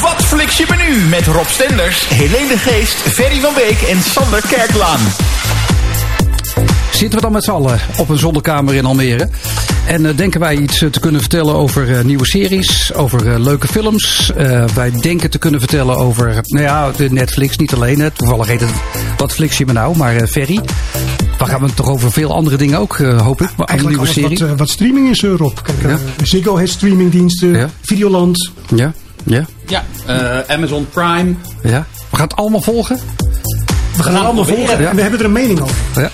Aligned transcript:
Wat 0.00 0.24
fliks 0.24 0.56
je 0.56 0.66
menu 0.68 1.00
met 1.08 1.26
Rob 1.26 1.46
Stenders, 1.46 2.08
Helene 2.08 2.48
de 2.48 2.58
Geest, 2.58 2.94
Ferry 2.96 3.40
van 3.40 3.54
Beek 3.54 3.80
en 3.82 4.02
Sander 4.02 4.42
Kerklaan. 4.48 5.00
Zitten 6.92 7.18
we 7.18 7.24
dan 7.24 7.32
met 7.32 7.44
z'n 7.44 7.50
allen 7.50 7.80
op 7.96 8.08
een 8.08 8.18
zolderkamer 8.18 8.74
in 8.74 8.84
Almere? 8.84 9.28
En 9.86 10.04
uh, 10.04 10.16
denken 10.16 10.40
wij 10.40 10.56
iets 10.56 10.80
uh, 10.82 10.90
te 10.90 11.00
kunnen 11.00 11.20
vertellen 11.20 11.54
over 11.54 11.88
uh, 11.88 12.00
nieuwe 12.00 12.26
series, 12.26 12.94
over 12.94 13.40
leuke 13.40 13.66
films. 13.68 14.32
wij 14.74 14.90
denken 15.00 15.30
te 15.30 15.38
kunnen 15.38 15.60
vertellen 15.60 15.96
over, 15.96 16.40
nou 16.46 16.64
ja, 16.64 16.90
de 16.96 17.10
Netflix, 17.10 17.56
niet 17.56 17.74
alleen. 17.74 18.00
Hè. 18.00 18.10
Toevallig 18.10 18.46
heet 18.46 18.60
het 18.60 18.70
Wat 19.16 19.32
fliks 19.32 19.58
je 19.58 19.66
me 19.66 19.72
nou, 19.72 19.96
maar 19.96 20.26
Ferry. 20.26 20.60
Dan 21.38 21.48
gaan 21.48 21.60
we 21.60 21.66
het 21.66 21.76
toch 21.76 21.88
over 21.88 22.12
veel 22.12 22.32
andere 22.34 22.56
dingen 22.56 22.78
ook, 22.78 22.96
hoop 22.98 23.40
ik. 23.42 23.48
Maar 23.56 23.66
Eigenlijk 23.66 23.98
nieuwe 23.98 24.12
alles 24.12 24.12
serie. 24.38 24.48
wat, 24.48 24.58
wat 24.58 24.68
streaming 24.70 25.10
is, 25.10 25.22
Rob. 25.22 25.56
Kijk, 25.62 25.82
Ja. 25.82 25.98
Ziggo 26.22 26.56
heeft 26.56 26.72
streamingdiensten, 26.72 27.52
Ja. 27.52 27.70
Videoland. 27.80 28.50
Ja, 28.74 28.92
ja, 29.26 29.44
Ja, 29.66 29.84
eh, 30.06 30.54
Amazon 30.54 30.88
Prime. 30.88 31.34
ja. 31.62 31.86
We 32.10 32.16
gaan 32.16 32.26
het 32.26 32.36
allemaal 32.36 32.60
volgen. 32.62 32.98
We 33.96 34.02
gaan 34.02 34.14
het 34.14 34.24
allemaal 34.24 34.44
volgen 34.44 34.80
Ja. 34.80 34.88
en 34.90 34.96
we 34.96 35.02
hebben 35.02 35.18
er 35.20 35.24
een 35.24 35.32
mening 35.32 35.60
over. 35.60 35.76
Ja. 35.94 36.10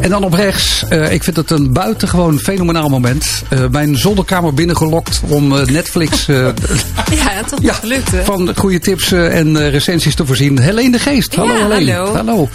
En 0.00 0.10
dan 0.10 0.24
op 0.24 0.32
rechts, 0.32 0.84
eh, 0.88 1.12
ik 1.12 1.24
vind 1.24 1.36
het 1.36 1.50
een 1.50 1.72
buitengewoon 1.72 2.38
fenomenaal 2.38 2.88
moment. 2.88 3.42
Eh, 3.48 3.60
mijn 3.70 3.96
zolderkamer 3.96 4.54
binnengelokt 4.54 5.20
om 5.28 5.56
eh, 5.58 5.66
Netflix 5.66 6.28
eh, 6.28 6.36
Ja, 7.24 7.42
toch 7.48 7.62
ja, 7.62 7.72
gelukt, 7.72 8.10
hè? 8.10 8.24
van 8.24 8.52
goede 8.56 8.78
tips 8.78 9.12
en 9.12 9.56
eh, 9.56 9.70
recensies 9.70 10.14
te 10.14 10.26
voorzien. 10.26 10.58
Helene 10.58 10.90
de 10.90 10.98
Geest. 10.98 11.34
Hallo 11.34 11.52
Ja, 11.54 11.62
Helene. 11.68 11.92
hallo. 11.92 12.14
Hallo. 12.14 12.48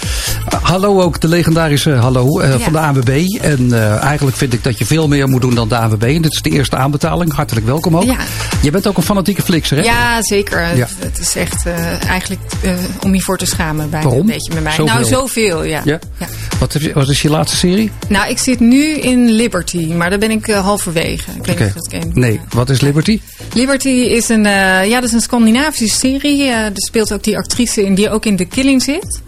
Uh, 0.53 0.59
hallo 0.61 1.01
ook 1.01 1.19
de 1.21 1.27
legendarische 1.27 1.91
hallo 1.91 2.39
eh, 2.39 2.49
Ja. 2.51 2.59
van 2.59 2.71
de 2.73 2.79
ANWB. 2.79 3.25
En 3.41 3.73
eh, 3.73 4.03
eigenlijk 4.03 4.37
vind 4.37 4.53
ik 4.53 4.63
dat 4.63 4.77
je 4.77 4.85
veel 4.85 5.07
meer 5.07 5.27
moet 5.27 5.41
doen 5.41 5.55
dan 5.55 5.67
de 5.67 5.77
ANWB. 5.77 6.03
En 6.03 6.21
dit 6.21 6.31
is 6.33 6.41
de 6.41 6.49
eerste 6.49 6.75
aanbetaling. 6.75 7.33
Hartelijk 7.33 7.65
welkom 7.65 7.97
ook. 7.97 8.03
Ja. 8.03 8.17
Je 8.61 8.71
bent 8.71 8.87
ook 8.87 8.97
een 8.97 9.03
fanatieke 9.03 9.41
flixer 9.41 9.77
hè? 9.77 9.83
Ja, 9.83 10.17
zeker. 10.21 10.75
Ja. 10.75 10.87
Het 10.99 11.19
is 11.19 11.35
echt 11.35 11.65
eh, 11.65 12.03
eigenlijk 12.09 12.41
eh, 12.61 12.71
om 13.03 13.15
je 13.15 13.21
voor 13.21 13.37
te 13.37 13.45
schamen 13.45 13.89
Waarom? 13.89 14.19
een 14.19 14.25
beetje 14.25 14.53
met 14.53 14.63
mij. 14.63 14.68
Zoveel? 14.71 14.93
Nou, 14.93 15.05
zoveel, 15.05 15.63
ja. 15.63 15.81
Ja? 15.85 15.99
Ja. 16.19 16.27
Wat, 16.59 16.73
heb 16.73 16.81
je, 16.81 16.93
wat 16.93 17.09
is 17.09 17.21
je 17.21 17.29
laatste 17.29 17.57
serie? 17.57 17.91
Nou, 18.07 18.29
ik 18.29 18.37
zit 18.37 18.59
nu 18.59 18.93
in 18.93 19.31
Liberty, 19.31 19.93
maar 19.93 20.09
daar 20.09 20.19
ben 20.19 20.31
ik 20.31 20.47
eh, 20.47 20.63
halverwege. 20.63 21.31
Ik 21.31 21.45
weet 21.45 21.59
niet 21.59 21.73
of 21.75 21.87
dat. 21.87 22.13
Nee, 22.13 22.39
wat 22.49 22.69
is 22.69 22.81
Liberty? 22.81 23.21
Liberty 23.53 23.89
is 23.89 24.29
een, 24.29 24.45
eh, 24.45 24.89
ja, 24.89 24.99
dat 24.99 25.03
is 25.03 25.11
een 25.11 25.21
Scandinavische 25.21 25.97
serie. 25.97 26.43
Eh, 26.43 26.65
er 26.65 26.71
speelt 26.75 27.13
ook 27.13 27.23
die 27.23 27.37
actrice 27.37 27.85
in 27.85 27.95
die 27.95 28.09
ook 28.09 28.25
in 28.25 28.35
The 28.35 28.45
Killing 28.45 28.81
zit. 28.81 29.21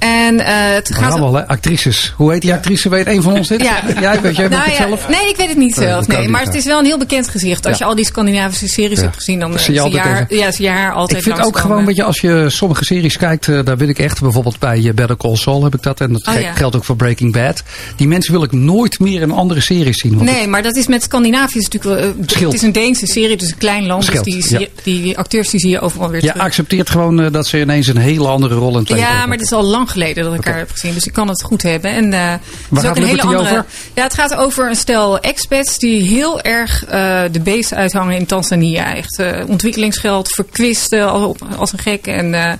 En 0.00 0.40
eh, 0.40 0.54
het 0.74 0.94
gaat... 0.94 1.10
Rammel, 1.10 1.34
hè? 1.34 1.46
Actrices. 1.48 2.12
Hoe 2.16 2.32
heet 2.32 2.42
die 2.42 2.52
actrice? 2.52 2.88
Weet 2.88 3.06
een 3.06 3.22
van 3.22 3.32
ons 3.32 3.48
dit? 3.48 3.62
Ja. 3.62 3.82
Jij, 4.00 4.20
weet 4.20 4.36
jij 4.36 4.48
Nou 4.48 4.62
het 4.62 4.76
ja, 4.76 4.86
zelf? 4.86 5.08
Nee, 5.08 5.28
ik 5.28 5.36
weet 5.36 5.48
het 5.48 5.56
niet 5.56 5.74
zelf. 5.74 6.06
Nee, 6.06 6.28
maar 6.28 6.44
het 6.44 6.54
is 6.54 6.64
wel 6.64 6.78
een 6.78 6.84
heel 6.84 6.98
bekend 6.98 7.28
gezicht. 7.28 7.66
Als 7.66 7.78
je 7.78 7.84
al 7.84 7.94
die 7.94 8.04
Scandinavische 8.04 8.68
series 8.68 9.00
hebt 9.00 9.14
gezien, 9.16 9.40
dan 9.40 9.58
zie 9.58 9.74
je 9.74 9.90
je 9.90 9.98
haar, 9.98 10.26
ja, 10.28 10.52
zie 10.52 10.64
je 10.64 10.70
haar 10.70 10.92
altijd 10.92 11.26
Ik 11.26 11.32
vind 11.34 11.46
ook 11.46 11.58
gewoon, 11.58 11.86
weet 11.86 11.96
je, 11.96 12.02
als 12.04 12.20
je 12.20 12.44
sommige 12.48 12.84
series 12.84 13.16
kijkt, 13.16 13.48
eh, 13.48 13.58
daar 13.64 13.76
wil 13.76 13.88
ik 13.88 13.98
echt, 13.98 14.20
bijvoorbeeld 14.20 14.58
bij 14.58 14.78
eh, 14.86 14.94
Better 14.94 15.16
Call 15.16 15.36
Saul 15.36 15.64
heb 15.64 15.74
ik 15.74 15.82
dat, 15.82 16.00
en 16.00 16.12
dat 16.12 16.26
Oh, 16.26 16.34
geldt 16.54 16.76
ook 16.76 16.84
voor 16.84 16.96
Breaking 16.96 17.32
Bad. 17.32 17.62
Die 17.96 18.08
mensen 18.08 18.32
wil 18.32 18.42
ik 18.42 18.52
nooit 18.52 18.98
meer 18.98 19.20
in 19.22 19.30
andere 19.30 19.60
series 19.60 19.98
zien. 20.00 20.24
Nee, 20.24 20.46
maar 20.46 20.62
dat 20.62 20.76
is 20.76 20.86
met 20.86 21.02
Scandinavië 21.02 21.58
is 21.58 21.68
natuurlijk. 21.68 22.14
Het 22.40 22.52
is 22.54 22.62
een 22.62 22.72
Deense 22.72 23.06
serie, 23.06 23.36
dus 23.36 23.50
een 23.50 23.58
klein 23.58 23.86
land. 23.86 24.12
Dus 24.12 24.22
die, 24.22 24.58
je- 24.58 24.70
die 24.82 25.18
acteurs 25.18 25.48
die 25.50 25.60
zie 25.60 25.70
je 25.70 25.80
overal 25.80 26.08
weer 26.10 26.20
Je 26.22 26.26
terug. 26.28 26.42
accepteert 26.42 26.90
gewoon 26.90 27.32
dat 27.32 27.46
ze 27.46 27.60
ineens 27.60 27.86
een 27.86 27.96
hele 27.96 28.28
andere 28.28 28.54
rol 28.54 28.72
in 28.72 28.78
het 28.78 28.88
Ja, 28.88 29.26
maar 29.26 29.36
het 29.36 29.46
is 29.46 29.52
al 29.52 29.62
lang 29.64 29.89
geleden 29.90 30.24
dat 30.24 30.34
ik 30.34 30.44
haar 30.44 30.58
heb 30.58 30.70
gezien. 30.70 30.94
Dus 30.94 31.06
ik 31.06 31.12
kan 31.12 31.28
het 31.28 31.42
goed 31.42 31.62
hebben. 31.62 31.90
En, 31.90 32.12
eh, 32.12 32.30
het 32.30 32.40
is 32.70 32.78
gaat 32.78 32.88
ook 32.88 32.96
een 32.96 33.04
hele 33.04 33.22
andere. 33.22 33.40
over? 33.40 33.64
Ja, 33.94 34.02
het 34.02 34.14
gaat 34.14 34.34
over 34.34 34.68
een 34.68 34.76
stel 34.76 35.20
expats 35.20 35.78
die 35.78 36.02
heel 36.02 36.40
erg 36.40 36.84
eh, 36.84 37.22
de 37.32 37.40
beest 37.40 37.74
uithangen 37.74 38.16
in 38.16 38.26
Tanzania. 38.26 38.94
Echt 38.94 39.18
eh, 39.18 39.42
ontwikkelingsgeld 39.46 40.28
verkwisten 40.28 41.10
als, 41.10 41.36
als 41.56 41.72
een 41.72 41.78
gek. 41.78 42.06
En 42.06 42.58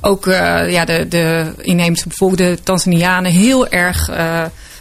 ook 0.00 0.24
ja, 0.68 0.84
de, 0.84 1.08
de 1.08 1.52
inheemse 1.60 2.08
bevolking, 2.08 2.38
de 2.38 2.58
Tanzanianen, 2.62 3.32
heel 3.32 3.68
erg. 3.68 4.10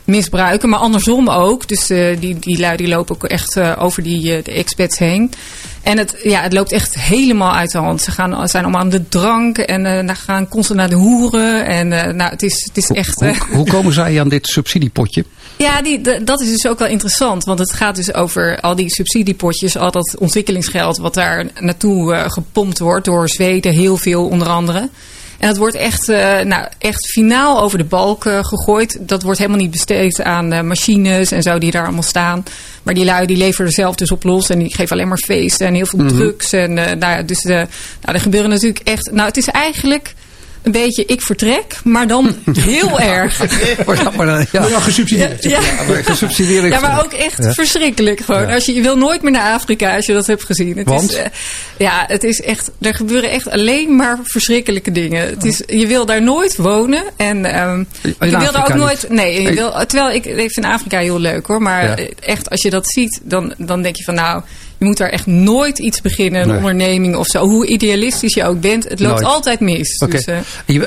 misbruiken, 0.03 0.69
maar 0.69 0.79
andersom 0.79 1.29
ook. 1.29 1.67
Dus 1.67 1.88
die, 2.19 2.40
die 2.40 2.59
lui 2.59 2.78
die 2.78 2.88
lopen 2.88 3.16
ook 3.16 3.23
echt 3.23 3.59
over 3.59 4.03
die 4.03 4.41
de 4.41 4.51
expats 4.51 4.97
heen. 4.97 5.34
En 5.84 5.97
het, 5.97 6.16
ja, 6.24 6.42
het 6.42 6.53
loopt 6.53 6.72
echt 6.72 6.96
helemaal 6.96 7.53
uit 7.53 7.72
de 7.72 7.78
hand. 7.78 8.02
Ze 8.02 8.12
gaan, 8.12 8.47
zijn 8.47 8.64
allemaal 8.64 8.81
aan 8.81 8.90
de 8.90 9.08
drank 9.08 9.58
en 9.58 10.06
dan 10.06 10.16
gaan 10.16 10.47
constant 10.47 10.80
naar 10.80 10.90
de 10.90 10.96
hoeren. 10.96 11.66
En 11.66 11.94
eh, 11.94 12.14
nou, 12.14 12.31
het 12.31 12.44
is, 12.44 12.64
het 12.68 12.78
is 12.78 12.90
echt... 12.90 13.19
Hoe, 13.19 13.28
eh, 13.28 13.40
hoe 13.58 13.66
komen 13.66 13.94
zij 13.94 14.20
aan 14.20 14.30
dit 14.30 14.47
subsidiepotje? 14.47 15.25
ja, 15.58 15.81
die, 15.81 16.24
dat 16.24 16.41
is 16.41 16.50
dus 16.50 16.68
ook 16.68 16.80
wel 16.80 16.88
interessant. 16.88 17.44
Want 17.44 17.59
het 17.59 17.74
gaat 17.74 17.96
dus 17.96 18.14
over 18.14 18.59
al 18.59 18.75
die 18.75 18.90
subsidiepotjes, 18.90 19.78
al 19.78 19.91
dat 19.91 20.16
ontwikkelingsgeld 20.18 20.97
wat 20.97 21.14
daar 21.14 21.46
naartoe 21.59 22.25
gepompt 22.28 22.80
wordt 22.80 23.06
door 23.06 23.30
Zweden, 23.30 23.74
heel 23.74 23.97
veel 23.97 24.28
onder 24.28 24.47
andere. 24.47 24.90
En 25.41 25.47
dat 25.47 25.57
wordt 25.57 25.75
echt, 25.75 26.09
eh, 26.09 26.40
nou, 26.40 26.68
echt 26.78 27.12
finaal 27.12 27.62
over 27.62 27.78
de 27.78 27.84
balk 27.84 28.25
eh, 28.25 28.40
gegooid. 28.41 28.97
Dat 29.00 29.24
wordt 29.24 29.40
helemaal 29.40 29.59
niet 29.62 29.72
besteed 29.72 30.22
aan 30.22 30.52
eh, 30.52 30.62
machines 30.62 31.31
en 31.31 31.41
zo 31.41 31.57
die 31.57 31.72
daar 31.72 31.84
allemaal 31.84 32.03
staan. 32.03 32.44
Maar 32.84 32.94
die 32.94 33.06
lui 33.06 33.25
die 33.25 33.38
leveren 33.38 33.66
er 33.66 33.74
zelf 33.74 33.96
dus 33.96 34.12
op 34.12 34.24
los. 34.24 34.50
En 34.50 34.59
die 34.59 34.75
geven 34.75 34.91
alleen 34.91 35.07
maar 35.07 35.18
feesten 35.18 35.68
en 35.68 35.74
heel 35.74 35.85
veel 35.85 36.06
drugs. 36.06 36.53
En 36.53 36.74
nou 36.74 37.00
ja, 37.00 37.22
dus 37.22 37.44
nou, 37.44 37.68
er 38.02 38.19
gebeuren 38.19 38.50
natuurlijk 38.50 38.88
echt... 38.88 39.12
Nou, 39.12 39.28
het 39.28 39.38
is 39.38 39.47
eigenlijk 39.47 40.13
een 40.61 40.72
beetje 40.72 41.05
ik 41.05 41.22
vertrek, 41.22 41.79
maar 41.83 42.07
dan 42.07 42.35
heel 42.59 42.99
erg. 42.99 43.38
Ja, 44.03 44.11
maar 44.16 44.25
dan- 44.25 44.45
ja. 44.51 44.67
Ja, 44.67 44.79
gesubsidieerd. 44.79 45.44
Ja. 45.44 45.59
maar 45.88 46.03
gesubsidieerd 46.03 46.73
Ja, 46.73 46.79
maar 46.79 47.03
ook 47.03 47.13
echt 47.13 47.44
Ja. 47.44 47.53
verschrikkelijk 47.53 48.19
gewoon. 48.19 48.47
Ja. 48.47 48.53
Als 48.53 48.66
je, 48.66 48.73
je 48.73 48.81
wil 48.81 48.97
nooit 48.97 49.22
meer 49.22 49.31
naar 49.31 49.53
Afrika 49.53 49.95
als 49.95 50.05
je 50.05 50.13
dat 50.13 50.27
hebt 50.27 50.44
gezien. 50.44 50.77
Het 50.77 50.88
Want? 50.88 51.09
Is, 51.11 51.16
eh, 51.17 51.25
ja, 51.77 52.03
het 52.07 52.23
is 52.23 52.39
echt, 52.41 52.72
er 52.81 52.95
gebeuren 52.95 53.29
echt 53.31 53.49
alleen 53.49 53.95
maar 53.95 54.19
verschrikkelijke 54.23 54.91
dingen. 54.91 55.27
Het 55.29 55.45
is, 55.45 55.61
je 55.67 55.88
wil 55.88 56.05
daar 56.05 56.22
nooit 56.22 56.55
wonen. 56.55 57.03
En 57.17 57.45
ehm, 57.45 57.83
je 58.01 58.16
wil 58.19 58.29
daar 58.51 58.61
ook 58.61 58.67
niet? 58.67 58.78
nooit. 58.78 59.05
Nee, 59.09 59.41
je 59.41 59.53
wil, 59.53 59.72
terwijl 59.72 60.11
ik, 60.11 60.25
ik 60.25 60.51
vind 60.51 60.66
Afrika 60.66 60.99
heel 60.99 61.19
leuk 61.19 61.45
hoor. 61.47 61.61
Maar 61.61 62.01
Ja. 62.01 62.07
echt, 62.19 62.49
als 62.49 62.61
je 62.61 62.69
dat 62.69 62.91
ziet, 62.91 63.19
dan, 63.23 63.53
dan 63.57 63.81
denk 63.81 63.95
je 63.95 64.03
van 64.03 64.16
nou. 64.16 64.41
Je 64.81 64.88
moet 64.88 64.97
daar 64.97 65.09
echt 65.09 65.25
nooit 65.25 65.80
iets 65.80 66.02
beginnen, 66.02 66.42
een 66.42 66.47
Nee. 66.47 66.58
onderneming 66.58 67.16
of 67.16 67.28
zo. 67.28 67.47
Hoe 67.47 67.68
idealistisch 67.68 68.34
je 68.34 68.44
ook 68.46 68.59
bent, 68.59 68.84
het 68.90 69.00
loopt 69.00 69.22
Nooit. 69.22 69.34
altijd 69.34 69.59
mis. 69.59 69.97
Dus, 69.97 70.25
eh, 70.25 70.38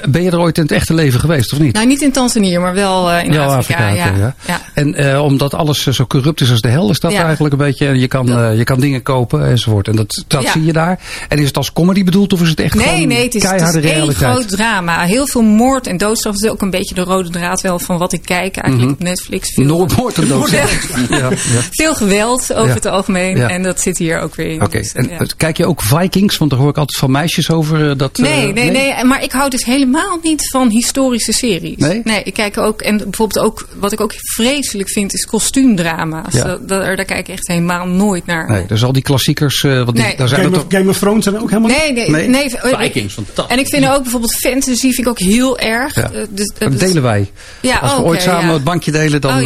Ben 0.09 0.23
je 0.23 0.31
er 0.31 0.39
ooit 0.41 0.57
in 0.57 0.63
het 0.63 0.73
echte 0.73 0.95
leven 0.95 1.21
geweest, 1.21 1.53
of 1.53 1.59
niet? 1.59 1.75
nou, 1.75 1.87
niet 1.87 2.01
in 2.03 2.13
Tanzania, 2.13 2.61
maar 2.61 2.75
wel 2.75 3.11
eh, 3.11 3.25
in 3.25 3.33
Ja, 3.33 3.45
Afrika. 3.45 3.89
ja. 3.89 4.07
ja. 4.07 4.35
Ja. 4.47 4.61
En 4.75 4.95
eh, 4.95 5.23
omdat 5.25 5.55
alles 5.55 5.83
zo 5.87 6.07
corrupt 6.07 6.41
is 6.41 6.51
als 6.51 6.61
de 6.61 6.69
hel, 6.69 6.91
is 6.91 7.01
dat 7.01 7.13
eigenlijk 7.13 7.53
een 7.53 7.59
beetje. 7.59 7.87
En 7.87 7.99
je 7.99 8.07
kan, 8.09 8.57
je 8.57 8.65
kan 8.65 8.81
dingen 8.81 9.03
kopen 9.03 9.47
enzovoort. 9.47 9.89
En 9.89 9.97
dat, 9.97 10.25
dat 10.27 10.47
zie 10.49 10.65
je 10.65 10.73
daar. 10.73 10.99
En 11.29 11.39
is 11.39 11.47
het 11.47 11.57
als 11.57 11.73
comedy 11.73 12.05
bedoeld 12.05 12.33
of 12.33 12.43
is 12.43 12.49
het 12.49 12.61
echt 12.61 12.75
Nee, 12.75 12.87
gewoon 12.87 13.09
nee, 13.09 13.25
het 13.25 13.35
is, 13.35 13.43
het 13.43 13.75
is 13.75 13.91
één 13.91 14.15
groot 14.15 14.49
drama. 14.49 15.01
Heel 15.03 15.27
veel 15.27 15.43
moord 15.43 15.87
en 15.87 15.97
doodstraf. 15.97 16.35
Dat 16.35 16.45
is 16.45 16.51
ook 16.51 16.63
een 16.63 16.71
beetje 16.71 16.95
de 16.95 17.01
rode 17.01 17.31
draad 17.31 17.61
wel 17.61 17.79
van 17.79 17.99
wat 17.99 18.13
ik 18.13 18.23
kijk 18.25 18.57
eigenlijk 18.57 18.93
op 18.93 19.03
Netflix. 19.03 19.55
Veel, 19.55 19.65
Noord 19.65 20.19
en 20.19 20.29
dood. 20.35 20.51
Ja, 20.51 20.65
ja. 21.09 21.31
veel 21.71 21.95
geweld 21.95 22.55
over 22.55 22.75
het 22.75 22.87
algemeen. 22.87 23.37
En 23.39 23.63
dat 23.63 23.83
zit 23.85 23.99
hier 23.99 24.21
ook 24.21 24.35
weer 24.35 24.47
in. 24.51 24.63
Oké, 24.63 24.79
Dus, 24.79 24.93
en 24.93 25.09
ja. 25.09 25.27
kijk 25.37 25.57
je 25.57 25.67
ook 25.67 25.83
Vikings? 25.83 26.39
Want 26.39 26.51
daar 26.51 26.61
hoor 26.61 26.69
ik 26.71 26.79
altijd 26.79 26.99
van 26.99 27.11
meisjes 27.11 27.51
over. 27.51 27.91
eh, 27.91 27.97
dat, 27.97 28.19
eh, 28.19 28.25
Nee, 28.25 28.53
nee, 28.53 28.71
nee, 28.71 29.05
maar 29.05 29.23
ik 29.23 29.33
hou 29.33 29.51
dus 29.51 29.65
helemaal 29.65 30.19
niet 30.23 30.51
van 30.51 30.69
historische 30.71 31.33
series. 31.33 31.77
Nee? 31.77 32.23
ik 32.25 32.35
kijk 32.35 32.59
ook, 32.59 32.81
en 32.83 32.97
bijvoorbeeld 32.97 33.39
ook, 33.47 33.69
wat 33.79 33.93
ik 33.93 34.01
ook 34.01 34.13
vreselijk 34.17 34.91
vind, 34.91 35.15
is 35.15 35.25
kostuumdrama's. 35.27 36.35
Ja. 36.35 36.45
Dat, 36.45 36.69
daar, 36.69 36.97
daar 36.97 37.05
kijk 37.05 37.29
ik 37.29 37.35
echt 37.35 37.49
helemaal 37.49 37.87
nooit 37.87 38.27
naar. 38.27 38.51
Nee, 38.51 38.67
dus 38.67 38.85
al 38.85 38.93
die 38.93 39.03
klassiekers, 39.03 39.65
eh, 39.65 39.73
want 39.75 39.95
die, 39.97 40.05
Nee. 40.05 40.17
daar 40.17 40.29
zijn 40.29 40.41
Game, 40.41 40.55
toch... 40.55 40.65
of, 40.65 40.73
Game 40.73 40.91
of 40.91 40.99
Thrones 40.99 41.25
zijn 41.25 41.39
ook 41.41 41.51
helemaal 41.51 41.71
Nee, 41.79 41.93
nee, 41.93 42.11
Nee? 42.11 42.29
nee. 42.29 42.51
Vikings, 42.61 43.15
fantastisch. 43.15 43.57
En 43.57 43.59
ik 43.59 43.69
vind 43.69 43.89
ook 43.89 44.03
bijvoorbeeld 44.03 44.35
fantasy 44.35 44.81
vind 44.81 44.99
ik 44.99 45.09
ook 45.09 45.19
heel 45.19 45.59
erg. 45.59 45.95
Ja. 45.95 46.11
Dus, 46.31 46.53
Dat 46.59 46.79
delen 46.79 47.03
wij. 47.03 47.31
Ja, 47.61 47.77
Als 47.79 47.91
we 47.93 47.99
oké, 47.99 48.09
ooit 48.09 48.23
samen 48.23 48.47
ja. 48.47 48.53
het 48.53 48.65
bankje 48.65 48.91
delen, 48.93 49.21
dan. 49.21 49.31
Oh. 49.31 49.43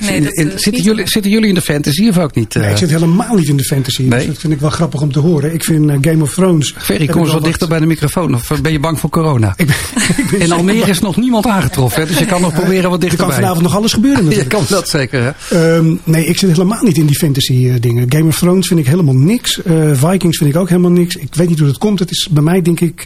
Nee, 0.00 0.16
in- 0.16 0.28
in- 0.34 0.52
zitten, 0.58 0.82
jullie, 0.82 1.08
zitten 1.08 1.30
jullie 1.30 1.48
in 1.48 1.54
de 1.54 1.60
fantasy 1.62 2.08
of 2.08 2.18
ook 2.18 2.34
niet? 2.34 2.54
Nee, 2.54 2.70
ik 2.70 2.76
zit 2.76 2.90
helemaal 2.90 3.34
niet 3.34 3.48
in 3.48 3.56
de 3.56 3.64
fantasy. 3.64 3.79
Nee? 3.88 4.18
Dus 4.18 4.26
dat 4.26 4.38
vind 4.38 4.52
ik 4.52 4.60
wel 4.60 4.70
grappig 4.70 5.00
om 5.00 5.12
te 5.12 5.18
horen. 5.18 5.54
Ik 5.54 5.64
vind 5.64 5.90
eh, 5.90 5.96
Game 6.00 6.22
of 6.22 6.34
Thrones... 6.34 6.74
Ferry, 6.78 7.06
kom 7.06 7.22
eens 7.22 7.32
wat 7.32 7.44
dichter 7.44 7.68
bij 7.68 7.78
de 7.78 7.86
microfoon. 7.86 8.34
Of 8.34 8.50
eh, 8.50 8.58
ben 8.58 8.72
je 8.72 8.80
bang 8.80 8.98
voor 8.98 9.10
corona? 9.10 9.54
Ik 9.56 9.66
ben, 9.66 9.76
ik 10.24 10.30
ben 10.30 10.40
In 10.40 10.52
Almere 10.52 10.90
is 10.90 11.00
nog 11.00 11.16
niemand 11.16 11.46
aangetroffen, 11.46 12.02
hè, 12.02 12.08
dus 12.08 12.18
je 12.18 12.26
kan 12.26 12.40
nog 12.40 12.52
proberen 12.60 12.90
wat 12.90 12.92
Er 12.92 12.98
kan 12.98 13.08
dichterbij. 13.08 13.34
vanavond 13.34 13.62
nog 13.62 13.76
alles 13.76 13.92
gebeuren 13.92 14.18
Je 14.24 14.28
natuurlijk. 14.28 14.48
kan 14.50 14.64
dat 14.68 14.88
zeker, 14.88 15.34
hè? 15.48 15.74
Ehm, 15.76 15.94
nee, 16.04 16.24
ik 16.24 16.38
zit 16.38 16.50
helemaal 16.50 16.82
niet 16.82 16.96
in 16.96 17.06
die 17.06 17.16
fantasy 17.16 17.68
eh, 17.68 17.74
dingen. 17.80 18.06
Game 18.12 18.26
of 18.26 18.38
Thrones 18.38 18.66
vind 18.66 18.80
ik 18.80 18.86
helemaal 18.86 19.14
niks. 19.16 19.62
Eh, 19.62 19.74
Vikings 19.92 20.38
vind 20.38 20.50
ik 20.50 20.56
ook 20.56 20.68
helemaal 20.68 20.90
niks. 20.90 21.16
Ik 21.16 21.34
weet 21.34 21.48
niet 21.48 21.58
hoe 21.58 21.68
dat 21.68 21.78
komt. 21.78 21.98
Het 21.98 22.10
is 22.10 22.28
bij 22.30 22.42
mij 22.42 22.62
denk 22.62 22.80
ik... 22.80 23.04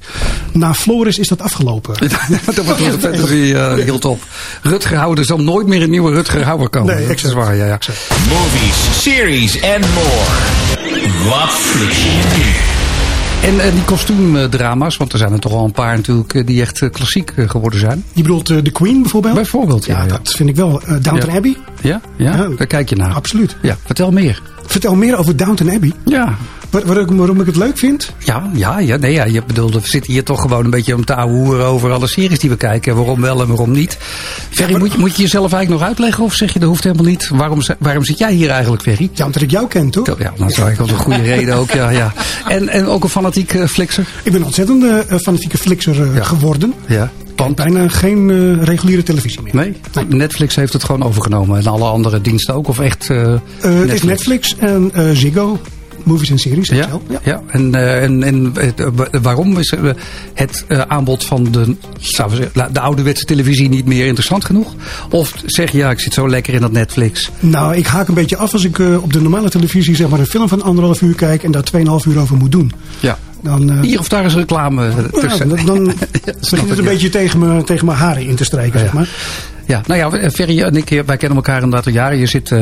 Na 0.52 0.74
Floris 0.74 1.18
is 1.18 1.28
dat 1.28 1.40
afgelopen. 1.40 1.94
dat 2.54 2.64
wordt 2.64 2.80
de 2.80 2.98
fantasy 3.00 3.52
eh, 3.54 3.74
heel 3.74 3.98
top. 3.98 4.22
Rutger 4.62 4.96
Hauer, 4.96 5.18
er 5.18 5.24
zal 5.24 5.38
nooit 5.38 5.66
meer 5.66 5.82
een 5.82 5.90
nieuwe 5.90 6.12
Rutger 6.12 6.44
Hauer 6.44 6.68
komen. 6.68 6.94
Nee, 6.96 7.06
dat 7.06 7.24
is 7.24 7.32
waar, 7.32 7.56
ja, 7.56 7.66
ja. 7.66 7.78
Movies, 8.28 9.02
series 9.02 9.60
en 9.60 9.80
more. 9.80 10.53
Wat 11.28 11.50
fliks 11.50 12.02
je 12.02 12.22
nu? 12.36 12.72
En 13.50 13.60
eh, 13.60 13.72
die 13.72 13.82
kostuumdrama's, 13.84 14.96
want 14.96 15.12
er 15.12 15.18
zijn 15.18 15.32
er 15.32 15.38
toch 15.40 15.52
al 15.52 15.64
een 15.64 15.72
paar 15.72 15.96
natuurlijk 15.96 16.34
eh, 16.34 16.46
die 16.46 16.60
echt 16.60 16.80
eh, 16.82 16.90
klassiek 16.90 17.32
geworden 17.36 17.80
zijn. 17.80 18.04
Je 18.12 18.22
bedoelt 18.22 18.50
eh, 18.50 18.58
The 18.58 18.70
Queen 18.70 19.02
bijvoorbeeld? 19.02 19.34
Bijvoorbeeld, 19.34 19.84
ja. 19.86 19.96
Ja, 19.96 20.02
ja. 20.02 20.08
dat 20.08 20.30
vind 20.36 20.48
ik 20.48 20.56
wel. 20.56 20.80
Downton 21.00 21.30
Ja. 21.30 21.36
Abbey? 21.36 21.56
Ja, 21.80 22.00
ja? 22.16 22.36
Ja. 22.36 22.48
daar 22.56 22.66
kijk 22.66 22.88
je 22.88 22.96
naar. 22.96 23.12
Absoluut. 23.14 23.56
Ja, 23.62 23.76
vertel 23.84 24.10
meer. 24.10 24.42
Vertel 24.66 24.94
meer 24.94 25.16
over 25.16 25.36
Downton 25.36 25.70
Abbey. 25.70 25.92
Ja, 26.04 26.34
Waarom, 26.82 27.16
waarom 27.16 27.40
ik 27.40 27.46
het 27.46 27.56
leuk 27.56 27.78
vind? 27.78 28.12
Ja, 28.18 28.50
ja, 28.54 28.78
ja, 28.78 28.96
nee, 28.96 29.12
ja 29.12 29.24
je 29.24 29.42
bedoelde, 29.46 29.80
we 29.80 29.86
zitten 29.88 30.12
hier 30.12 30.24
toch 30.24 30.40
gewoon 30.40 30.64
een 30.64 30.70
beetje 30.70 30.94
om 30.94 31.04
te 31.04 31.14
ouwehoeren 31.14 31.64
over 31.66 31.92
alle 31.92 32.06
series 32.06 32.38
die 32.38 32.50
we 32.50 32.56
kijken. 32.56 32.92
En 32.92 32.98
waarom 32.98 33.20
wel 33.20 33.40
en 33.40 33.46
waarom 33.46 33.70
niet. 33.70 33.96
Ferry, 34.50 34.76
moet, 34.78 34.92
je- 34.92 34.98
moet 34.98 35.16
je 35.16 35.22
jezelf 35.22 35.52
eigenlijk 35.52 35.80
nog 35.80 35.88
uitleggen 35.90 36.24
of 36.24 36.34
zeg 36.34 36.52
je 36.52 36.58
dat 36.58 36.68
hoeft 36.68 36.84
helemaal 36.84 37.04
niet? 37.06 37.28
Waarom, 37.28 37.60
waarom 37.78 38.04
zit 38.04 38.18
jij 38.18 38.32
hier 38.32 38.50
eigenlijk, 38.50 38.82
Ferry? 38.82 39.10
Ja, 39.12 39.24
omdat 39.26 39.42
ik 39.42 39.50
jou 39.50 39.66
ken, 39.68 39.90
toch? 39.90 40.06
Ja, 40.06 40.14
dat 40.36 40.50
is 40.50 40.58
eigenlijk 40.58 40.76
wel 40.78 40.88
een 40.88 41.04
goede 41.04 41.22
reden 41.22 41.54
ook, 41.54 41.70
ja. 41.70 41.90
ja. 41.90 42.12
En, 42.48 42.68
en 42.68 42.86
ook 42.86 43.02
een 43.02 43.08
fanatiek 43.08 43.64
flixer. 43.68 44.06
Ik 44.22 44.32
ben 44.32 44.42
ontzettend 44.42 44.84
eh, 44.84 45.18
fanatieke 45.18 45.58
flixer 45.58 46.02
eh, 46.02 46.16
Ja. 46.16 46.22
geworden. 46.24 46.74
Ja. 46.86 47.10
Want 47.36 47.56
bijna 47.56 47.88
geen 47.88 48.64
reguliere 48.64 49.02
televisie 49.02 49.40
meer. 49.42 49.54
Nee? 49.54 49.74
Netflix 50.08 50.54
heeft 50.54 50.72
het 50.72 50.84
gewoon 50.84 51.02
overgenomen. 51.02 51.58
En 51.58 51.66
alle 51.66 51.84
andere 51.84 52.20
diensten 52.20 52.54
ook? 52.54 52.68
Of 52.68 52.78
echt 52.80 53.10
Eh, 53.10 53.34
het 53.60 53.92
is 53.92 54.02
Netflix 54.02 54.54
en 54.58 54.90
Ziggo. 55.16 55.60
Movies 56.04 56.30
en 56.30 56.38
series. 56.38 56.68
Ja, 56.68 56.86
zelf. 56.88 57.02
ja. 57.08 57.20
ja. 57.24 57.42
En, 57.46 57.74
eh, 57.74 58.02
en, 58.02 58.22
en 58.22 58.52
eh, 58.56 58.86
wa- 58.94 59.08
waarom 59.22 59.58
is 59.58 59.70
eh, 59.70 59.90
het 60.34 60.64
aanbod 60.88 61.24
van 61.24 61.44
de, 61.52 61.76
zeggen, 61.98 62.50
de 62.72 62.80
ouderwetse 62.80 63.24
televisie 63.24 63.68
niet 63.68 63.86
meer 63.86 64.04
interessant 64.06 64.44
genoeg? 64.44 64.74
Of 65.10 65.34
zeg 65.46 65.70
je, 65.72 65.78
ja, 65.78 65.90
ik 65.90 66.00
zit 66.00 66.12
zo 66.14 66.28
lekker 66.28 66.54
in 66.54 66.60
dat 66.60 66.72
Netflix. 66.72 67.30
Nou, 67.40 67.76
ik 67.76 67.86
haak 67.86 68.08
een 68.08 68.14
beetje 68.14 68.36
af 68.36 68.52
als 68.52 68.64
ik 68.64 68.78
op 68.78 69.12
de 69.12 69.20
normale 69.20 69.50
televisie 69.50 69.96
zeg 69.96 70.08
maar 70.08 70.18
een 70.18 70.26
film 70.26 70.48
van 70.48 70.62
anderhalf 70.62 71.02
uur 71.02 71.14
kijk 71.14 71.42
en 71.42 71.50
daar 71.52 71.64
2,5 71.76 71.80
uur 72.08 72.18
over 72.20 72.36
moet 72.36 72.52
doen. 72.52 72.72
Ja. 73.00 73.18
Dan, 73.42 73.80
Hier 73.80 73.98
of 73.98 74.08
daar 74.08 74.24
is 74.24 74.34
reclame 74.34 74.86
eh, 74.88 74.96
ja, 75.12 75.20
tussen. 75.20 75.48
dan, 75.48 75.66
dan 75.66 75.84
begint 76.50 76.68
het 76.68 76.78
een 76.78 76.84
ja. 76.84 76.90
beetje 76.90 77.08
tegen 77.08 77.38
mijn 77.38 77.64
tegen 77.64 77.86
mijn 77.86 77.98
haren 77.98 78.26
in 78.26 78.34
te 78.34 78.44
strijken, 78.44 78.80
zeg 78.80 78.92
maar. 78.92 79.08
Ja, 79.66 79.82
nou 79.86 80.00
ja, 80.20 80.30
Ferry 80.30 80.60
en 80.62 80.76
ik, 80.76 80.88
wij 81.06 81.16
kennen 81.16 81.36
elkaar 81.36 81.62
inderdaad 81.62 81.86
al 81.86 81.92
jaren. 81.92 82.18
Je 82.18 82.26
zit, 82.26 82.50
eh, 82.50 82.60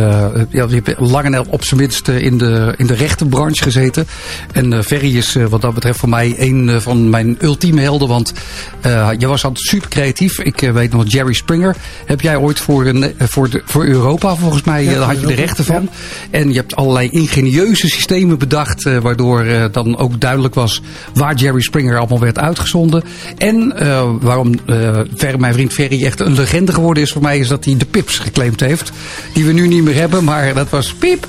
ja, 0.50 0.66
je 0.68 0.80
hebt 0.84 1.00
lang 1.00 1.24
en 1.34 1.48
op 1.48 1.64
zijn 1.64 1.80
minst 1.80 2.08
eh, 2.08 2.20
in 2.22 2.38
de, 2.38 2.74
in 2.76 2.86
de 2.86 2.94
rechtenbranche 2.94 3.62
gezeten. 3.62 4.06
En 4.52 4.72
eh, 4.72 4.80
Ferry 4.82 5.16
is 5.16 5.34
eh, 5.36 5.44
wat 5.44 5.60
dat 5.60 5.74
betreft 5.74 5.98
voor 5.98 6.08
mij 6.08 6.34
een 6.38 6.68
eh, 6.68 6.76
van 6.76 7.10
mijn 7.10 7.36
ultieme 7.40 7.80
helden. 7.80 8.08
Want 8.08 8.32
eh, 8.80 9.08
je 9.18 9.26
was 9.26 9.44
altijd 9.44 9.66
super 9.66 9.88
creatief. 9.88 10.38
Ik 10.40 10.62
eh, 10.62 10.70
weet 10.72 10.92
nog, 10.92 11.04
Jerry 11.06 11.32
Springer 11.32 11.76
heb 12.06 12.20
jij 12.20 12.36
ooit 12.36 12.60
voor, 12.60 12.86
een, 12.86 13.02
eh, 13.02 13.26
voor, 13.28 13.50
de, 13.50 13.62
voor 13.64 13.84
Europa 13.84 14.34
volgens 14.34 14.62
mij, 14.62 14.84
Ja, 14.84 14.90
eh, 14.92 14.98
daar 14.98 15.08
had 15.08 15.20
je 15.20 15.26
de 15.26 15.34
rechten 15.34 15.64
van. 15.64 15.88
En 16.30 16.48
je 16.48 16.56
hebt 16.56 16.76
allerlei 16.76 17.08
ingenieuze 17.08 17.86
systemen 17.88 18.38
bedacht. 18.38 18.86
eh, 18.86 18.98
waardoor 18.98 19.40
eh, 19.44 19.64
dan 19.72 19.98
ook 19.98 20.20
duidelijk 20.20 20.54
was 20.54 20.80
waar 21.14 21.34
Jerry 21.34 21.60
Springer 21.60 21.98
allemaal 21.98 22.20
werd 22.20 22.38
uitgezonden. 22.38 23.02
En 23.38 23.72
eh, 23.78 24.08
waarom 24.20 24.54
eh, 24.66 24.98
Fer- 25.16 25.40
mijn 25.40 25.52
vriend 25.54 25.72
Ferry 25.72 26.04
echt 26.04 26.20
een 26.20 26.34
legende 26.34 26.72
geworden 26.72 26.90
is 26.98 27.12
voor 27.12 27.22
mij, 27.22 27.38
is 27.38 27.48
dat 27.48 27.64
hij 27.64 27.76
de 27.76 27.84
pips 27.84 28.18
geclaimd 28.18 28.60
heeft. 28.60 28.92
Die 29.34 29.44
we 29.44 29.52
nu 29.52 29.66
niet 29.66 29.82
meer 29.82 29.94
hebben, 29.94 30.24
maar 30.24 30.54
dat 30.54 30.70
was 30.70 30.94
piep. 30.94 31.26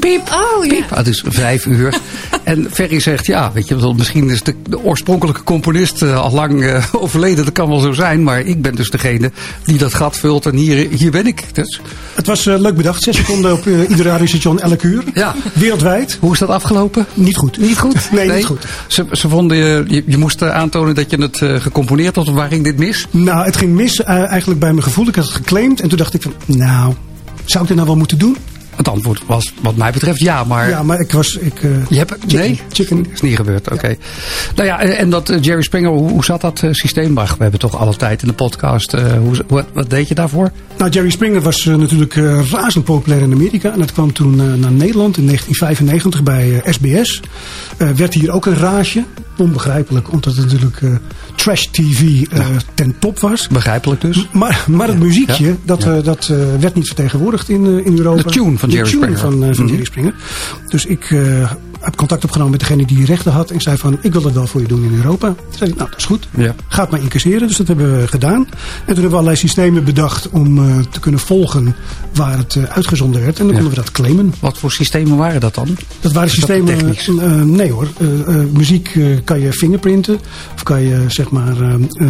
Piep, 0.00 0.20
Oh, 0.32 0.64
ja. 0.64 0.74
piep. 0.74 0.90
Ah, 0.90 0.96
het 0.98 1.06
is 1.06 1.24
vijf 1.28 1.66
uur. 1.66 1.94
En 2.44 2.66
Ferry 2.72 3.00
zegt, 3.00 3.26
ja, 3.26 3.52
weet 3.52 3.68
je, 3.68 3.76
wel, 3.80 3.92
misschien 3.94 4.30
is 4.30 4.42
de, 4.42 4.54
de 4.68 4.78
oorspronkelijke 4.82 5.42
componist 5.42 6.02
eh, 6.02 6.20
al 6.20 6.30
lang 6.32 6.62
eh, 6.64 6.84
overleden. 7.02 7.44
Dat 7.44 7.52
kan 7.54 7.68
wel 7.68 7.78
zo 7.78 7.92
zijn, 7.92 8.22
maar 8.22 8.40
ik 8.40 8.62
ben 8.62 8.74
dus 8.74 8.90
degene 8.90 9.30
die 9.64 9.78
dat 9.78 9.94
gat 9.94 10.16
vult. 10.16 10.46
En 10.46 10.56
hier, 10.56 10.88
hier 10.90 11.10
ben 11.10 11.26
ik. 11.26 11.54
Dus, 11.54 11.80
Het 12.14 12.26
was 12.26 12.46
eh, 12.46 12.58
leuk 12.58 12.76
bedacht. 12.76 13.02
Zes 13.02 13.16
seconden 13.16 13.52
op 13.52 13.66
eh, 13.66 13.88
ieder 13.90 14.04
radiostation 14.04 14.60
elk 14.60 14.82
uur. 14.82 15.02
Ja. 15.14 15.34
Wereldwijd. 15.52 16.16
hoe 16.20 16.32
is 16.32 16.38
dat 16.38 16.48
afgelopen? 16.48 17.06
Niet 17.14 17.36
goed. 17.36 17.58
Niet 17.58 17.78
goed? 17.78 18.08
Nee, 18.12 18.30
niet 18.30 18.44
goed. 18.44 18.64
Ze, 18.86 19.06
ze 19.12 19.28
vonden, 19.28 19.56
je, 19.56 19.84
je, 19.88 20.02
je 20.06 20.18
moest 20.18 20.42
aantonen 20.42 20.94
dat 20.94 21.10
je 21.10 21.16
het 21.16 21.42
eh, 21.42 21.60
gecomponeerd 21.60 22.16
had. 22.16 22.28
Of 22.28 22.34
waar 22.34 22.48
ging 22.48 22.64
dit 22.64 22.78
mis? 22.78 23.06
Nou, 23.10 23.44
het 23.44 23.56
ging 23.56 23.72
mis 23.74 24.02
eh, 24.02 24.28
eigenlijk 24.30 24.60
bij 24.60 24.70
mijn 24.72 24.82
gevoel. 24.84 25.08
Ik 25.08 25.14
had 25.14 25.24
het 25.24 25.34
geclaimd 25.34 25.80
en 25.80 25.88
toen 25.88 25.98
dacht 25.98 26.14
ik 26.14 26.22
van, 26.22 26.32
nou, 26.46 26.94
zou 27.44 27.62
ik 27.62 27.68
dit 27.68 27.76
nou 27.76 27.88
wel 27.88 27.96
moeten 27.98 28.18
doen? 28.18 28.36
Het 28.76 28.88
antwoord 28.88 29.22
was 29.26 29.52
wat 29.62 29.76
mij 29.76 29.92
betreft 29.92 30.20
ja, 30.20 30.44
maar... 30.44 30.68
Ja, 30.68 30.82
maar 30.82 31.00
ik 31.00 31.12
was... 31.12 31.36
Ik, 31.36 31.62
eh, 31.62 31.70
Je 31.88 31.96
hebt, 31.96 32.12
chicken, 32.20 32.38
nee? 32.38 32.60
Chicken. 32.72 33.06
Is 33.12 33.20
niet 33.20 33.36
gebeurd, 33.36 33.70
oké. 33.72 33.96
Nou 34.54 34.68
ja, 34.68 34.80
en 34.80 34.96
en 34.96 35.10
dat 35.10 35.28
eh, 35.28 35.42
Jerry 35.42 35.62
Springer, 35.62 35.90
hoe, 35.90 36.10
hoe 36.10 36.24
zat 36.24 36.40
dat 36.40 36.62
eh, 36.62 36.72
systeem? 36.72 37.14
We 37.14 37.22
hebben 37.38 37.60
toch 37.60 37.76
alle 37.78 37.96
tijd 37.96 38.22
in 38.22 38.28
de 38.28 38.34
podcast. 38.34 38.92
eh, 38.94 39.12
hoe, 39.12 39.44
wat, 39.48 39.66
wat 39.72 39.90
deed 39.90 40.08
je 40.08 40.14
daarvoor? 40.14 40.50
Nou, 40.78 40.90
Jerry 40.90 41.10
Springer 41.10 41.40
was 41.40 41.66
eh, 41.66 41.74
natuurlijk 41.74 42.16
eh, 42.16 42.50
razend 42.50 42.84
populair 42.84 43.22
in 43.22 43.32
Amerika. 43.32 43.72
En 43.72 43.78
dat 43.78 43.92
kwam 43.92 44.12
toen 44.12 44.40
eh, 44.40 44.46
naar 44.46 44.72
Nederland 44.72 45.16
in 45.16 45.26
1995 45.26 46.22
bij 46.22 46.60
eh, 46.64 46.72
SBS. 46.72 47.20
Eh, 47.76 47.88
werd 47.90 48.14
hier 48.14 48.30
ook 48.32 48.46
een 48.46 48.56
rage. 48.56 49.04
Onbegrijpelijk, 49.36 50.12
omdat 50.12 50.34
het 50.36 50.44
natuurlijk 50.44 50.80
eh, 50.82 50.94
trash 51.36 51.62
TV 51.70 52.22
eh, 52.30 52.46
ten 52.74 52.94
top 52.98 53.18
was. 53.20 53.48
Begrijpelijk 53.48 54.00
dus. 54.00 54.28
Maar, 54.32 54.64
maar 54.68 54.88
het 54.88 54.98
muziekje, 54.98 55.54
dat, 55.64 55.84
eh, 55.84 56.02
dat 56.02 56.28
eh, 56.28 56.36
werd 56.60 56.74
niet 56.74 56.86
vertegenwoordigd 56.86 57.48
in, 57.48 57.84
in 57.84 57.98
Europa. 57.98 58.22
De 58.22 58.30
tune 58.30 58.58
van 58.58 58.68
Jerry 58.70 58.84
de 58.84 58.90
tune 58.90 59.02
Springer. 59.16 59.18
van, 59.18 59.54
van 59.54 59.64
Mhm. 59.64 59.72
Jerry 59.72 59.84
Springer. 59.84 60.14
Dus 60.68 60.86
ik 60.86 61.14
heb 61.84 61.96
contact 61.96 62.24
opgenomen 62.24 62.50
met 62.50 62.60
degene 62.60 62.86
die 62.86 62.96
die 62.96 63.06
rechten 63.06 63.32
had. 63.32 63.50
En 63.50 63.60
zei 63.60 63.76
van, 63.76 63.98
ik 64.02 64.12
wil 64.12 64.22
dat 64.22 64.32
wel 64.32 64.46
voor 64.46 64.60
je 64.60 64.66
doen 64.66 64.84
in 64.84 64.94
Europa. 64.96 65.26
Toen 65.26 65.36
zei 65.58 65.70
ik, 65.70 65.76
nou 65.76 65.88
dat 65.90 65.98
is 65.98 66.04
goed. 66.04 66.28
Ja. 66.36 66.54
Ga 66.68 66.80
het 66.82 66.90
maar 66.90 67.00
incasseren. 67.00 67.48
Dus 67.48 67.56
dat 67.56 67.66
hebben 67.66 68.00
we 68.00 68.08
gedaan. 68.08 68.34
En 68.34 68.46
toen 68.46 68.84
hebben 68.86 69.04
we 69.04 69.10
allerlei 69.12 69.36
systemen 69.36 69.84
bedacht 69.84 70.28
om 70.30 70.58
eh, 70.58 70.78
te 70.90 71.00
kunnen 71.00 71.20
volgen 71.20 71.74
waar 72.14 72.38
het 72.38 72.54
eh, 72.56 72.62
uitgezonden 72.64 73.20
werd. 73.24 73.38
En 73.38 73.44
dan 73.46 73.54
Ja. 73.54 73.60
konden 73.60 73.76
we 73.78 73.82
dat 73.84 73.92
claimen. 73.92 74.34
Wat 74.40 74.58
voor 74.58 74.72
systemen 74.72 75.16
waren 75.16 75.40
dat 75.40 75.54
dan? 75.54 75.76
Dat 76.00 76.12
waren 76.12 76.28
dat 76.28 76.38
systemen. 76.38 76.66
technisch? 76.78 77.08
eh, 77.08 77.32
nee 77.42 77.72
hoor. 77.72 77.86
Muziek 78.52 78.98
kan 79.24 79.40
je 79.40 79.52
fingerprinten. 79.52 80.18
Of 80.54 80.62
kan 80.62 80.82
je 80.82 81.04
zeg 81.08 81.30
maar 81.30 81.56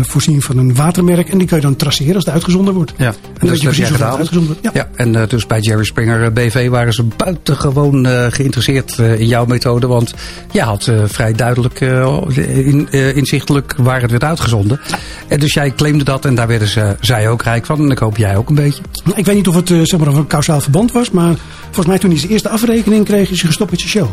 voorzien 0.02 0.42
van 0.42 0.58
een 0.58 0.74
watermerk. 0.74 1.28
En 1.28 1.38
die 1.38 1.46
kan 1.46 1.58
je 1.58 1.64
dan 1.64 1.76
traceren 1.76 2.14
als 2.14 2.24
het 2.24 2.34
uitgezonden 2.34 2.74
wordt. 2.74 2.92
Ja, 2.98 3.06
En 3.06 3.14
dan 3.38 3.48
weet 3.48 3.60
je 3.60 3.66
precies 3.66 3.88
het 3.88 4.02
uitgezonden 4.02 4.46
wordt. 4.46 4.60
Ja. 4.62 4.70
Ja, 4.74 4.88
en 4.96 5.28
dus 5.28 5.46
bij 5.46 5.60
Jerry 5.60 5.84
Springer 5.84 6.32
BV 6.32 6.68
waren 6.68 6.92
ze 6.92 7.04
buitengewoon 7.16 8.06
geïnteresseerd 8.30 8.98
in 8.98 9.26
jouw 9.26 9.44
methode. 9.44 9.62
Want 9.72 10.14
je 10.50 10.60
had 10.62 10.86
eh, 10.86 11.00
vrij 11.06 11.32
duidelijk 11.32 11.80
eh, 11.80 12.18
in, 12.66 12.88
eh, 12.90 13.16
inzichtelijk 13.16 13.74
waar 13.76 14.00
het 14.00 14.10
werd 14.10 14.24
uitgezonden. 14.24 14.80
En 15.28 15.40
dus 15.40 15.54
jij 15.54 15.70
claimde 15.76 16.04
dat 16.04 16.24
en 16.24 16.34
daar 16.34 16.46
werden 16.46 16.68
ze, 16.68 16.96
zij 17.00 17.28
ook 17.28 17.42
rijk 17.42 17.66
van. 17.66 17.78
En 17.80 17.90
ik 17.90 17.98
hoop 17.98 18.16
jij 18.16 18.36
ook 18.36 18.48
een 18.48 18.54
beetje. 18.54 18.82
Nou, 19.04 19.18
Ik 19.18 19.24
weet 19.24 19.34
niet 19.34 19.48
of 19.48 19.54
het 19.54 19.68
zeg 19.68 19.98
maar, 19.98 20.08
of 20.08 20.14
een 20.16 20.26
kausaal 20.26 20.60
verband 20.60 20.92
was. 20.92 21.10
Maar 21.10 21.34
volgens 21.64 21.86
mij 21.86 21.98
toen 21.98 22.10
hij 22.10 22.18
zijn 22.18 22.32
eerste 22.32 22.48
afrekening 22.48 23.04
kreeg 23.04 23.30
is 23.30 23.38
hij 23.40 23.46
gestopt 23.48 23.70
met 23.70 23.80
zijn 23.80 23.90
show. 23.92 24.08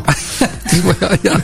ja, 1.00 1.10
ja, 1.32 1.40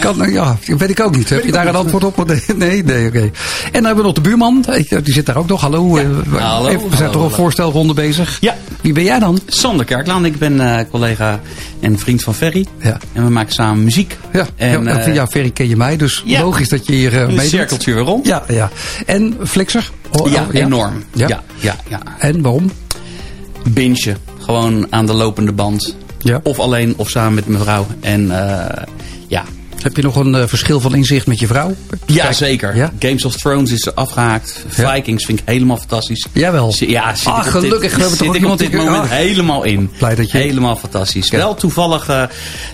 kan, 0.00 0.16
nou 0.18 0.32
ja, 0.32 0.56
weet 0.66 0.90
ik 0.90 1.00
ook 1.00 1.16
niet. 1.16 1.28
Heb 1.28 1.44
je 1.44 1.52
daar 1.52 1.66
een 1.66 1.74
antwoord 1.74 2.04
op? 2.04 2.26
Nee, 2.26 2.42
nee, 2.56 2.84
nee 2.84 3.06
oké. 3.08 3.20
En 3.20 3.30
dan 3.72 3.84
hebben 3.84 3.96
we 3.96 4.02
nog 4.02 4.12
de 4.12 4.20
buurman. 4.20 4.64
Die 5.02 5.14
zit 5.14 5.26
daar 5.26 5.36
ook 5.36 5.48
nog. 5.48 5.60
Hallo. 5.60 5.90
we- 5.92 6.38
Hallo, 6.38 6.68
we 6.68 6.78
zijn 6.78 6.90
hallo, 6.92 7.12
toch 7.12 7.24
een 7.24 7.30
voorstelronde 7.30 7.94
bezig. 7.94 8.36
Ja. 8.40 8.56
Wie 8.80 8.92
ben 8.92 9.04
jij 9.04 9.18
dan? 9.18 9.40
Sander 9.46 9.86
Kerklaan, 9.86 10.24
ik 10.24 10.38
ben 10.38 10.60
eh, 10.60 10.84
collega 10.90 11.40
en 11.80 11.98
vriend 11.98 12.22
van 12.22 12.34
Ferry. 12.34 12.66
Ja. 12.78 12.96
En 13.12 13.24
we 13.24 13.30
maken 13.40 13.54
samen 13.54 13.84
muziek. 13.84 14.16
Ja, 14.32 14.46
en, 14.56 14.84
ja, 14.84 15.22
eh, 15.22 15.28
Ferry 15.28 15.50
ken 15.50 15.68
je 15.68 15.76
mij, 15.76 15.96
dus 15.96 16.22
ja. 16.24 16.40
logisch 16.42 16.68
dat 16.68 16.86
je 16.86 16.92
hier 16.92 17.12
uh, 17.12 17.36
mee 17.36 17.48
cirkeltje 17.48 17.94
weer 17.94 18.02
rond. 18.02 18.26
Ja, 18.26 18.42
ja. 18.48 18.70
En 19.06 19.36
Flixer? 19.44 19.90
Oh, 20.12 20.30
ja, 20.30 20.46
oh, 20.48 20.54
enorm. 20.54 21.04
Ja? 21.14 21.28
Ja? 21.28 21.42
Ja, 21.60 21.76
ja, 21.88 22.00
En 22.18 22.42
waarom? 22.42 22.70
Bintje. 23.68 24.16
Gewoon 24.38 24.86
aan 24.90 25.06
de 25.06 25.12
lopende 25.12 25.52
band. 25.52 25.96
Ja. 26.18 26.40
Of 26.42 26.58
alleen 26.58 26.94
of 26.96 27.08
samen 27.08 27.34
met 27.34 27.46
mijn 27.46 27.62
vrouw. 27.62 27.86
En 28.00 28.30
eh, 28.30 28.36
ja. 28.76 28.88
Heb 29.82 29.96
je 29.96 30.02
nog 30.02 30.16
een 30.16 30.34
eh, 30.34 30.46
verschil 30.46 30.80
van 30.80 30.94
inzicht 30.94 31.26
met 31.26 31.38
je 31.40 31.46
vrouw? 31.46 31.74
Ja, 32.06 32.22
Kijk, 32.22 32.34
zeker. 32.34 32.76
Ja? 32.76 32.92
Games 32.98 33.24
of 33.24 33.36
Thrones 33.36 33.70
is 33.70 33.94
afgehaakt. 33.94 34.64
Ja. 34.76 34.94
Vikings 34.94 35.24
vind 35.24 35.38
ik 35.40 35.44
helemaal 35.48 35.76
fantastisch. 35.76 36.26
Jawel. 36.32 36.72
Zi- 36.72 36.90
Ja, 36.90 37.14
zit 37.14 37.26
ik 37.28 37.42
dit- 37.42 37.50
gelukkig. 37.52 37.92
Zit 38.16 38.34
ik 38.34 38.46
op 38.46 38.58
dit 38.58 38.72
moment 38.72 39.02
ah. 39.04 39.10
helemaal 39.10 39.62
in. 39.64 39.90
Blij 39.98 40.14
dat 40.14 40.30
je- 40.30 40.38
Helemaal 40.38 40.76
fantastisch. 40.76 41.28
Ja. 41.28 41.36
Wel 41.36 41.54
toevallig 41.54 42.08
eh, 42.08 42.22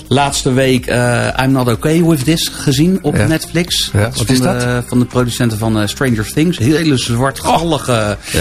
laatste 0.08 0.52
week 0.52 0.86
eh, 0.86 1.28
I'm 1.42 1.50
Not 1.52 1.68
Okay 1.68 2.04
With 2.04 2.24
This 2.24 2.48
gezien 2.48 2.98
op. 3.02 3.16
Netflix. 3.26 3.90
Wat 3.92 4.16
van 4.16 4.26
is 4.26 4.38
de, 4.40 4.44
dat? 4.44 4.84
Van 4.88 4.98
de 4.98 5.04
producenten 5.04 5.58
van 5.58 5.88
Stranger 5.88 6.32
Things. 6.32 6.58
Hele 6.58 6.96
zwartgallige 6.98 8.16
Ja. 8.32 8.40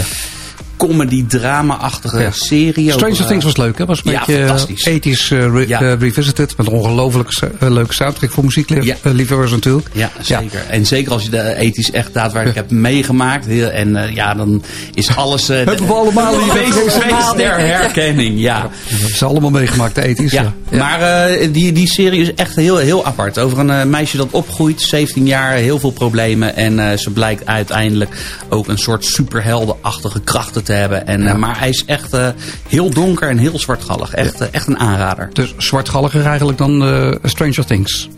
Comedy-drama-achtige 0.76 2.18
Ja. 2.20 2.30
serie. 2.30 2.90
Stranger 2.92 3.10
over, 3.12 3.22
eh, 3.24 3.28
Things 3.30 3.44
was 3.44 3.56
leuk, 3.56 3.78
hè? 3.78 3.84
Was 3.86 4.00
een 4.04 4.12
ja, 4.12 4.18
beetje 4.26 4.44
eh, 4.84 4.94
ethisch 4.94 5.30
eh, 5.30 5.38
re- 5.38 5.64
Ja. 5.68 5.94
revisited. 5.94 6.56
Met 6.56 6.66
een 6.66 6.72
ongelooflijk 6.72 7.28
leuke 7.58 7.94
soundtrack 7.94 8.30
voor 8.30 8.44
muziekliefhebbers 8.44 9.50
natuurlijk. 9.50 9.88
Ja, 9.92 10.10
zeker. 10.20 10.60
En 10.68 10.86
zeker 10.86 11.12
als 11.12 11.22
je 11.22 11.30
de 11.30 11.54
ethisch 11.56 11.90
echt 11.90 12.14
daadwerkelijk 12.14 12.58
hebt 12.58 12.70
meegemaakt. 12.70 13.46
En 13.48 14.10
ja, 14.14 14.34
dan 14.34 14.62
is 14.94 15.16
alles... 15.16 15.46
Hebben 15.66 15.86
we 15.86 15.92
allemaal 15.92 16.40
hier 16.40 16.52
feest, 16.52 17.36
der 17.36 17.58
herkenning, 17.58 18.40
ja. 18.40 18.70
Hebben 18.88 19.16
ze 19.16 19.24
allemaal 19.24 19.50
meegemaakt, 19.50 19.94
de 19.94 20.02
ethisch. 20.02 20.32
Ja, 20.32 20.52
maar 20.70 21.28
die, 21.52 21.72
die 21.72 21.86
serie 21.86 22.20
is 22.20 22.34
echt 22.34 22.56
heel, 22.56 22.76
heel 22.76 23.04
apart. 23.06 23.38
Over 23.38 23.58
een 23.58 23.90
meisje 23.90 24.16
dat 24.16 24.28
opgroeit, 24.30 24.80
17 24.80 25.26
jaar, 25.26 25.52
heel 25.52 25.78
veel 25.78 25.90
problemen. 25.90 26.56
En 26.56 26.98
ze 26.98 27.10
blijkt 27.10 27.46
uiteindelijk 27.46 28.16
ook 28.48 28.68
een 28.68 28.78
soort 28.78 29.04
superheldenachtige 29.04 30.20
krachten 30.20 30.64
te 30.66 30.72
hebben. 30.72 31.06
En, 31.06 31.20
eh, 31.20 31.26
Ja. 31.26 31.34
maar 31.36 31.58
hij 31.58 31.68
is 31.68 31.82
echt 31.86 32.12
eh, 32.12 32.28
heel 32.68 32.90
donker 32.90 33.28
en 33.28 33.38
heel 33.38 33.58
zwartgallig. 33.58 34.14
Echt, 34.14 34.40
eh, 34.40 34.46
echt 34.50 34.66
een 34.66 34.78
aanrader. 34.78 35.28
Dus 35.32 35.54
zwartgalliger 35.56 36.26
eigenlijk 36.26 36.58
dan 36.58 36.82
eh, 36.84 37.12
Stranger 37.22 37.64
Things. 37.66 38.08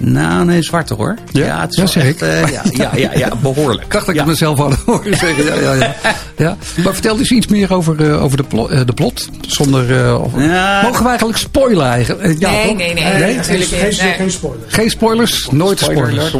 Nou, 0.00 0.44
nee, 0.44 0.62
zwarte 0.62 0.94
hoor. 0.94 1.14
Ja? 1.32 1.60
het 1.60 1.78
is 1.78 1.94
Ja, 1.94 2.00
echt, 2.00 2.22
eh, 2.22 2.46
ja, 2.48 2.62
ja, 2.72 2.90
ja, 2.96 3.10
ja, 3.14 3.30
behoorlijk. 3.42 3.82
Ik 3.82 3.90
dacht 3.90 4.06
dat 4.06 4.14
ik 4.14 4.20
ja. 4.20 4.20
het 4.20 4.30
mezelf 4.30 4.58
had 4.58 4.74
horen 4.86 5.16
zeggen. 5.26 5.44
Ja, 5.44 5.54
ja, 5.54 5.74
ja. 5.74 5.94
ja. 6.36 6.56
Maar 6.84 6.92
vertel 6.92 7.18
eens 7.18 7.30
iets 7.30 7.46
meer 7.46 7.74
over, 7.74 8.10
eh, 8.10 8.22
over 8.22 8.36
de, 8.36 8.42
plo- 8.42 8.68
eh, 8.68 8.80
de 8.86 8.92
plot. 8.92 9.28
Zonder, 9.40 10.04
eh, 10.06 10.22
of- 10.22 10.32
Ja. 10.36 10.82
Mogen 10.82 11.02
we 11.02 11.08
eigenlijk 11.08 11.38
spoilen 11.38 11.86
eigenlijk? 11.86 12.38
Ja, 12.38 12.50
nee, 12.50 12.66
toch? 12.66 12.76
nee, 12.76 12.94
nee, 12.94 13.04
Nee, 13.04 13.36
natuurlijk 13.36 13.70
geen, 13.70 13.92
geen, 13.92 14.06
Nee. 14.06 14.14
geen 14.14 14.30
spoiler. 14.30 14.64
Geen 14.66 14.90
spoilers? 14.90 15.48
Nooit 15.50 15.78
spoilers. 15.78 16.32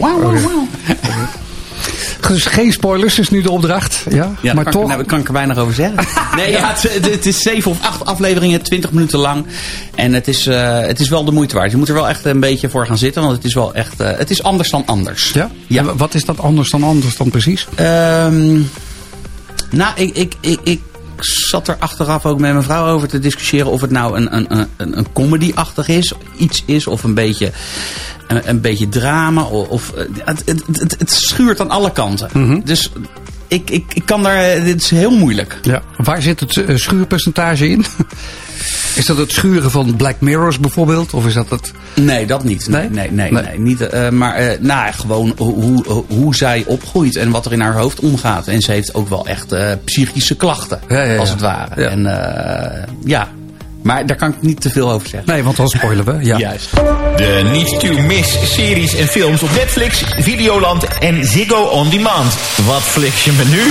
Dus 2.28 2.46
geen 2.46 2.72
spoilers 2.72 3.18
is 3.18 3.30
nu 3.30 3.42
de 3.42 3.50
opdracht. 3.50 4.04
Ja, 4.08 4.14
Ja, 4.14 4.54
maar 4.54 4.64
daar 4.64 4.72
kan, 4.72 4.72
toch. 4.72 4.82
ik, 4.82 4.88
nou, 4.88 5.04
kan 5.04 5.18
ik 5.18 5.26
er 5.26 5.32
weinig 5.32 5.58
over 5.58 5.74
zeggen. 5.74 5.96
Nee, 6.36 6.50
ja, 6.50 6.74
het, 6.88 7.26
is 7.26 7.42
zeven 7.42 7.70
of 7.70 7.82
acht 7.82 8.04
afleveringen, 8.04 8.62
twintig 8.62 8.92
minuten 8.92 9.18
lang. 9.18 9.46
En 9.94 10.12
het 10.12 10.28
is, 10.28 10.46
eh, 10.46 10.80
het 10.80 11.00
is 11.00 11.08
wel 11.08 11.24
de 11.24 11.32
moeite 11.32 11.54
waard. 11.54 11.70
Je 11.70 11.76
moet 11.76 11.88
er 11.88 11.94
wel 11.94 12.08
echt 12.08 12.24
een 12.24 12.40
beetje 12.40 12.68
voor 12.68 12.86
gaan 12.86 12.98
zitten. 12.98 13.22
Want 13.22 13.34
het 13.34 13.44
is 13.44 13.54
wel 13.54 13.74
echt, 13.74 14.00
eh, 14.00 14.10
het 14.16 14.30
is 14.30 14.42
anders 14.42 14.70
dan 14.70 14.82
anders. 14.86 15.30
ja? 15.32 15.50
Ja. 15.66 15.80
En 15.80 15.96
Wat 15.96 16.14
is 16.14 16.24
dat 16.24 16.40
anders 16.40 16.70
dan 16.70 16.82
anders 16.82 17.16
dan 17.16 17.30
precies? 17.30 17.66
Ehm, 17.74 18.60
nou, 19.70 19.92
ik, 19.96 20.16
ik, 20.16 20.34
ik, 20.40 20.58
ik 20.62 20.80
zat 21.24 21.68
er 21.68 21.76
achteraf 21.78 22.26
ook 22.26 22.38
met 22.38 22.52
mijn 22.52 22.64
vrouw 22.64 22.86
over 22.86 23.08
te 23.08 23.18
discussiëren 23.18 23.70
of 23.70 23.80
het 23.80 23.90
nou 23.90 24.16
een, 24.16 24.36
een, 24.36 24.68
een, 24.76 24.98
een 24.98 25.12
comedy-achtig 25.12 25.88
is, 25.88 26.12
iets 26.36 26.62
is, 26.66 26.86
of 26.86 27.02
een 27.04 27.14
beetje, 27.14 27.52
een, 28.26 28.48
een 28.48 28.60
beetje 28.60 28.88
drama. 28.88 29.42
Of, 29.42 29.68
of, 29.68 29.92
eh, 29.92 30.04
het, 30.24 30.42
het, 30.46 30.62
het, 30.72 30.94
het 30.98 31.12
schuurt 31.12 31.60
aan 31.60 31.70
alle 31.70 31.92
kanten. 31.92 32.28
Mhm. 32.32 32.60
Dus 32.64 32.90
ik, 33.48 33.70
ik, 33.70 33.84
ik 33.94 34.06
kan 34.06 34.22
daar, 34.22 34.36
eh, 34.36 34.64
dit 34.64 34.82
is 34.82 34.90
heel 34.90 35.16
moeilijk. 35.16 35.58
Ja. 35.62 35.82
Waar 35.96 36.22
zit 36.22 36.40
het 36.40 36.56
eh, 36.56 36.76
schuurpercentage 36.76 37.68
in? 37.68 37.84
Is 38.98 39.06
dat 39.06 39.16
het 39.16 39.32
schuren 39.32 39.70
van 39.70 39.96
Black 39.96 40.14
Mirrors 40.18 40.58
bijvoorbeeld? 40.58 41.14
Of 41.14 41.26
is 41.26 41.34
dat 41.34 41.50
het... 41.50 41.72
Nee, 41.94 42.26
dat 42.26 42.44
niet. 42.44 42.68
Nee, 42.68 42.88
Nee? 42.88 43.10
nee, 43.10 43.10
nee. 43.10 43.32
Nee. 43.32 43.42
nee, 43.42 43.58
niet, 43.60 43.80
eh, 43.80 44.08
maar 44.08 44.34
eh, 44.34 44.58
nou, 44.60 44.92
gewoon 44.92 45.32
hoe, 45.36 45.52
hoe, 45.54 46.04
hoe 46.08 46.34
zij 46.34 46.64
opgroeit 46.66 47.16
en 47.16 47.30
wat 47.30 47.46
er 47.46 47.52
in 47.52 47.60
haar 47.60 47.74
hoofd 47.76 48.00
omgaat. 48.00 48.46
En 48.48 48.60
ze 48.60 48.72
heeft 48.72 48.94
ook 48.94 49.08
wel 49.08 49.26
echt 49.26 49.52
eh, 49.52 49.70
psychische 49.84 50.36
klachten, 50.36 50.80
Ja, 50.88 51.02
ja, 51.02 51.12
ja. 51.12 51.18
als 51.18 51.30
het 51.30 51.40
ware. 51.40 51.80
Ja. 51.82 51.88
En 51.88 52.06
eh, 52.06 52.82
ja, 53.04 53.28
maar 53.82 54.06
daar 54.06 54.16
kan 54.16 54.28
ik 54.30 54.42
niet 54.42 54.60
te 54.60 54.70
veel 54.70 54.90
over 54.90 55.08
zeggen. 55.08 55.32
Nee, 55.32 55.42
want 55.42 55.56
dan 55.56 55.68
spoilen 55.68 56.04
we. 56.04 56.24
Ja. 56.24 56.38
Juist. 56.38 56.70
De 57.16 57.48
niet 57.52 57.80
to 57.80 58.02
miss 58.02 58.54
series 58.54 58.94
en 58.96 59.06
films 59.06 59.42
op 59.42 59.50
Netflix, 59.54 60.04
Videoland 60.18 60.84
en 60.98 61.24
Ziggo 61.24 61.62
On 61.62 61.88
Demand. 61.88 62.34
Wat 62.66 62.82
fliks 62.82 63.24
je 63.24 63.32
me 63.32 63.44
nu? 63.44 63.62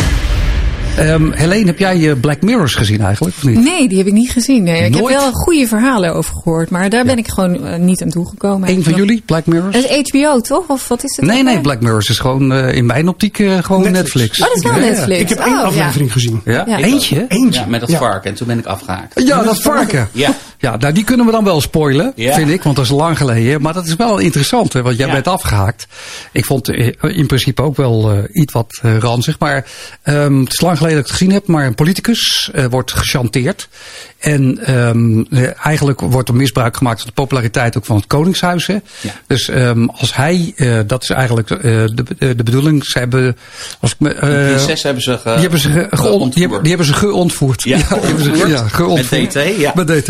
Ehm, 0.98 1.32
Helene, 1.32 1.66
heb 1.66 1.80
jij 1.80 2.10
eh, 2.10 2.20
Black 2.20 2.42
Mirrors 2.42 2.76
gezien 2.76 3.02
eigenlijk? 3.02 3.36
Of 3.38 3.44
niet? 3.44 3.60
Nee, 3.64 3.88
die 3.88 3.98
heb 3.98 4.08
ik 4.08 4.14
niet 4.14 4.32
gezien. 4.32 4.64
Nee. 4.64 4.86
Ik 4.86 4.96
heb 4.96 5.08
wel 5.08 5.32
goede 5.32 5.68
verhalen 5.68 6.14
over 6.14 6.34
gehoord, 6.36 6.70
maar 6.70 6.90
daar 6.90 7.06
ben 7.06 7.18
ik 7.18 7.28
gewoon 7.28 7.66
eh, 7.66 7.80
niet 7.80 8.02
aan 8.04 8.10
toegekomen. 8.10 8.70
Eén 8.70 8.84
van 8.84 8.94
jullie, 8.94 9.22
Black 9.26 9.46
Mirrors? 9.46 9.74
Dat 9.76 9.84
is 9.90 10.10
HBO, 10.12 10.40
toch? 10.40 10.68
Of 10.68 10.88
wat 10.88 11.04
is 11.04 11.16
het? 11.16 11.26
Nee, 11.26 11.44
nee? 11.44 11.62
Black 11.62 11.82
Mirrors 11.82 12.10
is 12.10 12.20
gewoon 12.20 12.54
eh, 12.54 12.74
in 12.74 12.86
mijn 12.86 13.08
optiek 13.08 13.40
eh, 13.40 13.58
gewoon 13.64 13.92
Netflix. 13.92 14.38
Netflix. 14.40 14.42
Oh, 14.42 14.48
dat 14.48 14.58
is 14.58 14.64
wel 14.64 14.74
Ja, 14.74 14.80
ja. 14.80 14.90
Netflix. 14.90 15.22
Ik 15.22 15.30
heb 15.30 15.40
één 15.40 15.54
Oh, 15.54 15.60
ja. 15.62 15.66
aflevering 15.68 16.12
gezien. 16.12 16.42
Ja? 16.46 16.64
Ja. 16.68 16.78
Eentje? 16.78 17.26
Eentje. 17.28 17.60
Ja, 17.60 17.66
met 17.68 17.80
dat 17.80 17.90
Ja. 17.92 17.98
varken. 17.98 18.30
En 18.30 18.36
toen 18.36 18.48
ben 18.48 18.60
ik 18.60 18.66
afgehaakt. 18.66 19.22
Ja, 19.26 19.44
dat 19.44 19.62
varken. 19.62 20.08
Ja. 20.12 20.30
Ja, 20.60 20.78
nou 20.78 20.94
die 20.94 21.04
kunnen 21.04 21.26
we 21.26 21.32
dan 21.32 21.44
wel 21.44 21.62
spoilen, 21.62 22.14
Ja. 22.16 22.34
vind 22.34 22.50
ik, 22.50 22.64
want 22.64 22.76
dat 22.76 22.86
is 22.86 22.92
lang 22.92 23.18
geleden. 23.18 23.62
Maar 23.62 23.74
dat 23.74 23.86
is 23.86 23.96
wel 23.96 24.18
interessant, 24.18 24.74
hè, 24.74 24.82
want 24.82 24.98
jij 24.98 25.08
Ja. 25.08 25.14
bent 25.14 25.28
afgehaakt. 25.28 25.88
Ik 26.32 26.46
vond 26.46 26.70
eh, 26.70 26.94
in 27.02 27.26
principe 27.28 27.62
ook 27.62 27.76
wel 27.76 28.12
eh, 28.12 28.24
iets 28.42 28.54
wat 28.54 28.80
eh, 28.82 28.98
ranzig. 28.98 29.40
Maar 29.40 29.66
ehm, 30.04 30.40
het 30.40 30.54
is 30.54 30.62
lang 30.62 30.78
geleden 30.78 30.98
dat 30.98 31.06
ik 31.06 31.12
het 31.12 31.20
gezien 31.22 31.34
heb. 31.34 31.48
Maar 31.48 31.66
een 31.66 31.76
politicus 31.76 32.52
wordt 32.70 32.92
gechanteerd. 32.94 33.68
En 34.20 34.58
ehm, 34.64 35.20
eh, 35.30 35.66
eigenlijk 35.66 36.00
wordt 36.02 36.30
er 36.30 36.36
misbruik 36.36 36.78
gemaakt 36.78 36.98
van 37.00 37.08
de 37.08 37.14
populariteit 37.14 37.78
ook 37.78 37.86
van 37.86 37.96
het 37.96 38.08
Koningshuis. 38.08 38.68
Hè. 38.68 38.74
Ja. 38.74 39.12
Dus 39.28 39.50
ehm, 39.50 39.86
als 39.86 40.16
hij, 40.16 40.54
eh, 40.56 40.80
dat 40.88 41.04
is 41.04 41.10
eigenlijk 41.10 41.50
eh, 41.52 41.62
de, 41.62 42.04
de, 42.18 42.36
de 42.36 42.44
bedoeling. 42.44 42.86
Ze 42.86 43.00
hebben, 43.00 43.38
als 43.80 43.92
ik 43.92 44.00
me, 44.00 44.14
eh, 44.14 44.22
De 44.22 44.52
prinses 44.54 44.84
hebben 44.84 45.04
ze 45.04 45.18
ge, 45.18 45.30
die 45.32 45.42
hebben 45.42 45.60
ze, 45.60 45.72
ge- 45.72 45.88
geont- 45.90 46.34
die 46.34 46.42
hebben, 46.42 46.60
die 46.62 46.70
hebben 46.70 46.88
ze 46.88 46.94
geontvoerd. 46.94 47.64
Ja, 47.64 47.78
ze, 47.78 47.84
geontvoerd. 47.86 48.50
ja, 48.50 48.68
geontvoerd. 48.68 49.34
Met 49.34 49.46
DT, 49.46 49.60
ja. 49.60 49.72
Met 49.76 49.88
DT. 49.88 50.10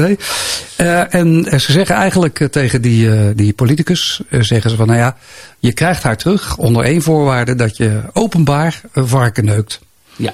Eh, 0.75 1.13
en 1.13 1.45
eh, 1.45 1.59
ze 1.59 1.71
zeggen 1.71 1.95
eigenlijk 1.95 2.39
eh, 2.39 2.47
tegen 2.47 2.81
die, 2.81 3.11
eh, 3.11 3.25
die 3.35 3.53
politicus, 3.53 4.21
eh, 4.29 4.41
zeggen 4.41 4.69
ze 4.69 4.75
van 4.75 4.87
nou 4.87 4.99
ja, 4.99 5.17
je 5.59 5.73
krijgt 5.73 6.03
haar 6.03 6.17
terug 6.17 6.57
onder 6.57 6.83
één 6.83 7.01
voorwaarde 7.01 7.55
dat 7.55 7.77
je 7.77 8.01
openbaar 8.13 8.81
varken 8.93 9.45
neukt. 9.45 9.79
Ja. 10.15 10.33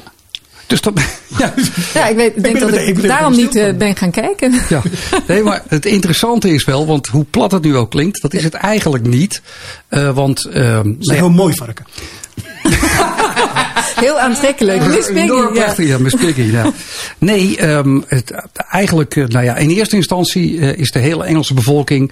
Dus 0.74 0.82
dat, 0.82 0.94
ja, 1.40 1.54
Ja, 1.94 2.08
ik, 2.08 2.16
weet, 2.16 2.36
ik 2.36 2.44
denk 2.44 2.60
dat 2.60 2.74
ik 2.74 3.02
daarom 3.02 3.36
niet 3.36 3.56
eh, 3.56 3.66
van. 3.66 3.78
ben 3.78 3.96
gaan 3.96 4.12
kijken. 4.12 4.54
ja. 4.70 4.82
Nee, 5.28 5.44
maar 5.44 5.64
het 5.68 5.86
interessante 5.86 6.54
is 6.54 6.66
wel, 6.66 6.86
want 6.86 7.08
hoe 7.08 7.24
plat 7.24 7.52
het 7.52 7.64
nu 7.64 7.76
ook 7.76 7.90
klinkt, 7.90 8.22
dat 8.22 8.34
is 8.34 8.44
het 8.44 8.54
eigenlijk 8.54 9.08
niet. 9.08 9.42
Eh, 9.88 10.16
want 10.16 10.46
ehm, 10.46 10.88
Het 10.88 10.96
is 11.00 11.08
een 11.08 11.16
heel 11.16 11.30
mooi 11.30 11.54
varken. 11.56 11.86
Heel 13.96 14.20
aantrekkelijk. 14.20 14.88
Miss 14.88 15.12
Piggy, 15.12 15.54
ja. 15.54 15.74
ja, 15.78 15.98
Miss 15.98 16.16
Piggy, 16.16 16.42
ja. 16.42 16.72
Nee, 17.18 17.58
ehm, 17.58 18.02
het, 18.08 18.34
eigenlijk, 18.70 19.16
nou 19.16 19.46
ja, 19.46 19.56
in 19.56 19.70
eerste 19.70 19.96
instantie 19.96 20.56
is 20.58 20.92
de 20.92 21.00
hele 21.00 21.24
Engelse 21.24 21.54
bevolking 21.54 22.12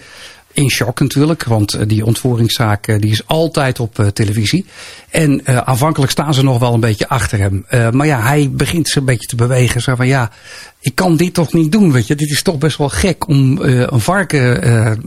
in 0.53 0.69
shock 0.69 0.99
natuurlijk. 0.99 1.43
Want 1.43 1.73
eh, 1.73 1.87
die 1.87 2.05
ontvoeringszaak 2.05 2.87
eh, 2.87 2.99
die 2.99 3.11
is 3.11 3.27
altijd 3.27 3.79
op 3.79 3.99
eh, 3.99 4.07
televisie. 4.07 4.65
En 5.09 5.41
aanvankelijk 5.67 6.11
staan 6.11 6.33
ze 6.33 6.43
nog 6.43 6.59
wel 6.59 6.73
een 6.73 6.79
beetje 6.79 7.07
achter 7.09 7.39
hem. 7.39 7.65
Maar 7.95 8.07
ja, 8.07 8.21
hij 8.21 8.49
begint 8.51 8.87
ze 8.89 8.99
een 8.99 9.05
beetje 9.05 9.27
te 9.27 9.35
bewegen. 9.35 9.81
Zo 9.81 9.95
van 9.95 10.07
ja, 10.07 10.31
ik 10.79 10.95
kan 10.95 11.15
dit 11.17 11.33
toch 11.33 11.53
niet 11.53 11.71
doen, 11.71 11.91
weet 11.91 12.07
je. 12.07 12.15
Dit 12.15 12.29
is 12.31 12.41
toch 12.41 12.57
best 12.57 12.77
wel 12.77 12.89
gek 12.89 13.27
om 13.27 13.57
een 13.61 13.99
varken... 13.99 15.01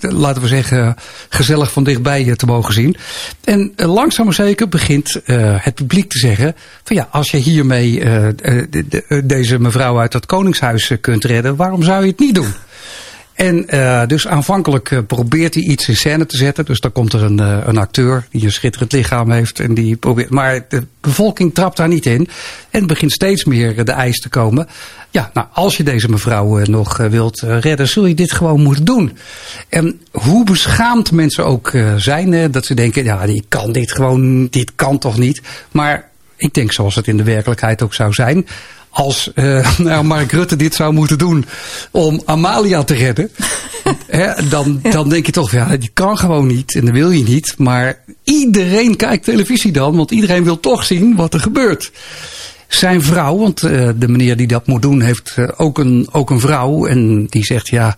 laten 0.00 0.42
we 0.42 0.48
zeggen, 0.48 0.96
gezellig 1.28 1.72
van 1.72 1.84
dichtbij 1.84 2.36
te 2.36 2.46
mogen 2.46 2.74
zien. 2.74 2.96
En 3.44 3.72
langzaam 3.76 4.24
maar 4.24 4.34
zeker 4.34 4.68
begint 4.68 5.20
het 5.56 5.74
publiek 5.74 6.10
te 6.10 6.18
zeggen: 6.18 6.54
van 6.84 6.96
ja, 6.96 7.08
als 7.10 7.30
je 7.30 7.36
hiermee 7.36 7.98
de- 8.00 8.66
de- 8.88 9.22
deze 9.24 9.58
mevrouw 9.58 9.98
uit 9.98 10.12
het 10.12 10.26
Koningshuis 10.26 10.92
kunt 11.00 11.24
redden, 11.24 11.56
waarom 11.56 11.82
zou 11.82 12.02
je 12.04 12.10
het 12.10 12.18
niet 12.18 12.34
doen? 12.34 12.54
En 13.38 13.68
eh, 13.68 14.06
dus 14.06 14.26
aanvankelijk 14.26 14.90
eh, 14.90 14.98
probeert 15.06 15.54
hij 15.54 15.62
iets 15.62 15.88
in 15.88 15.96
scène 15.96 16.26
te 16.26 16.36
zetten. 16.36 16.64
Dus 16.64 16.80
dan 16.80 16.92
komt 16.92 17.12
er 17.12 17.22
een, 17.22 17.40
eh, 17.40 17.58
een 17.64 17.76
acteur 17.76 18.26
die 18.30 18.44
een 18.44 18.52
schitterend 18.52 18.92
lichaam 18.92 19.30
heeft. 19.30 19.60
En 19.60 19.74
die 19.74 19.96
probeert, 19.96 20.30
maar 20.30 20.64
de 20.68 20.86
bevolking 21.00 21.54
trapt 21.54 21.76
daar 21.76 21.88
niet 21.88 22.06
in. 22.06 22.28
En 22.70 22.86
begint 22.86 23.12
steeds 23.12 23.44
meer 23.44 23.84
de 23.84 23.92
eis 23.92 24.20
te 24.20 24.28
komen. 24.28 24.68
Ja, 25.10 25.30
nou, 25.34 25.46
als 25.52 25.76
je 25.76 25.82
deze 25.82 26.08
mevrouw 26.08 26.58
nog 26.58 26.96
wilt 26.96 27.40
redden, 27.40 27.88
zul 27.88 28.06
je 28.06 28.14
dit 28.14 28.32
gewoon 28.32 28.62
moeten 28.62 28.84
doen. 28.84 29.16
En 29.68 30.00
hoe 30.10 30.44
beschaamd 30.44 31.12
mensen 31.12 31.44
ook 31.44 31.72
zijn, 31.96 32.50
dat 32.50 32.66
ze 32.66 32.74
denken, 32.74 33.04
ja, 33.04 33.26
die 33.26 33.44
kan 33.48 33.72
dit 33.72 33.92
gewoon, 33.92 34.46
dit 34.46 34.72
kan 34.74 34.98
toch 34.98 35.18
niet. 35.18 35.42
Maar 35.72 36.10
ik 36.36 36.54
denk 36.54 36.72
zoals 36.72 36.94
het 36.94 37.06
in 37.06 37.16
de 37.16 37.22
werkelijkheid 37.22 37.82
ook 37.82 37.94
zou 37.94 38.12
zijn. 38.12 38.46
Als 38.98 39.30
eh, 39.34 39.78
nou, 39.78 40.04
Mark 40.04 40.32
Rutte 40.32 40.56
dit 40.56 40.74
zou 40.74 40.92
moeten 40.92 41.18
doen 41.18 41.44
om 41.90 42.22
Amalia 42.24 42.84
te 42.84 42.94
redden. 42.94 43.30
hè, 44.06 44.48
dan, 44.48 44.80
dan 44.90 45.08
denk 45.08 45.26
je 45.26 45.32
toch, 45.32 45.50
ja, 45.50 45.76
die 45.76 45.90
kan 45.92 46.18
gewoon 46.18 46.46
niet 46.46 46.74
en 46.74 46.84
dat 46.84 46.94
wil 46.94 47.10
je 47.10 47.22
niet. 47.22 47.54
Maar 47.58 48.02
iedereen 48.24 48.96
kijkt 48.96 49.24
televisie 49.24 49.72
dan, 49.72 49.96
want 49.96 50.10
iedereen 50.10 50.44
wil 50.44 50.60
toch 50.60 50.84
zien 50.84 51.16
wat 51.16 51.34
er 51.34 51.40
gebeurt. 51.40 51.90
Zijn 52.68 53.02
vrouw, 53.02 53.38
want 53.38 53.62
eh, 53.62 53.88
de 53.96 54.08
meneer 54.08 54.36
die 54.36 54.46
dat 54.46 54.66
moet 54.66 54.82
doen 54.82 55.00
heeft 55.00 55.32
eh, 55.36 55.48
ook, 55.56 55.78
een, 55.78 56.08
ook 56.12 56.30
een 56.30 56.40
vrouw. 56.40 56.86
En 56.86 57.26
die 57.26 57.44
zegt, 57.44 57.68
ja, 57.68 57.96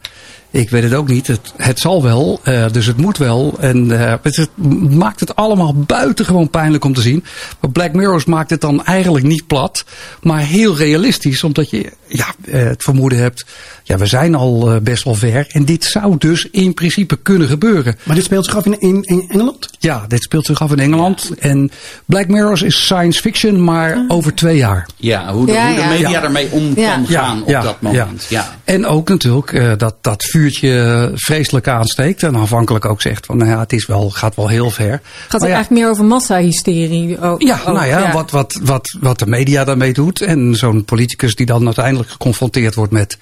ik 0.51 0.71
weet 0.71 0.83
het 0.83 0.95
ook 0.95 1.09
niet. 1.09 1.27
Het, 1.27 1.53
het 1.57 1.79
zal 1.79 2.03
wel, 2.03 2.41
eh, 2.43 2.65
dus 2.73 2.87
het 2.87 2.97
moet 2.97 3.19
wel. 3.19 3.57
En 3.61 4.01
eh, 4.01 4.15
het, 4.23 4.37
het 4.37 4.51
maakt 4.91 5.21
het 5.21 5.37
allemaal 5.37 5.75
buitengewoon 5.75 6.51
pijnlijk 6.51 6.85
om 6.85 6.95
te 6.95 7.01
zien. 7.01 7.25
Maar 7.61 7.71
Black 7.71 7.93
Mirrors 7.93 8.25
maakt 8.25 8.51
het 8.51 8.61
dan 8.61 8.85
eigenlijk 8.85 9.25
niet 9.25 9.47
plat. 9.47 9.85
Maar 10.23 10.41
heel 10.41 10.77
realistisch. 10.77 11.45
Omdat 11.45 11.71
je 11.71 11.93
ja, 12.07 12.27
eh, 12.45 12.63
het 12.63 12.83
vermoeden 12.83 13.19
hebt. 13.19 13.47
Ja, 13.83 13.97
we 13.99 14.07
zijn 14.07 14.35
al 14.35 14.81
best 14.83 15.05
wel 15.05 15.15
ver. 15.15 15.47
En 15.49 15.65
dit 15.65 15.85
zou 15.85 16.15
dus 16.19 16.49
in 16.51 16.75
principe 16.75 17.17
kunnen 17.23 17.49
gebeuren. 17.49 17.99
Maar 18.03 18.15
dit 18.17 18.25
speelt 18.25 18.45
zich 18.45 18.57
af 18.57 18.67
in, 18.67 18.81
in, 18.81 19.03
in 19.03 19.25
Engeland? 19.29 19.71
Ja, 19.79 20.05
dit 20.09 20.23
speelt 20.23 20.47
zich 20.47 20.61
af 20.61 20.73
in 20.73 20.79
Engeland. 20.79 21.31
En 21.39 21.71
Black 22.05 22.29
Mirrors 22.29 22.63
is 22.63 22.85
science 22.85 23.21
fiction, 23.21 23.65
maar 23.65 24.05
over 24.09 24.35
twee 24.35 24.57
jaar. 24.57 24.89
Ja, 24.97 25.33
hoe 25.33 25.47
de, 25.47 25.53
Ja, 25.53 25.67
hoe 25.67 25.77
de 25.77 25.89
media 25.89 26.09
Ja. 26.09 26.23
ermee 26.23 26.51
om 26.51 26.75
kan 26.75 26.83
Ja, 26.83 27.01
gaan 27.07 27.43
op 27.43 27.49
ja, 27.49 27.63
dat 27.63 27.81
moment. 27.81 28.27
Ja. 28.29 28.59
En 28.65 28.87
ook 28.87 29.09
natuurlijk 29.09 29.53
eh, 29.53 29.73
dat 29.77 29.95
dat 30.01 30.25
vuurtje 30.41 31.11
vreselijk 31.15 31.69
aansteekt. 31.69 32.23
En 32.23 32.37
aanvankelijk 32.37 32.85
ook 32.85 33.01
zegt 33.03 33.27
van, 33.27 33.37
nou 33.37 33.51
ja, 33.51 33.59
het 33.61 33.73
is 33.73 33.87
wel, 33.87 34.11
gaat 34.11 34.35
wel 34.37 34.49
heel 34.49 34.71
ver. 34.71 34.91
Gaat 34.91 35.03
Maar 35.03 35.41
het 35.41 35.43
ja, 35.43 35.55
eigenlijk 35.55 35.71
meer 35.83 35.91
over 35.91 36.05
massahysterie? 36.05 37.21
ook- 37.21 37.43
ja, 37.43 37.59
ook, 37.67 37.75
nou 37.75 37.87
ja, 37.87 38.13
Wat, 38.13 38.31
wat, 38.31 38.61
wat, 38.63 38.97
wat 39.01 39.19
de 39.19 39.27
media 39.27 39.65
daarmee 39.65 39.93
doet. 39.93 40.21
En 40.21 40.55
zo'n 40.55 40.85
politicus 40.85 41.35
die 41.35 41.47
dan 41.47 41.65
uiteindelijk 41.67 42.11
geconfronteerd 42.11 42.75
wordt 42.75 42.93
met 42.93 43.19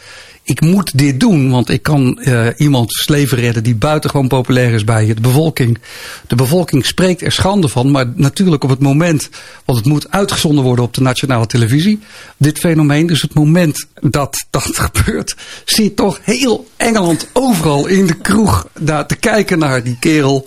ik 0.48 0.60
moet 0.60 0.98
dit 0.98 1.20
doen, 1.20 1.50
want 1.50 1.68
ik 1.68 1.82
kan 1.82 2.18
uh, 2.20 2.46
iemands 2.56 3.08
leven 3.08 3.38
redden 3.38 3.62
die 3.62 3.74
buitengewoon 3.74 4.28
populair 4.28 4.72
is 4.72 4.84
bij 4.84 5.06
de 5.06 5.20
bevolking. 5.20 5.78
De 6.26 6.34
bevolking 6.34 6.86
spreekt 6.86 7.22
er 7.22 7.32
schande 7.32 7.68
van, 7.68 7.90
maar 7.90 8.06
natuurlijk 8.14 8.64
op 8.64 8.70
het 8.70 8.80
moment, 8.80 9.28
want 9.64 9.78
het 9.78 9.86
moet 9.86 10.10
uitgezonden 10.10 10.64
worden 10.64 10.84
op 10.84 10.94
de 10.94 11.00
nationale 11.00 11.46
televisie, 11.46 12.00
dit 12.36 12.58
fenomeen, 12.58 13.06
dus 13.06 13.22
het 13.22 13.34
moment 13.34 13.86
dat 14.00 14.46
dat 14.50 14.78
gebeurt, 14.90 15.36
zit 15.64 15.96
toch 15.96 16.20
heel 16.22 16.66
Engeland 16.76 17.26
overal 17.32 17.86
in 17.86 18.06
de 18.06 18.16
kroeg 18.16 18.66
daar 18.80 19.06
te 19.06 19.16
kijken 19.16 19.58
naar 19.58 19.82
die 19.82 19.96
kerel, 20.00 20.46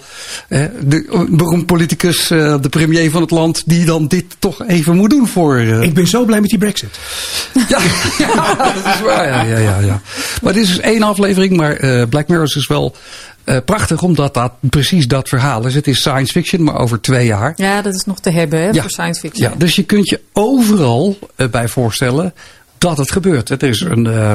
uh, 0.49 0.65
de 0.83 1.27
beroemd 1.29 1.65
politicus, 1.65 2.31
uh, 2.31 2.55
de 2.61 2.69
premier 2.69 3.11
van 3.11 3.21
het 3.21 3.31
land, 3.31 3.63
die 3.65 3.85
dan 3.85 4.07
dit 4.07 4.25
toch 4.39 4.67
even 4.67 4.95
moet 4.95 5.09
doen 5.09 5.27
voor. 5.27 5.59
Ik 5.59 5.93
ben 5.93 6.07
zo 6.07 6.25
blij 6.25 6.41
met 6.41 6.49
die 6.49 6.59
brexit. 6.59 6.99
Ja, 7.69 7.79
ja 8.25 8.55
dat 8.55 8.93
is 8.95 9.01
waar. 9.01 9.27
Ja, 9.27 9.41
ja, 9.41 9.57
ja, 9.57 9.79
ja. 9.79 9.90
Maar 10.41 10.53
dit 10.53 10.63
is 10.63 10.67
dus 10.67 10.79
één 10.79 11.01
aflevering, 11.03 11.57
maar 11.57 11.83
uh, 11.83 12.03
Black 12.09 12.27
Mirror 12.27 12.55
is 12.55 12.67
wel 12.67 12.95
uh, 13.45 13.57
prachtig, 13.65 14.01
omdat 14.01 14.33
dat 14.33 14.51
precies 14.59 15.07
dat 15.07 15.29
verhaal 15.29 15.65
is. 15.65 15.75
Het 15.75 15.87
is 15.87 15.99
science 15.99 16.31
fiction, 16.31 16.63
maar 16.63 16.75
over 16.77 17.01
twee 17.01 17.25
jaar. 17.25 17.53
Ja, 17.55 17.81
dat 17.81 17.93
is 17.93 18.03
nog 18.03 18.19
te 18.19 18.31
hebben 18.31 18.59
hè, 18.59 18.69
Ja. 18.69 18.81
voor 18.81 18.89
science 18.91 19.19
fiction. 19.19 19.49
Ja, 19.49 19.55
dus 19.57 19.75
je 19.75 19.83
kunt 19.83 20.09
je 20.09 20.19
overal 20.33 21.17
uh, 21.37 21.47
bij 21.47 21.67
voorstellen 21.67 22.33
dat 22.77 22.97
het 22.97 23.11
gebeurt. 23.11 23.49
Het 23.49 23.63
is 23.63 23.81
een, 23.81 24.05
uh, 24.05 24.33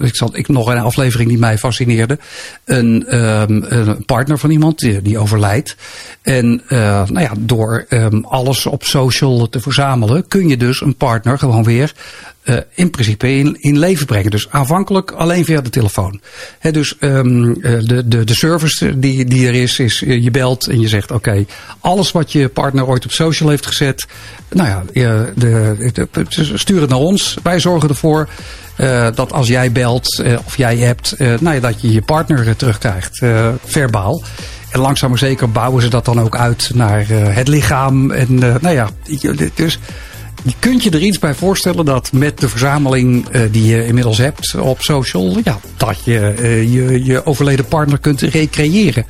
ik 0.00 0.16
zat 0.16 0.36
ik 0.36 0.48
nog 0.48 0.66
een 0.66 0.78
aflevering 0.78 1.28
die 1.28 1.38
mij 1.38 1.58
fascineerde. 1.58 2.18
Een, 2.64 3.18
um, 3.18 3.64
een 3.68 4.04
partner 4.04 4.38
van 4.38 4.50
iemand 4.50 4.78
die, 4.78 5.02
die 5.02 5.18
overlijdt. 5.18 5.76
En 6.22 6.62
uh, 6.68 6.78
nou 7.06 7.20
ja, 7.20 7.32
door 7.38 7.86
um, 7.88 8.24
alles 8.24 8.66
op 8.66 8.84
social 8.84 9.48
te 9.48 9.60
verzamelen, 9.60 10.28
kun 10.28 10.48
je 10.48 10.56
dus 10.56 10.80
een 10.80 10.96
partner 10.96 11.38
gewoon 11.38 11.64
weer 11.64 11.92
uh, 12.44 12.56
in 12.74 12.90
principe 12.90 13.38
in, 13.38 13.56
in 13.60 13.78
leven 13.78 14.06
brengen. 14.06 14.30
Dus 14.30 14.50
aanvankelijk 14.50 15.10
alleen 15.10 15.44
via 15.44 15.60
de 15.60 15.70
telefoon. 15.70 16.20
Dus 16.70 16.96
um, 17.00 17.54
de, 17.60 18.02
de, 18.06 18.24
de 18.24 18.34
service 18.34 18.98
die, 18.98 19.24
die 19.24 19.46
er 19.46 19.54
is, 19.54 19.78
is 19.78 19.98
je 19.98 20.30
belt 20.30 20.66
en 20.66 20.80
je 20.80 20.88
zegt 20.88 21.10
oké, 21.10 21.44
alles 21.80 22.12
wat 22.12 22.32
je 22.32 22.48
partner 22.48 22.86
ooit 22.86 23.04
op 23.04 23.10
social 23.10 23.48
heeft 23.48 23.66
gezet, 23.66 24.06
nou 24.50 24.68
ja, 24.68 24.82
de, 24.92 25.32
de, 25.92 26.08
stuur 26.54 26.80
het 26.80 26.90
naar 26.90 26.98
ons. 26.98 27.36
Wij 27.42 27.60
zorgen 27.60 27.88
ervoor 27.88 28.28
dat 29.14 29.32
als 29.32 29.48
jij 29.48 29.72
belt 29.72 30.22
of 30.44 30.56
jij 30.56 30.76
hebt, 30.76 31.14
nou 31.18 31.54
ja, 31.54 31.60
dat 31.60 31.80
je 31.80 31.92
je 31.92 32.02
partner 32.02 32.56
terugkrijgt, 32.56 33.24
verbaal. 33.64 34.22
En 34.70 34.80
langzaam 34.80 35.10
maar 35.10 35.18
zeker 35.18 35.50
bouwen 35.50 35.82
ze 35.82 35.88
dat 35.88 36.04
dan 36.04 36.20
ook 36.20 36.36
uit 36.36 36.70
naar 36.74 37.08
het 37.08 37.48
lichaam. 37.48 38.10
En 38.10 38.34
nou 38.38 38.70
ja, 38.70 38.88
dus 39.54 39.78
kunt 40.58 40.82
je 40.82 40.90
er 40.90 41.02
iets 41.02 41.18
bij 41.18 41.34
voorstellen 41.34 41.84
dat 41.84 42.12
met 42.12 42.40
de 42.40 42.48
verzameling 42.48 43.28
uh, 43.32 43.42
die 43.50 43.66
je 43.66 43.86
inmiddels 43.86 44.18
hebt 44.18 44.54
op 44.58 44.82
social, 44.82 45.36
ja, 45.44 45.60
dat 45.76 46.04
je 46.04 46.34
uh, 46.38 46.72
je, 46.72 47.04
je 47.04 47.26
overleden 47.26 47.64
partner 47.64 47.98
kunt 47.98 48.20
recreëren. 48.20 49.06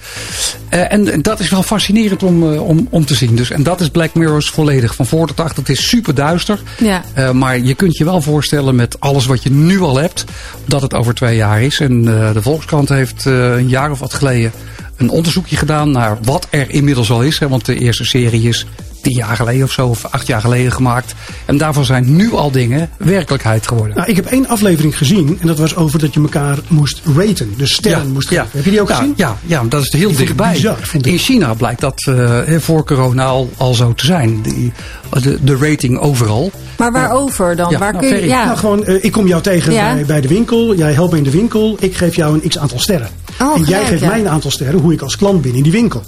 En, 0.69 1.13
en, 1.13 1.23
dat 1.23 1.41
is 1.41 1.51
wel 1.51 1.63
fascinerend 1.63 2.23
om, 2.23 2.43
om, 2.43 2.87
om 2.91 3.05
te 3.05 3.15
zien. 3.15 3.37
Dus, 3.37 3.51
en 3.51 3.63
dat 3.63 3.81
is 3.81 3.89
Black 3.89 4.15
Mirror's 4.15 4.51
volledig. 4.51 4.95
Van 4.95 5.07
voor 5.07 5.27
tot 5.27 5.41
achter. 5.41 5.59
Het 5.59 5.69
is 5.69 5.89
super 5.89 6.15
duister. 6.15 6.61
Ja. 6.79 7.33
maar 7.33 7.59
je 7.59 7.75
kunt 7.75 7.97
je 7.97 8.05
wel 8.05 8.23
voorstellen 8.23 8.75
met 8.75 9.01
alles 9.01 9.27
wat 9.27 9.43
je 9.43 9.51
nu 9.51 9.81
al 9.81 9.97
hebt, 9.97 10.25
dat 10.65 10.83
het 10.83 10.95
over 10.95 11.15
twee 11.15 11.37
jaar 11.37 11.63
is. 11.63 11.81
En 11.81 12.03
de 12.05 12.43
Volkskrant 12.43 12.89
heeft 12.89 13.25
een 13.25 13.69
jaar 13.69 13.91
of 13.91 13.99
wat 13.99 14.15
geleden 14.15 14.53
een 14.97 15.11
onderzoekje 15.11 15.57
gedaan 15.57 15.91
naar 15.91 16.19
wat 16.23 16.47
er 16.51 16.71
inmiddels 16.71 17.11
al 17.11 17.23
is. 17.23 17.39
Hè, 17.39 17.49
want 17.49 17.65
de 17.65 17.79
eerste 17.79 18.05
serie 18.05 18.49
is 18.49 18.67
tien 19.03 19.15
jaar 19.15 19.37
geleden 19.37 19.65
of 19.65 19.73
zo, 19.73 19.87
of 19.89 20.05
acht 20.05 20.27
jaar 20.27 20.41
geleden 20.41 20.73
gemaakt. 20.73 21.15
En 21.45 21.57
daarvan 21.57 21.85
zijn 21.85 22.17
nu 22.17 22.33
al 22.33 22.51
dingen 22.51 22.91
werkelijkheid 22.97 23.69
geworden. 23.69 23.97
Nou, 23.97 24.09
ik 24.09 24.17
heb 24.17 24.27
één 24.27 24.49
aflevering 24.49 24.99
gezien 24.99 25.39
en 25.41 25.47
dat 25.47 25.59
was 25.59 25.77
over 25.77 25.99
dat 25.99 26.15
je 26.15 26.21
elkaar 26.21 26.59
moest 26.69 27.03
raten. 27.17 27.55
Dus 27.57 27.75
sterren 27.75 28.07
ja, 28.07 28.13
moest 28.13 28.29
geven. 28.29 28.45
Ja. 28.45 28.57
Heb 28.57 28.65
je 28.65 28.71
die 28.71 28.81
ook 28.81 28.89
ja, 28.89 28.95
gezien? 28.97 29.13
Ja, 29.17 29.37
ja, 29.47 29.65
dat 29.69 29.83
is 29.83 29.93
heel 29.93 30.15
dichtbij. 30.15 30.53
bizar, 30.53 30.79
In 31.01 31.19
China 31.19 31.55
blijkt 31.55 31.81
dat 31.81 32.07
uh, 32.09 32.41
voor 32.59 32.85
corona 32.85 33.25
al, 33.25 33.51
al 33.57 33.75
zo 33.75 33.95
te 33.95 34.07
zijn. 34.07 34.43
Die, 34.43 34.73
de, 35.21 35.39
de 35.43 35.57
rating 35.57 35.99
overal. 35.99 36.51
Maar 36.79 36.93
waarover 36.93 37.57
dan? 37.57 37.71
Ja, 37.71 37.79
Waar 37.79 37.93
nou, 37.93 38.07
kun 38.07 38.17
je, 38.21 38.27
ja. 38.27 38.45
Nou, 38.45 38.57
gewoon, 38.57 38.85
uh, 38.87 39.05
ik 39.05 39.13
kom 39.13 39.27
jou 39.27 39.43
tegen 39.43 39.73
Ja. 39.73 39.95
bij, 39.95 40.05
bij 40.05 40.21
de 40.21 40.29
winkel. 40.29 40.75
Jij 40.75 40.93
helpt 40.93 41.13
me 41.13 41.19
in 41.19 41.25
de 41.25 41.31
winkel. 41.31 41.77
Ik 41.81 41.97
geef 41.97 42.17
jou 42.17 42.35
een 42.35 42.49
x 42.49 42.59
aantal 42.59 42.79
sterren. 42.79 43.09
Oh, 43.41 43.55
en 43.55 43.57
jij 43.57 43.65
gelijk, 43.65 43.87
geeft 43.87 44.01
ja. 44.01 44.09
mij 44.09 44.21
een 44.21 44.29
aantal 44.29 44.51
sterren 44.51 44.81
hoe 44.81 44.93
ik 44.93 45.01
als 45.01 45.17
klant 45.17 45.43
ben 45.43 45.55
in 45.55 45.63
die 45.63 45.73
winkel. 45.73 46.03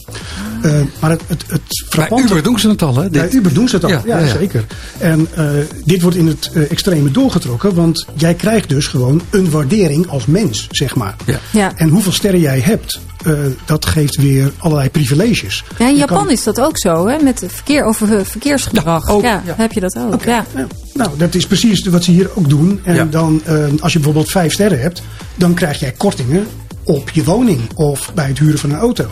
Uh, 0.64 0.73
maar 1.00 1.11
het, 1.11 1.23
het, 1.26 1.44
het 1.46 1.84
frappante... 1.88 2.25
Uber 2.25 2.42
doen 2.42 2.58
ze 2.58 2.68
het 2.68 2.82
al, 2.82 2.96
hè? 2.96 3.11
Bij 3.11 3.30
Uber 3.30 3.54
doen 3.54 3.68
ze 3.68 3.75
het 3.75 3.84
al, 3.84 3.90
ja, 3.90 4.02
Ja, 4.06 4.18
ja, 4.18 4.25
ja. 4.25 4.32
zeker. 4.32 4.64
En 4.99 5.28
uh, 5.38 5.50
dit 5.84 6.02
wordt 6.02 6.16
in 6.16 6.26
het 6.26 6.50
uh, 6.54 6.70
extreme 6.70 7.11
doorgetrokken, 7.11 7.75
want 7.75 8.06
jij 8.14 8.34
krijgt 8.34 8.68
dus 8.68 8.87
gewoon 8.87 9.23
een 9.30 9.50
waardering 9.50 10.08
als 10.08 10.26
mens, 10.26 10.66
zeg 10.70 10.94
maar. 10.94 11.16
Ja. 11.25 11.38
Ja. 11.50 11.73
En 11.76 11.88
hoeveel 11.88 12.12
sterren 12.12 12.40
jij 12.40 12.61
hebt, 12.61 13.00
uh, 13.26 13.38
dat 13.64 13.87
geeft 13.87 14.16
weer 14.16 14.52
allerlei 14.59 14.90
privileges. 14.90 15.64
Ja, 15.78 15.88
in 15.88 15.97
Japan 15.97 16.16
kan- 16.19 16.31
is 16.31 16.43
dat 16.43 16.61
ook 16.61 16.78
zo, 16.78 17.07
hè? 17.07 17.23
Met 17.23 17.45
verkeer 17.47 17.85
over 17.85 18.19
eh, 18.19 18.25
verkeersgedrag. 18.25 19.07
Ja, 19.07 19.12
ook, 19.12 19.22
ja, 19.22 19.42
ja. 19.46 19.55
heb 19.57 19.72
je 19.72 19.81
dat 19.81 19.98
ook. 19.98 20.25
Ja. 20.25 20.44
nou, 20.55 20.66
nou, 20.94 21.11
dat 21.16 21.35
is 21.35 21.46
precies 21.46 21.87
wat 21.87 22.05
ze 22.05 22.11
hier 22.11 22.31
ook 22.35 22.48
doen. 22.48 22.81
En 22.85 22.94
Ja. 22.94 23.05
dan, 23.05 23.42
uh, 23.48 23.64
als 23.81 23.92
je 23.92 23.98
bijvoorbeeld 23.98 24.31
vijf 24.31 24.53
sterren 24.53 24.81
hebt, 24.81 25.03
dan 25.35 25.55
krijg 25.55 25.81
jij 25.81 25.92
kortingen 25.92 26.46
op 26.85 27.11
je 27.11 27.25
woning 27.25 27.61
of 27.75 28.12
bij 28.14 28.27
het 28.29 28.38
huren 28.38 28.59
van 28.59 28.70
een 28.70 28.79
auto. 28.79 29.07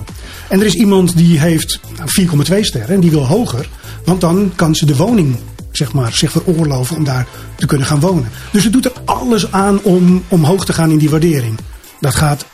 En 0.49 0.61
er 0.61 0.67
is 0.67 0.75
iemand 0.75 1.17
die 1.17 1.39
heeft 1.41 1.81
nou, 1.97 2.09
4,2 2.11 2.65
sterren 2.65 2.95
en 2.95 3.01
die 3.01 3.11
wil 3.11 3.27
hoger, 3.27 3.69
want 4.05 4.21
dan 4.21 4.53
kan 4.57 4.75
ze 4.75 4.87
de 4.87 4.97
woning 4.97 5.37
zeg 5.71 5.93
maar, 5.93 6.13
zich 6.13 6.31
veroorloven 6.31 6.97
om 6.97 7.05
daar 7.05 7.27
te 7.57 7.67
kunnen 7.67 7.87
gaan 7.87 8.01
wonen. 8.01 8.29
Dus 8.51 8.65
het 8.65 8.73
doet 8.73 8.85
er 8.85 8.93
alles 9.05 9.53
aan 9.53 9.83
om 9.83 10.23
omhoog 10.29 10.65
te 10.65 10.73
gaan 10.73 10.91
in 10.91 10.99
die 10.99 11.11
waardering. 11.11 11.59
Dat 12.01 12.15
gaat 12.15 12.45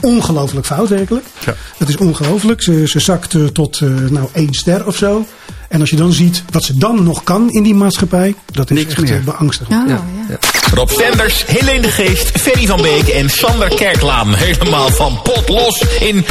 ongelooflijk 0.00 0.66
fout 0.66 0.88
werkelijk. 0.88 1.24
Ja. 1.46 1.54
Dat 1.78 1.88
is 1.88 1.96
ongelooflijk. 1.96 2.62
Ze, 2.62 2.88
ze 2.88 3.00
zakt 3.00 3.34
uh, 3.34 3.46
tot 3.46 3.80
uh, 3.80 4.10
nou 4.10 4.28
één 4.32 4.54
ster 4.54 4.86
of 4.86 4.96
zo. 4.96 5.26
En 5.68 5.80
als 5.80 5.90
je 5.90 5.96
dan 5.96 6.12
ziet 6.12 6.42
wat 6.50 6.64
ze 6.64 6.78
dan 6.78 7.02
nog 7.02 7.24
kan 7.24 7.50
in 7.50 7.62
die 7.62 7.74
maatschappij, 7.74 8.34
dat 8.52 8.70
is 8.70 8.76
Niks 8.78 8.90
echt 8.90 9.00
meer. 9.00 9.18
uh, 9.18 9.24
beangstigend. 9.24 9.82
Oh, 9.82 9.88
Ja. 9.88 10.04
ja. 10.28 10.36
Rob 10.74 10.88
Stenders, 10.90 11.44
Helene 11.46 11.80
de 11.80 11.90
Geest, 11.90 12.30
Ferry 12.40 12.66
van 12.66 12.82
Beek 12.82 13.08
en 13.08 13.30
Sander 13.30 13.68
Kerklaan. 13.68 14.34
Helemaal 14.34 14.88
van 14.88 15.18
pot 15.22 15.48
los 15.48 15.84
in 16.00 16.24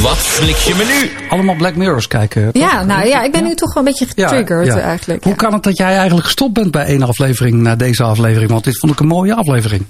Wat 0.00 0.16
flik 0.16 0.56
je 0.56 0.74
me 0.74 0.84
nu? 0.84 1.28
Allemaal 1.28 1.54
Black 1.54 1.76
Mirrors 1.76 2.08
kijken. 2.08 2.52
toch? 2.52 2.62
Ja, 2.62 2.84
nou 2.84 3.06
ja, 3.08 3.22
ik 3.22 3.32
ben 3.32 3.42
nu 3.44 3.54
toch 3.54 3.74
wel 3.74 3.82
een 3.82 3.88
beetje 3.88 4.06
getriggerd 4.06 4.66
ja. 4.66 4.78
eigenlijk. 4.78 5.24
Hoe 5.24 5.34
kan 5.34 5.52
het 5.52 5.62
dat 5.62 5.76
jij 5.76 5.96
eigenlijk 5.96 6.24
gestopt 6.26 6.52
bent 6.52 6.70
bij 6.70 6.84
één 6.84 7.02
aflevering 7.02 7.54
na 7.60 7.76
deze 7.76 8.02
aflevering? 8.02 8.50
Want 8.50 8.64
dit 8.64 8.78
vond 8.78 8.92
ik 8.92 9.00
een 9.00 9.06
mooie 9.06 9.34
aflevering. 9.34 9.84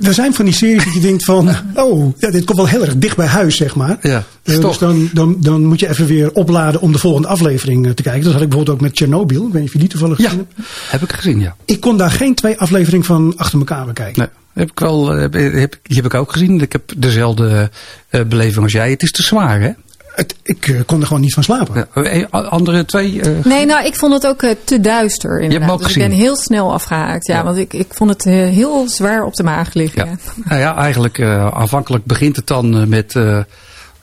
Er 0.00 0.14
zijn 0.14 0.34
van 0.34 0.44
die 0.44 0.54
series 0.54 0.84
dat 0.84 0.94
je 0.94 1.00
denkt 1.00 1.24
van, 1.24 1.48
oh, 1.74 2.12
ja, 2.18 2.30
dit 2.30 2.44
komt 2.44 2.58
wel 2.58 2.66
heel 2.68 2.82
erg 2.84 2.96
dicht 2.96 3.16
bij 3.16 3.26
huis, 3.26 3.56
zeg 3.56 3.74
maar. 3.76 3.98
Ja, 4.02 4.24
stop. 4.44 4.62
dus 4.62 4.78
dan, 4.78 5.10
dan, 5.12 5.36
dan 5.40 5.64
moet 5.64 5.80
je 5.80 5.88
even 5.88 6.06
weer 6.06 6.32
opladen 6.32 6.80
om 6.80 6.92
de 6.92 6.98
volgende 6.98 7.28
aflevering 7.28 7.86
eh, 7.86 7.92
te 7.92 8.02
kijken. 8.02 8.22
Dat 8.22 8.32
had 8.32 8.42
ik 8.42 8.48
bijvoorbeeld 8.48 8.76
ook 8.76 8.82
met 8.82 8.96
Chernobyl. 8.96 9.46
Ik 9.46 9.52
weet 9.52 9.60
niet 9.60 9.66
of 9.66 9.72
je 9.72 9.78
die 9.78 9.88
toevallig 9.88 10.18
Ja, 10.18 10.24
gezien 10.28 10.46
hebt. 10.56 10.68
heb 10.90 11.02
ik 11.02 11.12
gezien, 11.12 11.40
ja. 11.40 11.56
Ik 11.64 11.80
kon 11.80 11.96
daar 11.96 12.10
geen 12.10 12.34
twee 12.34 12.58
afleveringen 12.58 13.06
van 13.06 13.32
achter 13.36 13.58
elkaar 13.58 13.86
bekijken. 13.86 14.18
Nee, 14.20 14.28
heb 14.52 14.70
ik 14.70 14.78
wel, 14.78 15.12
eh, 15.14 15.20
heb, 15.20 15.32
heb, 15.34 15.78
die 15.82 15.96
heb 15.96 16.04
ik 16.04 16.14
ook 16.14 16.32
gezien. 16.32 16.60
Ik 16.60 16.72
heb 16.72 16.92
dezelfde 16.96 17.70
uh, 18.10 18.20
beleving 18.22 18.62
als 18.62 18.72
jij. 18.72 18.90
Het 18.90 19.02
is 19.02 19.10
te 19.10 19.22
zwaar, 19.22 19.60
hè? 19.60 19.70
Het, 20.16 20.34
ik 20.42 20.66
uh, 20.66 20.80
kon 20.86 21.00
er 21.00 21.06
gewoon 21.06 21.22
niet 21.22 21.34
van 21.34 21.42
slapen. 21.42 21.88
Ja, 21.94 22.02
eh, 22.02 22.24
andere 22.30 22.84
twee. 22.84 23.12
Uh, 23.12 23.44
Nee, 23.44 23.66
nou, 23.66 23.86
ik 23.86 23.96
vond 23.96 24.12
het 24.12 24.26
ook 24.26 24.42
uh, 24.42 24.50
te 24.64 24.80
duister. 24.80 25.40
Inderdaad. 25.40 25.60
hem 25.60 25.70
ook 25.70 25.78
dus 25.78 25.88
ik 25.88 25.94
gezien? 25.94 26.08
ben 26.08 26.18
heel 26.18 26.36
snel 26.36 26.72
afgehaakt. 26.72 27.26
Ja, 27.26 27.34
Ja. 27.36 27.44
want 27.44 27.56
ik, 27.56 27.72
ik 27.72 27.86
vond 27.90 28.10
het 28.10 28.26
uh, 28.26 28.32
heel 28.34 28.88
zwaar 28.88 29.24
op 29.24 29.34
de 29.34 29.42
maag 29.42 29.74
liggen. 29.74 30.06
ja. 30.06 30.16
Nou 30.44 30.60
ja, 30.60 30.76
eigenlijk 30.76 31.18
uh, 31.18 31.46
aanvankelijk 31.46 32.04
begint 32.04 32.36
het 32.36 32.46
dan 32.46 32.76
uh, 32.80 32.86
met. 32.86 33.14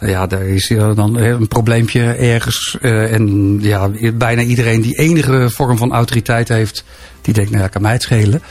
Ja, 0.05 0.27
daar 0.27 0.45
is 0.45 0.69
uh, 0.69 0.95
dan 0.95 1.15
een 1.15 1.47
probleempje 1.47 2.03
ergens. 2.03 2.77
Uh, 2.81 3.13
en 3.13 3.57
ja, 3.61 3.89
bijna 4.13 4.41
iedereen 4.41 4.81
die 4.81 4.97
enige 4.97 5.49
vorm 5.49 5.77
van 5.77 5.93
autoriteit 5.93 6.47
heeft, 6.47 6.83
die 7.21 7.33
denkt, 7.33 7.49
nou 7.49 7.63
ja, 7.63 7.69
kan 7.69 7.81
mij 7.81 7.91
het 7.91 8.01
schelen. 8.01 8.41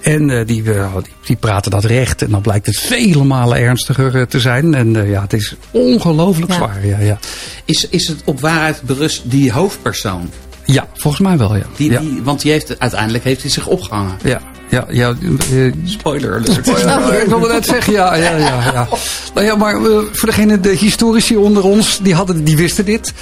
En 0.00 0.28
uh, 0.28 0.46
die, 0.46 0.62
uh, 0.62 0.94
die, 0.94 1.12
die, 1.24 1.36
praten 1.36 1.70
dat 1.70 1.84
recht. 1.84 2.22
En 2.22 2.30
dan 2.30 2.40
blijkt 2.40 2.66
het 2.66 2.78
vele 2.78 3.24
malen 3.24 3.58
ernstiger 3.58 4.14
uh, 4.14 4.22
te 4.22 4.40
zijn. 4.40 4.74
En 4.74 4.94
uh, 4.94 5.10
ja, 5.10 5.22
het 5.22 5.32
is 5.32 5.54
ongelooflijk 5.70 6.50
Ja. 6.50 6.56
zwaar. 6.56 6.86
Ja, 6.86 6.98
ja. 6.98 7.18
Is, 7.64 7.88
is 7.88 8.08
het 8.08 8.22
op 8.24 8.40
waarheid 8.40 8.82
berust 8.82 9.30
die 9.30 9.52
hoofdpersoon? 9.52 10.30
ja, 10.64 10.88
volgens 10.94 11.22
mij 11.22 11.38
wel, 11.38 11.56
ja. 11.56 11.66
Die, 11.76 11.90
ja. 11.90 12.00
die, 12.00 12.20
want 12.22 12.42
die 12.42 12.52
heeft, 12.52 12.78
uiteindelijk 12.78 13.24
heeft 13.24 13.42
hij 13.42 13.50
zich 13.50 13.66
opgehangen. 13.66 14.18
ja. 14.22 14.40
Ja, 14.74 14.86
ja, 14.90 15.14
uh, 15.52 15.72
Spoiler 15.84 16.34
alert. 16.34 16.60
Ja, 16.84 17.12
ik 17.12 17.28
wilde 17.28 17.48
net 17.48 17.66
zeggen, 17.66 17.92
ja, 17.92 18.14
ja, 18.14 18.36
ja. 18.36 18.62
ja. 18.72 18.88
Nou 19.34 19.46
ja, 19.46 19.56
maar 19.56 19.74
uh, 19.74 19.98
voor 20.12 20.28
degene, 20.28 20.60
de 20.60 20.68
historici 20.68 21.36
onder 21.36 21.64
ons, 21.64 21.98
die, 22.02 22.14
hadden, 22.14 22.44
die 22.44 22.56
wisten 22.56 22.84
dit. 22.84 23.12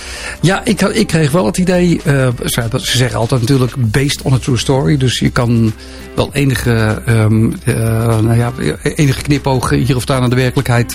Ja, 0.41 0.65
ik, 0.65 0.81
ik 0.81 1.07
kreeg 1.07 1.31
wel 1.31 1.47
het 1.47 1.59
idee, 1.59 2.01
uh, 2.07 2.29
ze, 2.45 2.69
ze 2.71 2.97
zeggen 2.97 3.19
altijd 3.19 3.41
natuurlijk 3.41 3.73
based 3.77 4.23
on 4.23 4.33
a 4.33 4.39
true 4.39 4.57
story. 4.57 4.97
Dus 4.97 5.19
je 5.19 5.31
kan 5.31 5.73
wel 6.15 6.29
enige, 6.33 7.03
um, 7.09 7.55
nou 7.65 8.37
ja, 8.37 8.53
enige 8.83 9.23
knipoog 9.23 9.71
hier 9.71 9.97
of 9.97 10.05
daar 10.05 10.21
naar 10.21 10.31
de 10.31 10.37
werkelijkheid 10.37 10.95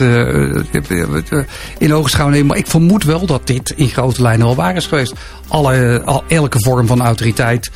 in 1.77 1.93
ogenschouw 1.93 2.29
nemen. 2.29 2.45
Maar 2.45 2.57
ik 2.57 2.67
vermoed 2.67 3.03
wel 3.03 3.25
dat 3.25 3.47
dit 3.47 3.73
in 3.75 3.89
grote 3.89 4.21
lijnen 4.21 4.45
wel 4.45 4.55
waar 4.55 4.75
is 4.75 4.85
geweest. 4.85 5.13
Alle, 5.47 6.01
al, 6.05 6.23
elke 6.27 6.59
vorm 6.59 6.87
van 6.87 7.01
autoriteit. 7.01 7.71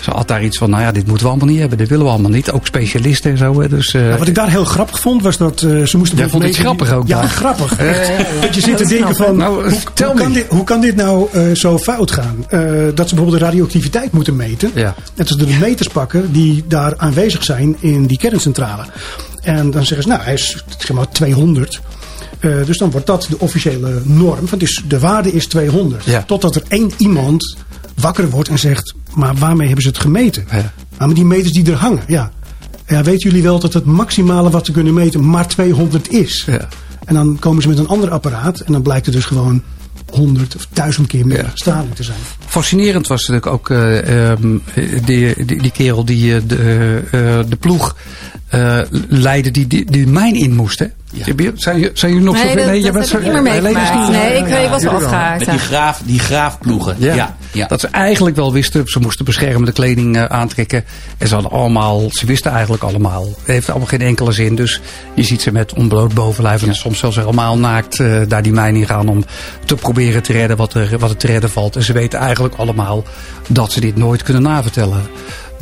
Ze 0.00 0.10
had 0.10 0.28
daar 0.28 0.44
iets 0.44 0.58
van, 0.58 0.70
nou 0.70 0.82
ja, 0.82 0.92
dit 0.92 1.06
moeten 1.06 1.24
we 1.24 1.30
allemaal 1.30 1.48
niet 1.48 1.58
hebben, 1.58 1.78
dit 1.78 1.88
willen 1.88 2.04
we 2.04 2.10
allemaal 2.10 2.25
helemaal 2.26 2.52
niet. 2.52 2.60
Ook 2.60 2.66
specialisten 2.66 3.30
en 3.30 3.38
zo. 3.38 3.60
Hè. 3.60 3.68
Dus, 3.68 3.94
uh, 3.94 4.02
nou, 4.02 4.18
wat 4.18 4.28
ik 4.28 4.34
daar 4.34 4.50
heel 4.50 4.64
grappig 4.64 5.00
vond, 5.00 5.22
was 5.22 5.36
dat 5.36 5.62
uh, 5.62 5.86
ze 5.86 5.96
moesten... 5.96 6.18
Jij 6.18 6.28
vond 6.28 6.42
het 6.42 6.56
grappig 6.56 6.92
ook 6.92 7.08
Ja, 7.08 7.20
daar. 7.20 7.28
grappig. 7.28 7.76
dat 8.40 8.54
je 8.54 8.60
zit 8.60 8.76
te 8.76 8.86
denken 8.86 9.16
van, 9.16 9.36
Nou, 9.36 9.54
hoe, 9.54 9.80
hoe, 10.04 10.14
kan 10.14 10.32
dit, 10.32 10.46
hoe 10.48 10.64
kan 10.64 10.80
dit 10.80 10.96
nou 10.96 11.28
zo 11.54 11.78
fout 11.78 12.10
gaan? 12.10 12.36
Dat 12.94 13.08
ze 13.08 13.14
bijvoorbeeld 13.14 13.38
de 13.38 13.44
radioactiviteit 13.44 14.12
moeten 14.12 14.36
meten. 14.36 14.70
Ja. 14.74 14.86
En 14.86 14.94
dat 15.14 15.28
ze 15.28 15.36
de 15.36 15.46
meters 15.60 15.88
pakken 15.88 16.32
die 16.32 16.64
daar 16.68 16.94
aanwezig 16.96 17.44
zijn 17.44 17.76
in 17.80 18.06
die 18.06 18.18
kerncentrale. 18.18 18.84
En 19.42 19.70
dan 19.70 19.84
zeggen 19.84 20.02
ze, 20.02 20.08
nou, 20.08 20.22
hij 20.22 20.34
is 20.34 20.64
zeg 20.78 20.92
maar 20.92 21.08
200. 21.08 21.80
Uh, 22.40 22.66
dus 22.66 22.78
dan 22.78 22.90
wordt 22.90 23.06
dat 23.06 23.26
de 23.30 23.38
officiële 23.38 24.00
norm. 24.04 24.46
Want 24.50 24.62
is, 24.62 24.82
de 24.88 24.98
waarde 24.98 25.32
is 25.32 25.46
200. 25.46 26.04
Ja. 26.04 26.22
Totdat 26.22 26.54
er 26.54 26.62
één 26.68 26.90
iemand 26.96 27.56
wakker 27.94 28.30
wordt 28.30 28.48
en 28.48 28.58
zegt... 28.58 28.94
maar 29.14 29.34
waarmee 29.34 29.66
hebben 29.66 29.84
ze 29.84 29.88
het 29.88 29.98
gemeten? 29.98 30.46
Ja. 30.50 30.72
Nou, 30.96 31.06
met 31.08 31.16
die 31.16 31.24
meters 31.24 31.52
die 31.52 31.70
er 31.70 31.76
hangen, 31.76 32.02
ja. 32.06 32.30
ja. 32.86 33.02
Weten 33.02 33.28
jullie 33.30 33.42
wel 33.42 33.58
dat 33.58 33.72
het 33.72 33.84
maximale 33.84 34.50
wat 34.50 34.66
ze 34.66 34.72
kunnen 34.72 34.94
meten 34.94 35.28
maar 35.28 35.48
200 35.48 36.10
is? 36.10 36.44
Ja. 36.46 36.68
En 37.04 37.14
dan 37.14 37.38
komen 37.38 37.62
ze 37.62 37.68
met 37.68 37.78
een 37.78 37.88
ander 37.88 38.10
apparaat... 38.10 38.60
en 38.60 38.72
dan 38.72 38.82
blijkt 38.82 39.06
het 39.06 39.14
dus 39.14 39.24
gewoon 39.24 39.62
100 40.10 40.56
of 40.56 40.66
1000 40.72 41.06
keer 41.06 41.26
meer 41.26 41.42
Ja. 41.42 41.50
straling 41.54 41.94
te 41.94 42.02
zijn. 42.02 42.18
Fascinerend 42.46 43.06
was 43.06 43.20
natuurlijk 43.26 43.46
ook 43.46 43.68
uh, 43.68 44.30
um, 44.30 44.62
die, 45.04 45.44
die, 45.44 45.62
die, 45.62 45.70
kerel 45.70 46.04
die 46.04 46.34
uh, 46.34 46.40
de, 46.46 47.02
uh, 47.04 47.50
de 47.50 47.56
ploeg 47.56 47.96
uh, 48.54 48.78
leidde 49.08 49.50
die, 49.50 49.66
die, 49.66 49.84
die 49.90 50.04
de 50.04 50.10
mijn 50.10 50.34
in 50.34 50.54
moest. 50.54 50.78
Hè? 50.78 50.86
Ja. 51.12 51.50
Zijn, 51.54 51.90
zijn 51.94 52.12
jullie 52.12 52.26
nog 52.26 52.34
nee, 52.34 52.48
zo 52.48 52.56
dat, 52.56 52.66
nee, 52.66 52.82
dat 52.82 52.92
bent 52.92 53.10
heb 53.10 53.20
ik 53.20 53.24
niet 53.24 53.42
meer 53.42 53.62
meegemaakt. 53.62 54.10
Nee, 54.10 54.38
ik 54.38 54.48
ja, 54.48 54.68
was 54.68 54.82
wel 54.82 54.92
afgehaakt. 54.92 55.38
Met 55.38 55.50
die, 55.50 55.58
graaf, 55.58 56.00
die 56.04 56.18
graafploegen. 56.18 56.96
Ja. 56.98 57.14
Ja. 57.14 57.36
ja. 57.52 57.66
Dat 57.66 57.80
ze 57.80 57.86
eigenlijk 57.86 58.36
wel 58.36 58.52
wisten, 58.52 58.86
ze 58.86 59.00
moesten 59.00 59.24
beschermende 59.24 59.72
kleding 59.72 60.16
uh, 60.16 60.24
aantrekken. 60.24 60.84
En 61.18 61.28
ze 61.28 61.34
hadden 61.34 61.52
allemaal, 61.52 62.02
ze 62.10 62.26
wisten 62.26 62.50
eigenlijk 62.50 62.82
allemaal. 62.82 63.24
Het 63.24 63.46
heeft 63.46 63.70
allemaal 63.70 63.88
geen 63.88 64.00
enkele 64.00 64.32
zin. 64.32 64.54
Dus 64.54 64.80
je 65.14 65.22
ziet 65.22 65.42
ze 65.42 65.52
met 65.52 65.72
onbloot 65.72 66.14
bovenlijf 66.14 66.62
en 66.62 66.74
soms 66.74 66.98
zelfs 66.98 67.16
helemaal 67.16 67.58
naakt 67.58 67.98
uh, 67.98 68.20
daar 68.28 68.42
die 68.42 68.52
mijn 68.52 68.76
in 68.76 68.86
gaan 68.86 69.08
om 69.08 69.24
te 69.64 69.74
proberen 69.74 70.22
te 70.22 70.32
redden 70.32 70.56
wat 70.56 70.74
er, 70.74 70.98
wat 70.98 71.10
er 71.10 71.16
te 71.16 71.26
redden 71.26 71.50
valt. 71.50 71.76
En 71.76 71.82
ze 71.82 71.92
weten 71.92 72.18
eigenlijk 72.18 72.54
allemaal 72.54 73.04
dat 73.48 73.72
ze 73.72 73.80
dit 73.80 73.96
nooit 73.96 74.22
kunnen 74.22 74.42
navertellen. 74.42 75.02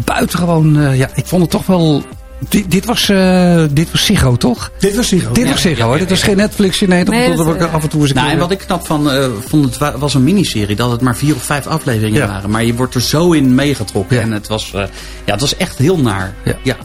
Buitengewoon, 0.04 0.76
uh, 0.76 0.98
ja, 0.98 1.08
ik 1.14 1.26
vond 1.26 1.42
het 1.42 1.50
toch 1.50 1.66
wel 1.66 2.04
dit, 2.48 2.70
dit, 2.70 2.84
was, 2.84 3.08
uh, 3.08 3.64
dit 3.70 3.90
was 3.90 4.04
Ziggo, 4.04 4.36
toch? 4.36 4.70
Dit 4.78 4.96
was 4.96 5.08
Ziggo. 5.08 5.32
Dit 5.32 5.48
was 5.50 5.60
Ziggo, 5.60 5.92
ja, 5.92 5.98
dit 5.98 6.10
was 6.10 6.22
geen 6.22 6.36
Netflix. 6.36 6.80
Nee, 6.80 7.04
dat, 7.04 7.14
Nee, 7.14 7.34
dat, 7.36 7.56
uh, 7.60 7.74
af 7.74 7.82
en 7.82 7.88
toe 7.88 8.00
eens 8.00 8.08
een 8.10 8.14
Nou, 8.16 8.26
keer- 8.28 8.34
en 8.36 8.42
wat 8.42 8.50
ik 8.50 8.58
knap 8.58 8.86
van 8.86 9.14
uh, 9.14 9.26
vond, 9.48 9.78
het 9.78 9.98
was 9.98 10.14
een 10.14 10.24
miniserie. 10.24 10.76
Dat 10.76 10.90
het 10.90 11.00
maar 11.00 11.16
vier 11.16 11.34
of 11.34 11.42
vijf 11.42 11.66
afleveringen 11.66 12.20
Ja. 12.20 12.26
waren. 12.26 12.50
Maar 12.50 12.64
je 12.64 12.74
wordt 12.74 12.94
er 12.94 13.00
zo 13.02 13.32
in 13.32 13.54
meegetrokken. 13.54 14.16
Ja. 14.16 14.22
En 14.22 14.32
het 14.32 14.46
was, 14.48 14.72
uh, 14.74 14.80
ja, 15.24 15.32
het 15.32 15.40
was 15.40 15.56
echt 15.56 15.78
heel 15.78 15.98
naar. 15.98 16.34
Ja. 16.62 16.76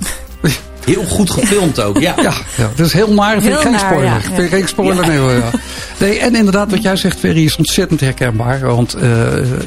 Heel 0.85 1.03
goed 1.03 1.29
gefilmd 1.29 1.81
ook, 1.81 1.99
ja. 1.99 2.13
Ja, 2.21 2.33
ja, 2.57 2.69
dat 2.75 2.85
is 2.85 2.93
heel 2.93 3.13
naar. 3.13 3.41
Vind 3.41 3.53
ik 3.55 3.59
geen 3.61 3.79
spoiler. 3.79 4.03
ja. 4.03 4.19
Vind 4.35 4.49
geen 4.49 4.67
spoiler. 4.67 5.07
Nee, 5.07 5.17
hoor, 5.17 5.31
nee, 5.97 6.19
en 6.19 6.35
inderdaad, 6.35 6.71
wat 6.71 6.81
jij 6.81 6.95
zegt, 6.95 7.19
Ferry, 7.19 7.43
is 7.45 7.55
ontzettend 7.57 7.99
herkenbaar. 7.99 8.59
Want 8.59 8.95
uh, 8.97 9.01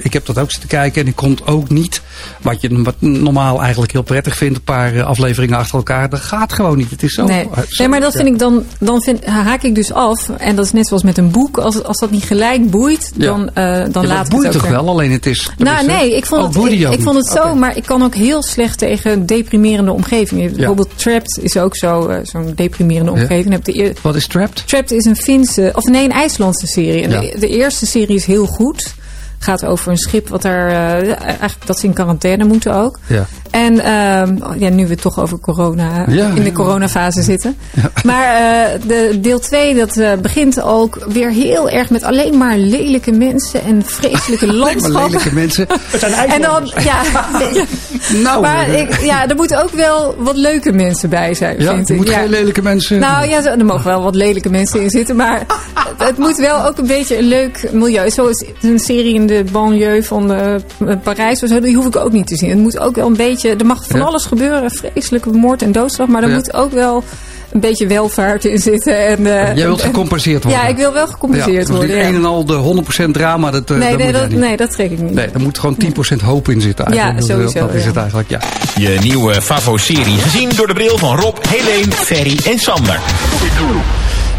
ik 0.05 0.13
heb 0.13 0.27
dat 0.27 0.39
ook 0.39 0.51
zitten 0.51 0.69
kijken 0.69 1.03
en 1.03 1.09
ik 1.09 1.17
kon 1.17 1.39
ook 1.45 1.69
niet. 1.71 2.01
Wat 2.43 2.61
je 2.61 2.83
wat 2.83 2.95
normaal 2.99 3.61
eigenlijk 3.63 3.93
heel 3.93 4.03
prettig 4.03 4.37
vindt, 4.37 4.57
een 4.57 4.63
paar 4.65 4.95
uh, 4.95 5.05
afleveringen 5.07 5.59
achter 5.59 5.77
elkaar. 5.77 6.09
Dat 6.11 6.21
gaat 6.21 6.53
gewoon 6.53 6.77
niet. 6.77 6.91
Het 6.91 7.03
is 7.03 7.15
zo. 7.15 7.25
Nee. 7.25 7.43
zo- 7.53 7.63
nee, 7.79 7.89
maar 7.89 8.01
dat 8.01 8.13
vind 8.17 8.29
ik 8.29 8.39
dan, 8.39 8.65
dan 8.79 9.03
vind, 9.03 9.25
haak 9.27 9.63
ik 9.63 9.75
dus 9.75 9.93
af. 9.93 10.29
En 10.39 10.57
dat 10.57 10.65
is 10.65 10.73
net 10.73 10.87
zoals 10.87 11.03
met 11.03 11.19
een 11.19 11.31
boek. 11.31 11.59
Als, 11.59 11.83
als 11.83 11.99
dat 11.99 12.11
niet 12.11 12.25
gelijk 12.25 12.71
boeit, 12.71 13.13
Ja. 13.17 13.27
dan, 13.27 13.41
uh, 13.59 13.85
dan 13.93 14.07
laat 14.07 14.25
ik 14.25 14.31
boeit 14.31 14.47
het 14.47 14.55
ook 14.57 14.61
toch 14.63 14.71
weer. 14.71 14.81
wel? 14.81 14.89
Alleen 14.89 15.13
het 15.13 15.27
is. 15.27 15.51
Nou, 15.57 15.87
nee, 15.87 16.17
ik 16.17 16.27
vond 16.27 16.57
Oh, 16.57 16.65
het, 16.65 16.73
ik, 16.95 17.01
vond 17.03 17.17
het 17.17 17.27
zo, 17.29 17.55
maar 17.55 17.77
ik 17.77 17.85
kan 17.87 18.03
ook 18.03 18.15
heel 18.15 18.43
slecht 18.43 18.79
tegen 18.79 19.27
deprimerende 19.27 19.93
omgevingen. 19.93 20.53
Bijvoorbeeld 20.57 20.91
Trapped 21.03 21.39
is 21.43 21.57
ook 21.57 21.77
zo, 21.77 22.07
eh, 22.09 22.19
zo'n 22.23 22.53
deprimerende 22.55 23.13
Ja. 23.13 23.21
omgeving. 23.21 23.63
De 23.63 23.77
eer- 23.79 23.95
Wat 24.03 24.15
is 24.15 24.27
Trapped? 24.27 24.67
Trapped 24.67 24.91
is 24.91 25.05
een 25.05 25.17
Finse, 25.17 25.71
of 25.75 25.85
nee, 25.85 26.05
een 26.05 26.11
IJslandse 26.13 26.67
serie. 26.67 27.03
En 27.03 27.11
Ja. 27.11 27.21
de, 27.21 27.37
de 27.39 27.49
eerste 27.49 27.87
serie 27.87 28.17
is 28.17 28.25
heel 28.25 28.47
goed. 28.47 28.95
Gaat 29.43 29.65
over 29.65 29.91
een 29.91 29.97
schip 29.97 30.29
wat 30.29 30.43
daar, 30.43 30.69
eh, 30.69 31.09
eigenlijk 31.21 31.67
dat 31.67 31.79
ze 31.79 31.87
in 31.87 31.93
quarantaine 31.93 32.45
moeten 32.45 32.75
ook. 32.75 32.99
Ja. 33.07 33.27
En 33.51 33.81
ehm, 33.81 34.37
ja, 34.59 34.69
nu 34.69 34.87
we 34.87 34.95
toch 34.97 35.21
over 35.21 35.39
corona, 35.41 36.05
Ja, 36.09 36.27
in 36.29 36.35
de 36.35 36.43
ja. 36.43 36.51
coronafase 36.53 37.23
zitten. 37.23 37.57
Maar 38.05 38.25
eh, 38.25 38.81
de 38.87 39.19
deel 39.21 39.39
2, 39.41 39.75
dat 39.75 39.97
eh, 39.97 40.13
begint 40.23 40.63
ook 40.63 40.99
weer 41.09 41.31
heel 41.31 41.69
erg 41.71 41.91
met 41.91 42.03
alleen 42.03 42.37
maar 42.37 42.57
lelijke 42.59 43.13
mensen 43.13 43.63
en 43.63 43.83
vreselijke 43.85 44.47
Alleen 44.49 44.59
maar 44.61 44.69
landschappen. 44.69 45.03
lelijke 45.11 45.35
mensen. 45.35 45.67
Het 45.91 46.01
zijn 46.01 46.13
En 46.31 46.41
dan, 46.43 46.71
ja, 46.85 47.03
Nou, 48.23 48.41
maar 48.43 48.69
eh, 48.69 48.81
ik, 48.81 49.01
ja, 49.01 49.29
er 49.29 49.37
moeten 49.37 49.63
ook 49.63 49.71
wel 49.71 50.15
wat 50.19 50.37
leuke 50.37 50.73
mensen 50.73 51.09
bij 51.11 51.35
zijn, 51.35 51.61
ja, 51.61 51.75
vind 51.75 51.89
er 51.89 51.95
ik. 51.95 52.01
moet 52.01 52.11
ja. 52.11 52.19
geen 52.19 52.29
lelijke 52.31 52.63
mensen. 52.63 52.99
Nou 52.99 53.29
ja, 53.29 53.43
zo- 53.43 53.49
er 53.51 53.65
mogen 53.65 53.85
wel 53.85 54.03
wat 54.03 54.15
lelijke 54.15 54.51
mensen 54.51 54.81
in 54.81 54.91
zitten, 54.91 55.17
maar 55.17 55.39
het, 55.75 56.07
het 56.09 56.19
moet 56.19 56.37
wel 56.37 56.65
ook 56.67 56.79
een 56.79 56.87
beetje 56.87 57.19
een 57.19 57.25
leuk 57.29 57.69
milieu. 57.73 58.11
Zoals 58.11 58.45
een 58.61 58.79
serie 58.79 59.15
in 59.15 59.27
de 59.27 59.32
banlieue 59.53 60.05
van 60.05 60.33
eh, 60.33 60.55
Parijs 61.03 61.43
of 61.43 61.49
zo, 61.49 61.61
die 61.61 61.77
hoef 61.77 61.87
ik 61.87 61.97
ook 61.97 62.13
niet 62.13 62.27
te 62.27 62.37
zien. 62.37 62.51
Het 62.51 62.59
moet 62.59 62.79
ook 62.79 62.97
wel 62.97 63.07
een 63.07 63.17
beetje, 63.17 63.57
er 63.57 63.67
mag 63.67 63.85
van 63.89 64.01
Ja. 64.01 64.07
alles 64.07 64.25
gebeuren, 64.25 64.71
vreselijke 64.71 65.31
moord 65.31 65.63
en 65.63 65.73
doodslag, 65.73 66.09
maar 66.09 66.23
er 66.23 66.29
Ja. 66.29 66.35
moet 66.35 66.55
ook 66.55 66.73
wel 66.73 67.05
een 67.53 67.61
beetje 67.61 67.87
welvaart 67.87 68.45
in 68.45 68.59
zitten. 68.59 69.07
En, 69.07 69.17
eh, 69.27 69.57
Jij 69.57 69.65
wilt 69.67 69.81
en- 69.81 69.87
gecompenseerd 69.87 70.43
worden. 70.45 70.63
Ja, 70.63 70.69
ik 70.69 70.77
wil 70.77 70.93
wel 70.93 71.07
gecompenseerd 71.07 71.53
ja, 71.53 71.59
dus 71.61 71.69
worden. 71.69 71.89
niet 71.89 71.97
ja. 71.99 72.09
een 72.09 72.15
en 72.15 72.25
al 72.25 72.45
de 72.45 72.55
100% 72.55 73.15
drama, 73.15 73.51
dat, 73.51 73.71
eh, 73.71 73.77
Nee, 73.77 73.89
dat 73.89 73.97
nee, 73.99 74.07
moet 74.07 74.13
jij 74.17 74.21
dat, 74.23 74.31
niet. 74.31 74.39
nee, 74.39 74.57
dat 74.57 74.71
trek 74.71 74.91
ik 74.91 75.01
niet. 75.01 75.15
Nee, 75.15 75.27
er 75.33 75.41
moet 75.41 75.59
gewoon 75.59 75.77
10% 75.77 76.21
hoop 76.21 76.49
in 76.49 76.61
zitten 76.61 76.85
eigenlijk. 76.87 77.21
Ja, 77.21 77.27
Dat- 77.27 77.37
sowieso, 77.37 77.67
Dat 77.67 77.75
is 77.77 77.85
het 77.85 77.97
eigenlijk, 77.97 78.31
ja. 78.31 78.41
Je 78.75 78.99
nieuwe 79.03 79.43
Favo-serie, 79.43 80.19
gezien 80.19 80.49
door 80.57 80.67
de 80.67 80.75
bril 80.75 80.99
van 80.99 81.17
Rob, 81.21 81.37
Helene, 81.49 81.93
Ferry 81.93 82.39
en 82.47 82.59
Sander. 82.59 82.99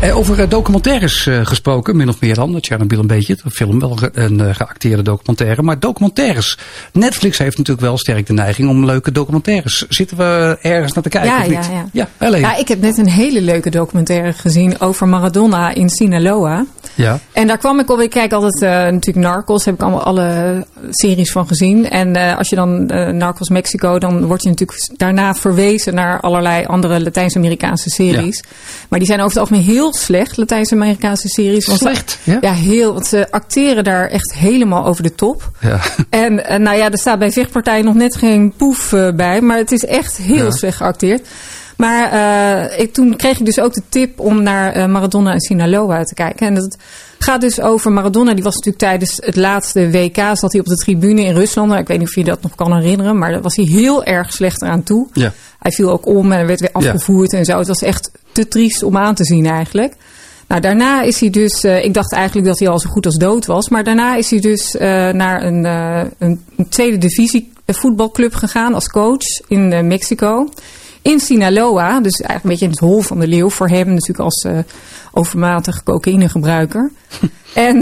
Eh, 0.04 0.18
over 0.18 0.40
eh, 0.40 0.50
documentaires 0.50 1.28
eh, 1.28 1.40
gesproken, 1.44 1.96
min 1.96 2.10
of 2.10 2.22
meer 2.22 2.36
dan. 2.36 2.58
Chernobyl 2.62 3.00
een 3.00 3.08
beetje, 3.08 3.38
een 3.44 3.52
film, 3.52 3.80
wel 3.80 3.98
een 4.14 4.56
geacteerde 4.56 5.02
documentaire. 5.02 5.62
Maar 5.62 5.80
documentaires. 5.80 6.58
Netflix 6.94 7.38
heeft 7.38 7.58
natuurlijk 7.58 7.86
wel 7.86 7.98
sterk 7.98 8.28
de 8.28 8.34
neiging 8.34 8.70
om 8.70 8.86
leuke 8.86 9.12
documentaires. 9.12 9.86
Zitten 9.90 10.18
we 10.18 10.58
ergens 10.62 10.94
naar 10.94 11.04
te 11.04 11.10
kijken 11.10 11.32
Ja, 11.32 11.40
of 11.40 11.48
niet? 11.48 11.70
ja, 11.92 12.08
ja. 12.20 12.38
Ja, 12.38 12.56
ik 12.56 12.68
heb 12.68 12.82
net 12.82 12.98
een 12.98 13.10
hele 13.10 13.42
leuke 13.42 13.70
documentaire 13.70 14.34
gezien 14.34 14.80
over 14.80 15.08
Maradona 15.08 15.74
in 15.74 15.90
Sinaloa. 15.90 16.66
Ja. 16.96 17.20
En 17.32 17.48
daar 17.48 17.58
kwam 17.58 17.80
ik 17.80 17.90
op. 17.90 18.00
Ik 18.00 18.10
kijk 18.10 18.34
altijd 18.34 18.60
natuurlijk 18.92 19.26
Narcos. 19.26 19.66
Heb 19.66 19.74
ik 19.74 19.82
allemaal 19.82 20.04
alle 20.04 20.66
series 20.90 21.32
van 21.32 21.48
gezien. 21.48 21.90
En 21.90 22.38
als 22.38 22.50
je 22.50 22.56
dan 22.56 22.86
Narcos 23.18 23.50
Mexico, 23.50 24.00
dan 24.00 24.26
word 24.26 24.44
je 24.44 24.50
natuurlijk 24.50 24.92
daarna 24.98 25.34
verwezen 25.34 25.94
naar 25.94 26.20
allerlei 26.20 26.66
andere 26.66 27.02
Latijns-Amerikaanse 27.02 27.90
series. 27.90 28.44
Maar 28.90 29.00
die 29.00 29.08
zijn 29.08 29.20
over 29.20 29.32
het 29.32 29.40
algemeen 29.40 29.76
heel 29.76 29.93
slecht, 29.96 30.38
Latijns-Amerikaanse 30.38 31.28
series. 31.28 31.66
Want 31.66 31.80
ze- 31.80 31.86
Slecht, 31.88 32.20
ja? 32.24 32.38
Ja, 32.42 32.54
heel. 32.54 32.94
Want 32.94 33.08
ze 33.08 33.32
acteren 33.32 33.84
daar 33.84 34.08
echt 34.10 34.34
helemaal 34.34 34.86
over 34.86 35.04
de 35.04 35.16
top. 35.16 35.52
Ja. 35.60 35.80
En 36.10 36.46
eh, 36.46 36.60
nou 36.60 36.78
ja, 36.78 36.92
er 36.92 36.98
staat 36.98 37.20
bij 37.20 37.32
vechtpartijen 37.32 37.86
nog 37.86 37.96
net 37.96 38.16
geen 38.16 38.54
poef 38.58 38.94
eh, 38.94 39.10
bij. 39.16 39.42
Maar 39.42 39.58
het 39.58 39.72
is 39.72 39.86
echt 39.86 40.18
heel 40.18 40.46
Ja. 40.46 40.52
slecht 40.52 40.78
geacteerd. 40.78 41.28
Maar 41.78 42.12
eh, 42.12 42.80
ik, 42.80 42.94
toen 42.94 43.16
kreeg 43.16 43.40
ik 43.40 43.46
dus 43.46 43.60
ook 43.60 43.74
de 43.74 43.82
tip 43.90 44.20
om 44.20 44.44
naar 44.44 44.90
Maradona 44.90 45.32
en 45.32 45.40
Sinaloa 45.42 46.04
te 46.04 46.14
kijken. 46.14 46.48
En 46.48 46.56
dat 46.56 46.78
gaat 47.20 47.42
dus 47.42 47.62
over 47.62 47.92
Maradona. 47.92 48.34
Die 48.34 48.44
was 48.44 48.54
natuurlijk 48.56 48.84
tijdens 48.84 49.18
het 49.26 49.36
laatste 49.36 49.90
WK. 49.92 50.16
Zat 50.34 50.52
hij 50.52 50.62
op 50.62 50.66
de 50.68 50.76
tribune 50.76 51.22
in 51.22 51.34
Rusland. 51.34 51.68
Nou, 51.70 51.82
ik 51.82 51.88
weet 51.88 52.00
niet 52.00 52.08
of 52.08 52.16
je 52.16 52.24
dat 52.24 52.42
nog 52.42 52.56
kan 52.56 52.76
herinneren. 52.76 53.18
Maar 53.18 53.32
daar 53.32 53.42
was 53.42 53.56
hij 53.56 53.66
heel 53.66 54.04
erg 54.04 54.34
slecht 54.34 54.62
eraan 54.62 54.84
toe. 54.84 55.08
Ja. 55.14 55.34
Hij 55.60 55.72
viel 55.72 55.92
ook 55.92 56.06
om 56.06 56.32
en 56.32 56.48
werd 56.48 56.60
weer 56.60 56.72
afgevoerd 56.72 57.34
en 57.34 57.46
zo. 57.46 57.58
Het 57.58 57.68
was 57.68 57.82
echt 57.82 58.12
te 58.34 58.48
triest 58.48 58.84
om 58.84 58.98
aan 58.98 59.16
te 59.16 59.26
zien 59.26 59.46
eigenlijk. 59.46 59.96
Nou, 60.48 60.66
daarna 60.66 61.02
is 61.02 61.20
hij 61.20 61.30
dus, 61.30 61.64
eh, 61.64 61.84
ik 61.84 61.94
dacht 61.94 62.14
eigenlijk 62.14 62.48
dat 62.48 62.60
hij 62.60 62.68
al 62.68 62.80
zo 62.80 62.90
goed 62.90 63.06
als 63.06 63.18
dood 63.18 63.46
was. 63.46 63.70
Maar 63.70 63.84
daarna 63.84 64.16
is 64.16 64.30
hij 64.30 64.40
dus 64.40 64.76
eh, 64.78 64.88
naar 65.10 65.44
een, 65.44 65.66
eh, 65.66 66.02
een, 66.18 66.44
een 66.58 66.70
tweede 66.70 66.98
divisie 66.98 67.52
voetbalclub 67.66 68.34
gegaan 68.34 68.74
als 68.74 68.88
coach 68.88 69.48
in 69.48 69.88
Mexico. 69.88 70.50
In 71.02 71.20
Sinaloa, 71.20 72.00
dus 72.00 72.22
eigenlijk 72.22 72.44
een 72.44 72.50
beetje 72.50 72.66
in 72.66 72.72
het 72.72 72.80
hol 72.80 73.02
van 73.02 73.20
de 73.20 73.28
leeuw 73.28 73.50
voor 73.50 73.70
hem. 73.70 73.88
Natuurlijk 73.88 74.20
als 74.20 74.48
overmatig 75.12 75.84
cocaïnegebruiker. 75.84 76.92
en 77.54 77.78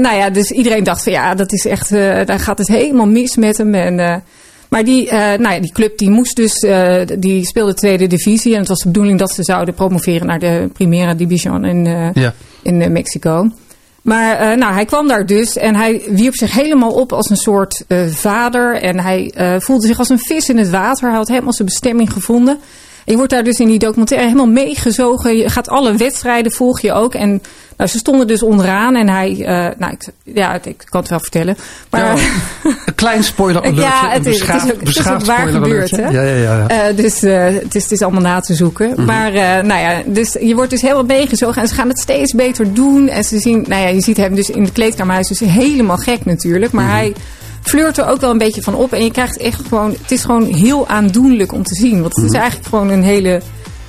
nou 0.00 0.16
ja, 0.16 0.30
dus 0.30 0.50
iedereen 0.50 0.84
dacht 0.84 1.02
van 1.02 1.12
ja, 1.12 1.34
dat 1.34 1.52
is 1.52 1.66
echt, 1.66 1.90
daar 1.90 2.40
gaat 2.40 2.58
het 2.58 2.68
helemaal 2.68 3.06
mis 3.06 3.36
met 3.36 3.58
hem. 3.58 3.74
En, 3.74 4.22
maar 4.72 4.84
die, 4.84 5.08
eh, 5.08 5.18
nou 5.18 5.54
ja, 5.54 5.60
die 5.60 5.72
club 5.72 5.98
die 5.98 6.10
moest 6.10 6.36
dus, 6.36 6.58
eh, 6.58 7.00
die 7.18 7.46
speelde 7.46 7.74
tweede 7.74 8.06
divisie. 8.06 8.52
En 8.52 8.58
het 8.58 8.68
was 8.68 8.78
de 8.78 8.86
bedoeling 8.86 9.18
dat 9.18 9.30
ze 9.30 9.42
zouden 9.42 9.74
promoveren 9.74 10.26
naar 10.26 10.38
de 10.38 10.70
Primera 10.72 11.14
Division 11.14 11.64
in, 11.64 11.84
Ja. 12.14 12.34
in 12.62 12.92
Mexico. 12.92 13.50
Maar 14.02 14.58
nou, 14.58 14.72
hij 14.72 14.84
kwam 14.84 15.08
daar 15.08 15.26
dus 15.26 15.56
en 15.56 15.74
hij 15.74 16.02
wierp 16.08 16.34
zich 16.34 16.52
helemaal 16.52 16.92
op 16.92 17.12
als 17.12 17.30
een 17.30 17.36
soort 17.36 17.84
vader. 18.10 18.74
En 18.82 19.00
hij 19.00 19.32
voelde 19.58 19.86
zich 19.86 19.98
als 19.98 20.08
een 20.08 20.18
vis 20.18 20.48
in 20.48 20.58
het 20.58 20.70
water. 20.70 21.08
Hij 21.08 21.16
had 21.16 21.28
helemaal 21.28 21.52
zijn 21.52 21.68
bestemming 21.68 22.12
gevonden. 22.12 22.58
Je 23.04 23.16
wordt 23.16 23.32
daar 23.32 23.44
dus 23.44 23.58
in 23.58 23.66
die 23.66 23.78
documentaire 23.78 24.26
helemaal 24.26 24.52
meegezogen. 24.52 25.36
Je 25.36 25.50
gaat 25.50 25.68
alle 25.68 25.96
wedstrijden 25.96 26.52
volg 26.52 26.80
je 26.80 26.92
ook. 26.92 27.14
En 27.14 27.42
nou, 27.76 27.90
ze 27.90 27.98
stonden 27.98 28.26
dus 28.26 28.42
onderaan 28.42 28.96
en 28.96 29.08
hij, 29.08 29.30
uh, 29.30 29.46
nou, 29.78 29.92
ik, 29.92 30.08
ja, 30.22 30.54
ik 30.64 30.84
kan 30.88 31.00
het 31.00 31.10
wel 31.10 31.20
vertellen. 31.20 31.56
Maar, 31.90 32.00
ja, 32.00 32.22
een 32.86 32.94
klein 32.94 33.24
spoiler 33.24 33.62
alert. 33.62 33.76
ja, 33.76 34.08
het 34.08 34.26
is, 34.26 34.38
beschaafd, 34.38 34.62
het 34.62 34.70
is, 34.70 34.74
ook, 34.74 34.80
het 34.80 34.96
is 34.98 35.08
ook 35.08 35.24
waar 35.24 35.48
gebeurd. 35.48 35.90
Hè? 35.90 36.08
Ja, 36.08 36.22
ja, 36.22 36.36
ja. 36.36 36.66
ja. 36.68 36.88
Uh, 36.88 36.96
dus 36.96 37.22
uh, 37.22 37.44
het, 37.44 37.74
is, 37.74 37.82
het 37.82 37.92
is 37.92 38.02
allemaal 38.02 38.22
na 38.22 38.40
te 38.40 38.54
zoeken. 38.54 38.88
Mm 38.88 38.94
-hmm. 38.94 39.04
Maar 39.04 39.32
nou 39.64 39.80
ja, 39.80 40.02
dus 40.06 40.36
je 40.40 40.54
wordt 40.54 40.70
dus 40.70 40.82
helemaal 40.82 41.04
meegezogen 41.04 41.62
en 41.62 41.68
ze 41.68 41.74
gaan 41.74 41.88
het 41.88 41.98
steeds 41.98 42.34
beter 42.34 42.74
doen. 42.74 43.08
En 43.08 43.24
ze 43.24 43.38
zien, 43.38 43.64
nou 43.68 43.82
ja, 43.82 43.88
je 43.88 44.00
ziet 44.00 44.16
hem 44.16 44.34
dus 44.34 44.50
in 44.50 44.64
de 44.64 44.72
kleedkamer. 44.72 45.12
Hij 45.12 45.22
is 45.22 45.38
dus 45.38 45.40
helemaal 45.40 45.96
gek 45.96 46.24
natuurlijk. 46.24 46.72
Maar 46.72 46.84
mm 46.84 46.90
-hmm. 46.90 46.98
hij 46.98 47.14
flirt 47.62 47.98
er 47.98 48.06
ook 48.06 48.20
wel 48.20 48.30
een 48.30 48.38
beetje 48.38 48.62
van 48.62 48.74
op. 48.74 48.92
En 48.92 49.04
je 49.04 49.10
krijgt 49.10 49.36
echt 49.36 49.60
gewoon, 49.68 49.96
het 50.02 50.10
is 50.10 50.24
gewoon 50.24 50.44
heel 50.44 50.88
aandoenlijk 50.88 51.52
om 51.52 51.62
te 51.62 51.74
zien. 51.74 52.00
Want 52.00 52.16
het 52.16 52.24
is 52.24 52.38
eigenlijk 52.38 52.68
gewoon 52.68 52.88
een 52.88 53.02
hele, 53.02 53.40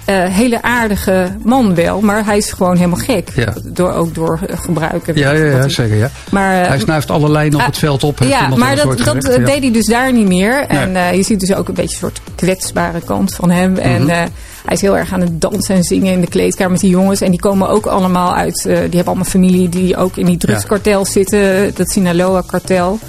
uh, 0.09 0.23
hele 0.23 0.61
aardige 0.61 1.27
man 1.43 1.75
wel. 1.75 2.01
Maar 2.01 2.25
hij 2.25 2.37
is 2.37 2.51
gewoon 2.51 2.75
helemaal 2.75 2.99
gek. 2.99 3.29
Ja. 3.35 3.53
Door, 3.63 3.91
ook 3.91 4.15
door 4.15 4.39
gebruiken. 4.47 5.15
Ja, 5.17 5.31
ja, 5.31 5.45
ja 5.45 5.67
zeker. 5.67 5.97
Ja. 5.97 6.09
Maar, 6.31 6.61
uh, 6.61 6.67
hij 6.67 6.79
snuift 6.79 7.11
alle 7.11 7.29
lijnen 7.29 7.59
op 7.59 7.65
het 7.65 7.77
veld 7.77 8.03
op. 8.03 8.19
Ja, 8.19 8.47
maar 8.47 8.75
dat, 8.75 8.97
dat 8.97 9.15
gezegd, 9.15 9.45
deed 9.45 9.61
hij 9.61 9.71
dus 9.71 9.85
daar 9.85 10.13
niet 10.13 10.27
meer. 10.27 10.65
En 10.67 10.91
nee. 10.91 11.11
uh, 11.11 11.17
je 11.17 11.23
ziet 11.23 11.39
dus 11.39 11.53
ook 11.53 11.67
een 11.67 11.73
beetje 11.73 11.93
een 11.93 11.99
soort 11.99 12.21
kwetsbare 12.35 13.01
kant 13.01 13.35
van 13.35 13.49
hem. 13.49 13.69
Mm 13.69 13.75
-hmm. 13.75 14.09
En 14.09 14.31
hij 14.65 14.73
is 14.75 14.81
heel 14.81 14.97
erg 14.97 15.13
aan 15.13 15.21
het 15.21 15.41
dansen 15.41 15.75
en 15.75 15.83
zingen 15.83 16.13
in 16.13 16.21
de 16.21 16.27
kleedkamer 16.27 16.71
met 16.71 16.81
die 16.81 16.89
jongens. 16.89 17.21
En 17.21 17.31
die 17.31 17.39
komen 17.39 17.69
ook 17.69 17.85
allemaal 17.85 18.35
uit, 18.35 18.61
die 18.63 18.73
hebben 18.73 19.05
allemaal 19.05 19.23
familie 19.23 19.69
die 19.69 19.97
ook 19.97 20.17
in 20.17 20.25
die 20.25 20.37
drugskartel 20.37 21.05
zitten. 21.05 21.71
Dat 21.75 21.91
Sinaloa-kartel. 21.91 22.99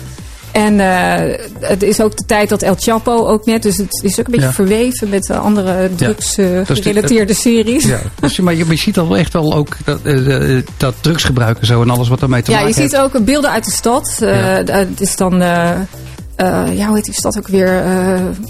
En 0.55 0.75
uh, 0.75 1.37
het 1.61 1.83
is 1.83 2.01
ook 2.01 2.17
de 2.17 2.25
tijd 2.27 2.49
dat 2.49 2.63
El 2.63 2.75
Chapo 2.79 3.27
ook 3.27 3.47
net. 3.47 3.63
Dus 3.63 3.77
het 3.77 4.03
is 4.03 4.21
ook 4.21 4.27
een 4.27 4.33
beetje 4.33 4.47
ja. 4.47 4.53
verweven 4.53 5.09
met 5.09 5.31
andere 5.31 5.91
drugsgerelateerde 5.95 7.33
uh, 7.33 7.39
series. 7.39 7.85
Ja. 7.85 8.01
Dus, 8.21 8.39
maar 8.39 8.55
je, 8.55 8.67
je 8.69 8.77
ziet 8.77 8.99
al 8.99 9.17
echt 9.17 9.33
wel 9.33 9.55
ook 9.55 9.77
dat, 9.85 9.99
uh, 10.03 10.63
dat 10.77 10.95
drugsgebruik 11.01 11.59
en 11.61 11.67
zo 11.67 11.83
en 11.83 11.91
alles 11.91 12.09
wat 12.09 12.21
daarmee 12.21 12.43
te 12.43 12.51
ja, 12.51 12.57
maken 12.57 12.75
heeft. 12.75 12.91
Ja, 12.93 12.99
je 12.99 13.09
ziet 13.09 13.19
ook 13.19 13.25
beelden 13.25 13.51
uit 13.51 13.65
de 13.65 13.71
stad. 13.71 14.17
Ja. 14.21 14.27
Het 14.65 15.01
is 15.01 15.17
dan... 15.17 15.39
ja, 15.39 16.87
hoe 16.87 16.95
heet 16.95 17.05
die 17.05 17.15
stad 17.15 17.39
ook 17.39 17.49
weer? 17.49 17.83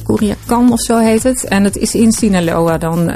Curiacan 0.04 0.72
of 0.72 0.80
zo 0.80 0.98
heet 0.98 1.22
het. 1.22 1.44
En 1.44 1.64
het 1.64 1.76
is 1.76 1.94
in 1.94 2.12
Sinaloa 2.12 2.78
dan... 2.78 3.12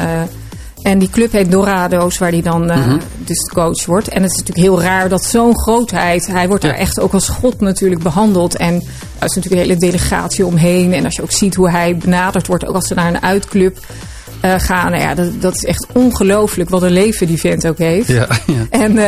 En 0.89 0.99
die 0.99 1.11
club 1.11 1.33
heet 1.33 1.51
Dorado's, 1.51 2.19
waar 2.19 2.31
hij 2.31 2.43
dan 2.43 2.71
uh, 2.71 2.77
mm 2.77 2.83
-hmm. 2.83 3.01
dus 3.25 3.39
de 3.39 3.51
coach 3.55 3.87
wordt. 3.87 4.09
En 4.09 4.23
het 4.23 4.31
is 4.31 4.37
natuurlijk 4.37 4.67
heel 4.67 4.83
raar 4.83 5.09
dat 5.09 5.25
zo'n 5.25 5.59
grootheid... 5.59 6.27
Hij 6.27 6.49
wordt 6.49 6.63
daar 6.63 6.75
echt 6.75 7.01
ook 7.01 7.13
als 7.13 7.29
god 7.29 7.61
natuurlijk 7.61 8.03
behandeld. 8.03 8.57
En 8.57 8.75
er 9.19 9.25
is 9.27 9.35
natuurlijk 9.35 9.63
een 9.63 9.69
hele 9.69 9.77
delegatie 9.77 10.47
omheen. 10.47 10.93
En 10.93 11.05
als 11.05 11.17
je 11.17 11.23
ook 11.23 11.33
ziet 11.33 11.55
hoe 11.55 11.71
hij 11.71 11.97
benaderd 11.97 12.47
wordt... 12.47 12.67
ook 12.67 12.75
als 12.75 12.87
ze 12.87 12.95
naar 12.95 13.15
een 13.15 13.23
uitclub 13.23 13.79
uh, 14.45 14.55
gaan. 14.59 14.91
Nou 14.91 15.03
ja, 15.03 15.15
dat, 15.15 15.41
dat 15.41 15.55
is 15.55 15.65
echt 15.65 15.87
ongelooflijk 15.93 16.71
wat 16.71 16.83
een 16.83 16.93
leven 16.93 17.27
die 17.27 17.39
vent 17.39 17.67
ook 17.67 17.79
heeft. 17.79 18.09
Ja, 18.09 18.27
ja. 18.47 18.67
En, 18.71 18.93
uh, 18.93 19.03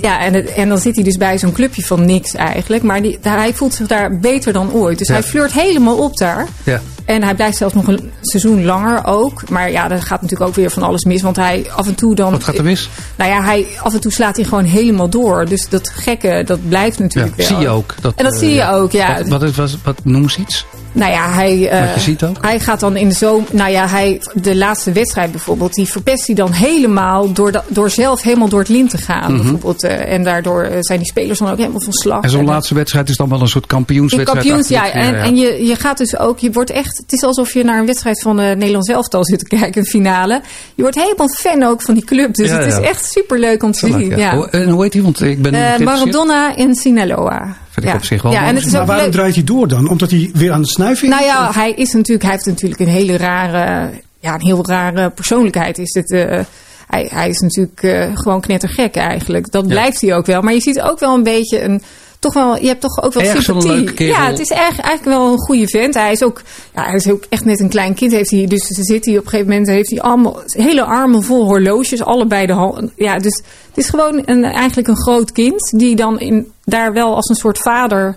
ja, 0.00 0.20
en, 0.20 0.34
het, 0.34 0.52
en 0.52 0.68
dan 0.68 0.78
zit 0.78 0.94
hij 0.94 1.04
dus 1.04 1.16
bij 1.16 1.38
zo'n 1.38 1.52
clubje 1.52 1.84
van 1.84 2.04
niks 2.04 2.34
eigenlijk. 2.34 2.82
Maar 2.82 3.02
die, 3.02 3.18
hij 3.22 3.54
voelt 3.54 3.74
zich 3.74 3.86
daar 3.86 4.18
beter 4.18 4.52
dan 4.52 4.72
ooit. 4.72 4.98
Dus 4.98 5.08
ja. 5.08 5.14
hij 5.14 5.22
flirt 5.22 5.52
helemaal 5.52 5.96
op 5.96 6.16
daar. 6.16 6.46
Ja. 6.62 6.80
En 7.04 7.22
hij 7.22 7.34
blijft 7.34 7.56
zelfs 7.56 7.74
nog 7.74 7.88
een 7.88 8.12
seizoen 8.20 8.64
langer 8.64 9.04
ook. 9.04 9.50
Maar 9.50 9.70
ja, 9.70 9.90
er 9.90 10.02
gaat 10.02 10.22
natuurlijk 10.22 10.50
ook 10.50 10.56
weer 10.56 10.70
van 10.70 10.82
alles 10.82 11.04
mis. 11.04 11.22
Want 11.22 11.36
hij 11.36 11.66
af 11.76 11.86
en 11.86 11.94
toe 11.94 12.14
dan... 12.14 12.30
Wat 12.30 12.44
gaat 12.44 12.58
er 12.58 12.64
mis? 12.64 12.88
Nou 13.16 13.30
ja, 13.30 13.42
hij, 13.42 13.66
af 13.82 13.94
en 13.94 14.00
toe 14.00 14.12
slaat 14.12 14.36
hij 14.36 14.44
gewoon 14.44 14.64
helemaal 14.64 15.08
door. 15.08 15.46
Dus 15.48 15.68
dat 15.68 15.88
gekke, 15.88 16.42
dat 16.46 16.68
blijft 16.68 16.98
natuurlijk 16.98 17.36
ja, 17.36 17.48
wel. 17.48 17.56
zie 17.56 17.66
je 17.66 17.68
ook. 17.68 17.94
Dat, 18.00 18.14
en 18.16 18.24
dat 18.24 18.34
uh, 18.34 18.38
zie 18.38 18.54
je 18.54 18.68
ook, 18.70 18.92
ja. 18.92 19.24
Wat, 19.24 19.40
wat, 19.40 19.54
wat, 19.54 19.76
wat 19.82 20.04
noem 20.04 20.22
eens 20.22 20.38
iets? 20.38 20.66
Nou 20.94 21.12
ja, 21.12 21.30
hij, 21.30 21.56
uh, 21.72 21.80
Wat 21.86 21.94
je 21.94 22.00
ziet 22.00 22.24
ook? 22.24 22.36
hij 22.40 22.60
gaat 22.60 22.80
dan 22.80 22.96
in 22.96 23.08
de 23.08 23.14
zomer. 23.14 23.48
Nou 23.52 23.70
ja, 23.70 23.86
hij, 23.88 24.20
de 24.34 24.56
laatste 24.56 24.92
wedstrijd 24.92 25.30
bijvoorbeeld, 25.30 25.72
die 25.74 25.86
verpest 25.88 26.26
hij 26.26 26.34
dan 26.36 26.52
helemaal 26.52 27.32
door, 27.32 27.52
da, 27.52 27.64
door 27.68 27.90
zelf 27.90 28.22
helemaal 28.22 28.48
door 28.48 28.58
het 28.58 28.68
lint 28.68 28.90
te 28.90 28.98
gaan. 28.98 29.32
Mhm. 29.32 29.40
Bijvoorbeeld. 29.42 29.84
Uh, 29.84 30.12
en 30.12 30.24
daardoor 30.24 30.68
zijn 30.80 30.98
die 30.98 31.08
spelers 31.08 31.38
dan 31.38 31.50
ook 31.50 31.56
helemaal 31.58 31.80
van 31.80 31.92
slag. 31.92 32.22
En 32.22 32.30
zo'n 32.30 32.44
laatste 32.44 32.74
wedstrijd 32.74 33.08
is 33.08 33.16
dan 33.16 33.28
wel 33.28 33.40
een 33.40 33.48
soort 33.48 33.66
kampioenswedstrijd. 33.66 34.38
Kampioens, 34.46 34.68
ja. 34.68 34.90
En, 34.92 35.14
en 35.22 35.36
je, 35.36 35.66
je 35.66 35.76
gaat 35.76 35.98
dus 35.98 36.18
ook, 36.18 36.38
je 36.38 36.50
wordt 36.52 36.70
echt, 36.70 36.96
het 36.98 37.12
is 37.12 37.22
alsof 37.22 37.52
je 37.54 37.64
naar 37.64 37.78
een 37.78 37.86
wedstrijd 37.86 38.20
van 38.22 38.40
uh, 38.40 38.46
Nederlands 38.46 38.88
elftal 38.88 39.24
zit 39.24 39.38
te 39.38 39.56
kijken, 39.56 39.80
een 39.80 39.86
finale. 39.86 40.40
Je 40.74 40.82
wordt 40.82 40.96
helemaal 40.96 41.28
fan 41.28 41.62
ook 41.62 41.82
van 41.82 41.94
die 41.94 42.04
club. 42.04 42.34
Dus 42.34 42.48
Ja, 42.48 42.56
het 42.58 42.66
is 42.66 42.76
ja. 42.78 42.82
echt 42.82 43.04
super 43.12 43.38
leuk 43.38 43.62
om 43.62 43.72
te 43.72 43.78
zien. 43.86 44.08
ja. 44.08 44.16
Ja. 44.16 44.34
Hoe- 44.36 44.48
En 44.50 44.68
hoe 44.68 44.82
heet 44.82 44.92
die? 44.92 45.02
Want 45.02 45.22
ik 45.22 45.42
ben 45.42 45.54
Eh. 45.54 45.78
Maradona 45.78 46.56
in 46.56 46.74
Sinaloa. 46.74 47.56
Vind 47.74 47.86
ik 47.86 47.92
ja. 47.92 47.98
op 47.98 48.04
zich 48.04 48.22
wel 48.22 48.32
Ja, 48.32 48.38
en 48.38 48.44
mooi. 48.44 48.56
het 48.56 48.66
is 48.66 48.72
Maar 48.72 48.86
waarom 48.86 49.04
leuk. 49.04 49.12
draait 49.14 49.34
hij 49.34 49.44
door 49.44 49.68
dan? 49.68 49.88
Omdat 49.88 50.10
hij 50.10 50.30
weer 50.34 50.52
aan 50.52 50.60
het 50.60 50.68
snuiven 50.68 51.08
is? 51.08 51.14
Nou 51.14 51.24
ja, 51.26 51.50
hij 51.52 51.72
is 51.72 51.92
natuurlijk, 51.92 52.22
hij 52.22 52.32
heeft 52.32 52.46
natuurlijk 52.46 52.80
een 52.80 52.88
hele 52.88 53.16
rare, 53.16 53.90
ja, 54.20 54.34
een 54.34 54.40
heel 54.46 54.66
rare 54.66 55.10
persoonlijkheid. 55.10 55.78
Is 55.78 55.94
het, 55.94 56.10
uh, 56.10 56.40
hij, 56.86 57.08
hij 57.12 57.28
is 57.28 57.38
natuurlijk 57.38 57.82
uh, 57.82 58.06
gewoon 58.14 58.40
knettergek 58.40 58.96
eigenlijk. 58.96 59.50
Dat 59.50 59.66
blijft 59.66 60.00
hij 60.00 60.14
ook 60.14 60.26
wel. 60.26 60.40
Maar 60.42 60.52
je 60.54 60.60
ziet 60.60 60.80
ook 60.80 60.98
wel 60.98 61.14
een 61.14 61.22
beetje 61.22 61.62
een, 61.62 61.82
toch 62.24 62.34
wel, 62.34 62.56
je 62.60 62.66
hebt 62.66 62.80
toch 62.80 63.02
ook 63.02 63.12
wel 63.12 63.22
Erg 63.22 63.42
sympathie. 63.42 64.06
Ja, 64.06 64.26
het 64.26 64.38
is 64.38 64.48
echt, 64.50 64.78
eigenlijk 64.78 65.04
wel 65.18 65.32
een 65.32 65.38
goede 65.38 65.68
vent. 65.68 65.94
Hij 65.94 66.12
is 66.12 66.22
ook, 66.22 66.42
ja, 66.74 66.82
hij 66.84 66.94
is 66.94 67.10
ook 67.10 67.24
echt 67.28 67.44
net 67.44 67.60
een 67.60 67.68
klein 67.68 67.94
kind. 67.94 68.12
Heeft 68.12 68.30
hij, 68.30 68.46
dus 68.46 68.66
ze 68.66 68.82
zit 68.84 69.04
hij 69.04 69.18
op 69.18 69.24
een 69.24 69.28
gegeven 69.30 69.50
moment, 69.50 69.68
heeft 69.68 69.90
hij 69.90 70.00
allemaal 70.00 70.42
hele 70.46 70.84
armen 70.84 71.22
vol 71.22 71.44
horloges, 71.44 72.02
allebei 72.02 72.46
de 72.46 72.52
handen. 72.52 72.92
Ja, 72.96 73.18
dus 73.18 73.42
het 73.68 73.76
is 73.78 73.88
gewoon 73.88 74.22
een, 74.24 74.44
eigenlijk 74.44 74.88
een 74.88 74.96
groot 75.02 75.32
kind 75.32 75.72
die 75.76 75.96
dan 75.96 76.20
in, 76.20 76.52
daar 76.64 76.92
wel 76.92 77.14
als 77.14 77.28
een 77.28 77.34
soort 77.34 77.58
vader. 77.58 78.16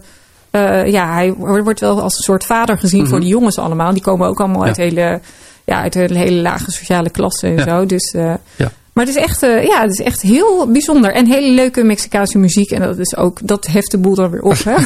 Uh, 0.51 0.85
ja, 0.91 1.13
hij 1.13 1.33
wordt 1.33 1.79
wel 1.79 2.01
als 2.01 2.17
een 2.17 2.23
soort 2.23 2.43
vader 2.45 2.77
gezien 2.77 2.99
Mhm. 3.01 3.09
voor 3.09 3.19
die 3.19 3.29
jongens 3.29 3.57
allemaal. 3.57 3.93
Die 3.93 4.01
komen 4.01 4.27
ook 4.27 4.39
allemaal 4.39 4.61
Ja. 4.61 4.67
uit 4.67 4.77
hele, 4.77 5.19
ja, 5.65 5.81
uit 5.81 5.93
hele, 5.93 6.17
hele 6.17 6.41
lage 6.41 6.71
sociale 6.71 7.09
klassen 7.09 7.49
en 7.49 7.55
Ja. 7.55 7.63
zo. 7.63 7.85
Dus, 7.85 8.13
uh, 8.17 8.33
Ja. 8.55 8.71
Maar 8.97 9.05
het 9.05 9.15
is, 9.15 9.21
echt, 9.21 9.43
uh, 9.43 9.63
ja, 9.63 9.81
het 9.81 9.91
is 9.91 10.05
echt 10.05 10.21
heel 10.21 10.67
bijzonder. 10.71 11.13
En 11.13 11.27
hele 11.27 11.49
leuke 11.49 11.83
Mexicaanse 11.83 12.37
muziek. 12.37 12.71
En 12.71 12.81
dat 12.81 12.97
is 12.97 13.15
ook, 13.15 13.39
dat 13.43 13.67
heft 13.67 13.91
de 13.91 13.97
boel 13.97 14.15
dan 14.15 14.29
weer 14.29 14.41
op. 14.41 14.63
Hè? 14.63 14.75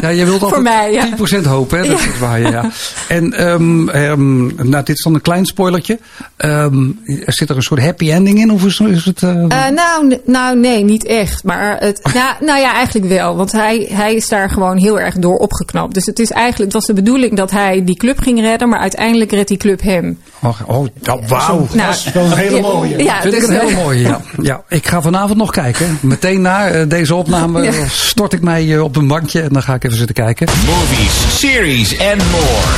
Ja, 0.00 0.08
je 0.08 0.24
wilt 0.24 0.42
altijd 0.42 0.54
Voor 0.54 0.62
mij, 0.62 0.92
ja. 0.92 1.08
10% 1.42 1.44
hoop, 1.44 1.70
hè? 1.70 1.78
Dat 1.78 1.86
Ja. 1.86 1.94
is 1.94 2.18
waar, 2.18 2.40
ja. 2.40 2.50
ja. 2.50 2.70
En 3.08 3.46
um, 3.48 3.88
um, 3.88 4.54
nou, 4.56 4.84
dit 4.84 4.96
is 4.96 5.02
dan 5.02 5.14
een 5.14 5.20
klein 5.20 5.46
spoilertje. 5.46 5.98
Um, 6.36 7.00
zit 7.26 7.50
er 7.50 7.56
een 7.56 7.62
soort 7.62 7.80
happy 7.80 8.10
ending 8.10 8.38
in? 8.38 8.50
Of 8.50 8.64
is, 8.64 8.80
is 8.80 9.04
het... 9.04 9.22
Uh... 9.22 9.30
Uh, 9.30 9.68
nou, 9.68 10.18
nou, 10.24 10.58
nee, 10.58 10.84
niet 10.84 11.04
echt. 11.04 11.44
Maar 11.44 11.76
het, 11.80 12.00
nou, 12.14 12.34
nou 12.40 12.60
ja, 12.60 12.74
eigenlijk 12.74 13.08
wel. 13.08 13.36
Want 13.36 13.52
hij, 13.52 13.88
hij 13.92 14.14
is 14.14 14.28
daar 14.28 14.50
gewoon 14.50 14.76
heel 14.76 15.00
erg 15.00 15.14
door 15.14 15.36
opgeknapt. 15.36 15.94
Dus 15.94 16.06
het, 16.06 16.18
is 16.18 16.30
eigenlijk, 16.30 16.72
het 16.72 16.72
was 16.72 16.86
de 16.96 17.02
bedoeling 17.02 17.36
dat 17.36 17.50
hij 17.50 17.84
die 17.84 17.96
club 17.96 18.18
ging 18.18 18.40
redden. 18.40 18.68
Maar 18.68 18.80
uiteindelijk 18.80 19.30
redt 19.30 19.48
die 19.48 19.56
club 19.56 19.82
hem. 19.82 20.18
Oh, 20.42 20.60
oh 20.66 20.86
wauw. 21.28 21.66
Nou, 21.72 21.88
Dat 21.88 21.94
is 21.94 22.12
wel 22.12 22.24
een 22.24 22.36
hele 22.36 22.60
mooie. 22.60 23.02
Ja, 23.04 23.20
Vind 23.20 23.34
dus, 23.34 23.44
ik 23.44 23.50
een 23.54 23.60
eh, 23.60 23.66
hele 23.66 23.82
mooie, 23.82 24.00
ja. 24.00 24.20
ja. 24.42 24.62
Ik 24.68 24.86
ga 24.86 25.02
vanavond 25.02 25.38
nog 25.38 25.50
kijken. 25.50 25.98
Meteen 26.00 26.40
na 26.40 26.72
uh, 26.74 26.88
deze 26.88 27.14
opname 27.14 27.62
Ja. 27.62 27.72
stort 27.88 28.32
ik 28.32 28.40
mij 28.42 28.64
uh, 28.64 28.82
op 28.82 28.96
een 28.96 29.06
bankje 29.06 29.40
en 29.40 29.48
dan 29.48 29.62
ga 29.62 29.74
ik 29.74 29.84
even 29.84 29.96
zitten 29.96 30.14
kijken. 30.14 30.46
Movies, 30.66 31.38
series 31.38 32.00
and 32.00 32.22
more. 32.30 32.70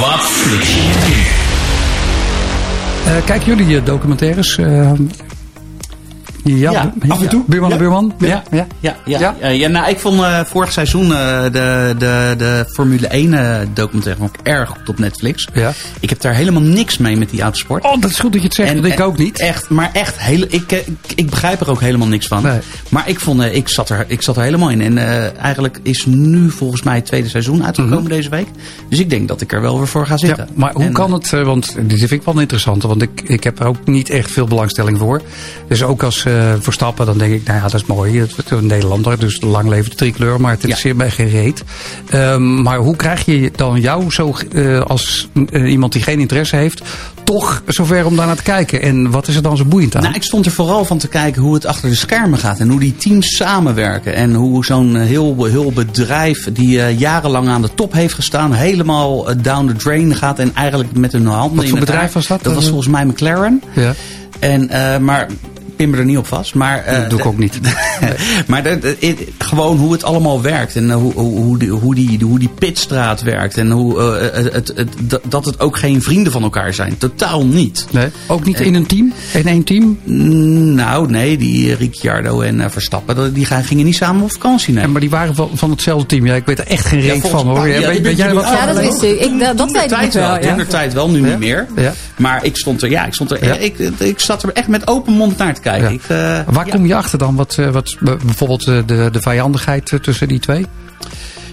Wat 0.00 0.30
nu? 1.08 1.14
Uh, 3.06 3.24
kijken 3.24 3.56
jullie 3.56 3.82
documentaires? 3.82 4.56
Uh, 4.56 4.90
ja, 6.46 6.70
Ja, 6.72 6.92
af 7.08 7.22
en 7.22 7.28
toe. 7.28 7.42
Buurman 7.46 7.70
en 7.72 7.76
Ja. 7.76 7.82
buurman? 7.82 8.14
Ja. 8.18 8.42
ja. 8.50 8.66
Ja, 8.80 8.96
ja, 9.04 9.48
Ja? 9.48 9.68
nou, 9.68 9.88
ik 9.90 9.98
vond 9.98 10.20
uh, 10.20 10.40
vorig 10.44 10.72
seizoen 10.72 11.06
uh, 11.10 11.42
de, 11.42 11.94
de, 11.98 12.34
de 12.38 12.64
Formule 12.72 13.06
1 13.06 13.32
uh, 13.32 13.56
documentaire 13.74 14.20
vond 14.20 14.34
ik 14.38 14.46
erg 14.46 14.68
goed 14.68 14.88
op 14.88 14.98
Netflix. 14.98 15.48
Ja. 15.54 15.72
Ik 16.00 16.08
heb 16.10 16.20
daar 16.20 16.34
helemaal 16.34 16.62
niks 16.62 16.98
mee 16.98 17.16
met 17.16 17.30
die 17.30 17.42
autosport. 17.42 17.84
Oh, 17.84 18.00
dat 18.00 18.10
is 18.10 18.18
goed 18.18 18.32
dat 18.32 18.40
je 18.40 18.46
het 18.46 18.56
zegt, 18.56 18.72
want 18.74 18.84
ik 18.86 19.00
ook 19.00 19.18
niet. 19.18 19.38
Echt, 19.40 19.68
maar 19.70 19.90
echt, 19.92 20.18
heel, 20.20 20.42
ik, 20.48 20.72
ik, 20.72 20.86
ik 21.14 21.30
begrijp 21.30 21.60
er 21.60 21.70
ook 21.70 21.80
helemaal 21.80 22.08
niks 22.08 22.26
van. 22.26 22.42
Nee. 22.42 22.58
Maar 22.88 23.08
ik, 23.08 23.20
vond, 23.20 23.42
ik, 23.42 23.68
zat 23.68 23.88
er, 23.88 24.04
ik 24.08 24.22
zat 24.22 24.36
er 24.36 24.42
helemaal 24.42 24.70
in. 24.70 24.80
En 24.80 24.98
eigenlijk 25.38 25.78
is 25.82 26.06
nu 26.06 26.50
volgens 26.50 26.82
mij 26.82 26.94
het 26.94 27.06
tweede 27.06 27.28
seizoen 27.28 27.64
uitgekomen 27.64 27.94
Mhm. 27.98 28.08
deze 28.08 28.28
week. 28.28 28.46
Dus 28.88 28.98
ik 28.98 29.10
denk 29.10 29.28
dat 29.28 29.40
ik 29.40 29.52
er 29.52 29.60
wel 29.60 29.78
weer 29.78 29.88
voor 29.88 30.06
ga 30.06 30.16
zitten. 30.16 30.44
Ja, 30.48 30.52
maar 30.54 30.72
hoe 30.72 30.84
En, 30.84 30.92
kan 30.92 31.12
het, 31.12 31.30
want 31.30 31.74
dit 31.82 31.98
vind 31.98 32.10
ik 32.10 32.22
wel 32.22 32.38
interessant, 32.40 32.82
want 32.82 33.02
ik, 33.02 33.20
ik 33.24 33.44
heb 33.44 33.60
er 33.60 33.66
ook 33.66 33.86
niet 33.86 34.10
echt 34.10 34.30
veel 34.30 34.46
belangstelling 34.46 34.98
voor. 34.98 35.22
Dus 35.68 35.82
ook 35.82 36.02
als 36.02 36.24
Verstappen, 36.60 37.06
dan 37.06 37.18
denk 37.18 37.32
ik, 37.32 37.46
nou 37.46 37.58
ja, 37.58 37.62
dat 37.62 37.74
is 37.74 37.86
mooi. 37.86 38.18
Het 38.18 38.34
is 38.44 38.50
een 38.50 38.66
Nederlander, 38.66 39.18
dus 39.18 39.40
lang 39.40 39.68
leven 39.68 39.90
de 39.90 39.96
trikleur, 39.96 40.40
maar 40.40 40.50
het 40.50 40.60
interesseert 40.60 40.96
ja. 40.96 41.02
mij 41.02 41.10
geen 41.10 41.28
reet. 41.28 41.64
Um, 42.14 42.62
maar 42.62 42.78
hoe 42.78 42.96
krijg 42.96 43.24
je 43.24 43.50
dan 43.56 43.80
jou 43.80 44.10
zo, 44.10 44.36
uh, 44.52 44.80
als 44.80 45.28
uh, 45.50 45.70
iemand 45.70 45.92
die 45.92 46.02
geen 46.02 46.20
interesse 46.20 46.56
heeft, 46.56 46.82
toch 47.24 47.62
zover 47.66 48.06
om 48.06 48.16
daarnaar 48.16 48.36
te 48.36 48.42
kijken? 48.42 48.82
En 48.82 49.10
wat 49.10 49.28
is 49.28 49.36
er 49.36 49.42
dan 49.42 49.56
zo 49.56 49.64
boeiend 49.64 49.96
aan? 49.96 50.02
Nou, 50.02 50.14
ik 50.14 50.22
stond 50.22 50.46
er 50.46 50.52
vooral 50.52 50.84
van 50.84 50.98
te 50.98 51.08
kijken 51.08 51.42
hoe 51.42 51.54
het 51.54 51.66
achter 51.66 51.88
de 51.88 51.94
schermen 51.94 52.38
gaat. 52.38 52.58
En 52.58 52.68
hoe 52.68 52.80
die 52.80 52.96
teams 52.96 53.36
samenwerken. 53.36 54.14
En 54.14 54.34
hoe 54.34 54.64
zo'n 54.64 54.96
heel, 54.96 55.44
heel 55.44 55.72
bedrijf 55.72 56.52
die 56.52 56.76
uh, 56.76 56.98
jarenlang 56.98 57.48
aan 57.48 57.62
de 57.62 57.74
top 57.74 57.92
heeft 57.92 58.14
gestaan... 58.14 58.52
helemaal 58.52 59.24
down 59.24 59.66
the 59.66 59.74
drain 59.74 60.14
gaat 60.14 60.38
en 60.38 60.54
eigenlijk 60.54 60.96
met 60.96 61.12
hun 61.12 61.26
handen 61.26 61.56
Wat 61.56 61.64
in 61.64 61.70
voor 61.70 61.78
bedrijf 61.78 62.12
was 62.12 62.26
dat? 62.26 62.42
Dat 62.42 62.54
was 62.54 62.66
volgens 62.66 62.88
mij 62.88 63.04
McLaren. 63.04 63.62
Ja. 63.74 63.94
En, 64.38 64.70
maar 65.04 65.28
pin 65.76 65.90
me 65.90 65.96
er 65.96 66.04
niet 66.04 66.18
op 66.18 66.26
vast. 66.26 66.54
Maar, 66.54 66.84
eh, 66.84 67.00
Dat 67.00 67.10
doe 67.10 67.18
ik 67.18 67.26
ook 67.26 67.38
niet. 67.38 67.60
maar 68.46 68.62
de- 68.62 68.78
de- 68.78 68.96
het- 69.06 69.18
gewoon 69.38 69.76
hoe 69.78 69.92
het 69.92 70.04
allemaal 70.04 70.42
werkt. 70.42 70.76
En 70.76 70.90
eh, 70.90 70.96
hoe, 70.96 71.12
hoe, 71.12 71.38
hoe, 71.40 71.58
die, 71.58 71.70
hoe, 71.70 71.94
die, 71.94 72.18
hoe 72.24 72.38
die 72.38 72.48
pitstraat 72.58 73.22
werkt. 73.22 73.56
En 73.56 73.70
hoe, 73.70 74.00
eh, 74.00 74.42
het, 74.44 74.52
het, 74.52 74.72
het- 74.76 75.20
dat- 75.28 75.44
het 75.44 75.60
ook 75.60 75.76
geen 75.78 76.02
vrienden 76.02 76.32
van 76.32 76.42
elkaar 76.42 76.74
zijn. 76.74 76.98
Totaal 76.98 77.46
niet. 77.46 77.86
Nee, 77.90 78.08
ook 78.26 78.44
niet 78.44 78.60
in 78.60 78.74
een 78.74 78.86
team? 78.86 79.12
In 79.32 79.46
één 79.46 79.64
team? 79.64 79.98
Mm, 80.04 80.74
Nou, 80.74 81.10
nee, 81.10 81.36
die 81.36 81.70
eh, 81.72 81.78
Ricciardo 81.78 82.40
en 82.40 82.60
eh, 82.60 82.70
Verstappen, 82.70 83.16
dat- 83.16 83.34
die 83.34 83.44
gaan, 83.44 83.64
gingen 83.64 83.84
niet 83.84 83.96
samen 83.96 84.22
op 84.22 84.32
vakantie. 84.32 84.74
Nee. 84.74 84.82
Ja, 84.84 84.88
maar 84.90 85.00
die 85.00 85.10
waren 85.10 85.34
van, 85.34 85.50
van 85.54 85.70
hetzelfde 85.70 86.06
team. 86.06 86.26
Ja, 86.26 86.34
ik 86.34 86.46
weet 86.46 86.58
er 86.58 86.66
echt 86.66 86.86
geen 86.86 87.00
reet 87.00 87.28
van 87.28 87.46
hoor. 87.46 87.68
Ja, 87.68 87.78
ja, 87.90 88.00
weet, 88.02 88.16
jij 88.16 88.34
wat 88.34 88.44
Ja, 88.44 88.66
dat 88.66 88.78
wist 88.78 89.02
ik. 89.02 89.20
ik 89.20 89.38
dat 89.40 89.58
dat 89.58 89.70
weet 89.72 89.92
ik 89.92 90.12
wel. 90.12 90.42
Ja. 90.42 90.54
de 90.56 90.66
tijd 90.66 90.92
wel, 90.92 91.10
nu 91.10 91.20
niet 91.20 91.38
meer. 91.38 91.66
Ja. 91.76 91.92
Maar 92.16 92.44
ik 92.44 92.56
stond 92.56 92.82
er, 92.82 92.90
ja, 92.90 93.04
ik 93.06 93.14
stond 93.14 93.30
er, 93.30 93.44
Ja. 93.44 93.54
ik, 93.56 93.78
ik 93.98 94.20
zat 94.20 94.42
er 94.42 94.50
echt 94.52 94.68
met 94.68 94.86
open 94.88 95.12
mond 95.12 95.36
naar 95.36 95.54
te 95.54 95.60
kijken. 95.60 95.64
Ja. 95.74 95.88
Ik, 95.88 96.02
eh, 96.02 96.54
Waar 96.54 96.68
kom 96.68 96.86
je 96.86 96.94
achter 96.94 97.18
dan? 97.18 97.36
Wat, 97.36 97.58
eh, 97.58 97.70
wat, 97.70 97.96
bijvoorbeeld 98.00 98.66
eh, 98.66 98.78
de, 98.86 99.08
de 99.12 99.20
vijandigheid 99.20 99.98
tussen 100.02 100.28
die 100.28 100.38
twee? 100.38 100.66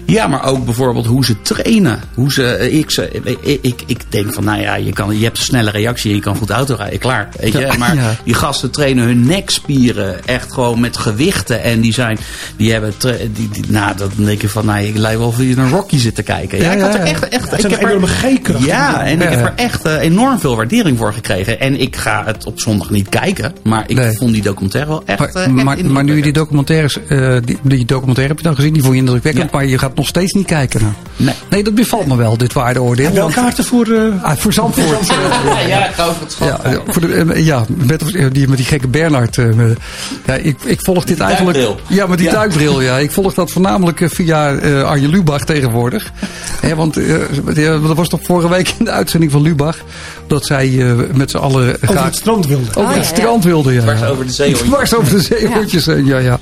Ja, 0.06 0.26
maar 0.26 0.44
ook 0.44 0.64
bijvoorbeeld 0.64 1.06
hoe 1.06 1.24
ze 1.24 1.42
trainen. 1.42 2.00
Hoe 2.14 2.32
ze, 2.32 2.44
eh, 2.46 2.74
ik, 2.78 2.90
ze- 2.90 3.10
ik, 3.40 3.58
ik, 3.62 3.82
ik 3.86 4.00
denk 4.08 4.32
van, 4.34 4.44
nou 4.44 4.60
ja, 4.60 4.74
je, 4.74 4.92
kan, 4.92 5.18
je 5.18 5.24
hebt 5.24 5.38
een 5.38 5.44
snelle 5.44 5.70
reactie 5.70 6.10
en 6.10 6.16
je 6.16 6.22
kan 6.22 6.36
goed 6.36 6.50
autorijden. 6.50 6.98
Klaar. 6.98 7.28
Weet 7.40 7.52
je? 7.52 7.58
Ja, 7.58 7.74
Maar 7.78 7.94
ja. 7.94 8.14
die 8.24 8.34
gasten 8.34 8.70
trainen 8.70 9.04
hun 9.04 9.26
nekspieren 9.26 10.24
echt 10.26 10.52
gewoon 10.52 10.80
met 10.80 10.96
gewichten. 10.96 11.62
En 11.62 11.80
die 11.80 11.92
zijn, 11.92 12.18
die 12.56 12.72
hebben, 12.72 12.92
die, 13.32 13.48
die, 13.48 13.64
nou, 13.68 13.96
dan 13.96 14.10
denk 14.16 14.40
je 14.40 14.48
van, 14.48 14.66
nou, 14.66 14.84
ik 14.84 14.96
lijkt 14.96 15.18
wel 15.18 15.28
of 15.28 15.38
je 15.38 15.54
naar 15.56 15.70
Rocky 15.70 15.98
zit 15.98 16.14
te 16.14 16.22
kijken. 16.22 16.58
Ja, 16.58 16.64
Ja, 16.64 16.72
ik 16.72 16.80
had 16.80 16.94
er 16.94 17.00
echt, 17.00 17.28
echt 17.28 17.44
ik 17.64 17.70
heb 17.70 17.82
er-. 17.82 18.56
Ja, 18.66 19.04
en 19.04 19.20
ik 19.22 19.28
heb 19.28 19.40
er 19.40 19.52
echt 19.56 19.84
eh, 19.84 20.00
enorm 20.00 20.38
veel 20.38 20.56
waardering 20.56 20.98
voor 20.98 21.12
gekregen. 21.12 21.60
En 21.60 21.80
ik 21.80 21.96
ga 21.96 22.22
het 22.26 22.44
op 22.46 22.60
zondag 22.60 22.90
niet 22.90 23.08
kijken. 23.08 23.52
Maar 23.62 23.84
ik 23.86 23.96
Nee. 23.96 24.16
vond 24.16 24.32
die 24.32 24.42
documentaire 24.42 24.90
wel 24.90 25.02
echt, 25.06 25.18
Maar, 25.18 25.28
eh, 25.28 25.42
echt 25.42 25.52
maar, 25.52 25.84
maar 25.84 26.04
nu 26.04 26.16
je 26.16 26.22
die 26.22 26.32
documentaires, 26.32 26.98
eh, 27.08 27.36
die, 27.44 27.58
die 27.62 27.84
documentaire 27.84 28.32
heb 28.34 28.38
je 28.42 28.48
dan 28.48 28.54
gezien, 28.56 28.72
die 28.72 28.82
vond 28.82 28.94
je 28.94 29.00
indrukwekkend, 29.00 29.50
maar 29.50 29.66
je 29.66 29.78
gaat 29.78 29.93
nog 29.94 30.06
steeds 30.06 30.32
niet 30.32 30.46
kijken. 30.46 30.80
Nou. 30.80 30.92
Nee. 31.16 31.34
Nee, 31.50 31.62
dat 31.64 31.74
bevalt 31.74 32.06
me 32.06 32.16
wel, 32.16 32.36
dit 32.36 32.52
waardeoordeel. 32.52 33.10
Wel 33.12 33.22
want- 33.22 33.34
kaarten 33.34 33.64
voor... 33.64 33.86
eh, 33.86 34.22
Ah, 34.24 34.36
voor 34.36 34.52
Zandvoort. 34.52 35.06
Ja, 35.44 35.60
ja, 35.60 35.88
ik 35.88 35.98
over 36.00 36.20
het. 36.20 36.36
Ja, 36.40 36.80
voor 36.86 37.00
de, 37.06 37.14
eh, 37.32 37.46
ja 37.46 37.64
met, 37.68 38.14
eh, 38.14 38.26
die, 38.32 38.48
met 38.48 38.56
die 38.56 38.66
gekke 38.66 38.88
Bernhard. 38.88 39.38
eh, 39.38 39.44
met- 39.46 39.78
ja, 40.26 40.34
ik, 40.34 40.56
ik 40.64 40.78
volg 40.82 41.04
dit 41.04 41.20
eigenlijk. 41.20 41.56
duikbril. 41.58 41.96
Ja, 41.96 42.06
met 42.06 42.18
die 42.18 42.26
Ja. 42.26 42.32
duikbril. 42.34 42.80
Ja. 42.80 42.98
Ik 42.98 43.10
volg 43.10 43.34
dat 43.34 43.50
voornamelijk 43.50 44.00
via 44.04 44.54
eh, 44.54 44.82
Arjen 44.82 45.10
Lubach 45.10 45.44
tegenwoordig. 45.44 46.10
Hè, 46.60 46.74
want 46.74 46.96
eh, 46.96 47.82
dat 47.86 47.96
was 47.96 48.08
toch 48.08 48.20
vorige 48.22 48.48
week 48.48 48.74
in 48.78 48.84
de 48.84 48.90
uitzending 48.90 49.32
van 49.32 49.42
Lubach. 49.42 49.76
Dat 50.26 50.46
zij 50.46 50.80
eh, 50.90 50.92
met 51.14 51.30
z'n 51.30 51.36
allen 51.36 51.66
over 51.74 51.88
graag 51.88 52.04
het 52.04 52.14
strand 52.16 52.46
wilde. 52.46 52.64
over 52.68 52.80
Oh, 52.80 52.86
het 52.86 52.94
ja, 52.96 53.02
ja. 53.02 53.16
strand 53.16 53.44
wilden. 53.44 53.72
Ja, 53.72 53.80
Dwars 53.80 54.02
over 54.04 54.26
de 54.26 54.32
zeehondjes. 54.32 54.68
Dwars 54.68 54.94
over 54.94 55.10
de 55.12 55.22
zeehondjes. 55.22 55.84
Ja. 55.84 56.18
ja, 56.18 56.38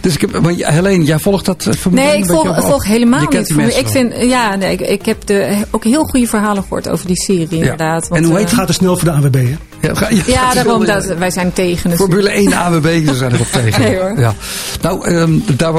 Dus 0.00 0.14
ik 0.14 0.20
heb, 0.20 0.40
maar 0.40 0.52
ja, 0.52 0.70
Helene, 0.70 1.04
jij 1.04 1.18
volgt 1.18 1.44
dat 1.44 1.66
eh, 1.66 1.74
Formule 1.74 2.02
Nee, 2.02 2.12
1 2.12 2.20
ik 2.22 2.26
volg, 2.30 2.60
volg 2.64 2.84
helemaal 2.84 3.20
Je 3.20 3.28
kent 3.28 3.48
niet. 3.48 3.52
Formule- 3.58 3.78
Ik 3.78 3.88
vind, 3.88 4.12
ja, 4.30 4.54
nee, 4.54 4.72
ik, 4.72 4.80
ik 4.80 5.06
heb 5.06 5.26
de, 5.26 5.56
ook 5.70 5.84
heel 5.84 6.04
goede 6.04 6.26
verhalen 6.26 6.62
gehoord 6.62 6.88
over 6.88 7.06
die 7.06 7.22
serie, 7.22 7.48
inderdaad. 7.50 8.08
Want, 8.08 8.20
En 8.22 8.28
hoe 8.28 8.36
heet 8.38 8.44
eh, 8.44 8.50
Het 8.50 8.58
gaat 8.58 8.68
er 8.68 8.74
snel 8.74 8.96
voor 8.96 9.08
de 9.08 9.14
ANWB, 9.14 9.34
hè? 9.34 9.56
Ja, 9.88 9.94
ga- 9.94 10.08
ja, 10.26 10.54
daarom 10.54 10.84
dat 10.84 11.06
wij 11.18 11.30
zijn 11.30 11.52
tegen. 11.52 11.90
natuurlijk. 11.90 12.24
Formule 12.24 12.30
1 12.30 12.52
AWB, 12.54 13.06
ze 13.08 13.14
zijn 13.14 13.32
erop 13.32 13.46
tegen. 13.62 13.80
Nee, 13.82 13.98
hoor. 13.98 14.18
Ja. 14.18 14.34
Nou, 14.82 15.06
ehm, 15.08 15.32
daar 15.56 15.72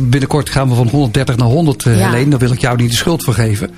binnenkort 0.00 0.50
gaan 0.50 0.68
we 0.68 0.74
van 0.74 0.88
130 0.88 1.36
naar 1.36 1.48
100, 1.48 1.86
eh 1.86 1.98
Ja. 1.98 2.10
Helene. 2.10 2.30
Daar 2.30 2.38
wil 2.38 2.52
ik 2.52 2.60
jou 2.60 2.76
niet 2.76 2.90
de 2.90 2.96
schuld 2.96 3.24
voor 3.24 3.34
geven. 3.34 3.70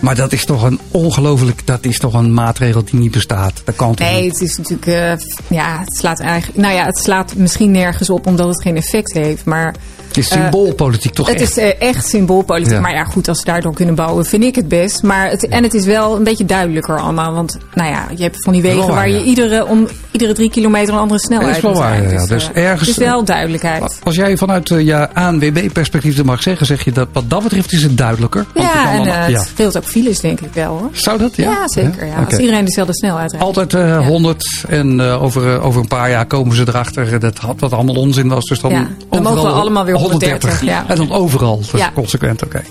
Maar 0.00 0.14
dat 0.14 0.32
is 0.32 0.44
toch 0.44 0.62
een 0.62 0.78
ongelooflijk, 0.90 1.60
dat 1.66 1.84
is 1.84 1.98
toch 1.98 2.14
een 2.14 2.34
maatregel 2.34 2.79
die 2.86 3.00
niet 3.00 3.10
bestaat. 3.10 3.62
Dat 3.64 3.76
kan 3.76 3.94
toch 3.94 4.06
Nee, 4.06 4.22
niet? 4.22 4.32
het 4.32 4.40
is 4.40 4.56
natuurlijk, 4.56 4.86
eh, 4.86 5.26
ja, 5.48 5.78
het 5.80 5.96
slaat 5.96 6.20
eigenlijk, 6.20 6.58
nou 6.58 6.74
ja, 6.74 6.84
het 6.84 6.98
slaat 6.98 7.34
misschien 7.34 7.70
nergens 7.70 8.10
op 8.10 8.26
omdat 8.26 8.48
het 8.48 8.62
geen 8.62 8.76
effect 8.76 9.12
heeft, 9.12 9.44
maar 9.44 9.74
Het 10.10 10.18
is 10.18 10.28
symboolpolitiek 10.28 11.14
toch 11.14 11.26
het 11.28 11.40
echt. 11.40 11.50
is 11.50 11.56
eh, 11.56 11.88
echt 11.88 12.08
symboolpolitiek. 12.08 12.72
Ja. 12.72 12.80
Maar 12.80 12.92
ja, 12.94 13.04
goed, 13.04 13.28
als 13.28 13.38
ze 13.38 13.44
daardoor 13.44 13.74
kunnen 13.74 13.94
bouwen, 13.94 14.24
vind 14.24 14.44
ik 14.44 14.54
het 14.54 14.68
best. 14.68 15.02
Maar 15.02 15.30
het, 15.30 15.48
en 15.48 15.62
het 15.62 15.74
is 15.74 15.84
wel 15.84 16.16
een 16.16 16.24
beetje 16.24 16.44
duidelijker 16.44 17.00
allemaal, 17.00 17.32
want 17.32 17.58
nou 17.74 17.90
ja, 17.90 18.06
je 18.16 18.22
hebt 18.22 18.42
van 18.44 18.52
die 18.52 18.62
wegen 18.62 18.78
waar, 18.86 18.94
waar 18.94 19.08
je 19.08 19.18
ja. 19.18 19.22
iedere, 19.24 19.66
om 19.66 19.88
iedere 20.10 20.32
drie 20.32 20.50
kilometer 20.50 20.94
een 20.94 21.00
andere 21.00 21.20
snelheid 21.20 21.48
Dat 21.62 21.72
is 21.72 21.78
wel 21.78 21.88
waar, 21.88 22.02
ja. 22.02 22.18
Dus, 22.18 22.28
Dus 22.28 22.50
eh, 22.52 22.64
ergens- 22.64 22.88
het 22.88 22.98
is 22.98 23.04
wel 23.04 23.24
duidelijkheid. 23.24 24.00
Als 24.04 24.14
jij 24.16 24.36
vanuit 24.36 24.70
eh, 24.70 24.80
je 24.86 25.14
ANWB-perspectief 25.14 26.24
mag 26.24 26.42
zeggen, 26.42 26.66
zeg 26.66 26.84
je 26.84 26.92
dat 26.92 27.08
wat 27.12 27.30
dat 27.30 27.42
betreft 27.42 27.72
is 27.72 27.82
het 27.82 27.98
duidelijker. 27.98 28.46
Ja, 28.54 28.92
en 28.92 29.06
eh, 29.06 29.26
het 29.38 29.46
scheelt 29.48 29.76
ook 29.76 29.84
files, 29.84 30.20
denk 30.20 30.40
ik 30.40 30.52
wel 30.54 30.76
hoor. 30.78 30.88
Zou 30.92 31.18
dat? 31.18 31.36
Ja, 31.36 31.50
Ja, 31.50 31.68
zeker. 31.68 32.06
Ja. 32.06 32.24
Als 32.24 32.36
iedereen 32.38 32.64
dezelfde 32.64 32.94
snelheid 32.94 33.30
rijdt. 33.30 33.46
Altijd 33.46 33.74
eh, 33.74 34.06
100 34.06 34.64
en 34.68 35.00
eh, 35.00 35.22
over, 35.22 35.54
eh, 35.54 35.64
over 35.66 35.80
een 35.80 35.88
paar 35.88 36.10
jaar 36.10 36.26
komen 36.26 36.56
ze 36.56 36.64
erachter 36.68 37.12
eh, 37.14 37.20
dat 37.20 37.40
dat 37.56 37.72
allemaal 37.72 37.94
onzin 37.94 38.28
was. 38.28 38.44
Dus 38.44 38.60
dan, 38.60 38.88
dan 39.10 39.22
mogen 39.22 39.42
we 39.42 39.48
allemaal 39.48 39.84
weer 39.84 39.94
130, 40.00 40.62
ja. 40.64 40.84
En 40.88 40.96
dan 40.96 41.10
overal. 41.12 41.62
Ja. 41.76 41.90
consequent, 41.94 42.42
oké. 42.44 42.62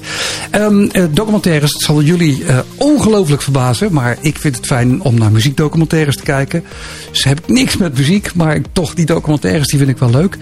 Ehm, 0.52 0.84
eh, 0.92 1.04
documentaires, 1.12 1.74
het 1.74 1.82
zal 1.82 2.02
jullie 2.02 2.44
eh, 2.46 2.58
ongelooflijk 2.76 3.42
verbazen. 3.42 3.94
Maar 3.94 4.18
ik 4.22 4.38
vind 4.38 4.56
het 4.56 4.66
fijn 4.66 5.02
om 5.02 5.18
naar 5.18 5.32
muziekdocumentaires 5.32 6.16
te 6.16 6.24
kijken. 6.24 6.64
Ze 7.12 7.28
hebben 7.28 7.54
niks 7.54 7.78
met 7.78 7.98
muziek, 7.98 8.36
maar 8.36 8.56
ik- 8.56 8.66
toch 8.72 8.94
die 8.94 9.06
documentaires 9.06 9.68
die 9.68 9.78
vind 9.78 9.90
ik 9.92 9.98
wel 9.98 10.10
leuk. 10.10 10.38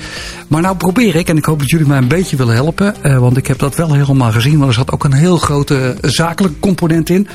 Maar 0.48 0.62
nou 0.62 0.76
probeer 0.76 1.16
ik, 1.16 1.30
en 1.30 1.38
ik 1.38 1.46
hoop 1.46 1.60
dat 1.60 1.70
jullie 1.70 1.88
mij 1.88 1.98
een 1.98 2.08
beetje 2.08 2.36
willen 2.36 2.54
helpen. 2.56 2.96
eh, 3.04 3.18
want 3.18 3.38
ik 3.38 3.48
heb 3.48 3.60
dat 3.60 3.76
wel 3.76 3.94
helemaal 3.94 4.32
gezien. 4.32 4.58
Maar 4.58 4.68
er 4.68 4.74
zat 4.74 4.92
ook 4.92 5.04
een 5.04 5.14
heel 5.14 5.38
grote 5.38 5.98
zakelijke 6.02 6.60
component 6.60 7.10
in. 7.10 7.28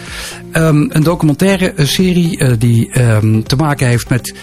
Ehm, 0.53 0.85
een 0.89 1.03
documentaire 1.03 1.73
serie 1.77 2.39
eh, 2.39 2.53
die 2.59 2.91
ehm, 2.93 3.43
te 3.43 3.57
maken 3.57 3.87
heeft 3.87 4.09
met 4.09 4.35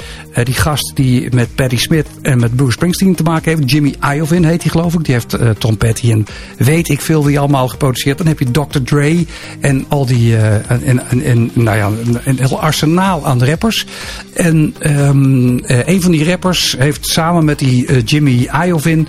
die 0.43 0.53
gast 0.53 0.91
die 0.95 1.27
met 1.35 1.55
Patti 1.55 1.77
Smith 1.77 2.07
en 2.21 2.39
met 2.39 2.55
Bruce 2.55 2.71
Springsteen 2.71 3.15
te 3.15 3.23
maken 3.23 3.55
heeft. 3.57 3.71
Jimmy 3.71 3.95
Iovine 4.15 4.47
heet 4.47 4.61
hij 4.61 4.71
geloof 4.71 4.93
ik. 4.93 4.98
Die 5.03 5.13
heeft 5.13 5.33
eh, 5.33 5.49
Tom 5.49 5.77
Petty 5.77 6.11
en 6.11 6.25
weet 6.57 6.89
ik 6.89 7.01
veel 7.01 7.25
wie 7.25 7.39
allemaal 7.39 7.67
geproduceerd. 7.67 8.17
Dan 8.17 8.27
heb 8.27 8.39
je 8.39 8.51
Dr. 8.51 8.81
Dre 8.83 9.25
en 9.59 9.85
al 9.87 10.05
die 10.05 10.37
eh, 10.37 10.71
en, 11.23 11.51
nou 11.53 11.77
ja, 11.77 11.91
een, 12.23 12.37
heel 12.39 12.61
arsenaal 12.61 13.25
aan 13.25 13.45
rappers. 13.45 13.85
En 14.33 14.75
ehm, 14.79 15.57
eh, 15.57 15.87
een 15.87 16.01
van 16.01 16.11
die 16.11 16.25
rappers 16.25 16.75
heeft 16.77 17.07
samen 17.07 17.45
met 17.45 17.59
die 17.59 18.03
Jimmy 18.03 18.49
Iovine 18.65 19.05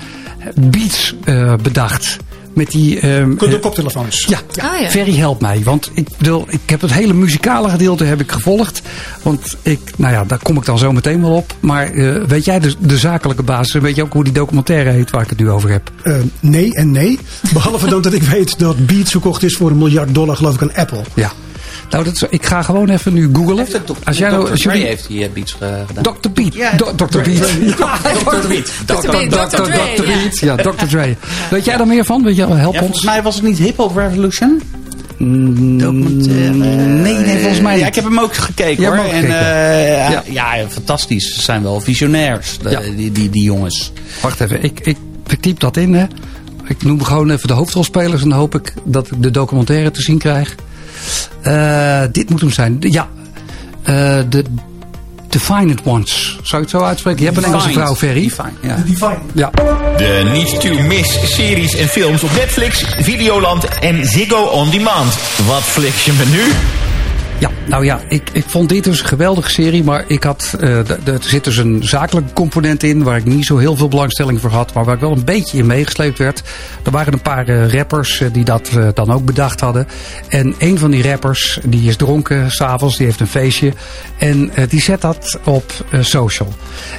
beats 0.55 1.14
bedacht. 1.62 2.18
Met 2.55 2.71
die 2.71 3.01
ehm, 3.01 3.37
De 3.37 3.47
eh, 3.47 3.61
koptelefoons. 3.61 4.25
ja, 4.29 4.39
Ah, 4.63 4.81
ja. 4.81 4.89
Ferry 4.91 5.17
helpt 5.17 5.41
mij. 5.41 5.61
Want 5.65 5.91
ik, 5.95 6.09
bedoel, 6.19 6.45
ik 6.49 6.61
heb 6.67 6.81
het 6.81 6.93
hele 6.93 7.13
muzikale 7.13 7.69
gedeelte 7.69 8.05
heb 8.05 8.21
ik 8.21 8.33
gevolgd. 8.33 8.83
Want 9.23 9.57
ik, 9.63 9.81
nou 9.97 10.13
ja, 10.13 10.25
daar 10.25 10.39
kom 10.43 10.57
ik 10.57 10.65
dan 10.65 10.79
zo 10.79 10.93
meteen 10.93 11.21
wel 11.21 11.35
op. 11.35 11.55
Maar 11.61 11.93
eh, 11.93 12.23
weet 12.27 12.45
jij 12.45 12.61
de, 12.61 12.75
de 12.79 12.99
zakelijke 12.99 13.43
basis? 13.43 13.75
en 13.75 13.83
Weet 13.83 13.97
je 13.97 14.03
ook 14.03 14.13
hoe 14.13 14.25
die 14.25 14.33
documentaire 14.33 14.91
heet 14.91 15.11
waar 15.11 15.23
ik 15.23 15.29
het 15.31 15.39
nu 15.39 15.51
over 15.51 15.71
heb? 15.71 15.91
Eh, 16.03 16.17
nee 16.41 16.75
en 16.75 16.91
nee. 16.91 17.19
Behalve 17.53 17.89
dan 17.89 18.03
dat 18.03 18.13
ik 18.13 18.23
weet 18.23 18.59
dat 18.59 18.87
Beats 18.87 19.11
verkocht 19.11 19.43
is 19.43 19.57
voor 19.57 19.71
een 19.71 19.79
miljard 19.79 20.15
dollar, 20.15 20.37
geloof 20.37 20.55
ik, 20.55 20.63
aan 20.63 20.75
Apple. 20.75 21.03
Ja. 21.15 21.33
Nou, 21.90 22.05
dat 22.05 22.14
is, 22.14 22.22
ik 22.31 22.46
ga 22.46 22.62
gewoon 22.62 22.88
even 22.88 23.12
nu 23.12 23.31
googlen. 23.33 23.66
Als 24.05 24.18
jij 24.18 24.31
nou, 24.31 24.44
Dr. 24.44 24.50
als 24.50 24.61
Dre 24.61 24.79
heeft 24.79 25.07
die 25.09 25.24
eh, 25.24 25.31
beats 25.33 25.57
eh, 25.59 25.68
gedaan. 25.87 26.03
Dr. 26.20 26.29
Beat. 26.35 26.55
Ja, 26.55 26.70
Dr. 26.76 27.20
Beat. 27.20 27.26
Ja, 27.79 27.96
Dr. 27.96 28.48
Beat. 28.48 28.72
Dr. 28.87 29.11
Beat, 29.11 29.50
Dr. 29.50 29.62
Dre, 29.62 29.94
Dr. 29.96 30.09
ja. 30.09 30.16
Beat. 30.22 30.38
Ja, 30.38 30.57
Dr. 30.57 30.85
Dre. 30.88 31.16
Weet 31.50 31.64
jij 31.64 31.76
daar 31.76 31.87
meer 31.87 32.05
van? 32.05 32.22
Weet 32.22 32.37
je, 32.37 32.46
help 32.46 32.59
Ja, 32.59 32.66
ons. 32.66 32.79
volgens 32.79 33.05
mij 33.05 33.22
was 33.22 33.35
het 33.35 33.44
niet 33.44 33.59
Hip 33.59 33.76
Hop 33.76 33.96
Revolution. 33.96 34.62
Mm, 35.18 35.79
Documentaire. 35.79 36.50
Nee, 36.53 37.14
nee, 37.16 37.38
volgens 37.38 37.61
mij 37.61 37.79
Ja, 37.79 37.87
ik 37.87 37.94
heb 37.94 38.05
hem 38.05 38.18
ook 38.20 38.35
gekeken 38.35 38.85
hoor. 38.85 38.94
en, 39.05 39.24
eh, 39.24 40.11
ja. 40.11 40.22
ja, 40.26 40.68
fantastisch. 40.68 41.35
Ze 41.35 41.40
zijn 41.42 41.62
wel 41.62 41.81
visionairs, 41.81 42.59
de- 42.59 42.70
Ja. 42.70 42.81
die, 42.96 43.12
die, 43.12 43.31
die 43.31 43.42
jongens. 43.42 43.92
Wacht 44.22 44.40
even, 44.40 44.62
ik, 44.62 44.81
ik, 44.81 44.96
ik 45.26 45.40
typ 45.40 45.61
dat 45.61 45.76
in. 45.76 45.94
Hè. 45.94 46.07
Ik 46.66 46.83
noem 46.83 47.03
gewoon 47.03 47.31
even 47.31 47.48
de 47.48 47.55
hoofdrolspelers 47.55 48.22
en 48.22 48.29
dan 48.29 48.38
hoop 48.38 48.55
ik 48.55 48.74
dat 48.85 49.07
ik 49.07 49.22
de 49.22 49.31
documentaire 49.31 49.90
te 49.90 50.03
zien 50.03 50.18
krijg. 50.18 50.55
Eh, 51.42 52.03
dit 52.12 52.31
moet 52.31 52.40
hem 52.40 52.51
zijn. 52.51 52.81
De- 52.81 52.92
Ja, 52.92 53.09
Eh, 53.83 54.18
de 54.29 54.44
Defined 55.29 55.81
Ones. 55.85 56.23
Zou 56.42 56.46
je 56.51 56.59
het 56.59 56.70
zo 56.70 56.81
uitspreken? 56.83 57.20
Je 57.20 57.27
hebt 57.27 57.37
een 57.37 57.44
Engelse 57.44 57.66
Defined. 57.66 57.85
vrouw, 57.87 57.96
Ferry. 57.96 58.23
Defined, 58.23 58.53
ja. 58.62 58.77
Divine. 58.87 59.18
Ja. 59.33 59.51
De 59.96 60.29
Niet 60.33 60.61
To 60.61 60.83
Miss 60.83 61.35
series 61.35 61.75
en 61.77 61.88
films 61.88 62.23
op 62.23 62.31
Netflix, 62.35 62.85
Videoland 63.01 63.64
en 63.79 64.07
Ziggo 64.07 64.37
On 64.42 64.70
Demand. 64.70 65.14
Wat 65.46 65.62
fliks 65.62 66.05
je 66.05 66.12
me 66.12 66.25
nu? 66.27 66.42
Ja, 67.40 67.50
nou 67.66 67.85
ja, 67.85 68.00
ik, 68.09 68.31
ik 68.33 68.44
vond 68.46 68.68
dit 68.68 68.85
dus 68.85 69.00
een 69.00 69.07
geweldige 69.07 69.50
serie. 69.50 69.85
Maar 69.85 70.05
ik 70.07 70.22
had, 70.22 70.57
eh, 70.61 70.90
er 70.90 71.18
zit 71.20 71.44
dus 71.44 71.57
een 71.57 71.81
zakelijke 71.83 72.33
component 72.33 72.83
in. 72.83 73.03
Waar 73.03 73.16
ik 73.16 73.24
niet 73.24 73.46
zo 73.46 73.57
heel 73.57 73.76
veel 73.76 73.88
belangstelling 73.88 74.40
voor 74.40 74.50
had. 74.50 74.74
Maar 74.74 74.85
waar 74.85 74.94
ik 74.94 75.00
wel 75.00 75.12
een 75.12 75.24
beetje 75.24 75.59
in 75.59 75.66
meegesleept 75.66 76.18
werd. 76.18 76.42
Er 76.85 76.90
waren 76.90 77.12
een 77.12 77.22
paar 77.22 77.48
eh, 77.48 77.72
rappers 77.72 78.20
eh, 78.20 78.29
die 78.33 78.44
dat 78.44 78.70
dan 78.94 79.12
ook 79.12 79.24
bedacht 79.24 79.61
hadden. 79.61 79.87
En 80.29 80.55
een 80.59 80.79
van 80.79 80.90
die 80.90 81.03
rappers, 81.03 81.59
die 81.64 81.88
is 81.88 81.96
dronken 81.96 82.50
s'avonds. 82.50 82.96
Die 82.96 83.07
heeft 83.07 83.20
een 83.20 83.26
feestje. 83.26 83.72
En 84.18 84.50
die 84.68 84.81
zet 84.81 85.00
dat 85.00 85.38
op 85.44 85.72
social. 86.00 86.53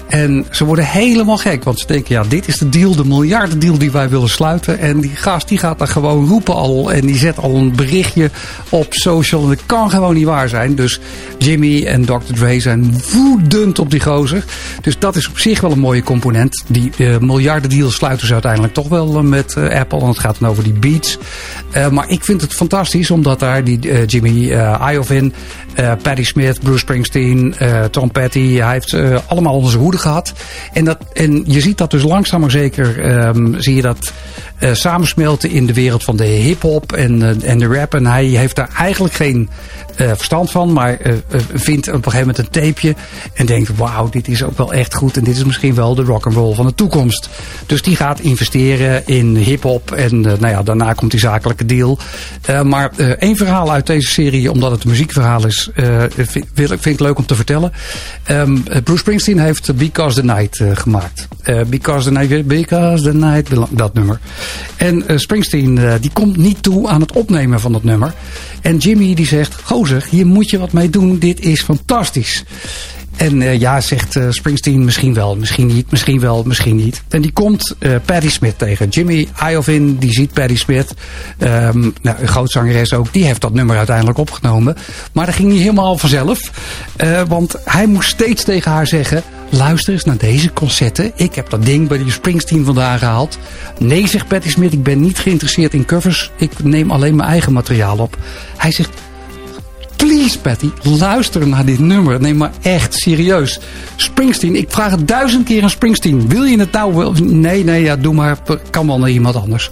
En 0.08 0.46
ze 0.52 0.66
worden 0.66 0.86
helemaal 0.86 1.38
gek. 1.38 1.64
Want 1.64 1.80
ze 1.80 1.88
denken, 1.88 2.16
ja, 2.16 2.24
dit 2.24 2.48
is 2.48 2.58
de 2.58 2.70
deal, 2.70 2.96
de 2.96 3.06
miljardendeal 3.06 3.78
die 3.78 3.92
wij 3.92 4.10
willen 4.10 4.30
sluiten. 4.30 4.80
En 4.80 5.00
die 5.00 5.16
gast 5.16 5.48
die 5.48 5.58
gaat 5.58 5.80
daar 5.80 5.88
gewoon 5.88 6.28
roepen 6.28 6.56
al. 6.56 6.92
En 6.92 7.06
die 7.06 7.18
zet 7.18 7.38
al 7.38 7.56
een 7.56 7.76
berichtje 7.76 8.30
op 8.70 8.94
social. 8.94 9.44
En 9.44 9.50
dat 9.50 9.66
kan 9.66 9.90
gewoon 9.90 10.14
niet 10.14 10.30
waar 10.32 10.50
zijn. 10.50 10.76
Dus 10.76 11.00
Jimmy 11.38 11.86
en 11.86 12.06
Dr. 12.06 12.34
Dre 12.34 12.60
zijn 12.60 13.02
woedend 13.14 13.80
op 13.80 13.92
die 13.92 14.00
gozer. 14.00 14.44
Dus 14.82 15.00
dat 15.00 15.16
is 15.16 15.30
op 15.30 15.40
zich 15.40 15.62
wel 15.62 15.72
een 15.72 15.80
mooie 15.80 16.04
component. 16.04 16.64
Die 16.68 16.92
uh, 16.98 17.18
miljarden 17.18 17.70
deals 17.70 17.96
sluiten 17.96 18.28
ze 18.28 18.34
uiteindelijk 18.34 18.74
toch 18.74 18.88
wel 18.88 19.16
uh, 19.16 19.22
met 19.22 19.56
uh, 19.58 19.80
Apple. 19.80 20.00
En 20.00 20.08
het 20.08 20.20
gaat 20.20 20.40
dan 20.40 20.50
over 20.50 20.64
die 20.64 20.74
beats. 20.74 21.18
maar 21.92 22.10
ik 22.10 22.24
vind 22.24 22.42
het 22.42 22.54
fantastisch 22.54 23.12
omdat 23.12 23.40
daar 23.40 23.64
die 23.64 24.06
Jimmy 24.06 24.52
Iovine, 24.92 25.32
Patti 26.02 26.24
Smith, 26.24 26.60
Bruce 26.60 26.80
Springsteen, 26.80 27.56
Tom 27.92 28.12
Petty. 28.12 28.56
Hij 28.56 28.72
heeft 28.72 28.96
allemaal 29.28 29.54
onder 29.54 29.70
zijn 29.70 29.84
hoede 29.84 29.98
gehad. 29.98 30.34
En, 30.74 30.86
dat, 30.86 30.98
en 31.14 31.44
je 31.46 31.62
ziet 31.62 31.78
dat 31.78 31.92
dus 31.92 32.04
langzaam 32.04 32.42
maar 32.42 32.52
zeker 32.52 33.16
um, 33.28 33.56
zie 33.62 33.76
je 33.76 33.82
dat 33.82 34.14
samensmelten 34.72 35.50
in 35.50 35.66
de 35.66 35.74
wereld 35.74 36.04
van 36.04 36.16
de 36.16 36.26
hip-hop 36.26 36.94
en, 36.94 37.42
en 37.42 37.60
de 37.60 37.68
rap. 37.68 37.94
En 37.94 38.06
hij 38.06 38.26
heeft 38.26 38.56
daar 38.56 38.70
eigenlijk 38.78 39.14
geen 39.14 39.50
verstand 40.22 40.52
van, 40.52 40.74
maar 40.74 40.98
vindt 41.54 41.88
op 41.88 41.94
een 41.94 42.12
gegeven 42.12 42.28
moment 42.28 42.38
een 42.38 42.50
tapeje 42.50 42.96
en 43.34 43.46
denkt: 43.46 43.78
wauw, 43.78 44.10
dit 44.10 44.28
is 44.28 44.44
ook 44.44 44.58
wel 44.58 44.74
echt 44.74 44.94
goed 44.94 45.18
en 45.18 45.24
dit 45.24 45.36
is 45.36 45.44
misschien 45.44 45.76
wel 45.76 45.96
de 45.96 46.04
rock 46.04 46.26
and 46.26 46.36
roll 46.36 46.56
van 46.56 46.66
de 46.66 46.74
toekomst. 46.74 47.30
Dus 47.66 47.82
die 47.82 47.96
gaat 47.96 48.20
investeren 48.20 49.08
in 49.08 49.36
hip-hop 49.36 49.92
en 49.92 50.22
nou 50.22 50.48
ja, 50.48 50.64
daarna 50.64 50.94
komt 50.94 51.12
die 51.12 51.20
zakelijke 51.20 51.66
deal. 51.66 51.98
maar 52.64 52.92
één 53.20 53.36
verhaal 53.36 53.72
uit 53.72 53.88
deze 53.88 54.10
serie, 54.10 54.52
omdat 54.52 54.72
het 54.72 54.84
een 54.84 54.90
muziekverhaal 54.90 55.46
is, 55.46 55.70
vind, 56.16 56.46
vind 56.54 56.86
ik 56.86 57.00
leuk 57.00 57.18
om 57.18 57.26
te 57.26 57.36
vertellen. 57.36 57.72
Um, 58.30 58.64
Bruce 58.64 58.98
Springsteen 58.98 59.40
heeft 59.40 59.76
Because 59.76 60.22
the 60.22 60.26
Night 60.26 60.64
gemaakt. 60.74 61.28
because 61.68 62.12
the 62.12 62.12
Night, 62.12 62.48
Because 62.48 63.04
the 63.04 63.14
Night, 63.14 63.50
dat 63.70 63.94
nummer. 63.94 64.20
En 64.76 65.04
Springsteen 65.16 65.80
die 66.02 66.12
komt 66.14 66.38
niet 66.38 66.64
toe 66.64 66.88
aan 66.88 67.02
het 67.02 67.12
opnemen 67.12 67.60
van 67.60 67.72
dat 67.72 67.84
nummer. 67.84 68.14
En 68.62 68.78
Jimmy 68.78 69.14
die 69.14 69.28
zegt, 69.28 69.56
gozer, 69.64 70.08
hier 70.12 70.26
moet 70.26 70.50
je 70.50 70.60
wat 70.60 70.74
mee 70.74 70.90
doen. 70.90 71.20
Dit 71.20 71.40
is 71.40 71.62
fantastisch. 71.62 72.44
En 73.16 73.42
uh, 73.42 73.60
ja, 73.60 73.82
zegt 73.82 74.16
uh, 74.16 74.26
Springsteen 74.30 74.86
misschien 74.86 75.14
wel, 75.14 75.36
misschien 75.36 75.68
niet, 75.68 75.92
misschien 75.92 76.20
wel, 76.20 76.44
misschien 76.44 76.76
niet. 76.76 77.04
En 77.10 77.22
die 77.22 77.32
komt 77.32 77.76
uh, 77.80 77.96
Patti 78.06 78.30
Smith 78.30 78.58
tegen. 78.58 78.90
Jimmy 78.90 79.28
Iovine, 79.50 79.98
die 79.98 80.12
ziet 80.12 80.34
Patti 80.34 80.58
Smith. 80.58 80.94
Um, 81.40 81.94
nou, 82.02 82.18
een 82.20 82.28
grootzangeres 82.28 82.94
ook, 82.94 83.14
die 83.14 83.26
heeft 83.26 83.42
dat 83.42 83.54
nummer 83.54 83.78
uiteindelijk 83.78 84.18
opgenomen. 84.18 84.76
Maar 85.12 85.26
dat 85.26 85.36
ging 85.36 85.50
niet 85.50 85.62
helemaal 85.62 85.98
vanzelf. 85.98 86.52
want 87.28 87.56
hij 87.66 87.86
moest 87.88 88.10
steeds 88.10 88.44
tegen 88.44 88.72
haar 88.72 88.88
zeggen... 88.88 89.24
Luister 89.54 89.94
eens 89.94 90.04
naar 90.04 90.18
deze 90.18 90.54
concerten. 90.54 91.12
Ik 91.16 91.36
heb 91.36 91.50
dat 91.50 91.66
ding 91.66 91.88
bij 91.88 91.98
die 91.98 92.12
Springsteen 92.12 92.66
vandaan 92.66 93.00
gehaald. 93.00 93.38
Nee, 93.80 94.08
zegt 94.08 94.28
Patti 94.28 94.50
Smith, 94.50 94.74
ik 94.74 94.84
ben 94.84 95.02
niet 95.02 95.20
geïnteresseerd 95.20 95.74
in 95.74 95.86
covers. 95.86 96.32
Ik 96.38 96.64
neem 96.64 96.92
alleen 96.92 97.16
mijn 97.16 97.30
eigen 97.30 97.54
materiaal 97.54 97.98
op. 97.98 98.18
Hij 98.58 98.72
zegt, 98.72 98.90
please 100.02 100.40
Patty, 100.40 100.70
luister 100.84 101.48
naar 101.48 101.66
dit 101.66 101.80
nummer. 101.80 102.22
Neem 102.22 102.38
maar 102.38 102.52
echt 102.62 102.94
serieus. 102.94 103.60
Springsteen, 103.96 104.56
ik 104.56 104.72
vraag 104.72 104.92
het 104.92 105.08
duizend 105.08 105.46
keer 105.46 105.64
aan 105.64 105.70
Springsteen. 105.70 106.28
Wil 106.30 106.44
je 106.44 106.60
het 106.60 106.72
nou 106.72 106.96
wel? 106.96 107.14
Nee, 107.14 107.64
nee, 107.64 107.84
ja, 107.84 107.96
doe 107.96 108.14
maar. 108.14 108.38
Kan 108.70 108.88
wel 108.88 109.00
naar 109.00 109.10
iemand 109.10 109.36
anders. 109.36 109.70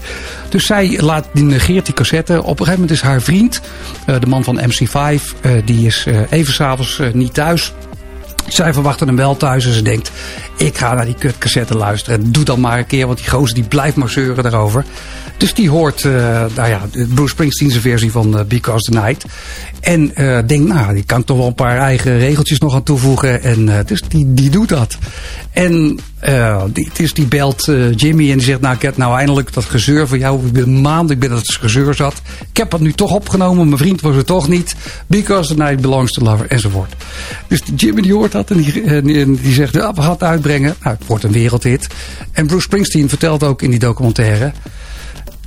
Dus 0.49 0.65
zij 0.65 1.01
laat, 1.01 1.27
die 1.34 1.43
negeert 1.43 1.86
die 1.86 1.93
cassette. 1.93 2.43
Op 2.43 2.49
een 2.49 2.65
gegeven 2.65 2.73
moment 2.73 2.91
is 2.91 3.01
haar 3.01 3.21
vriend, 3.21 3.61
uh, 4.07 4.19
de 4.19 4.27
man 4.27 4.43
van 4.43 4.59
MC5, 4.59 5.21
uh, 5.41 5.51
die 5.65 5.86
is 5.86 6.05
uh, 6.07 6.19
even 6.30 6.53
s'avonds 6.53 7.01
niet 7.13 7.34
thuis. 7.34 7.73
Zij 8.54 8.74
verwachten 8.74 9.08
hem 9.08 9.16
wel 9.16 9.38
thuis 9.38 9.66
en 9.66 9.74
ze 9.74 9.82
denkt, 9.82 10.12
ik 10.58 10.78
ga 10.78 10.93
naar 10.93 11.06
die 11.06 11.16
kutcassette 11.16 11.78
luisteren. 11.78 12.32
Doe 12.32 12.43
dan 12.43 12.60
maar 12.60 12.78
een 12.78 12.86
keer, 12.86 13.06
want 13.06 13.18
die 13.18 13.30
gozer 13.30 13.56
die 13.56 13.64
blijft 13.64 13.95
maar 13.95 14.10
zeuren 14.10 14.43
daarover. 14.43 14.86
Dus 15.38 15.54
die 15.54 15.70
hoort, 15.70 16.04
uh, 16.04 16.14
nou 16.56 16.70
ja, 16.70 16.82
Bruce 17.14 17.30
Springsteen's 17.30 17.78
versie 17.78 18.12
van 18.12 18.38
uh, 18.38 18.43
Because 18.45 18.91
the 18.91 18.97
Night. 18.97 19.26
En 19.80 20.12
uh, 20.16 20.39
denkt, 20.45 20.68
nou, 20.68 20.93
die 20.93 21.04
kan 21.04 21.24
toch 21.24 21.38
wel 21.38 21.47
een 21.47 21.54
paar 21.54 21.78
eigen 21.78 22.18
regeltjes 22.18 22.60
nog 22.60 22.76
aan 22.76 22.84
toevoegen. 22.84 23.43
En 23.43 23.86
dus 23.86 24.02
die, 24.08 24.34
die 24.34 24.50
doet 24.50 24.70
dat. 24.70 24.97
En 25.52 26.00
die, 26.74 26.89
dus 26.93 27.13
die 27.13 27.26
belt 27.26 27.72
Jimmy 27.95 28.32
en 28.32 28.38
die 28.38 28.45
zegt, 28.45 28.61
nou, 28.61 28.76
ik 28.76 28.82
heb 28.82 28.97
nou 28.97 29.17
eindelijk 29.17 29.53
dat 29.53 29.65
gezeur 29.65 30.07
van 30.07 30.20
jou. 30.20 30.45
Ik 30.45 30.51
ben 30.51 30.82
maand, 30.82 31.11
ik 31.11 31.20
ben 31.20 31.30
dat 31.30 31.57
gezeur 31.59 31.93
zat. 31.93 32.22
Ik 32.51 32.57
heb 32.57 32.72
het 32.72 32.82
nu 32.82 32.93
toch 32.93 33.11
opgenomen, 33.11 33.65
mijn 33.65 33.78
vriend 33.78 34.01
was 34.01 34.15
er 34.15 34.26
toch 34.26 34.47
niet. 34.47 34.76
Because 35.07 35.55
the 35.55 35.63
Night 35.63 35.82
belongs 35.82 36.11
to 36.11 36.24
lover, 36.24 36.45
enzovoort. 36.47 36.93
Dus 37.47 37.61
Jimmy 37.76 38.01
die 38.01 38.13
hoort 38.13 38.32
dat 38.32 38.51
en 38.51 38.57
die, 38.57 39.03
die 39.41 39.53
zegt, 39.53 39.74
we 39.74 39.82
gaan 39.82 40.09
het 40.09 40.24
uitbrengen. 40.24 40.76
Nou, 40.84 40.95
het 40.97 41.07
wordt 41.07 41.24
een 41.24 41.32
wereldhit. 41.32 41.88
En 42.32 42.47
Bruce 42.47 42.63
Springsteen 42.63 43.09
vertelt 43.09 43.43
ook 43.43 43.61
in 43.61 43.70
die 43.70 43.80
documentaire... 43.80 44.51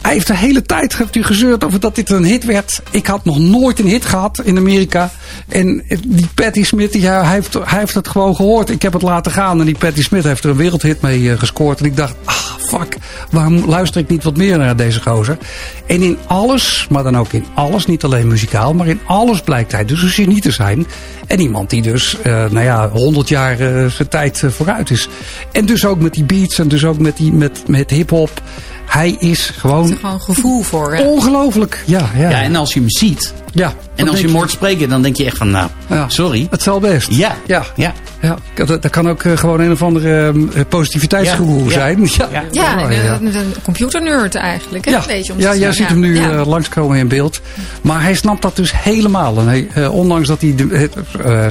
Hij 0.02 0.12
heeft 0.12 0.26
de 0.26 0.36
hele 0.36 0.62
tijd 0.62 0.96
heeft 0.96 1.16
u 1.16 1.22
gezeurd 1.22 1.64
over 1.64 1.80
dat 1.80 1.94
dit 1.94 2.10
een 2.10 2.24
hit 2.24 2.44
werd. 2.44 2.82
Ik 2.90 3.06
had 3.06 3.24
nog 3.24 3.38
nooit 3.38 3.78
een 3.78 3.86
hit 3.86 4.04
gehad 4.04 4.40
in 4.44 4.56
Amerika. 4.56 5.10
En 5.48 5.84
die 6.06 6.28
Patti 6.34 6.64
Smith, 6.64 6.92
die, 6.92 7.06
hij, 7.06 7.32
heeft, 7.32 7.52
hij 7.52 7.78
heeft 7.78 7.94
het 7.94 8.08
gewoon 8.08 8.36
gehoord. 8.36 8.70
Ik 8.70 8.82
heb 8.82 8.92
het 8.92 9.02
laten 9.02 9.32
gaan. 9.32 9.60
En 9.60 9.66
die 9.66 9.78
Patti 9.78 10.02
Smith 10.02 10.24
heeft 10.24 10.44
er 10.44 10.50
een 10.50 10.56
wereldhit 10.56 11.00
mee 11.00 11.20
uh, 11.20 11.38
gescoord. 11.38 11.78
En 11.78 11.84
ik 11.84 11.96
dacht, 11.96 12.14
ah 12.24 12.52
fuck, 12.58 12.96
waarom 13.30 13.64
luister 13.66 14.00
ik 14.00 14.08
niet 14.08 14.24
wat 14.24 14.36
meer 14.36 14.58
naar 14.58 14.76
deze 14.76 15.00
gozer? 15.00 15.38
En 15.86 16.02
in 16.02 16.18
alles, 16.26 16.86
maar 16.90 17.02
dan 17.02 17.16
ook 17.18 17.32
in 17.32 17.44
alles, 17.54 17.86
niet 17.86 18.04
alleen 18.04 18.28
muzikaal, 18.28 18.74
maar 18.74 18.88
in 18.88 19.00
alles 19.06 19.40
blijkt 19.40 19.72
hij 19.72 19.84
dus 19.84 20.02
een 20.02 20.08
genie 20.08 20.40
te 20.40 20.50
zijn. 20.50 20.86
En 21.26 21.40
iemand 21.40 21.70
die 21.70 21.82
dus, 21.82 22.16
uh, 22.26 22.32
nou 22.32 22.60
ja, 22.60 22.88
100 22.88 23.28
jaar 23.28 23.60
uh, 23.60 23.86
zijn 23.86 24.08
tijd 24.08 24.42
vooruit 24.46 24.90
is. 24.90 25.08
En 25.52 25.66
dus 25.66 25.84
ook 25.84 26.00
met 26.00 26.14
die 26.14 26.24
beats 26.24 26.58
en 26.58 26.68
dus 26.68 26.84
ook 26.84 26.98
met, 26.98 27.16
die, 27.16 27.32
met, 27.32 27.68
met 27.68 27.90
hip-hop. 27.90 28.42
Hij 28.92 29.16
is 29.18 29.52
gewoon. 29.56 29.90
Er 29.90 29.96
gewoon 29.96 30.20
gevoel 30.20 30.62
voor. 30.62 30.94
Hè? 30.94 31.02
Ongelooflijk. 31.02 31.82
Ja, 31.86 32.10
ja. 32.16 32.30
ja, 32.30 32.42
en 32.42 32.56
als 32.56 32.72
je 32.72 32.80
hem 32.80 32.90
ziet. 32.90 33.32
Ja. 33.52 33.72
En 33.94 34.08
als 34.08 34.20
je 34.20 34.26
hem 34.26 34.34
hoort 34.34 34.50
spreken, 34.50 34.88
dan 34.88 35.02
denk 35.02 35.16
je 35.16 35.24
echt 35.24 35.36
van, 35.36 35.50
nou, 35.50 35.68
ja. 35.86 36.08
sorry. 36.08 36.46
Het 36.50 36.62
zal 36.62 36.80
best. 36.80 37.10
Ja. 37.10 37.36
Ja. 37.46 37.64
ja. 37.76 37.92
ja. 38.20 38.38
Dat, 38.54 38.82
dat 38.82 38.90
kan 38.90 39.08
ook 39.08 39.22
uh, 39.22 39.36
gewoon 39.36 39.60
een 39.60 39.70
of 39.70 39.82
andere 39.82 40.32
uh, 40.32 40.62
positiviteitsgevoel 40.68 41.64
ja. 41.64 41.70
zijn. 41.70 42.00
Ja, 42.18 42.28
ja. 42.30 42.42
ja, 42.50 42.90
ja. 42.90 43.14
Een, 43.20 43.34
een 43.34 43.54
computernerd 43.62 44.34
eigenlijk. 44.34 44.84
Hè? 44.84 44.90
Ja, 44.90 45.02
Beetje, 45.06 45.32
om 45.32 45.40
ja 45.40 45.54
jij 45.54 45.72
ziet 45.72 45.88
hem 45.88 46.00
nu 46.00 46.12
uh, 46.12 46.46
langskomen 46.46 46.98
in 46.98 47.08
beeld. 47.08 47.40
Maar 47.82 48.02
hij 48.02 48.14
snapt 48.14 48.42
dat 48.42 48.56
dus 48.56 48.72
helemaal. 48.76 49.38
En 49.38 49.46
hij, 49.46 49.86
ondanks 49.86 50.28
dat 50.28 50.40
hij, 50.40 50.54
de, 50.54 50.88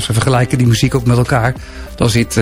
ze 0.02 0.14
vergelijken 0.14 0.58
die 0.58 0.68
muziek 0.68 0.96
ook 0.96 1.06
met 1.06 1.18
elkaar. 1.18 1.54
Dan, 2.02 2.10
zit, 2.10 2.34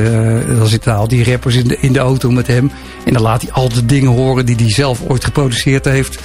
dan 0.57 0.67
zitten 0.67 0.95
al 0.95 1.07
die 1.07 1.31
rappers 1.31 1.55
in 1.55 1.67
de, 1.67 1.77
in 1.79 1.93
de 1.93 1.99
auto 1.99 2.31
met 2.31 2.47
hem. 2.47 2.71
En 3.05 3.13
dan 3.13 3.21
laat 3.21 3.41
hij 3.41 3.51
al 3.51 3.69
de 3.69 3.85
dingen 3.85 4.11
horen 4.11 4.45
die 4.45 4.55
hij 4.55 4.71
zelf 4.71 5.01
ooit 5.07 5.23
geproduceerd 5.23 5.85
heeft. 5.85 6.19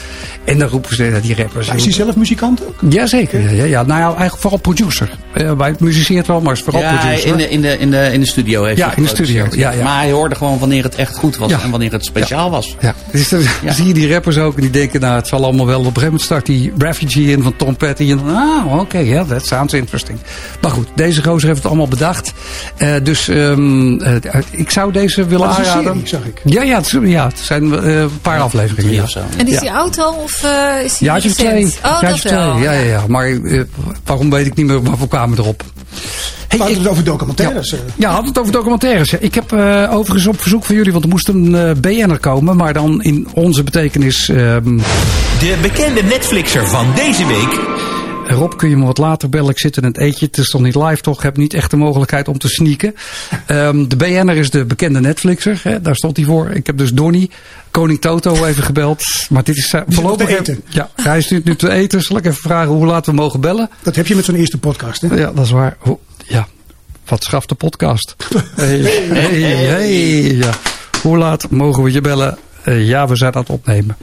En 0.44 0.58
dan 0.58 0.68
roepen 0.68 0.96
ze 0.96 1.18
die 1.22 1.34
rappers. 1.34 1.68
Is 1.68 1.84
hij 1.84 1.92
zelf 1.92 2.16
muzikant 2.16 2.66
ook? 2.66 2.74
Jazeker. 2.88 3.40
Ja, 3.40 3.50
ja, 3.50 3.64
ja. 3.64 3.82
Nou 3.82 4.00
ja, 4.00 4.06
eigenlijk 4.06 4.36
vooral 4.36 4.58
producer. 4.58 5.10
Uh, 5.34 5.58
hij 5.58 5.74
muziceert 5.78 6.26
wel, 6.26 6.40
maar 6.40 6.52
is 6.52 6.60
vooral 6.60 6.82
ja, 6.82 6.96
producer. 6.96 7.30
In 7.30 7.36
de, 7.36 7.48
in, 7.48 7.60
de, 7.60 7.78
in, 7.78 7.90
de, 7.90 8.12
in 8.12 8.20
de 8.20 8.26
studio 8.26 8.64
heeft 8.64 8.78
Ja, 8.78 8.96
in 8.96 9.02
de 9.02 9.08
studio. 9.08 9.46
Ja, 9.50 9.70
ja. 9.70 9.82
Maar 9.82 9.98
hij 9.98 10.10
hoorde 10.10 10.34
gewoon 10.34 10.58
wanneer 10.58 10.82
het 10.82 10.94
echt 10.94 11.16
goed 11.16 11.36
was 11.36 11.52
en 11.52 11.70
wanneer 11.70 11.92
het 11.92 12.04
speciaal 12.04 12.50
was. 12.50 12.76
Ja. 12.80 12.94
Dus 13.12 13.28
dan 13.28 13.40
zie 13.74 13.86
je 13.86 13.94
die 13.94 14.12
rappers 14.12 14.38
ook 14.38 14.54
en 14.54 14.60
die 14.60 14.70
denken, 14.70 15.00
nou 15.00 15.16
het 15.16 15.26
zal 15.26 15.44
allemaal 15.44 15.66
wel. 15.66 15.78
Op 15.78 15.86
een 15.86 15.92
gegeven 15.92 16.06
moment 16.06 16.24
start 16.24 16.46
die 16.46 16.72
Refugee 16.78 17.30
in 17.30 17.42
van 17.42 17.56
Tom 17.56 17.76
Petty. 17.76 18.10
En 18.10 18.16
dan, 18.16 18.36
ah, 18.36 18.66
oké, 18.66 18.80
okay, 18.80 19.04
yeah, 19.04 19.28
that 19.28 19.46
sounds 19.46 19.72
interesting. 19.72 20.18
Maar 20.60 20.70
goed, 20.70 20.88
deze 20.94 21.22
gozer 21.22 21.48
heeft 21.48 21.62
het 21.62 21.66
allemaal 21.66 21.88
bedacht. 21.88 22.32
Uh, 22.78 22.94
dus 23.02 23.23
um, 23.28 24.00
uh, 24.02 24.14
ik 24.50 24.70
zou 24.70 24.92
deze 24.92 25.26
willen 25.26 25.48
dat 25.48 25.58
is 25.58 25.66
aanraden. 25.66 25.92
Serie, 25.92 26.08
zag 26.08 26.24
ik. 26.24 26.40
Ja, 26.44 26.62
ja, 26.62 26.76
het, 26.76 26.98
ja, 27.02 27.26
het 27.26 27.38
zijn 27.38 27.86
een 27.86 28.10
paar 28.22 28.40
afleveringen. 28.40 28.92
Ja. 28.92 29.06
En 29.36 29.48
is 29.48 29.60
die 29.60 29.68
auto 29.68 30.10
of 30.10 30.46
is 30.84 30.98
die 30.98 31.08
Ja, 31.08 31.18
twee. 31.18 31.64
Oh, 31.64 31.98
ja, 32.00 32.08
dat 32.08 32.20
twee. 32.20 32.32
wel. 32.32 32.58
Ja, 32.58 32.72
ja, 32.72 32.80
ja. 32.80 33.04
Maar 33.08 33.28
uh, 33.28 33.62
waarom 34.04 34.30
weet 34.30 34.46
ik 34.46 34.54
niet 34.54 34.66
meer, 34.66 34.82
we 34.82 35.08
kwamen 35.08 35.38
erop. 35.38 35.62
Hey, 36.48 36.58
we 36.58 36.64
hadden 36.64 36.82
het 36.82 36.92
over 36.92 37.04
documentaires. 37.04 37.70
Ja, 37.70 37.76
ja 37.96 38.08
hadden 38.08 38.28
het 38.28 38.38
over 38.38 38.52
documentaires. 38.52 39.12
Ik 39.12 39.34
heb 39.34 39.52
uh, 39.52 39.88
overigens 39.92 40.26
op 40.26 40.40
verzoek 40.40 40.64
van 40.64 40.74
jullie, 40.74 40.92
want 40.92 41.04
er 41.04 41.10
moest 41.10 41.28
een 41.28 41.54
uh, 41.54 41.70
BN'er 41.80 42.18
komen, 42.18 42.56
maar 42.56 42.72
dan 42.72 43.02
in 43.02 43.28
onze 43.34 43.62
betekenis. 43.62 44.28
Um... 44.28 44.82
De 45.38 45.56
bekende 45.62 46.02
Netflixer 46.02 46.66
van 46.66 46.86
deze 46.94 47.26
week. 47.26 47.73
Rob, 48.26 48.56
kun 48.56 48.68
je 48.68 48.76
me 48.76 48.84
wat 48.84 48.98
later 48.98 49.28
bellen? 49.28 49.50
Ik 49.50 49.58
zit 49.58 49.76
in 49.76 49.84
het 49.84 49.98
eetje. 49.98 50.26
Het 50.26 50.38
is 50.38 50.48
toch 50.48 50.60
niet 50.60 50.74
live, 50.74 51.00
toch? 51.00 51.16
Ik 51.16 51.22
heb 51.22 51.36
niet 51.36 51.54
echt 51.54 51.70
de 51.70 51.76
mogelijkheid 51.76 52.28
om 52.28 52.38
te 52.38 52.48
sneaken. 52.48 52.94
Um, 53.48 53.88
de 53.88 53.96
BN'er 53.96 54.36
is 54.36 54.50
de 54.50 54.64
bekende 54.64 55.00
Netflixer. 55.00 55.60
Hè? 55.62 55.80
Daar 55.80 55.96
stond 55.96 56.16
hij 56.16 56.26
voor. 56.26 56.50
Ik 56.50 56.66
heb 56.66 56.78
dus 56.78 56.92
Donny, 56.92 57.30
Koning 57.70 58.00
Toto, 58.00 58.44
even 58.44 58.62
gebeld. 58.62 59.02
Maar 59.28 59.44
dit 59.44 59.56
is 59.56 59.72
uh, 59.72 59.80
voorlopig... 59.88 60.28
eten. 60.28 60.62
Ja, 60.68 60.90
hij 60.94 61.20
stuurt 61.20 61.44
nu 61.44 61.56
te 61.56 61.70
eten. 61.70 62.02
Zal 62.02 62.16
ik 62.16 62.24
even 62.24 62.42
vragen 62.42 62.72
hoe 62.72 62.86
laat 62.86 63.06
we 63.06 63.12
mogen 63.12 63.40
bellen? 63.40 63.70
Dat 63.82 63.96
heb 63.96 64.06
je 64.06 64.14
met 64.14 64.24
zo'n 64.24 64.34
eerste 64.34 64.58
podcast, 64.58 65.00
hè? 65.00 65.14
Ja, 65.14 65.32
dat 65.32 65.44
is 65.44 65.50
waar. 65.50 65.76
Ja, 66.26 66.48
wat 67.04 67.24
schaft 67.24 67.48
de 67.48 67.54
podcast? 67.54 68.14
hey, 68.56 68.78
hey, 68.78 69.40
hey, 69.42 70.22
ja. 70.22 70.52
Hoe 71.02 71.18
laat 71.18 71.50
mogen 71.50 71.82
we 71.82 71.92
je 71.92 72.00
bellen? 72.00 72.38
Uh, 72.64 72.88
ja, 72.88 73.08
we 73.08 73.16
zijn 73.16 73.34
aan 73.34 73.40
het 73.40 73.50
opnemen. 73.50 73.96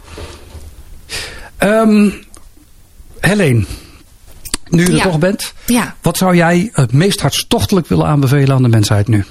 Um, 1.60 2.14
Helene. 3.20 3.66
Nu 4.72 4.86
je 4.86 4.98
er 4.98 5.02
toch 5.02 5.20
bent, 5.20 5.54
Ja. 5.66 5.96
wat 6.02 6.18
zou 6.18 6.36
jij 6.36 6.70
het 6.74 6.94
meest 6.94 7.22
hartstochtelijk 7.22 7.88
willen 7.88 8.06
aanbevelen 8.06 8.56
aan 8.56 8.64
de 8.64 8.70
mensheid 8.70 9.08
nu? 9.08 9.26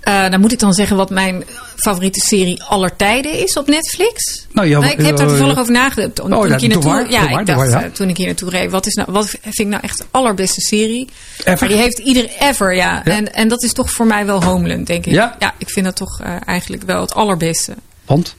Eh, 0.00 0.30
dan 0.30 0.40
moet 0.40 0.52
ik 0.52 0.58
dan 0.58 0.72
zeggen 0.72 0.96
wat 0.96 1.10
mijn 1.10 1.44
favoriete 1.76 2.20
serie 2.20 2.62
aller 2.62 2.96
tijden 2.96 3.32
is 3.32 3.56
op 3.56 3.66
Netflix. 3.66 4.46
Nou, 4.52 4.68
ja, 4.68 4.78
ik 4.84 5.00
heb 5.00 5.16
daar 5.16 5.26
eh, 5.26 5.32
toevallig 5.32 5.58
over 5.58 5.72
nagedacht. 5.72 6.14
Toen, 6.14 6.34
oh, 6.34 6.46
ja, 6.48 6.54
ik 6.54 6.60
hier 6.60 6.68
naartoe, 6.68 7.06
ja, 7.08 7.38
ik 7.38 7.46
dacht, 7.46 7.70
ja. 7.70 7.82
eh, 7.82 7.90
toen 7.90 8.08
ik 8.08 8.16
hier 8.16 8.26
naartoe 8.26 8.50
reed, 8.50 8.70
wat, 8.70 8.86
is 8.86 8.94
nou, 8.94 9.12
wat 9.12 9.28
vind 9.28 9.58
ik 9.58 9.66
nou 9.66 9.82
echt 9.82 9.98
de 9.98 10.04
allerbeste 10.10 10.60
serie? 10.60 11.08
Ever? 11.38 11.56
Maar 11.60 11.68
die 11.68 11.76
heeft 11.78 11.98
ieder 11.98 12.30
ever, 12.38 12.74
ja. 12.74 13.02
Ja? 13.04 13.12
En, 13.12 13.34
en 13.34 13.48
dat 13.48 13.62
is 13.62 13.72
toch 13.72 13.90
voor 13.90 14.06
mij 14.06 14.26
wel 14.26 14.44
Homeland, 14.44 14.86
denk 14.86 15.06
ik. 15.06 15.12
Ja? 15.12 15.36
Ja, 15.38 15.54
ik 15.58 15.70
vind 15.70 15.84
dat 15.84 15.96
toch 15.96 16.20
eigenlijk 16.44 16.82
wel 16.82 17.00
het 17.00 17.14
allerbeste. 17.14 17.74
Want? 18.04 18.34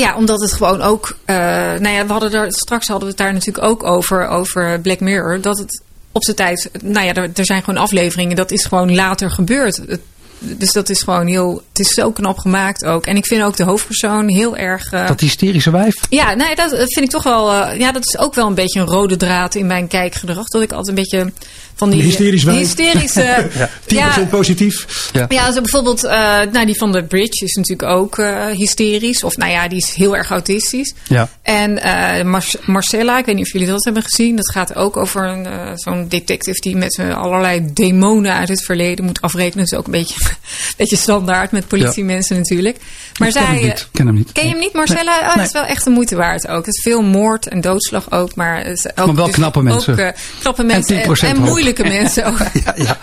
Ja, 0.00 0.16
omdat 0.16 0.40
het 0.40 0.52
gewoon 0.52 0.82
ook. 0.82 1.16
eh, 1.24 1.36
nou 1.36 1.88
ja, 1.88 2.06
we 2.06 2.12
hadden 2.12 2.32
er 2.32 2.52
straks 2.52 2.86
hadden 2.86 3.04
we 3.04 3.10
het 3.14 3.22
daar 3.22 3.32
natuurlijk 3.32 3.66
ook 3.66 3.82
over, 3.84 4.26
over 4.28 4.80
Black 4.80 5.00
Mirror. 5.00 5.40
Dat 5.40 5.58
het 5.58 5.82
op 6.12 6.24
zijn 6.24 6.36
tijd. 6.36 6.70
Nou 6.82 7.06
ja, 7.06 7.14
er, 7.14 7.30
er 7.34 7.44
zijn 7.46 7.62
gewoon 7.62 7.82
afleveringen. 7.82 8.36
Dat 8.36 8.50
is 8.50 8.64
gewoon 8.64 8.94
later 8.94 9.30
gebeurd. 9.30 9.76
Het- 9.86 10.00
dus 10.42 10.72
dat 10.72 10.88
is 10.88 11.02
gewoon 11.02 11.26
heel. 11.26 11.62
Het 11.68 11.78
is 11.78 11.88
zo 11.88 12.10
knap 12.12 12.38
gemaakt 12.38 12.84
ook. 12.84 13.06
En 13.06 13.16
ik 13.16 13.26
vind 13.26 13.42
ook 13.42 13.56
de 13.56 13.64
hoofdpersoon 13.64 14.28
heel 14.28 14.56
erg. 14.56 14.92
eh, 14.92 15.06
Dat 15.08 15.20
hysterische 15.20 15.70
wijf? 15.70 15.94
ja, 16.10 16.34
nee, 16.34 16.54
dat 16.54 16.68
vind 16.70 17.00
ik 17.00 17.10
toch 17.10 17.22
wel. 17.22 17.52
eh, 17.52 17.78
ja, 17.78 17.92
dat 17.92 18.04
is 18.06 18.18
ook 18.18 18.34
wel 18.34 18.46
een 18.46 18.54
beetje 18.54 18.80
een 18.80 18.86
rode 18.86 19.16
draad 19.16 19.54
in 19.54 19.66
mijn 19.66 19.88
kijkgedrag. 19.88 20.46
Dat 20.46 20.62
ik 20.62 20.72
altijd 20.72 20.88
een 20.98 21.02
beetje 21.04 21.32
van 21.80 21.90
die. 21.90 22.02
Hysterisch 22.02 22.42
wijf. 22.42 22.58
Hysterische. 22.58 23.48
10% 24.26 24.28
positief. 24.30 25.08
Ja. 25.12 25.24
Ja, 25.28 25.52
zo 25.52 25.60
bijvoorbeeld, 25.60 26.04
eh, 26.04 26.10
nou, 26.52 26.66
die 26.66 26.78
van 26.78 26.92
The 26.92 27.02
Bridge 27.02 27.44
is 27.44 27.54
natuurlijk 27.54 27.88
ook 27.88 28.18
eh, 28.18 28.46
hysterisch. 28.46 29.24
Of 29.24 29.36
nou 29.36 29.50
ja, 29.50 29.68
die 29.68 29.78
is 29.78 29.94
heel 29.94 30.16
erg 30.16 30.30
autistisch. 30.30 30.94
Ja. 31.08 31.28
En 31.42 31.82
eh, 31.82 32.24
Mar- 32.24 32.54
Marcella, 32.64 33.18
ik 33.18 33.24
weet 33.24 33.34
niet 33.34 33.46
of 33.46 33.52
jullie 33.52 33.68
dat 33.68 33.84
hebben 33.84 34.02
gezien. 34.02 34.36
Dat 34.36 34.50
gaat 34.50 34.74
ook 34.74 34.96
over 34.96 35.38
zo'n 35.74 36.06
detective 36.08 36.60
die 36.60 36.76
met 36.76 36.98
allerlei 37.14 37.70
demonen 37.74 38.34
uit 38.34 38.48
het 38.48 38.62
verleden 38.64 39.04
moet 39.04 39.20
afrekenen. 39.20 39.64
Dat 39.64 39.72
is 39.72 39.78
ook 39.78 39.86
een 39.86 39.92
beetje, 39.92 40.14
een 40.26 40.36
beetje 40.76 40.96
standaard 40.96 41.50
met 41.50 41.68
politiemensen 41.68 42.36
natuurlijk. 42.36 42.76
Maar 43.18 43.28
Ik 43.28 43.34
ken 43.34 43.42
zij, 43.42 43.52
hem 43.52 43.62
eh, 43.62 43.68
niet. 43.68 43.88
Ken 43.92 44.06
hem 44.06 44.14
niet. 44.14 44.32
Ken 44.32 44.44
je 44.44 44.50
hem 44.50 44.58
niet, 44.58 44.72
Marcella? 44.72 45.18
Oh, 45.18 45.34
het 45.34 45.46
is 45.46 45.52
wel 45.52 45.64
echt 45.64 45.84
de 45.84 45.90
moeite 45.90 46.16
waard 46.16 46.48
ook. 46.48 46.66
Het 46.66 46.74
is 46.74 46.82
veel 46.82 47.02
moord 47.02 47.48
en 47.48 47.60
doodslag 47.60 48.10
ook. 48.10 48.34
Maar, 48.34 48.66
ook, 48.94 49.14
wel 49.14 49.26
dus 49.26 49.34
knappe 49.34 49.62
mensen. 49.62 49.98
Ook, 49.98 50.14
knappe 50.40 50.62
mensen 50.62 51.02
en, 51.02 51.08
10% 51.08 51.20
en 51.20 51.36
hoop. 51.36 51.48
Moeilijke 51.70 51.88
mensen 51.98 52.24
ook. 52.24 52.38
Ja, 52.64 52.74
ja. 52.76 52.98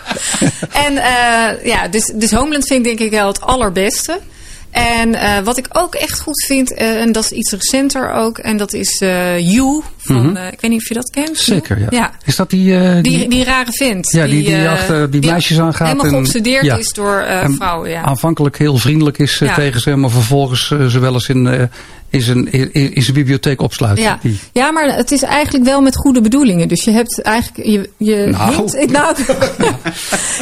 En 0.72 0.96
eh, 0.96 1.64
ja, 1.64 1.88
dus, 1.88 2.12
dus 2.14 2.32
Homeland 2.32 2.66
vind 2.66 2.78
ik 2.78 2.84
denk 2.84 3.12
ik 3.12 3.18
wel 3.18 3.26
het 3.26 3.40
allerbeste. 3.40 4.20
En 4.70 5.14
eh, 5.14 5.38
wat 5.38 5.58
ik 5.58 5.66
ook 5.72 5.94
echt 5.94 6.20
goed 6.20 6.44
vind, 6.46 6.74
eh, 6.74 7.00
en 7.00 7.12
dat 7.12 7.24
is 7.24 7.30
iets 7.30 7.52
recenter 7.52 8.12
ook, 8.12 8.38
en 8.38 8.56
dat 8.56 8.72
is 8.72 8.98
You. 9.38 9.82
Van, 10.14 10.36
eh, 10.36 10.46
ik 10.52 10.60
weet 10.60 10.70
niet 10.70 10.80
of 10.80 10.88
je 10.88 10.94
dat 10.94 11.10
kent. 11.10 11.28
Mhm. 11.28 11.36
Zeker, 11.36 11.78
ja. 11.78 11.86
ja. 11.90 12.12
Is 12.24 12.36
dat 12.36 12.50
die... 12.50 12.78
eh, 12.78 13.02
Die, 13.02 13.28
die 13.28 13.44
rare 13.44 13.72
vent. 13.72 14.12
Ja, 14.12 14.26
die- 14.26 14.44
die 14.44 14.54
eh, 14.56 14.72
achter 14.72 15.10
die 15.10 15.26
meisjes 15.26 15.58
aangaat 15.60 15.86
Helemaal 15.88 16.04
en- 16.06 16.10
geobsedeerd 16.12 16.64
ja. 16.64 16.76
is 16.76 16.88
door 16.92 17.16
eh, 17.18 17.42
en 17.42 17.54
vrouwen. 17.54 17.90
Ja. 17.90 18.02
aanvankelijk 18.02 18.58
heel 18.58 18.76
vriendelijk 18.76 19.18
is 19.18 19.38
Ja. 19.38 19.54
tegen 19.54 19.80
ze, 19.80 19.96
maar 19.96 20.10
vervolgens 20.10 20.66
ze 20.66 20.98
wel 20.98 21.12
eens 21.12 21.28
in, 21.28 21.46
eh, 21.46 21.62
in, 22.10 22.20
zijn, 22.20 22.52
in, 22.52 22.72
in 22.94 23.02
zijn 23.02 23.14
bibliotheek 23.16 23.60
opsluit. 23.60 23.98
Ja. 23.98 24.18
Die- 24.22 24.38
ja, 24.52 24.70
maar 24.70 24.94
het 24.96 25.10
is 25.10 25.22
eigenlijk 25.22 25.64
wel 25.64 25.80
met 25.80 25.96
goede 25.96 26.20
bedoelingen. 26.20 26.68
Dus 26.68 26.84
je 26.84 26.90
hebt 26.90 27.22
eigenlijk. 27.22 27.66
Je, 27.68 27.90
je 27.96 28.26
Nou. 28.30 28.54
hinkt, 28.54 28.74
ik- 28.82 28.90
nou, 28.90 29.14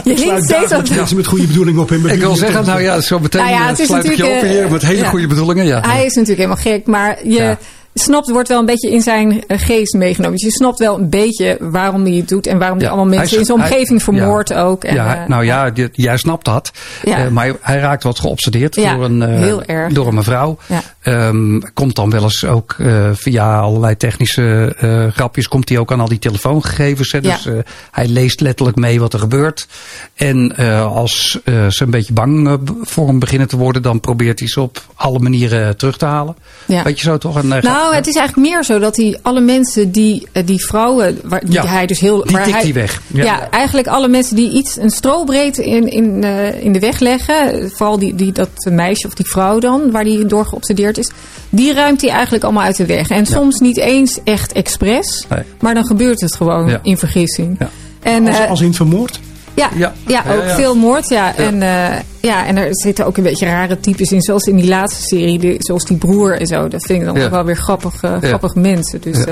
je 0.04 0.16
Sluit 0.16 0.44
steeds 0.44 0.72
op. 0.72 0.88
mensen 0.96 1.16
met 1.16 1.26
goede 1.26 1.46
bedoelingen 1.46 1.80
op 1.82 1.88
hem. 1.88 2.06
Ik 2.06 2.18
wil 2.20 2.34
zeggen, 2.36 2.64
nou 2.66 2.80
ja, 2.82 3.00
zo 3.00 3.18
meteen 3.18 3.42
Nou 3.42 3.54
ja, 3.54 3.66
het 3.66 3.78
is 3.78 3.86
sluit 3.86 4.04
ik 4.04 4.16
je 4.16 4.24
eh, 4.26 4.50
hier 4.50 4.70
met 4.70 4.82
hele 4.82 5.02
ja. 5.02 5.08
goede 5.08 5.26
bedoelingen. 5.26 5.66
Ja. 5.66 5.80
Hij 5.80 6.04
is 6.04 6.14
natuurlijk 6.14 6.48
helemaal 6.48 6.56
gek, 6.78 6.86
maar 6.86 7.18
je 7.24 7.30
Ja. 7.34 7.58
Snapt, 8.00 8.30
wordt 8.30 8.48
wel 8.48 8.58
een 8.58 8.66
beetje 8.66 8.90
in 8.90 9.02
zijn 9.02 9.46
eh, 9.46 9.58
geest 9.58 9.94
meegenomen. 9.94 10.36
Dus 10.36 10.44
je 10.44 10.50
snapt 10.50 10.78
wel 10.78 10.98
een 10.98 11.10
beetje 11.10 11.56
waarom 11.60 12.04
hij 12.04 12.14
het 12.14 12.28
doet 12.28 12.46
en 12.46 12.58
waarom 12.58 12.78
hij 12.78 12.86
Ja. 12.86 12.92
allemaal 12.92 13.10
mensen 13.10 13.30
Hij 13.30 13.38
in 13.38 13.44
zijn 13.44 13.58
omgeving 13.58 14.02
vermoordt 14.02 14.48
ja. 14.48 14.62
ook. 14.62 14.84
En, 14.84 14.94
ja, 14.94 15.22
eh, 15.22 15.28
nou 15.28 15.44
ja, 15.44 15.70
jij 15.92 16.16
snapt 16.16 16.44
dat. 16.44 16.70
Eh, 17.04 17.28
maar 17.28 17.44
hij, 17.44 17.54
hij 17.60 17.78
raakt 17.78 18.02
wat 18.02 18.20
geobsedeerd 18.20 18.74
door, 18.74 19.04
een, 19.04 19.22
erg. 19.66 19.92
door 19.92 20.06
een 20.06 20.14
mevrouw. 20.14 20.58
Ehm, 21.06 21.60
komt 21.74 21.96
dan 21.96 22.10
wel 22.10 22.22
eens 22.22 22.44
ook 22.44 22.74
eh, 22.78 23.10
via 23.12 23.58
allerlei 23.58 23.96
technische 23.96 24.74
eh, 24.78 25.06
grapjes, 25.12 25.48
komt 25.48 25.68
hij 25.68 25.78
ook 25.78 25.92
aan 25.92 26.00
al 26.00 26.08
die 26.08 26.18
telefoongegevens. 26.18 27.12
Hè? 27.12 27.18
Ja. 27.18 27.34
Dus 27.34 27.46
eh, 27.46 27.54
hij 27.90 28.06
leest 28.08 28.40
letterlijk 28.40 28.76
mee 28.76 29.00
wat 29.00 29.12
er 29.12 29.18
gebeurt. 29.18 29.66
En 30.14 30.56
als 30.86 31.38
ze 31.44 31.82
een 31.82 31.90
beetje 31.90 32.12
bang 32.12 32.60
voor 32.82 33.06
hem 33.06 33.18
beginnen 33.18 33.48
te 33.48 33.56
worden, 33.56 33.82
dan 33.82 34.00
probeert 34.00 34.38
hij 34.38 34.48
ze 34.48 34.60
op 34.60 34.82
alle 34.94 35.18
manieren 35.18 35.76
terug 35.76 35.96
te 35.96 36.04
halen. 36.04 36.36
Ja. 36.66 36.82
Weet 36.82 36.98
je 36.98 37.04
zo 37.04 37.18
toch? 37.18 37.36
En, 37.36 37.52
eh, 37.52 37.62
Nou, 37.62 37.94
het 37.94 38.06
is 38.06 38.14
eigenlijk 38.14 38.48
meer 38.48 38.64
zo 38.64 38.78
dat 38.78 38.96
hij 38.96 39.18
alle 39.22 39.40
mensen 39.40 39.90
die, 39.90 40.28
die 40.44 40.66
vrouwen, 40.66 41.20
waar, 41.24 41.40
die 41.44 41.52
Ja, 41.52 41.66
hij 41.66 41.86
dus 41.86 42.00
heel. 42.00 42.22
die 42.22 42.36
waar 42.36 42.48
hij, 42.48 42.72
weg. 42.72 43.00
Ja. 43.06 43.50
Eigenlijk 43.50 43.86
alle 43.86 44.08
mensen 44.08 44.36
die 44.36 44.50
iets, 44.52 44.76
een 44.76 44.90
strobreed 44.90 45.58
in, 45.58 45.88
in, 45.88 46.24
in 46.62 46.72
de 46.72 46.80
weg 46.80 46.98
leggen, 46.98 47.70
vooral 47.70 47.98
die, 47.98 48.14
die, 48.14 48.32
dat 48.32 48.50
meisje 48.70 49.06
of 49.06 49.14
die 49.14 49.26
vrouw 49.26 49.58
dan, 49.58 49.90
waar 49.90 50.04
die 50.04 50.26
door 50.26 50.46
geobsedeerd 50.46 50.95
is, 50.98 51.10
die 51.50 51.72
ruimt 51.74 52.00
hij 52.00 52.10
eigenlijk 52.10 52.44
allemaal 52.44 52.64
uit 52.64 52.76
de 52.76 52.86
weg. 52.86 53.08
En 53.08 53.26
soms 53.26 53.58
niet 53.60 53.76
eens 53.78 54.18
echt 54.24 54.52
expres, 54.52 55.26
Nee. 55.28 55.42
maar 55.60 55.74
dan 55.74 55.86
gebeurt 55.86 56.20
het 56.20 56.34
gewoon 56.34 56.68
Ja. 56.68 56.80
in 56.82 56.98
vergissing. 56.98 57.56
Ja. 57.58 57.70
En, 58.02 58.26
Als, 58.26 58.38
eh, 58.38 58.50
als 58.50 58.60
in 58.60 58.74
vermoord. 58.74 59.20
ja, 59.54 59.68
Ja. 59.76 59.92
ja. 60.06 60.24
Ook 60.28 60.42
ja. 60.44 60.54
veel 60.54 60.74
moord. 60.76 61.08
Ja. 61.08 61.36
En, 61.36 61.62
eh, 61.62 61.98
ja, 62.20 62.46
en 62.46 62.56
er 62.56 62.68
zitten 62.70 63.06
ook 63.06 63.16
een 63.16 63.22
beetje 63.22 63.46
rare 63.46 63.80
types 63.80 64.12
in. 64.12 64.20
Zoals 64.22 64.44
in 64.44 64.56
die 64.56 64.68
laatste 64.68 65.02
serie, 65.02 65.38
die, 65.38 65.54
zoals 65.58 65.84
die 65.84 65.96
broer 65.96 66.40
en 66.40 66.46
zo. 66.46 66.68
Dat 66.68 66.86
vind 66.86 66.98
ik 67.00 67.04
dan 67.06 67.16
Ja. 67.16 67.24
ook 67.24 67.30
wel 67.30 67.44
weer 67.44 67.56
grappige, 67.56 68.06
Ja. 68.06 68.18
grappige 68.28 68.58
mensen. 68.58 69.00
Dus, 69.00 69.24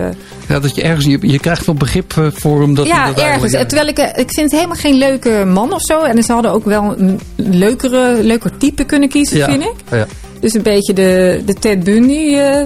Ja. 0.48 0.58
dat 0.60 0.74
je 0.74 0.82
ergens, 0.82 1.04
je, 1.04 1.18
je 1.20 1.38
krijgt 1.38 1.66
wel 1.66 1.74
begrip 1.74 2.16
eh, 2.16 2.26
voor 2.32 2.60
hem. 2.60 2.74
Dat 2.74 2.86
ja 2.86 3.16
ergens. 3.16 3.52
ja. 3.52 3.64
Terwijl 3.64 3.88
ik, 3.88 3.98
eh, 3.98 4.08
ik 4.08 4.30
vind 4.32 4.50
het 4.50 4.52
helemaal 4.52 4.76
geen 4.76 4.94
leuke 4.94 5.44
man 5.46 5.72
of 5.72 5.80
zo. 5.82 6.00
En 6.00 6.22
ze 6.22 6.32
hadden 6.32 6.50
ook 6.52 6.64
wel 6.64 6.94
een 6.98 7.20
leukere, 7.36 8.22
leuker 8.22 8.56
type 8.58 8.84
kunnen 8.84 9.08
kiezen, 9.08 9.36
Ja. 9.36 9.46
vind 9.50 9.62
ik. 9.62 9.74
Ja. 9.90 10.06
Dus 10.44 10.54
een 10.54 10.62
beetje 10.62 10.92
de, 10.92 11.42
de 11.46 11.54
Ted 11.54 11.84
Bundy. 11.84 12.34
eh. 12.36 12.60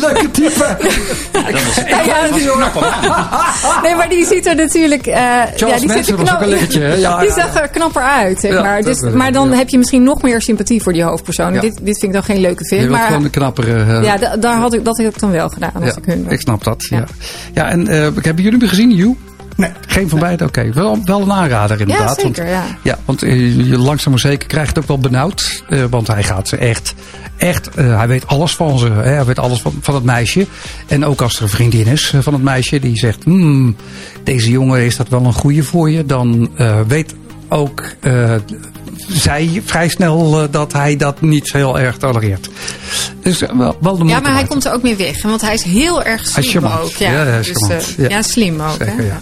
Leuke 0.00 0.30
type. 0.30 0.76
Ja, 1.88 2.02
ja, 2.04 2.28
nee, 3.82 3.94
maar 3.94 4.08
die 4.08 4.26
ziet 4.26 4.46
er 4.46 4.54
natuurlijk. 4.56 5.06
eh 5.06 5.14
ja, 5.56 5.76
die 5.78 5.86
Manson 5.86 6.18
er 6.18 6.24
was 6.24 6.34
ook 6.34 6.40
een 6.40 6.48
lekkertje, 6.48 6.80
hè? 6.80 6.94
Ja, 6.94 7.20
die 7.20 7.30
zag 7.32 7.60
er 7.60 7.68
knapper 7.68 8.02
uit, 8.02 8.40
zeg 8.40 8.52
maar. 8.62 8.82
Dus, 8.82 9.00
maar 9.00 9.32
dan 9.32 9.50
ja. 9.50 9.56
heb 9.56 9.68
je 9.68 9.78
misschien 9.78 10.02
nog 10.02 10.22
meer 10.22 10.40
sympathie 10.42 10.82
voor 10.82 10.92
die 10.92 11.02
hoofdpersoon. 11.02 11.52
Ja. 11.54 11.60
Dit, 11.60 11.74
dit 11.82 11.98
vind 11.98 12.02
ik 12.02 12.12
dan 12.12 12.22
geen 12.22 12.40
leuke 12.40 12.64
film. 12.64 12.90
Maar 12.90 13.06
gewoon 13.06 13.22
de 13.22 13.30
knappere... 13.30 13.72
eh, 13.84 14.02
ja, 14.04 14.16
da- 14.16 14.36
daar 14.36 14.56
had 14.56 14.74
ik, 14.74 14.84
dat 14.84 14.96
heb 14.98 15.14
ik 15.14 15.20
dan 15.20 15.30
wel 15.30 15.48
gedaan. 15.48 15.72
Als 15.74 15.84
ja, 15.84 15.96
ik 15.96 16.04
hun 16.04 16.26
ik 16.28 16.40
snap 16.40 16.64
dat. 16.64 16.86
Ja, 16.90 16.96
Ja. 16.96 17.04
ja. 17.54 17.68
en 17.68 17.88
eh, 17.88 17.96
hebben 18.00 18.42
jullie 18.44 18.58
hem 18.58 18.68
gezien, 18.68 18.90
You? 18.90 19.16
Nee. 19.56 19.70
Geen 19.86 20.08
van 20.08 20.18
beiden? 20.18 20.46
Oké, 20.46 20.72
wel, 20.72 20.98
wel 21.04 21.20
een 21.22 21.32
aanrader 21.32 21.80
inderdaad. 21.80 22.20
zeker, 22.20 22.44
want, 22.44 22.50
ja. 22.50 22.64
Ja, 22.82 22.98
want 23.04 23.22
eh, 23.22 23.68
je 23.68 23.78
langzaam 23.78 24.10
maar 24.12 24.20
zeker 24.20 24.48
krijgt 24.48 24.68
het 24.68 24.78
ook 24.78 24.88
wel 24.88 24.98
benauwd. 24.98 25.64
eh, 25.68 25.84
want 25.90 26.06
hij 26.06 26.22
gaat 26.22 26.48
ze 26.48 26.56
echt... 26.56 26.94
Echt, 27.36 27.68
eh, 27.68 27.96
hij 27.96 28.08
weet 28.08 28.26
alles 28.26 28.56
van 28.56 28.78
ze. 28.78 28.86
Hè? 28.88 29.10
Hij 29.10 29.24
weet 29.24 29.38
alles 29.38 29.60
van, 29.60 29.74
van 29.80 29.94
het 29.94 30.04
meisje. 30.04 30.46
En 30.86 31.04
ook 31.04 31.20
als 31.20 31.36
er 31.36 31.42
een 31.42 31.48
vriendin 31.48 31.86
is 31.86 32.14
van 32.20 32.32
het 32.32 32.42
meisje 32.42 32.78
die 32.80 32.96
zegt... 32.96 33.24
Hmm, 33.24 33.76
deze 34.24 34.50
jongen, 34.50 34.84
is 34.84 34.96
dat 34.96 35.08
wel 35.08 35.24
een 35.24 35.32
goeie 35.32 35.62
voor 35.62 35.90
je? 35.90 36.06
Dan 36.06 36.50
weet 36.86 37.14
ook 37.48 37.84
zij 39.12 39.62
vrij 39.64 39.88
snel 39.88 40.42
eh, 40.42 40.48
dat 40.50 40.72
hij 40.72 40.96
dat 40.96 41.20
niet 41.20 41.52
heel 41.52 41.78
erg 41.78 41.96
tolereert. 41.96 42.48
Dus 43.22 43.42
eh, 43.42 43.56
wel, 43.56 43.76
wel 43.80 43.98
de 43.98 44.04
Ja, 44.04 44.20
maar 44.20 44.32
hij 44.32 44.44
komt 44.44 44.64
er 44.64 44.72
ook 44.72 44.82
mee 44.82 44.96
weg. 44.96 45.22
Want 45.22 45.40
hij 45.40 45.54
is 45.54 45.62
heel 45.62 46.02
erg 46.02 46.26
slim 46.26 46.64
ook. 46.64 46.92
Ja, 46.92 47.10
Ja, 47.12 47.24
hij 47.24 47.40
is 47.40 47.46
dus, 47.52 47.68
eh, 47.68 47.78
Ja. 47.96 48.08
ja. 48.08 48.22
slim 48.22 48.60
ook. 48.60 48.76
Zeker, 48.78 48.96
hè? 48.96 49.02
ja. 49.02 49.18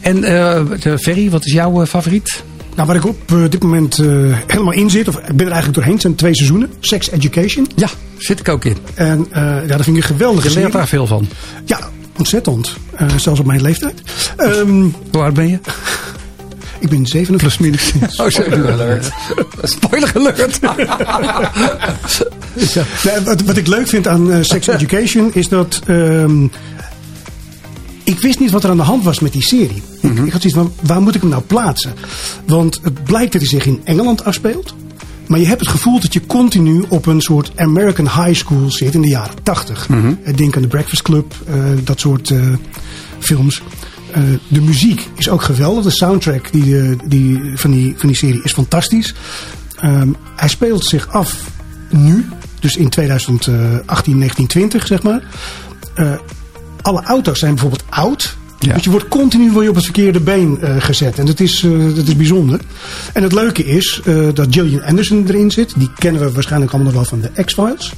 En 0.00 0.24
eh, 0.24 0.60
de 0.80 0.98
Ferry, 0.98 1.30
wat 1.30 1.44
is 1.46 1.52
jouw 1.52 1.82
eh, 1.82 1.88
favoriet? 1.88 2.42
Nou, 2.74 2.86
waar 2.90 2.96
ik 2.98 3.06
op 3.06 3.32
dit 3.50 3.62
moment 3.62 3.98
eh, 3.98 4.06
helemaal 4.46 4.72
in 4.72 4.90
zit, 4.90 5.08
of 5.08 5.16
ik 5.16 5.22
ben 5.26 5.36
er 5.46 5.52
eigenlijk 5.52 5.74
doorheen, 5.74 5.92
het 5.92 6.02
zijn 6.02 6.14
twee 6.14 6.34
seizoenen. 6.34 6.70
Sex 6.80 7.10
Education. 7.10 7.66
Ja, 7.76 7.88
zit 8.18 8.40
ik 8.40 8.48
ook 8.48 8.64
in. 8.64 8.76
En 8.94 9.26
eh, 9.30 9.42
ja, 9.42 9.76
dat 9.76 9.84
vind 9.84 9.96
ik 9.96 10.02
een 10.02 10.08
geweldige 10.08 10.48
Je 10.48 10.54
leert 10.54 10.72
daar 10.72 10.88
veel 10.88 11.06
van. 11.06 11.28
Ja, 11.64 11.78
ontzettend. 12.18 12.76
Eh, 12.94 13.08
zelfs 13.16 13.40
op 13.40 13.46
mijn 13.46 13.60
leeftijd. 13.62 14.02
Ehm, 14.36 14.80
Hoe 15.12 15.22
oud 15.22 15.34
ben 15.34 15.48
je? 15.48 15.58
Ik 16.80 16.88
ben 16.88 17.06
57. 17.06 17.36
Plus 17.36 17.58
minus. 17.58 17.92
Oh, 18.20 18.28
spoiler 18.28 18.72
alert. 18.72 19.10
Spoiler 19.62 20.12
alert. 20.16 20.58
Ja. 22.72 22.84
Wat, 23.24 23.40
wat 23.42 23.56
ik 23.56 23.66
leuk 23.66 23.88
vind 23.88 24.08
aan 24.08 24.32
eh, 24.32 24.42
Sex 24.42 24.66
Education 24.66 25.30
is 25.34 25.48
dat. 25.48 25.80
ehm, 25.86 26.44
ik 28.04 28.18
wist 28.20 28.40
niet 28.40 28.50
wat 28.50 28.64
er 28.64 28.70
aan 28.70 28.76
de 28.76 28.82
hand 28.82 29.04
was 29.04 29.20
met 29.20 29.32
die 29.32 29.42
serie. 29.42 29.82
ik, 30.00 30.10
ik 30.18 30.32
had 30.32 30.42
zoiets 30.42 30.54
van: 30.58 30.72
waar 30.82 31.00
moet 31.00 31.14
ik 31.14 31.20
hem 31.20 31.30
nou 31.30 31.42
plaatsen? 31.42 31.92
Want 32.46 32.80
het 32.82 33.04
blijkt 33.04 33.32
dat 33.32 33.40
hij 33.40 33.50
zich 33.50 33.66
in 33.66 33.80
Engeland 33.84 34.24
afspeelt. 34.24 34.74
Maar 35.26 35.38
je 35.40 35.46
hebt 35.46 35.60
het 35.60 35.68
gevoel 35.68 36.00
dat 36.00 36.12
je 36.12 36.26
continu 36.26 36.84
op 36.88 37.06
een 37.06 37.20
soort 37.20 37.52
American 37.56 38.04
high 38.04 38.34
school 38.34 38.70
zit 38.70 38.94
in 38.94 39.00
de 39.02 39.08
jaren 39.08 39.34
80. 39.42 39.86
Eh, 39.90 40.36
Denk 40.36 40.56
aan 40.56 40.62
The 40.62 40.68
Breakfast 40.68 41.02
Club, 41.02 41.34
eh, 41.46 41.54
dat 41.84 42.00
soort 42.00 42.32
films. 43.18 43.62
Eh, 44.12 44.22
de 44.48 44.60
muziek 44.60 45.08
is 45.16 45.28
ook 45.28 45.42
geweldig. 45.42 45.84
De 45.84 45.90
soundtrack 45.90 46.52
die, 46.52 46.80
eh, 46.80 46.98
die, 47.04 47.52
van, 47.54 47.70
die, 47.70 47.94
van 47.96 48.08
die 48.08 48.16
serie 48.16 48.40
is 48.42 48.52
fantastisch. 48.52 49.14
Ehm, 49.76 50.08
hij 50.36 50.48
speelt 50.48 50.86
zich 50.86 51.08
af 51.08 51.50
nu, 51.90 52.28
dus 52.60 52.76
in 52.76 52.88
2018, 52.88 54.18
1920 54.18 54.86
zeg 54.86 55.02
maar. 55.02 55.22
Eh, 55.94 56.12
alle 56.82 57.02
auto's 57.02 57.38
zijn 57.38 57.52
bijvoorbeeld 57.52 57.84
oud. 57.88 58.36
Ja. 58.58 58.74
Dus 58.74 58.84
je 58.84 58.90
wordt 58.90 59.08
continu 59.08 59.68
op 59.68 59.74
het 59.74 59.84
verkeerde 59.84 60.20
been 60.20 60.58
gezet. 60.78 61.18
En 61.18 61.26
dat 61.26 61.40
is, 61.40 61.66
dat 61.94 62.06
is 62.06 62.16
bijzonder. 62.16 62.60
En 63.12 63.22
het 63.22 63.32
leuke 63.32 63.64
is 63.64 64.00
dat 64.34 64.46
Gillian 64.50 64.82
Anderson 64.82 65.24
erin 65.26 65.50
zit. 65.50 65.74
Die 65.76 65.90
kennen 65.98 66.22
we 66.22 66.32
waarschijnlijk 66.32 66.72
allemaal 66.72 66.92
nog 66.92 67.10
wel 67.10 67.18
van 67.18 67.30
de 67.34 67.44
X-Files. 67.44 67.92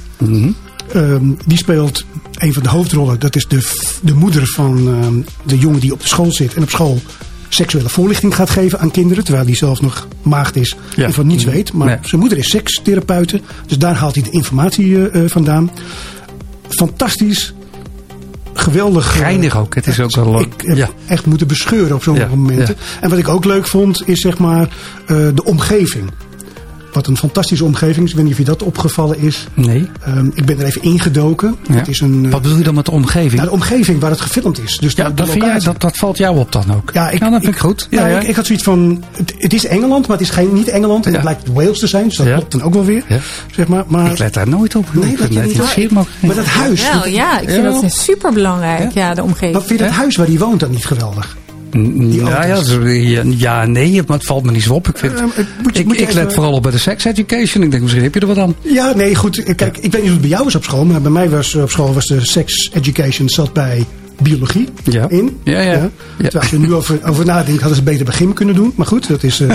Ehm, 0.93 1.31
die 1.45 1.57
speelt 1.57 2.05
een 2.33 2.53
van 2.53 2.63
de 2.63 2.69
hoofdrollen. 2.69 3.19
Dat 3.19 3.35
is 3.35 3.47
de, 3.47 3.87
de 4.01 4.13
moeder 4.13 4.47
van 4.47 4.77
ehm, 4.87 5.13
de 5.43 5.57
jongen 5.57 5.79
die 5.79 5.93
op 5.93 6.01
de 6.01 6.07
school 6.07 6.31
zit. 6.31 6.53
En 6.53 6.61
op 6.63 6.69
school 6.69 7.01
seksuele 7.49 7.89
voorlichting 7.89 8.35
gaat 8.35 8.49
geven 8.49 8.79
aan 8.79 8.91
kinderen. 8.91 9.23
Terwijl 9.23 9.45
hij 9.45 9.55
zelf 9.55 9.81
nog 9.81 10.07
maagd 10.21 10.55
is 10.55 10.75
Ja. 10.95 11.05
en 11.05 11.13
van 11.13 11.27
niets 11.27 11.43
weet. 11.43 11.73
Maar 11.73 11.87
Nee. 11.87 11.97
zijn 12.01 12.21
moeder 12.21 12.37
is 12.37 12.49
sekstherapeute. 12.49 13.41
Dus 13.67 13.77
daar 13.77 13.95
haalt 13.95 14.15
hij 14.15 14.23
de 14.23 14.29
informatie 14.31 15.09
eh, 15.09 15.23
eh, 15.23 15.29
vandaan. 15.29 15.71
Fantastisch. 16.69 17.53
Geweldig. 18.53 19.13
eh, 19.15 19.19
Geinig 19.21 19.57
ook. 19.57 19.75
Het 19.75 19.87
is 19.87 19.99
ook 19.99 20.15
wel... 20.15 20.39
ik 20.39 20.53
heb 20.57 20.77
ja. 20.77 20.89
echt 21.07 21.25
moeten 21.25 21.47
bescheuren 21.47 21.95
op 21.95 22.03
sommige 22.03 22.29
Ja, 22.29 22.35
momenten. 22.35 22.75
En 23.01 23.09
wat 23.09 23.19
ik 23.19 23.27
ook 23.27 23.45
leuk 23.45 23.67
vond, 23.67 24.07
is 24.07 24.19
zeg 24.19 24.37
maar 24.37 24.69
de 25.07 25.43
omgeving. 25.43 26.11
Wat 26.93 27.07
een 27.07 27.17
fantastische 27.17 27.65
omgeving 27.65 28.05
is. 28.05 28.09
Ik 28.09 28.15
weet 28.15 28.23
niet 28.25 28.33
of 28.33 28.39
je 28.39 28.45
dat 28.45 28.63
opgevallen 28.63 29.19
is. 29.19 29.47
Nee. 29.53 29.89
Ehm, 30.01 30.25
ik 30.33 30.45
ben 30.45 30.59
er 30.59 30.65
even 30.65 30.81
ingedoken. 30.83 31.55
Ja. 31.67 31.73
Het 31.75 31.87
is 31.87 31.99
een, 31.99 32.25
eh, 32.25 32.31
Wat 32.31 32.41
bedoel 32.41 32.57
je 32.57 32.63
dan 32.63 32.73
met 32.75 32.85
de 32.85 32.91
omgeving? 32.91 33.33
nou, 33.33 33.45
de 33.47 33.51
omgeving 33.53 33.99
waar 33.99 34.09
het 34.09 34.21
gefilmd 34.21 34.59
is. 34.63 34.77
Dus 34.77 34.93
ja, 34.93 35.03
de, 35.03 35.09
de 35.09 35.15
dat, 35.15 35.25
vind 35.29 35.37
jij, 35.37 35.47
locatie. 35.47 35.71
dat, 35.71 35.81
dat 35.81 35.97
valt 35.97 36.17
jou 36.17 36.37
op 36.37 36.51
dan 36.51 36.73
ook? 36.75 36.89
Ja, 36.93 37.09
ik, 37.09 37.19
dat 37.19 37.29
vind 37.29 37.47
ik 37.47 37.57
goed. 37.57 37.87
Ja, 37.89 37.99
nou, 37.99 38.11
ja. 38.11 38.19
Ik, 38.19 38.27
ik 38.27 38.35
had 38.35 38.45
zoiets 38.45 38.63
van, 38.63 39.03
het, 39.11 39.33
het 39.37 39.53
is 39.53 39.65
Engeland, 39.65 40.07
maar 40.07 40.17
het 40.17 40.27
is 40.27 40.33
geen, 40.33 40.53
niet 40.53 40.67
Engeland. 40.67 41.05
En 41.05 41.11
Ja. 41.11 41.17
het 41.17 41.25
blijkt 41.27 41.47
Wales 41.53 41.79
te 41.79 41.87
zijn, 41.87 42.07
dus 42.07 42.17
dat 42.17 42.27
Ja. 42.27 42.35
klopt 42.35 42.51
dan 42.51 42.61
ook 42.61 42.73
wel 42.73 42.85
weer. 42.85 43.03
Ja. 43.07 43.19
Zeg 43.55 43.67
maar, 43.67 43.83
maar 43.87 44.11
ik 44.11 44.17
let 44.17 44.33
daar 44.33 44.47
nooit 44.49 44.75
op. 44.75 44.85
Nee, 44.93 45.03
Ik 45.11 45.17
dat 45.17 45.29
het 45.29 45.45
niet 45.45 45.91
maar 45.91 46.35
dat 46.35 46.45
huis, 46.45 46.89
Wel, 46.91 47.07
ja, 47.07 47.39
ik 47.39 47.49
vind 47.49 47.63
Ja. 47.63 47.81
dat 47.81 47.91
super 47.93 48.33
belangrijk. 48.33 48.91
Ja, 48.93 49.13
de 49.13 49.23
omgeving. 49.23 49.53
wat 49.53 49.65
vind 49.65 49.79
je 49.79 49.85
dat 49.85 49.93
Ja. 49.93 49.99
huis 49.99 50.15
waar 50.15 50.27
hij 50.27 50.37
woont 50.37 50.59
dan 50.59 50.71
niet 50.71 50.85
geweldig? 50.85 51.37
Ja, 52.09 52.45
ja, 52.45 52.55
is- 52.55 52.77
ja, 53.09 53.21
ja, 53.37 53.65
nee, 53.65 54.01
maar 54.07 54.17
het 54.17 54.25
valt 54.25 54.43
me 54.43 54.51
niet 54.51 54.63
zo 54.63 54.73
op. 54.73 54.87
Ik, 54.87 54.97
vind, 54.97 55.13
het 55.19 55.21
moet 55.63 55.75
je- 55.75 55.79
ik, 55.81 55.85
moet 55.87 55.97
je 55.97 56.01
ik 56.03 56.13
let 56.13 56.33
vooral 56.33 56.53
op 56.53 56.63
bij 56.63 56.71
de 56.71 56.77
sex 56.77 57.05
education. 57.05 57.63
Ik 57.63 57.71
denk, 57.71 57.81
misschien 57.83 58.03
heb 58.03 58.13
je 58.13 58.19
er 58.19 58.27
wat 58.27 58.37
aan. 58.37 58.55
Ja, 58.61 58.93
nee, 58.95 59.15
goed. 59.15 59.43
Kijk, 59.55 59.77
ik 59.77 59.81
weet 59.91 59.91
niet 59.91 60.01
hoe 60.01 60.09
het 60.11 60.21
bij 60.21 60.29
jou 60.29 60.43
was 60.43 60.55
op 60.55 60.63
school, 60.63 60.85
maar 60.85 61.01
bij 61.01 61.11
mij 61.11 61.29
was 61.29 61.55
op 61.55 61.69
school 61.69 61.93
was 61.93 62.05
de 62.05 62.25
sex 62.25 62.69
education 62.73 63.29
zat 63.29 63.53
bij 63.53 63.85
biologie 64.21 64.67
Ja. 64.83 65.09
in. 65.09 65.37
Ja, 65.43 65.59
ja. 65.61 65.71
Ja. 65.71 65.89
Terwijl 66.17 66.39
als 66.39 66.49
je 66.49 66.59
nu 66.59 66.73
over, 66.73 66.99
over 67.05 67.25
nadenkt, 67.25 67.59
hadden 67.59 67.77
ze 67.77 67.83
beter 67.83 68.13
gym 68.13 68.33
kunnen 68.33 68.55
doen. 68.55 68.73
Maar 68.75 68.85
goed, 68.87 69.07
dat 69.07 69.23
is. 69.23 69.39
eh, 69.39 69.51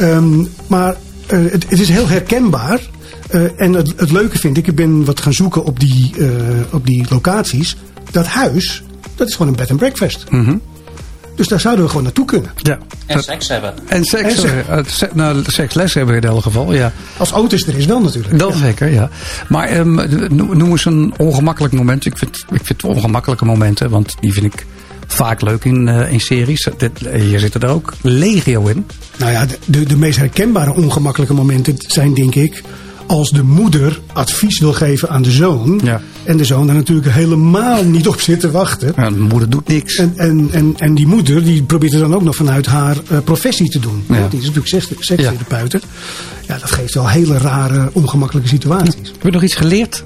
ehm, 0.16 0.44
maar 0.66 0.96
eh, 1.26 1.38
het, 1.50 1.66
het 1.68 1.80
is 1.80 1.88
heel 1.88 2.08
herkenbaar. 2.08 2.80
Eh, 3.28 3.40
en 3.60 3.72
het, 3.72 3.92
het 3.96 4.12
leuke 4.12 4.38
vind 4.38 4.56
ik, 4.56 4.66
ik 4.66 4.74
ben 4.74 5.04
wat 5.04 5.20
gaan 5.20 5.32
zoeken 5.32 5.64
op 5.64 5.80
die, 5.80 6.12
op 6.72 6.86
die 6.86 7.04
locaties. 7.08 7.76
Dat 8.10 8.26
huis, 8.26 8.82
dat 9.14 9.28
is 9.28 9.34
gewoon 9.34 9.48
een 9.52 9.56
bed 9.58 9.70
and 9.70 9.78
breakfast. 9.78 10.24
Mhm. 10.30 10.56
Dus 11.36 11.48
daar 11.48 11.60
zouden 11.60 11.82
we 11.84 11.88
gewoon 11.90 12.04
naartoe 12.04 12.24
kunnen. 12.24 12.50
Ja. 12.56 12.78
En 13.06 13.22
seks 13.22 13.48
hebben. 13.48 13.74
En 13.86 14.04
seks, 14.04 14.34
En 14.34 14.40
seks. 14.84 15.02
eh, 15.02 15.08
nou, 15.14 15.42
seksles 15.46 15.94
hebben 15.94 16.14
we 16.14 16.20
in 16.20 16.28
elk 16.28 16.42
geval, 16.42 16.72
ja. 16.74 16.92
Als 17.16 17.30
auto's 17.30 17.66
er 17.66 17.76
is 17.76 17.86
wel 17.86 18.00
natuurlijk. 18.00 18.38
Dat 18.38 18.54
zeker, 18.54 18.88
ja. 18.92 19.10
Maar 19.48 19.68
ehm, 19.68 19.94
no- 20.36 20.52
noem 20.54 20.70
eens 20.70 20.84
een 20.84 21.14
ongemakkelijk 21.16 21.74
moment. 21.74 22.06
Ik 22.06 22.18
vind, 22.18 22.44
ik 22.50 22.60
vind 22.62 22.84
ongemakkelijke 22.84 23.44
momenten, 23.44 23.90
want 23.90 24.14
die 24.20 24.32
vind 24.32 24.46
ik 24.54 24.66
vaak 25.06 25.40
leuk 25.40 25.64
in, 25.64 25.88
eh, 25.88 26.12
in 26.12 26.20
series. 26.20 26.68
Dit, 26.76 27.06
eh, 27.06 27.20
hier 27.20 27.38
zitten 27.38 27.60
er 27.60 27.68
ook 27.68 27.92
legio 28.02 28.66
in. 28.66 28.86
Nou 29.18 29.32
ja, 29.32 29.46
de, 29.46 29.58
de, 29.66 29.84
de 29.84 29.96
meest 29.96 30.18
herkenbare 30.18 30.72
ongemakkelijke 30.74 31.34
momenten 31.34 31.74
zijn 31.78 32.14
denk 32.14 32.34
ik... 32.34 32.62
als 33.06 33.30
de 33.30 33.42
moeder 33.42 34.00
advies 34.12 34.58
wil 34.60 34.72
geven 34.72 35.08
aan 35.08 35.22
de 35.22 35.30
zoon... 35.30 35.80
Ja. 35.84 36.00
en 36.24 36.36
de 36.36 36.44
zoon 36.44 36.66
daar 36.66 36.76
natuurlijk 36.76 37.08
helemaal 37.12 37.84
niet 37.84 38.08
op 38.08 38.20
zit 38.20 38.40
te 38.40 38.50
wachten... 38.50 38.92
Ja, 38.96 39.10
de 39.10 39.18
moeder 39.18 39.50
doet 39.50 39.68
niks. 39.68 39.96
En, 39.96 40.12
en, 40.16 40.48
en, 40.52 40.74
en 40.76 40.94
die 40.94 41.06
moeder 41.06 41.44
die 41.44 41.62
probeert 41.62 41.92
het 41.92 42.00
dan 42.00 42.14
ook 42.14 42.22
nog 42.22 42.36
vanuit 42.36 42.66
haar 42.66 42.96
eh, 43.08 43.18
professie 43.24 43.70
te 43.70 43.78
doen. 43.78 44.04
Ja. 44.08 44.28
Die 44.28 44.38
is 44.40 44.46
natuurlijk 44.46 44.66
seks- 44.66 45.06
sekstherapeute. 45.06 45.80
Ja. 46.46 46.58
dat 46.58 46.70
geeft 46.70 46.94
wel 46.94 47.08
hele 47.08 47.38
rare, 47.38 47.90
ongemakkelijke 47.92 48.48
situaties. 48.48 48.94
Heb 48.94 49.22
je 49.22 49.30
nog 49.30 49.42
iets 49.42 49.54
geleerd? 49.54 50.04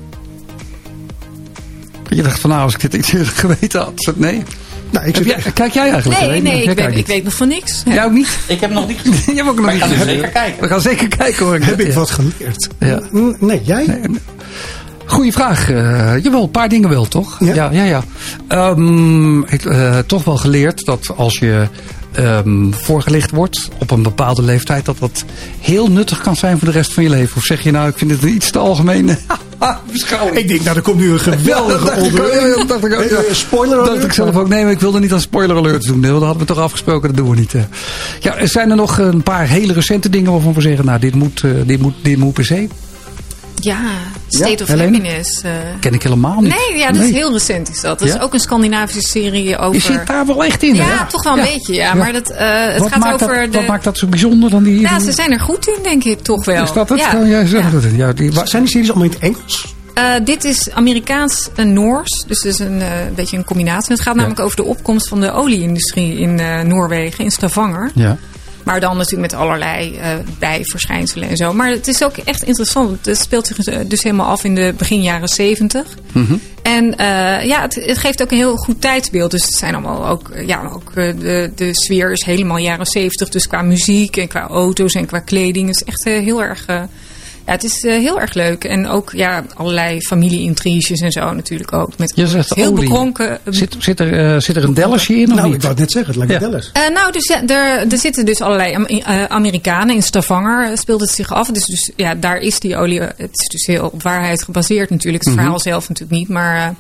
Je 2.09 2.23
dacht 2.23 2.41
van 2.41 2.51
nou, 2.51 2.63
als 2.63 2.75
ik 2.75 2.91
dit 2.91 3.07
geweten 3.45 3.81
had. 3.81 4.13
Nee? 4.17 4.43
Nou, 4.91 5.07
ik 5.07 5.16
zit, 5.16 5.26
jij, 5.26 5.53
kijk 5.55 5.72
jij 5.72 5.91
eigenlijk? 5.91 6.20
Nee, 6.20 6.43
nee, 6.43 6.62
Jij 6.62 6.72
ik 6.72 6.78
weet, 6.78 6.97
ik 6.97 7.07
weet 7.07 7.24
nog 7.24 7.34
van 7.34 7.49
niks. 7.49 7.82
Ja. 7.84 7.93
Jij 7.93 8.05
ook 8.05 8.12
niet? 8.12 8.38
Ik 8.47 8.61
heb 8.61 8.70
nog 8.70 8.88
niet 8.88 9.01
Je 9.26 9.34
hebt 9.34 9.49
ook 9.49 9.57
nog 9.61 9.66
niet 9.66 9.74
ik 9.74 9.80
ga 9.80 9.86
gezien. 9.86 10.05
zeker 10.05 10.28
kijken. 10.28 10.61
We 10.62 10.68
gaan 10.68 10.80
zeker 10.80 11.09
kijken 11.09 11.45
hoor. 11.45 11.55
ik 11.55 11.64
heb 11.64 11.80
ik 11.80 11.86
ja. 11.86 11.93
wat 11.93 12.11
geleerd? 12.11 12.68
Ja. 12.78 13.01
Nee, 13.38 13.61
jij? 13.64 14.01
Goeie 15.05 15.32
vraag. 15.32 15.70
Eh, 15.70 16.22
jawel, 16.22 16.43
een 16.43 16.51
paar 16.51 16.68
dingen 16.68 16.88
wel, 16.88 17.09
toch? 17.09 17.36
Ja. 17.41 17.55
ja, 17.55 17.70
ja. 17.72 17.84
ja. 17.84 18.03
Ehm, 18.49 19.43
ik 19.43 19.64
eh, 19.64 19.99
toch 19.99 20.24
wel 20.24 20.36
geleerd 20.36 20.84
dat 20.84 21.12
als 21.16 21.38
je 21.38 21.68
ehm, 22.13 22.71
voorgelicht 22.73 23.31
wordt 23.31 23.69
op 23.79 23.91
een 23.91 24.03
bepaalde 24.03 24.43
leeftijd, 24.43 24.85
dat 24.85 24.99
dat 24.99 25.25
heel 25.61 25.91
nuttig 25.91 26.21
kan 26.21 26.37
zijn 26.37 26.59
voor 26.59 26.67
de 26.69 26.75
rest 26.75 26.93
van 26.95 27.03
je 27.03 27.09
leven. 27.11 27.37
Of 27.37 27.43
zeg 27.45 27.63
je 27.63 27.71
nou, 27.71 27.89
ik 27.89 27.99
vind 27.99 28.11
het 28.11 28.23
een 28.23 28.35
iets 28.35 28.51
te 28.51 28.59
algemene 28.59 29.19
beschouwing. 29.93 30.37
Ik 30.37 30.49
denk, 30.49 30.63
nou, 30.63 30.77
er 30.77 30.83
komt 30.83 30.97
nu 30.99 31.11
een 31.13 31.19
geweldige. 31.31 31.85
Ja, 31.85 32.57
dat 32.57 32.69
dacht 32.69 32.85
ik 32.85 32.95
ook, 32.95 33.11
ja. 33.11 33.17
Eh, 33.17 33.33
spoiler 33.35 33.77
Dat 33.77 33.85
dacht 33.85 33.91
alert. 33.97 34.05
ik 34.05 34.13
zelf 34.13 34.37
ook. 34.37 34.49
Nee, 34.49 34.63
maar 34.63 34.73
ik 34.73 34.81
wilde 34.81 35.01
niet 35.01 35.13
aan 35.13 35.21
spoiler 35.21 35.57
alerts 35.57 35.87
doen. 35.87 36.01
Dat 36.01 36.23
hadden 36.23 36.39
we 36.39 36.45
toch 36.45 36.59
afgesproken, 36.59 37.09
dat 37.09 37.17
doen 37.17 37.31
we 37.31 37.37
niet. 37.41 37.55
eh. 37.55 37.63
Ja, 38.21 38.37
er 38.37 38.49
zijn 38.49 38.71
er 38.71 38.77
nog 38.77 38.99
een 38.99 39.23
paar 39.23 39.47
hele 39.49 39.73
recente 39.73 40.09
dingen 40.09 40.33
waarvan 40.33 40.53
we 40.53 40.61
zeggen, 40.61 40.85
nou, 40.85 40.99
dit 41.01 41.15
moet, 41.15 41.43
eh, 41.45 41.51
dit 41.67 41.81
moet, 41.81 41.95
dit 42.03 42.17
moet 42.17 42.33
per 42.35 42.45
se. 42.45 42.69
Ja, 43.61 43.81
State 44.29 44.63
of 44.63 44.69
Helene? 44.69 44.97
Happiness. 44.97 45.41
eh. 45.43 45.51
Ken 45.81 45.95
ik 45.95 46.03
helemaal 46.03 46.41
niet. 46.41 46.55
Nee, 46.71 46.79
ja, 46.79 46.93
dat 46.93 47.03
is 47.03 47.11
heel 47.11 47.33
recent 47.33 47.69
is 47.71 47.81
dat. 47.81 47.99
Dat 47.99 48.09
Ja? 48.09 48.15
is 48.15 48.21
ook 48.21 48.35
een 48.35 48.41
Scandinavische 48.41 49.01
serie 49.01 49.59
over... 49.59 49.75
Je 49.75 49.81
zit 49.81 50.07
daar 50.07 50.27
wel 50.27 50.45
echt 50.45 50.63
in, 50.63 50.75
hè? 50.77 50.91
Ja, 50.93 51.05
toch 51.07 51.23
wel 51.23 51.39
een 51.39 51.45
beetje, 51.45 51.75
ja. 51.75 51.95
Maar 51.95 52.13
dat, 52.13 52.31
eh, 52.31 52.47
het 52.67 52.79
wat 52.79 52.89
gaat 52.89 52.99
maakt 52.99 53.23
over 53.23 53.41
dat, 53.41 53.53
de... 53.53 53.59
Wat 53.59 53.67
maakt 53.67 53.85
dat 53.85 53.99
zo 53.99 54.07
bijzonder 54.07 54.51
dan 54.51 54.63
die... 54.63 54.81
Ja, 54.81 54.99
ze 54.99 55.13
zijn 55.13 55.33
er 55.33 55.41
goed 55.41 55.67
in, 55.69 55.83
denk 55.83 56.05
ik, 56.05 56.21
toch 56.21 56.45
wel. 56.45 56.63
Is 56.63 56.73
dat 56.73 56.89
het? 56.89 56.99
Ja. 56.99 57.17
Oh, 57.21 57.29
ja, 57.29 57.45
zo- 57.47 57.57
Ja. 57.59 57.71
ja, 57.97 58.13
die, 58.13 58.33
Zijn 58.45 58.63
die 58.63 58.71
series 58.73 58.89
allemaal 58.91 59.07
in 59.07 59.13
het 59.13 59.23
Engels? 59.23 59.75
Eh, 59.95 60.05
dit 60.25 60.45
is 60.45 60.71
Amerikaans 60.71 61.49
en 61.55 61.73
Noors. 61.73 62.25
Dus 62.27 62.43
het 62.43 62.53
is 62.53 62.59
een 62.59 62.81
eh, 62.81 62.89
beetje 63.15 63.37
een 63.37 63.45
combinatie. 63.45 63.93
Het 63.93 64.01
gaat 64.03 64.15
namelijk 64.15 64.41
over 64.41 64.57
de 64.57 64.65
opkomst 64.65 65.09
van 65.09 65.21
de 65.21 65.33
olieindustrie 65.33 66.19
in 66.19 66.39
eh, 66.41 66.61
Noorwegen, 66.61 67.25
in 67.25 67.31
Stavanger. 67.31 67.91
ja. 67.95 68.17
Maar 68.65 68.81
dan 68.81 68.97
natuurlijk 68.97 69.33
met 69.33 69.41
allerlei 69.41 69.97
eh, 69.97 70.15
bijverschijnselen 70.39 71.29
en 71.29 71.37
zo. 71.37 71.53
Maar 71.53 71.71
het 71.71 71.89
is 71.89 72.05
ook 72.05 72.17
echt 72.17 72.43
interessant. 72.43 73.07
Het 73.07 73.19
speelt 73.19 73.47
zich 73.47 73.59
eh, 73.59 73.79
dus 73.87 74.03
helemaal 74.03 74.27
af 74.27 74.45
in 74.45 74.55
de 74.55 74.75
begin 74.77 75.03
jaren 75.03 75.29
zeventig. 75.29 75.97
Mhm. 76.13 76.37
En 76.63 76.97
eh, 76.97 77.45
ja, 77.47 77.61
het, 77.61 77.75
het 77.75 77.99
geeft 77.99 78.23
ook 78.23 78.31
een 78.31 78.37
heel 78.37 78.57
goed 78.57 78.81
tijdsbeeld. 78.81 79.31
Dus 79.31 79.45
het 79.45 79.55
zijn 79.55 79.75
allemaal 79.75 80.09
ook, 80.09 80.31
ja, 80.47 80.71
ook 80.75 80.95
de, 80.95 81.51
de 81.55 81.75
sfeer 81.75 82.13
is 82.13 82.25
helemaal 82.25 82.59
jaren 82.59 82.87
zeventig. 82.87 83.29
Dus 83.29 83.47
qua 83.47 83.63
muziek 83.63 84.17
en 84.17 84.29
qua 84.29 84.49
auto's 84.49 84.95
en 84.95 85.07
qua 85.07 85.19
kleding. 85.19 85.67
Het 85.67 85.77
is 85.77 85.85
echt 85.85 86.05
heel 86.05 86.43
erg... 86.43 86.67
eh, 87.51 87.57
ja, 87.57 87.63
het 87.63 87.65
is 87.65 87.85
eh, 87.85 87.93
heel 87.99 88.21
erg 88.21 88.35
leuk. 88.35 88.65
En 88.65 88.87
ook 88.89 89.11
ja, 89.15 89.45
allerlei 89.55 90.01
familie-intriges 90.01 91.01
en 91.01 91.11
zo 91.13 91.33
natuurlijk 91.33 91.73
ook. 91.73 91.99
Met 91.99 92.13
Je 92.15 92.27
zegt 92.27 92.55
heel 92.55 92.71
olie. 92.73 92.81
bekrompen... 92.85 93.39
Zit, 93.45 93.77
zit, 93.79 94.01
er, 94.01 94.35
eh, 94.35 94.41
zit 94.41 94.57
er 94.57 94.65
een 94.65 94.75
Dellersje 94.75 95.15
in 95.17 95.29
of 95.31 95.35
Nou, 95.35 95.47
ik 95.47 95.53
niet? 95.53 95.63
wou 95.63 95.75
het 95.75 95.83
net 95.83 95.93
zeggen, 95.93 96.15
het 96.21 96.29
lijkt 96.29 96.43
me 96.43 96.47
Ja. 96.47 96.53
Dallas. 96.53 96.71
Eh, 96.73 96.95
nou, 96.95 97.13
dus 97.13 97.27
ja, 97.27 97.47
er, 97.47 97.93
er 97.93 97.99
zitten 97.99 98.25
dus 98.27 98.41
allerlei 98.41 98.75
Am- 98.75 98.85
eh, 98.85 99.25
Amerikanen. 99.25 99.95
In 99.95 100.03
Stavanger 100.03 100.71
eh, 100.71 100.77
speelt 100.77 101.01
het 101.01 101.11
zich 101.11 101.33
af. 101.33 101.49
Dus, 101.51 101.65
dus 101.65 101.91
ja, 101.97 102.15
daar 102.15 102.37
is 102.39 102.61
die 102.61 102.77
olie. 102.77 103.01
Het 103.01 103.31
is 103.33 103.49
dus 103.49 103.67
heel 103.67 103.85
op 103.87 104.03
waarheid 104.03 104.43
gebaseerd 104.43 104.91
natuurlijk. 104.91 105.25
Het 105.25 105.35
verhaal 105.35 105.61
zelf 105.61 105.89
natuurlijk 105.89 106.19
niet. 106.19 106.29
Maar. 106.29 106.75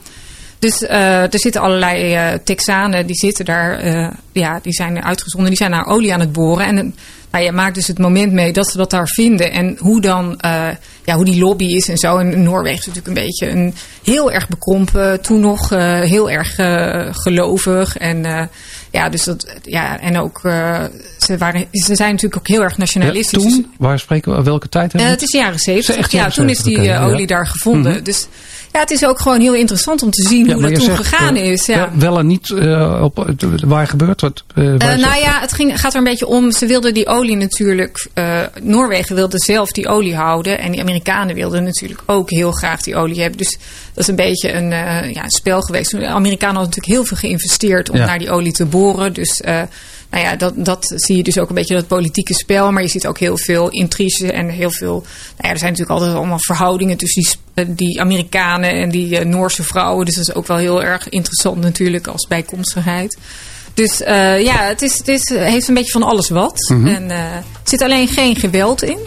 Dus 0.60 0.82
eh, 0.82 1.22
er 1.22 1.38
zitten 1.38 1.60
allerlei 1.60 2.14
eh, 2.14 2.38
Texanen 2.44 3.06
die 3.06 3.16
zitten 3.16 3.44
daar. 3.44 3.78
eh, 3.78 4.10
ja, 4.32 4.58
die 4.62 4.72
zijn 4.72 5.04
uitgezonden. 5.04 5.48
Die 5.48 5.58
zijn 5.58 5.70
naar 5.70 5.86
olie 5.86 6.12
aan 6.12 6.20
het 6.20 6.32
boren. 6.32 6.66
En 6.66 6.94
nou, 7.30 7.44
je 7.44 7.52
maakt 7.52 7.74
dus 7.74 7.86
het 7.86 7.98
moment 7.98 8.32
mee 8.32 8.52
dat 8.52 8.70
ze 8.70 8.76
dat 8.76 8.90
daar 8.90 9.08
vinden. 9.08 9.52
En 9.52 9.76
hoe 9.78 10.00
dan. 10.00 10.38
ja, 11.04 11.14
hoe 11.14 11.24
die 11.24 11.38
lobby 11.38 11.64
is 11.64 11.88
en 11.88 11.96
zo. 11.96 12.16
En 12.18 12.42
Noorwegen 12.42 12.78
is 12.78 12.86
natuurlijk 12.86 13.16
een 13.18 13.24
beetje 13.24 13.48
een 13.48 13.74
heel 14.04 14.32
erg 14.32 14.48
bekrompen. 14.48 15.20
Toen 15.20 15.40
nog 15.40 15.68
heel 16.04 16.30
erg 16.30 16.54
gelovig. 17.22 17.96
En 17.96 18.50
ja, 18.90 19.08
dus 19.08 19.24
dat. 19.24 19.54
Ja, 19.62 20.00
en 20.00 20.18
ook. 20.18 20.40
ze, 21.18 21.36
waren, 21.38 21.66
ze 21.72 21.94
zijn 21.94 22.10
natuurlijk 22.10 22.40
ook 22.40 22.48
heel 22.48 22.62
erg 22.62 22.78
nationalistisch. 22.78 23.42
Toen, 23.42 23.72
waar 23.78 23.98
spreken 23.98 24.36
we, 24.36 24.42
welke 24.42 24.68
tijd 24.68 24.92
hebben 24.92 25.10
we 25.10 25.16
het 25.16 25.22
is 25.22 25.32
jaren 25.32 25.54
Is 25.54 25.62
70. 25.62 25.96
echt 25.96 26.12
Ja, 26.12 26.18
jaren 26.18 26.34
toen 26.34 26.48
is 26.48 26.62
die 26.62 26.74
70, 26.74 26.94
oké, 26.94 27.04
ja. 27.04 27.12
olie 27.12 27.26
daar 27.26 27.46
gevonden. 27.46 27.92
Mhm. 27.92 28.02
Dus 28.02 28.26
ja, 28.72 28.80
het 28.80 28.90
is 28.90 29.04
ook 29.06 29.20
gewoon 29.20 29.40
heel 29.40 29.54
interessant 29.54 30.02
om 30.02 30.10
te 30.10 30.22
zien 30.22 30.46
Ja, 30.46 30.52
hoe 30.52 30.62
dat 30.62 30.74
toen 30.74 30.84
zegt, 30.84 30.96
gegaan 31.06 31.36
eh, 31.36 31.50
is. 31.50 31.66
Ja. 31.66 31.90
wel- 31.94 32.18
en 32.18 32.26
niet 32.26 32.50
eh, 32.50 33.00
op, 33.02 33.34
waar 33.66 33.86
gebeurt 33.86 34.20
wat? 34.20 34.44
eh, 34.54 34.64
waar 34.64 34.76
nou 34.78 35.00
dat? 35.00 35.18
ja, 35.22 35.40
het 35.40 35.52
ging, 35.52 35.80
gaat 35.80 35.92
er 35.92 35.98
een 35.98 36.04
beetje 36.04 36.26
om. 36.26 36.52
Ze 36.52 36.66
wilden 36.66 36.94
die 36.94 37.06
olie 37.06 37.36
natuurlijk. 37.36 38.06
Noorwegen 38.62 39.14
wilde 39.16 39.38
zelf 39.38 39.70
die 39.72 39.88
olie 39.88 40.16
houden. 40.16 40.58
En 40.58 40.70
die 40.72 40.80
Amerikanen 40.80 41.34
wilden 41.34 41.64
natuurlijk 41.64 42.02
ook 42.06 42.30
heel 42.30 42.52
graag 42.52 42.80
die 42.82 42.96
olie 42.96 43.20
hebben. 43.20 43.38
Dus 43.38 43.58
Dat 43.94 44.02
is 44.04 44.06
een 44.08 44.16
beetje 44.16 44.52
een, 44.52 44.70
ja, 45.12 45.22
spel 45.28 45.60
geweest. 45.60 45.90
De 45.90 46.06
Amerikanen 46.06 46.56
hadden 46.56 46.74
natuurlijk 46.74 46.86
heel 46.94 47.04
veel 47.04 47.16
geïnvesteerd 47.16 47.90
om 47.90 47.96
Ja. 47.96 48.06
naar 48.06 48.18
die 48.18 48.30
olie 48.30 48.52
te 48.52 48.66
boren. 48.66 49.12
Dus 49.12 49.40
nou 50.10 50.24
ja, 50.24 50.36
dat, 50.36 50.52
dat 50.56 50.92
zie 50.96 51.16
je 51.16 51.22
dus 51.22 51.38
ook 51.38 51.48
een 51.48 51.54
beetje 51.54 51.74
dat 51.74 51.86
politieke 51.86 52.34
spel. 52.34 52.72
Maar 52.72 52.82
je 52.82 52.88
ziet 52.88 53.06
ook 53.06 53.18
heel 53.18 53.38
veel 53.38 53.68
intriges 53.68 54.30
en 54.30 54.48
heel 54.48 54.70
veel. 54.70 54.92
Nou 54.92 55.02
ja, 55.36 55.50
er 55.50 55.58
zijn 55.58 55.70
natuurlijk 55.70 55.98
altijd 55.98 56.16
allemaal 56.16 56.40
verhoudingen 56.40 56.96
tussen 56.96 57.38
die, 57.54 57.74
die 57.74 58.00
Amerikanen 58.00 58.70
en 58.70 58.90
die 58.90 59.20
uh, 59.20 59.24
Noorse 59.24 59.62
vrouwen. 59.62 60.06
Dus 60.06 60.14
dat 60.14 60.28
is 60.28 60.34
ook 60.34 60.46
wel 60.46 60.56
heel 60.56 60.82
erg 60.82 61.08
interessant 61.08 61.60
natuurlijk 61.60 62.06
als 62.06 62.26
bijkomstigheid. 62.26 63.18
Dus 63.74 64.00
uh, 64.00 64.42
ja, 64.42 64.64
het, 64.64 64.82
is, 64.82 64.98
het 64.98 65.08
is, 65.08 65.28
heeft 65.28 65.68
een 65.68 65.74
beetje 65.74 65.92
van 65.92 66.02
alles 66.02 66.28
wat. 66.28 66.68
Mhm. 66.72 66.86
En 66.86 67.04
uh, 67.04 67.34
er 67.34 67.44
zit 67.64 67.82
alleen 67.82 68.08
geen 68.08 68.36
geweld 68.36 68.82
in. 68.82 68.98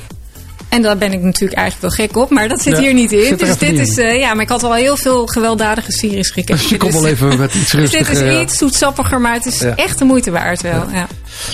En 0.74 0.82
daar 0.82 0.98
ben 0.98 1.14
ik 1.14 1.22
natuurlijk 1.22 1.60
eigenlijk 1.60 1.96
wel 1.96 2.06
gek 2.08 2.18
op, 2.18 2.30
maar 2.30 2.48
dat 2.48 2.62
zit 2.62 2.74
Ja, 2.74 2.80
hier 2.80 2.94
niet 2.94 3.12
in. 3.12 3.38
Dus 3.38 3.58
dit 3.58 3.80
is, 3.80 3.98
uh, 3.98 4.20
ja, 4.20 4.34
maar 4.34 4.44
ik 4.44 4.50
had 4.50 4.64
al 4.64 4.74
heel 4.74 4.98
veel 4.98 5.26
gewelddadige 5.26 5.92
series 5.92 6.30
gekeken. 6.30 6.56
Dus 6.58 6.70
je 6.70 6.78
komt 6.78 6.94
wel 6.94 7.08
even 7.08 7.38
met 7.38 7.54
iets 7.54 7.72
dus 7.82 7.92
dit 7.92 8.10
is 8.10 8.42
iets 8.42 8.58
zoetsappiger, 8.58 9.22
maar 9.22 9.34
het 9.34 9.46
is 9.46 9.60
Ja. 9.60 9.76
echt 9.76 10.00
de 10.00 10.06
moeite 10.06 10.32
waard 10.32 10.62
wel. 10.62 10.86
Ja. 10.92 11.08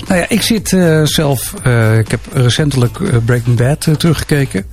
Nou 0.08 0.20
ja, 0.20 0.28
ik 0.28 0.42
zit 0.42 0.72
uh, 0.72 1.04
zelf, 1.04 1.54
uh, 1.66 1.98
ik 1.98 2.10
heb 2.10 2.20
recentelijk 2.32 2.98
uh, 2.98 3.16
Breaking 3.24 3.56
Bad 3.56 3.86
uh, 3.86 3.94
teruggekeken. 3.94 4.64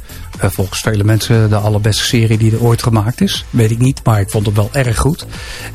Uh, 0.43 0.49
volgens 0.49 0.80
vele 0.80 1.03
mensen 1.03 1.49
de 1.49 1.55
allerbeste 1.55 2.03
serie 2.03 2.38
die 2.38 2.51
er 2.51 2.64
ooit 2.64 2.84
gemaakt 2.84 3.22
is. 3.22 3.45
Weet 3.49 3.72
ik 3.72 3.80
niet, 3.80 3.99
maar 4.03 4.20
ik 4.20 4.30
vond 4.30 4.45
het 4.45 4.55
wel 4.55 4.70
erg 4.72 4.97
goed. 4.97 5.26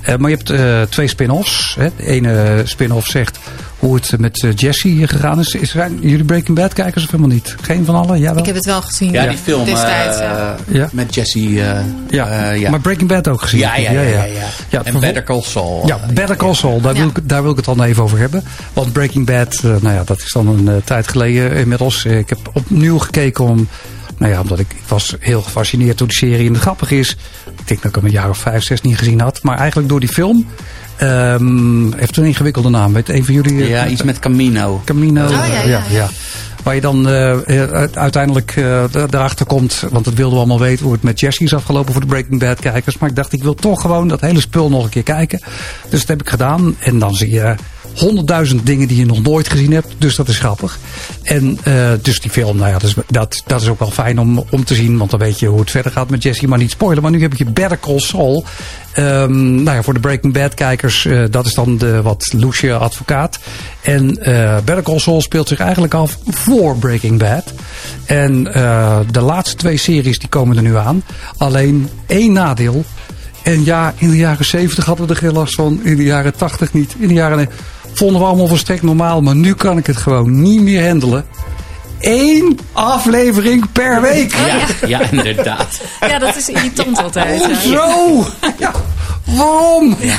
Uh, 0.09 0.17
maar 0.17 0.31
je 0.31 0.37
hebt 0.37 0.51
uh, 0.51 0.83
twee 0.83 1.09
spin-offs. 1.09 1.75
Hè. 1.79 1.89
De 1.97 2.07
ene 2.07 2.63
spin-off 2.65 3.07
zegt 3.07 3.39
hoe 3.83 3.95
het 3.95 4.19
met 4.19 4.55
Jesse 4.57 5.07
gegaan 5.07 5.41
is. 5.41 5.55
is 5.55 5.71
zijn 5.71 5.99
jullie 6.01 6.25
Breaking 6.25 6.57
Bad 6.57 6.73
kijkers 6.73 7.05
of 7.05 7.11
helemaal 7.11 7.35
niet? 7.35 7.57
Geen 7.63 7.85
van 7.85 7.95
allen? 7.95 8.19
Jawel? 8.19 8.39
Ik 8.39 8.47
heb 8.47 8.55
het 8.55 8.65
wel 8.65 8.83
gezien. 8.83 9.13
Ja, 9.13 9.27
die 9.27 9.39
film 9.39 9.65
destijds. 9.65 10.19
ja. 10.19 10.57
Ja. 10.69 10.89
met 10.93 11.15
Jesse. 11.15 11.39
uh, 11.39 11.71
ja. 12.09 12.53
uh, 12.53 12.61
ja. 12.61 12.71
maar 12.71 12.81
Breaking 12.81 13.09
Bad 13.09 13.29
ook 13.29 13.43
gezien? 13.43 13.61
Ja, 13.61 13.77
ja, 13.77 13.91
ja. 13.91 14.01
ja, 14.01 14.25
ja. 14.25 14.47
ja 14.69 14.85
en 14.85 15.01
Better 15.01 15.23
Call 15.23 15.43
Saul. 15.43 15.83
Ja, 15.87 16.01
Better 16.13 16.37
Call 16.37 16.55
Saul. 16.55 16.81
Daar, 16.81 16.95
wil 16.95 17.07
ik, 17.07 17.19
daar 17.23 17.43
wil 17.43 17.51
ik 17.51 17.57
het 17.57 17.65
dan 17.65 17.83
even 17.83 18.03
over 18.03 18.19
hebben. 18.19 18.45
Want 18.73 18.93
Breaking 18.93 19.22
Bad, 19.25 19.61
uh, 19.65 19.71
nou 19.81 19.95
ja, 19.95 20.05
dat 20.05 20.19
is 20.19 20.33
dan 20.33 20.47
een 20.47 20.67
uh, 20.67 20.77
tijd 20.85 21.09
geleden 21.09 21.53
inmiddels. 21.53 22.05
Ik 22.05 22.29
heb 22.29 22.39
opnieuw 22.53 22.99
gekeken 22.99 23.45
om... 23.45 23.69
Nou 24.19 24.33
ja, 24.33 24.41
omdat 24.41 24.59
ik, 24.59 24.71
ik 24.71 24.89
was 24.89 25.17
heel 25.19 25.43
gefascineerd 25.43 25.99
door 25.99 26.09
de 26.09 26.15
serie. 26.15 26.47
En 26.47 26.53
het 26.53 26.63
grappige 26.63 26.99
is, 26.99 27.11
ik 27.59 27.69
denk 27.69 27.83
dat 27.83 27.91
ik 27.91 27.95
hem 27.95 28.05
een 28.05 28.11
jaar 28.11 28.29
of 28.29 28.39
vijf, 28.39 28.63
zes 28.63 28.81
niet 28.81 28.99
gezien 28.99 29.21
had. 29.21 29.43
Maar 29.43 29.59
eigenlijk 29.59 29.89
door 29.89 30.01
die 30.01 30.09
film... 30.09 30.47
Um, 31.03 31.93
heeft 31.97 32.17
een 32.17 32.25
ingewikkelde 32.25 32.69
naam. 32.69 32.93
Weet 32.93 33.09
een 33.09 33.25
van 33.25 33.35
jullie? 33.35 33.69
Ja, 33.69 33.87
iets 33.87 34.03
met 34.03 34.19
Camino. 34.19 34.83
Camino. 34.85 35.25
Oh, 35.25 35.31
ja, 35.31 35.47
ja, 35.47 35.63
ja. 35.63 35.83
ja. 35.91 36.09
Waar 36.63 36.75
je 36.75 36.81
dan 36.81 37.09
uh, 37.09 37.39
uiteindelijk 37.93 38.57
uh, 38.57 38.85
erachter 39.11 39.47
komt, 39.47 39.85
want 39.91 40.05
dat 40.05 40.15
wilden 40.15 40.33
we 40.33 40.39
allemaal 40.39 40.59
weten, 40.59 40.85
hoe 40.85 40.93
het 40.93 41.03
met 41.03 41.21
Jesse 41.21 41.45
is 41.45 41.55
afgelopen 41.55 41.93
voor 41.93 42.01
de 42.01 42.07
Breaking 42.07 42.41
Bad 42.41 42.61
kijkers. 42.61 42.99
Maar 42.99 43.09
ik 43.09 43.17
dacht, 43.17 43.33
ik 43.33 43.43
wil 43.43 43.55
toch 43.55 43.81
gewoon 43.81 44.09
dat 44.09 44.21
hele 44.21 44.41
spul 44.41 44.69
nog 44.69 44.85
een 44.85 44.91
keer 44.91 45.03
kijken. 45.03 45.41
Dus 45.89 46.01
dat 46.01 46.09
heb 46.09 46.21
ik 46.21 46.29
gedaan. 46.29 46.77
En 46.79 46.99
dan 46.99 47.15
zie 47.15 47.31
je 47.31 47.55
honderdduizend 47.97 48.67
dingen 48.67 48.89
die 48.89 48.97
je 48.97 49.07
nog 49.07 49.23
nooit 49.23 49.49
gezien 49.49 49.73
hebt. 49.73 49.95
Dus 49.99 50.17
dat 50.17 50.29
is 50.29 50.39
grappig. 50.39 50.79
En 51.23 51.59
uh, 51.69 51.91
dus 52.03 52.21
die 52.21 52.31
film, 52.31 52.57
nou 52.57 52.69
ja, 52.69 52.79
dat 52.79 52.89
is, 52.89 52.95
dat, 53.47 53.63
is 53.63 53.69
ook 53.69 53.79
wel 53.79 53.91
fijn 53.91 54.19
om, 54.19 54.45
om 54.51 54.65
te 54.65 54.75
zien. 54.75 54.99
Want 54.99 55.11
dan 55.11 55.21
weet 55.21 55.39
je 55.39 55.47
hoe 55.47 55.61
het 55.61 55.71
verder 55.71 55.93
gaat 55.93 56.11
met 56.11 56.23
Jesse. 56.23 56.49
Maar 56.49 56.59
niet 56.59 56.71
spoilen. 56.71 57.03
Maar 57.03 57.13
nu 57.13 57.21
heb 57.21 57.35
je 57.35 57.45
Better 57.45 57.79
Call 57.81 58.01
Saul. 58.01 58.45
Um, 58.99 59.63
nou 59.63 59.77
ja, 59.77 59.83
voor 59.83 59.95
de 59.95 60.01
Breaking 60.01 60.33
Bad 60.33 60.55
kijkers, 60.55 61.05
uh, 61.05 61.25
dat 61.31 61.47
is 61.47 61.55
dan 61.55 61.79
de 61.79 62.03
wat 62.03 62.33
loesje 62.33 62.75
advocaat. 62.75 63.39
En 63.83 64.29
uh, 64.29 64.57
Better 64.65 64.83
Call 64.83 64.99
Saul 64.99 65.21
speelt 65.21 65.49
zich 65.49 65.59
eigenlijk 65.59 65.95
af 65.95 66.19
voor 66.29 66.77
Breaking 66.77 67.19
Bad. 67.19 67.53
En 68.05 68.49
uh, 68.57 68.99
de 69.11 69.21
laatste 69.21 69.57
twee 69.57 69.77
series 69.77 70.19
die 70.19 70.29
komen 70.29 70.57
er 70.57 70.63
nu 70.63 70.77
aan. 70.77 71.03
Alleen 71.37 71.89
één 72.07 72.33
nadeel. 72.33 72.85
En 73.43 73.65
ja, 73.65 73.95
in 73.97 74.11
de 74.11 74.17
jaren 74.17 74.45
70 74.45 74.85
hadden 74.85 75.07
we 75.07 75.13
er 75.13 75.19
geen 75.19 75.33
last 75.33 75.55
van. 75.55 75.81
In 75.83 75.97
de 75.97 76.05
jaren 76.05 76.37
80 76.37 76.73
niet. 76.73 76.95
In 76.99 77.09
de 77.09 77.15
jaren 77.15 77.49
vonden 77.93 78.21
we 78.21 78.27
allemaal 78.27 78.47
volstrekt 78.47 78.83
normaal. 78.83 79.21
Maar 79.21 79.37
nu 79.37 79.55
kan 79.55 79.79
ik 79.79 79.87
het 79.87 79.97
gewoon 79.97 80.43
niet 80.43 80.61
meer 80.61 80.89
handelen. 80.89 81.27
Eén 82.01 82.59
aflevering 82.73 83.73
per 83.73 84.01
week. 84.01 84.35
Oh, 84.35 84.47
ja, 84.47 84.87
ja, 84.87 85.11
inderdaad. 85.11 85.81
Ja, 86.01 86.19
dat 86.19 86.37
is 86.37 86.49
irritant 86.49 87.03
altijd. 87.03 87.41
Ja. 87.41 87.61
Zo! 87.61 88.25
Ja, 88.59 88.73
waarom? 89.25 89.97
Ja. 90.01 90.19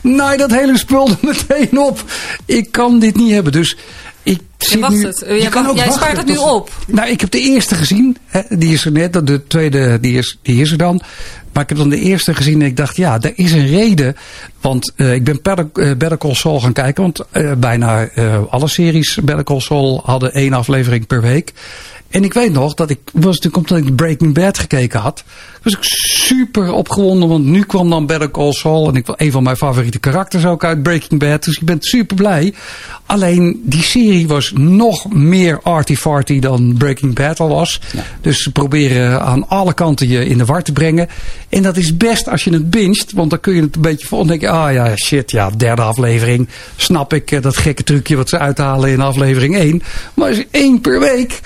Nou, 0.00 0.36
dat 0.36 0.50
hele 0.50 0.78
spul 0.78 1.08
er 1.08 1.16
meteen 1.20 1.78
op. 1.78 2.04
Ik 2.46 2.72
kan 2.72 2.98
dit 2.98 3.16
niet 3.16 3.32
hebben. 3.32 3.52
Dus 3.52 3.76
ik 4.22 4.40
je 4.58 4.78
wacht 4.78 4.92
nu, 4.92 5.06
het. 5.06 5.24
Je 5.28 5.48
kan 5.48 5.66
ook 5.66 5.76
jij 5.76 5.90
spaart 5.90 6.16
het 6.16 6.26
nu 6.26 6.36
op. 6.36 6.70
Nou, 6.86 7.10
ik 7.10 7.20
heb 7.20 7.30
de 7.30 7.40
eerste 7.40 7.74
gezien. 7.74 8.16
Hè, 8.26 8.40
die 8.48 8.72
is 8.72 8.84
er 8.84 8.92
net. 8.92 9.26
De 9.26 9.46
tweede, 9.46 10.00
die 10.00 10.18
is, 10.18 10.38
die 10.42 10.60
is 10.60 10.70
er 10.70 10.78
dan. 10.78 11.02
Maar 11.52 11.62
ik 11.62 11.68
heb 11.68 11.78
dan 11.78 11.88
de 11.88 12.00
eerste 12.00 12.34
gezien 12.34 12.60
en 12.60 12.66
ik 12.66 12.76
dacht, 12.76 12.96
ja, 12.96 13.20
er 13.20 13.32
is 13.34 13.52
een 13.52 13.66
reden. 13.66 14.16
Want 14.60 14.92
uh, 14.96 15.14
ik 15.14 15.24
ben 15.24 15.38
Better, 15.42 15.70
uh, 15.74 15.96
Better 15.96 16.18
Call 16.18 16.34
Saul 16.34 16.60
gaan 16.60 16.72
kijken. 16.72 17.02
Want 17.02 17.20
uh, 17.32 17.52
bijna 17.52 18.08
alle 18.50 18.68
series 18.68 19.18
Better 19.22 19.44
Call 19.44 19.60
Saul 19.60 20.00
hadden 20.04 20.32
één 20.32 20.52
aflevering 20.52 21.06
per 21.06 21.20
week. 21.20 21.52
En 22.12 22.24
ik 22.24 22.32
weet 22.32 22.52
nog 22.52 22.74
dat 22.74 22.90
ik, 22.90 22.98
was 23.12 23.38
natuurlijk 23.40 23.56
omdat 23.56 23.88
ik 23.88 23.96
Breaking 23.96 24.34
Bad 24.34 24.58
gekeken 24.58 25.00
had, 25.00 25.24
was 25.62 25.72
ik 25.72 25.78
super 25.82 26.72
opgewonden, 26.72 27.28
want 27.28 27.44
nu 27.44 27.62
kwam 27.62 27.90
dan 27.90 28.06
Better 28.06 28.30
Call 28.30 28.52
Saul 28.52 28.88
en 28.88 28.96
ik 28.96 29.06
een 29.16 29.32
van 29.32 29.42
mijn 29.42 29.56
favoriete 29.56 29.98
karakters 29.98 30.46
ook 30.46 30.64
uit 30.64 30.82
Breaking 30.82 31.20
Bad, 31.20 31.44
dus 31.44 31.56
ik 31.56 31.64
ben 31.64 31.76
super 31.80 32.16
blij. 32.16 32.54
Alleen 33.06 33.62
die 33.64 33.82
serie 33.82 34.28
was 34.28 34.52
nog 34.54 35.12
meer 35.12 35.60
arty-farty 35.62 36.38
dan 36.38 36.74
Breaking 36.78 37.14
Bad 37.14 37.40
al 37.40 37.48
was. 37.48 37.80
Ja. 37.92 38.02
Dus 38.20 38.42
ze 38.42 38.52
proberen 38.52 39.22
aan 39.22 39.48
alle 39.48 39.74
kanten 39.74 40.08
je 40.08 40.26
in 40.26 40.38
de 40.38 40.44
war 40.44 40.62
te 40.62 40.72
brengen. 40.72 41.08
En 41.48 41.62
dat 41.62 41.76
is 41.76 41.96
best 41.96 42.28
als 42.28 42.44
je 42.44 42.52
het 42.52 42.70
binget, 42.70 43.12
want 43.12 43.30
dan 43.30 43.40
kun 43.40 43.54
je 43.54 43.62
het 43.62 43.74
een 43.76 43.82
beetje 43.82 44.06
vol 44.06 44.26
denken, 44.26 44.50
ah 44.50 44.72
ja, 44.72 44.96
shit, 44.96 45.30
ja, 45.30 45.50
derde 45.56 45.82
aflevering, 45.82 46.48
snap 46.76 47.12
ik 47.12 47.42
dat 47.42 47.56
gekke 47.56 47.82
trucje 47.82 48.16
wat 48.16 48.28
ze 48.28 48.38
uithalen 48.38 48.90
in 48.90 49.00
aflevering 49.00 49.56
1. 49.56 49.82
Maar 50.14 50.28
als 50.28 50.44
één 50.50 50.80
per 50.80 51.00
week, 51.00 51.40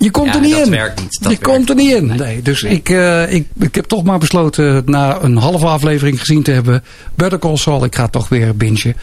je 0.00 0.10
komt 0.10 0.26
ja, 0.26 0.34
er 0.34 0.40
niet 0.40 0.50
dat 0.50 0.66
in. 0.66 0.70
Werkt 0.70 1.00
niet, 1.00 1.22
dat 1.22 1.32
je 1.32 1.38
komt 1.38 1.68
er 1.68 1.74
niet 1.74 1.90
in. 1.90 2.06
Nee, 2.06 2.18
nee 2.18 2.42
dus 2.42 2.62
nee. 2.62 2.72
Ik, 2.72 2.88
uh, 2.88 3.32
ik, 3.32 3.46
ik 3.58 3.74
heb 3.74 3.84
toch 3.84 4.04
maar 4.04 4.18
besloten 4.18 4.82
na 4.86 5.22
een 5.22 5.36
halve 5.36 5.66
aflevering 5.66 6.18
gezien 6.18 6.42
te 6.42 6.50
hebben. 6.50 6.84
Better 7.14 7.38
Call 7.38 7.56
Saul, 7.56 7.84
ik 7.84 7.94
ga 7.94 8.08
toch 8.08 8.28
weer 8.28 8.56
bingen. 8.56 8.78
Uh, 8.86 8.94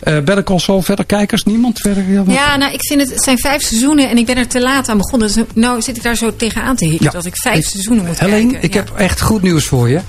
Better 0.00 0.42
Call 0.42 0.58
Saul, 0.58 0.82
verder 0.82 1.04
kijkers? 1.04 1.42
Niemand 1.42 1.78
verder? 1.78 2.04
Ja, 2.10 2.22
ja, 2.26 2.56
nou 2.56 2.72
ik 2.72 2.84
vind 2.86 3.00
het, 3.00 3.10
het 3.10 3.22
zijn 3.22 3.38
vijf 3.38 3.62
seizoenen 3.62 4.10
en 4.10 4.16
ik 4.16 4.26
ben 4.26 4.36
er 4.36 4.46
te 4.46 4.60
laat 4.60 4.88
aan 4.88 4.98
begonnen. 4.98 5.28
Dus 5.28 5.44
nou 5.54 5.82
zit 5.82 5.96
ik 5.96 6.02
daar 6.02 6.16
zo 6.16 6.36
tegenaan 6.36 6.76
te 6.76 6.84
hikken 6.84 7.06
ja. 7.06 7.10
dat 7.10 7.24
ik 7.26 7.36
vijf 7.36 7.58
ik, 7.58 7.66
seizoenen 7.66 8.04
moet 8.04 8.20
Helene, 8.20 8.50
kijken. 8.50 8.62
ik 8.62 8.74
heb 8.74 8.92
echt 8.96 9.20
goed 9.20 9.42
nieuws 9.42 9.64
voor 9.64 9.88
je. 9.88 10.00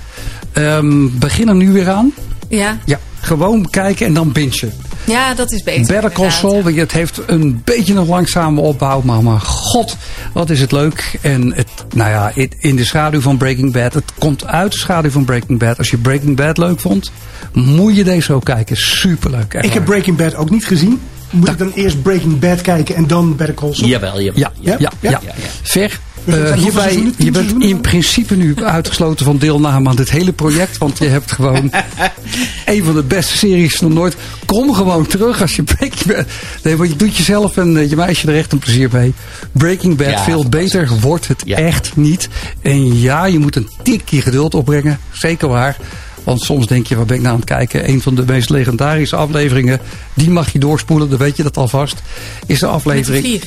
Um, 0.54 1.18
begin 1.18 1.48
er 1.48 1.54
nu 1.54 1.72
weer 1.72 1.90
aan. 1.90 2.12
Ja. 2.48 2.78
Ja, 2.84 2.98
gewoon 3.28 3.70
kijken 3.70 4.06
en 4.06 4.12
dan 4.12 4.32
bingen. 4.32 4.72
Ja, 5.04 5.34
dat 5.34 5.52
is 5.52 5.62
beter. 5.62 5.94
Better 5.94 6.12
Call 6.12 6.30
Saul, 6.30 6.64
het 6.64 6.92
heeft 6.92 7.20
een 7.26 7.62
beetje 7.64 7.94
een 7.94 8.06
langzame 8.06 8.60
opbouw, 8.60 9.00
maar, 9.00 9.22
maar 9.22 9.40
god, 9.40 9.96
wat 10.32 10.50
is 10.50 10.60
het 10.60 10.72
leuk. 10.72 11.18
En 11.20 11.54
het, 11.54 11.68
nou 11.94 12.10
ja, 12.10 12.32
in 12.58 12.76
de 12.76 12.84
schaduw 12.84 13.20
van 13.20 13.36
Breaking 13.36 13.72
Bad, 13.72 13.94
het 13.94 14.12
komt 14.18 14.46
uit 14.46 14.72
de 14.72 14.78
schaduw 14.78 15.10
van 15.10 15.24
Breaking 15.24 15.58
Bad. 15.58 15.78
Als 15.78 15.90
je 15.90 15.96
Breaking 15.96 16.36
Bad 16.36 16.58
leuk 16.58 16.80
vond, 16.80 17.10
moet 17.52 17.96
je 17.96 18.04
deze 18.04 18.32
ook 18.32 18.44
kijken. 18.44 18.76
Superleuk. 18.76 19.54
Ik 19.54 19.72
heb 19.72 19.84
Breaking 19.84 20.16
Bad 20.16 20.34
ook 20.34 20.50
niet 20.50 20.66
gezien. 20.66 21.00
Moet 21.30 21.46
da 21.46 21.52
ik 21.52 21.58
dan 21.58 21.72
eerst 21.74 22.02
Breaking 22.02 22.38
Bad 22.38 22.60
kijken 22.60 22.94
en 22.94 23.06
dan 23.06 23.36
Better 23.36 23.54
Call 23.54 23.74
Saul? 23.74 23.88
Jawel, 23.88 24.20
jawel. 24.20 24.40
Ja, 24.40 24.52
ja, 24.60 24.76
ja. 24.78 24.92
ja, 25.00 25.10
ja. 25.10 25.20
ja. 25.22 25.32
Ver, 25.62 25.98
uh, 26.28 26.52
hierbij, 26.52 27.12
je 27.16 27.30
bent 27.30 27.62
in 27.62 27.80
principe 27.80 28.36
nu 28.36 28.54
uitgesloten 28.64 29.24
van 29.24 29.38
deelname 29.38 29.88
aan 29.88 29.96
dit 29.96 30.10
hele 30.10 30.32
project. 30.32 30.78
Want 30.78 30.98
je 30.98 31.06
hebt 31.06 31.32
gewoon 31.32 31.70
een 32.66 32.84
van 32.84 32.94
de 32.94 33.02
beste 33.02 33.36
series 33.36 33.80
nog 33.80 33.92
nooit. 33.92 34.16
Kom 34.46 34.74
gewoon 34.74 35.06
terug 35.06 35.40
als 35.40 35.56
je 35.56 35.62
Breaking 35.62 36.16
Bad... 36.16 36.26
Nee, 36.62 36.76
want 36.76 36.90
je 36.90 36.96
doet 36.96 37.16
jezelf 37.16 37.56
en 37.56 37.76
uh, 37.76 37.90
je 37.90 37.96
meisje 37.96 38.28
er 38.28 38.36
echt 38.36 38.52
een 38.52 38.58
plezier 38.58 38.88
mee. 38.92 39.14
Breaking 39.52 39.96
Bad, 39.96 40.10
ja, 40.10 40.24
veel 40.24 40.48
beter 40.48 40.88
wordt 41.00 41.28
het 41.28 41.42
ja. 41.44 41.56
echt 41.56 41.96
niet. 41.96 42.28
En 42.62 43.00
ja, 43.00 43.24
je 43.24 43.38
moet 43.38 43.56
een 43.56 43.68
tikje 43.82 44.22
geduld 44.22 44.54
opbrengen. 44.54 44.98
Zeker 45.12 45.48
waar. 45.48 45.76
Want 46.28 46.40
soms 46.40 46.66
denk 46.66 46.86
je, 46.86 46.96
waar 46.96 47.06
ben 47.06 47.16
ik 47.16 47.22
nou 47.22 47.34
aan 47.34 47.40
het 47.40 47.48
kijken? 47.48 47.88
Een 47.88 48.02
van 48.02 48.14
de 48.14 48.24
meest 48.26 48.50
legendarische 48.50 49.16
afleveringen. 49.16 49.80
Die 50.14 50.30
mag 50.30 50.52
je 50.52 50.58
doorspoelen, 50.58 51.10
dan 51.10 51.18
weet 51.18 51.36
je 51.36 51.42
dat 51.42 51.56
alvast. 51.56 52.02
Is 52.46 52.58
de 52.58 52.66
aflevering... 52.66 53.26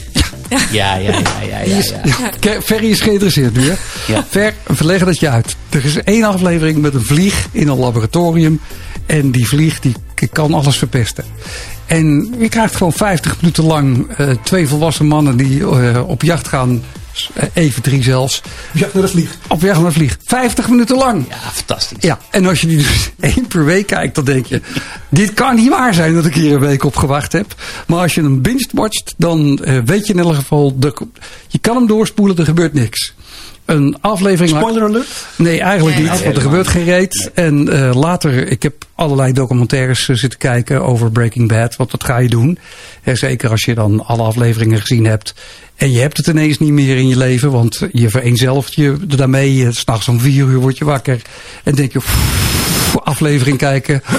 Ja. 0.50 0.60
Ja, 0.72 0.96
ja, 0.96 1.12
ja, 1.12 1.20
ja, 1.50 1.60
ja, 1.60 1.78
is, 1.78 1.94
ja. 2.42 2.62
Ferry 2.62 2.90
is 2.90 3.02
geïnteresseerd 3.02 3.54
nu, 3.54 3.70
hè? 3.70 3.76
Ja. 4.08 4.26
Ver, 4.30 4.54
we 4.64 4.86
leggen 4.86 5.08
het 5.08 5.20
je 5.20 5.30
uit. 5.30 5.56
Er 5.70 5.86
is 5.86 6.04
één 6.04 6.24
aflevering 6.24 6.82
met 6.82 6.94
een 6.94 7.06
vlieg 7.06 7.48
in 7.52 7.68
een 7.68 7.78
laboratorium. 7.78 8.60
En 9.06 9.32
die 9.32 9.48
vlieg 9.48 9.80
die 9.80 9.96
kan 10.32 10.54
alles 10.54 10.78
verpesten. 10.78 11.24
En 11.86 12.36
je 12.40 12.50
krijgt 12.50 12.76
gewoon 12.76 12.94
50 12.94 13.42
minuten 13.42 13.64
lang 13.64 14.20
uh, 14.20 14.30
twee 14.44 14.68
volwassen 14.68 15.08
mannen 15.08 15.38
die 15.38 15.60
uh, 15.60 16.10
op 16.10 16.22
jacht 16.22 16.48
gaan. 16.48 16.82
Even 17.54 17.82
drie 17.82 18.04
zelfs. 18.04 18.42
Op 18.74 18.80
jacht 18.80 18.94
naar 18.94 19.04
de 19.04 19.10
vlieg. 19.10 19.38
Op 19.48 19.62
jacht 19.62 19.80
naar 19.80 19.88
de 19.88 19.96
vlieg. 19.96 20.18
50 20.26 20.70
minuten 20.70 20.98
lang. 20.98 21.26
Ja, 21.30 21.38
fantastisch. 21.52 21.98
Ja, 22.00 22.20
en 22.30 22.46
als 22.46 22.62
je 22.62 22.68
die 22.68 22.78
dus 22.78 23.10
één 23.20 23.48
per 23.48 23.66
week 23.66 23.88
kijkt, 23.88 24.16
dan 24.16 24.26
denk 24.26 24.46
je... 24.46 24.62
dit 25.10 25.34
kan 25.34 25.56
niet 25.56 25.70
waar 25.70 25.94
zijn 25.94 26.14
dat 26.14 26.26
ik 26.26 26.34
hier 26.34 26.54
een 26.54 26.60
week 26.60 26.84
op 26.84 26.96
gewacht 26.96 27.32
heb. 27.32 27.56
Maar 27.88 28.00
als 28.00 28.16
je 28.16 28.22
hem 28.22 28.42
binge 28.42 28.68
watcht, 28.74 29.14
dan 29.18 29.60
uh, 29.64 29.78
weet 29.86 30.08
je 30.08 30.14
in 30.14 30.20
ieder 30.20 30.36
geval... 30.36 30.76
De, 30.80 30.94
je 31.48 31.60
kan 31.60 31.76
hem 31.76 31.88
doorspoelen, 31.88 32.38
er 32.38 32.46
gebeurt 32.46 32.74
niks. 32.74 33.14
een 33.66 33.98
aflevering. 34.02 34.58
Spoiler 34.58 34.84
alert? 34.84 35.08
Nee, 35.36 35.62
eigenlijk 35.62 35.98
Nee, 35.98 36.10
niet. 36.10 36.24
Want 36.24 36.36
er 36.36 36.42
gebeurt 36.42 36.68
geen 36.68 36.84
reet. 36.84 37.32
En 37.34 37.70
eh, 37.70 37.96
later, 37.96 38.48
ik 38.48 38.64
heb 38.64 38.74
allerlei 39.02 39.34
documentaires 39.34 40.10
eh, 40.10 40.16
zitten 40.16 40.40
kijken 40.40 40.82
over 40.84 41.12
Breaking 41.12 41.48
Bad. 41.48 41.76
Want 41.76 41.92
dat 41.92 42.04
ga 42.04 42.18
je 42.18 42.30
doen. 42.30 42.58
Hè, 43.02 43.16
zeker 43.16 43.50
als 43.50 43.64
je 43.64 43.74
dan 43.76 44.06
alle 44.06 44.24
afleveringen 44.24 44.80
gezien 44.82 45.06
hebt. 45.06 45.34
En 45.76 45.92
je 45.92 46.00
hebt 46.00 46.18
het 46.18 46.28
ineens 46.28 46.58
niet 46.60 46.72
meer 46.72 46.98
in 46.98 47.08
je 47.08 47.18
leven. 47.18 47.52
Want 47.52 47.82
je 47.92 48.10
vereenzelvigt 48.10 48.74
je 48.76 48.98
daarmee. 49.08 49.66
Eh, 49.66 49.72
S'nachts 49.72 50.08
om 50.08 50.20
vier 50.20 50.46
uur 50.46 50.60
word 50.60 50.78
je 50.78 50.86
wakker. 50.86 51.22
En 51.64 51.76
denk 51.76 51.92
je, 51.94 52.00
pff, 52.00 52.98
aflevering 53.04 53.58
kijken. 53.58 54.02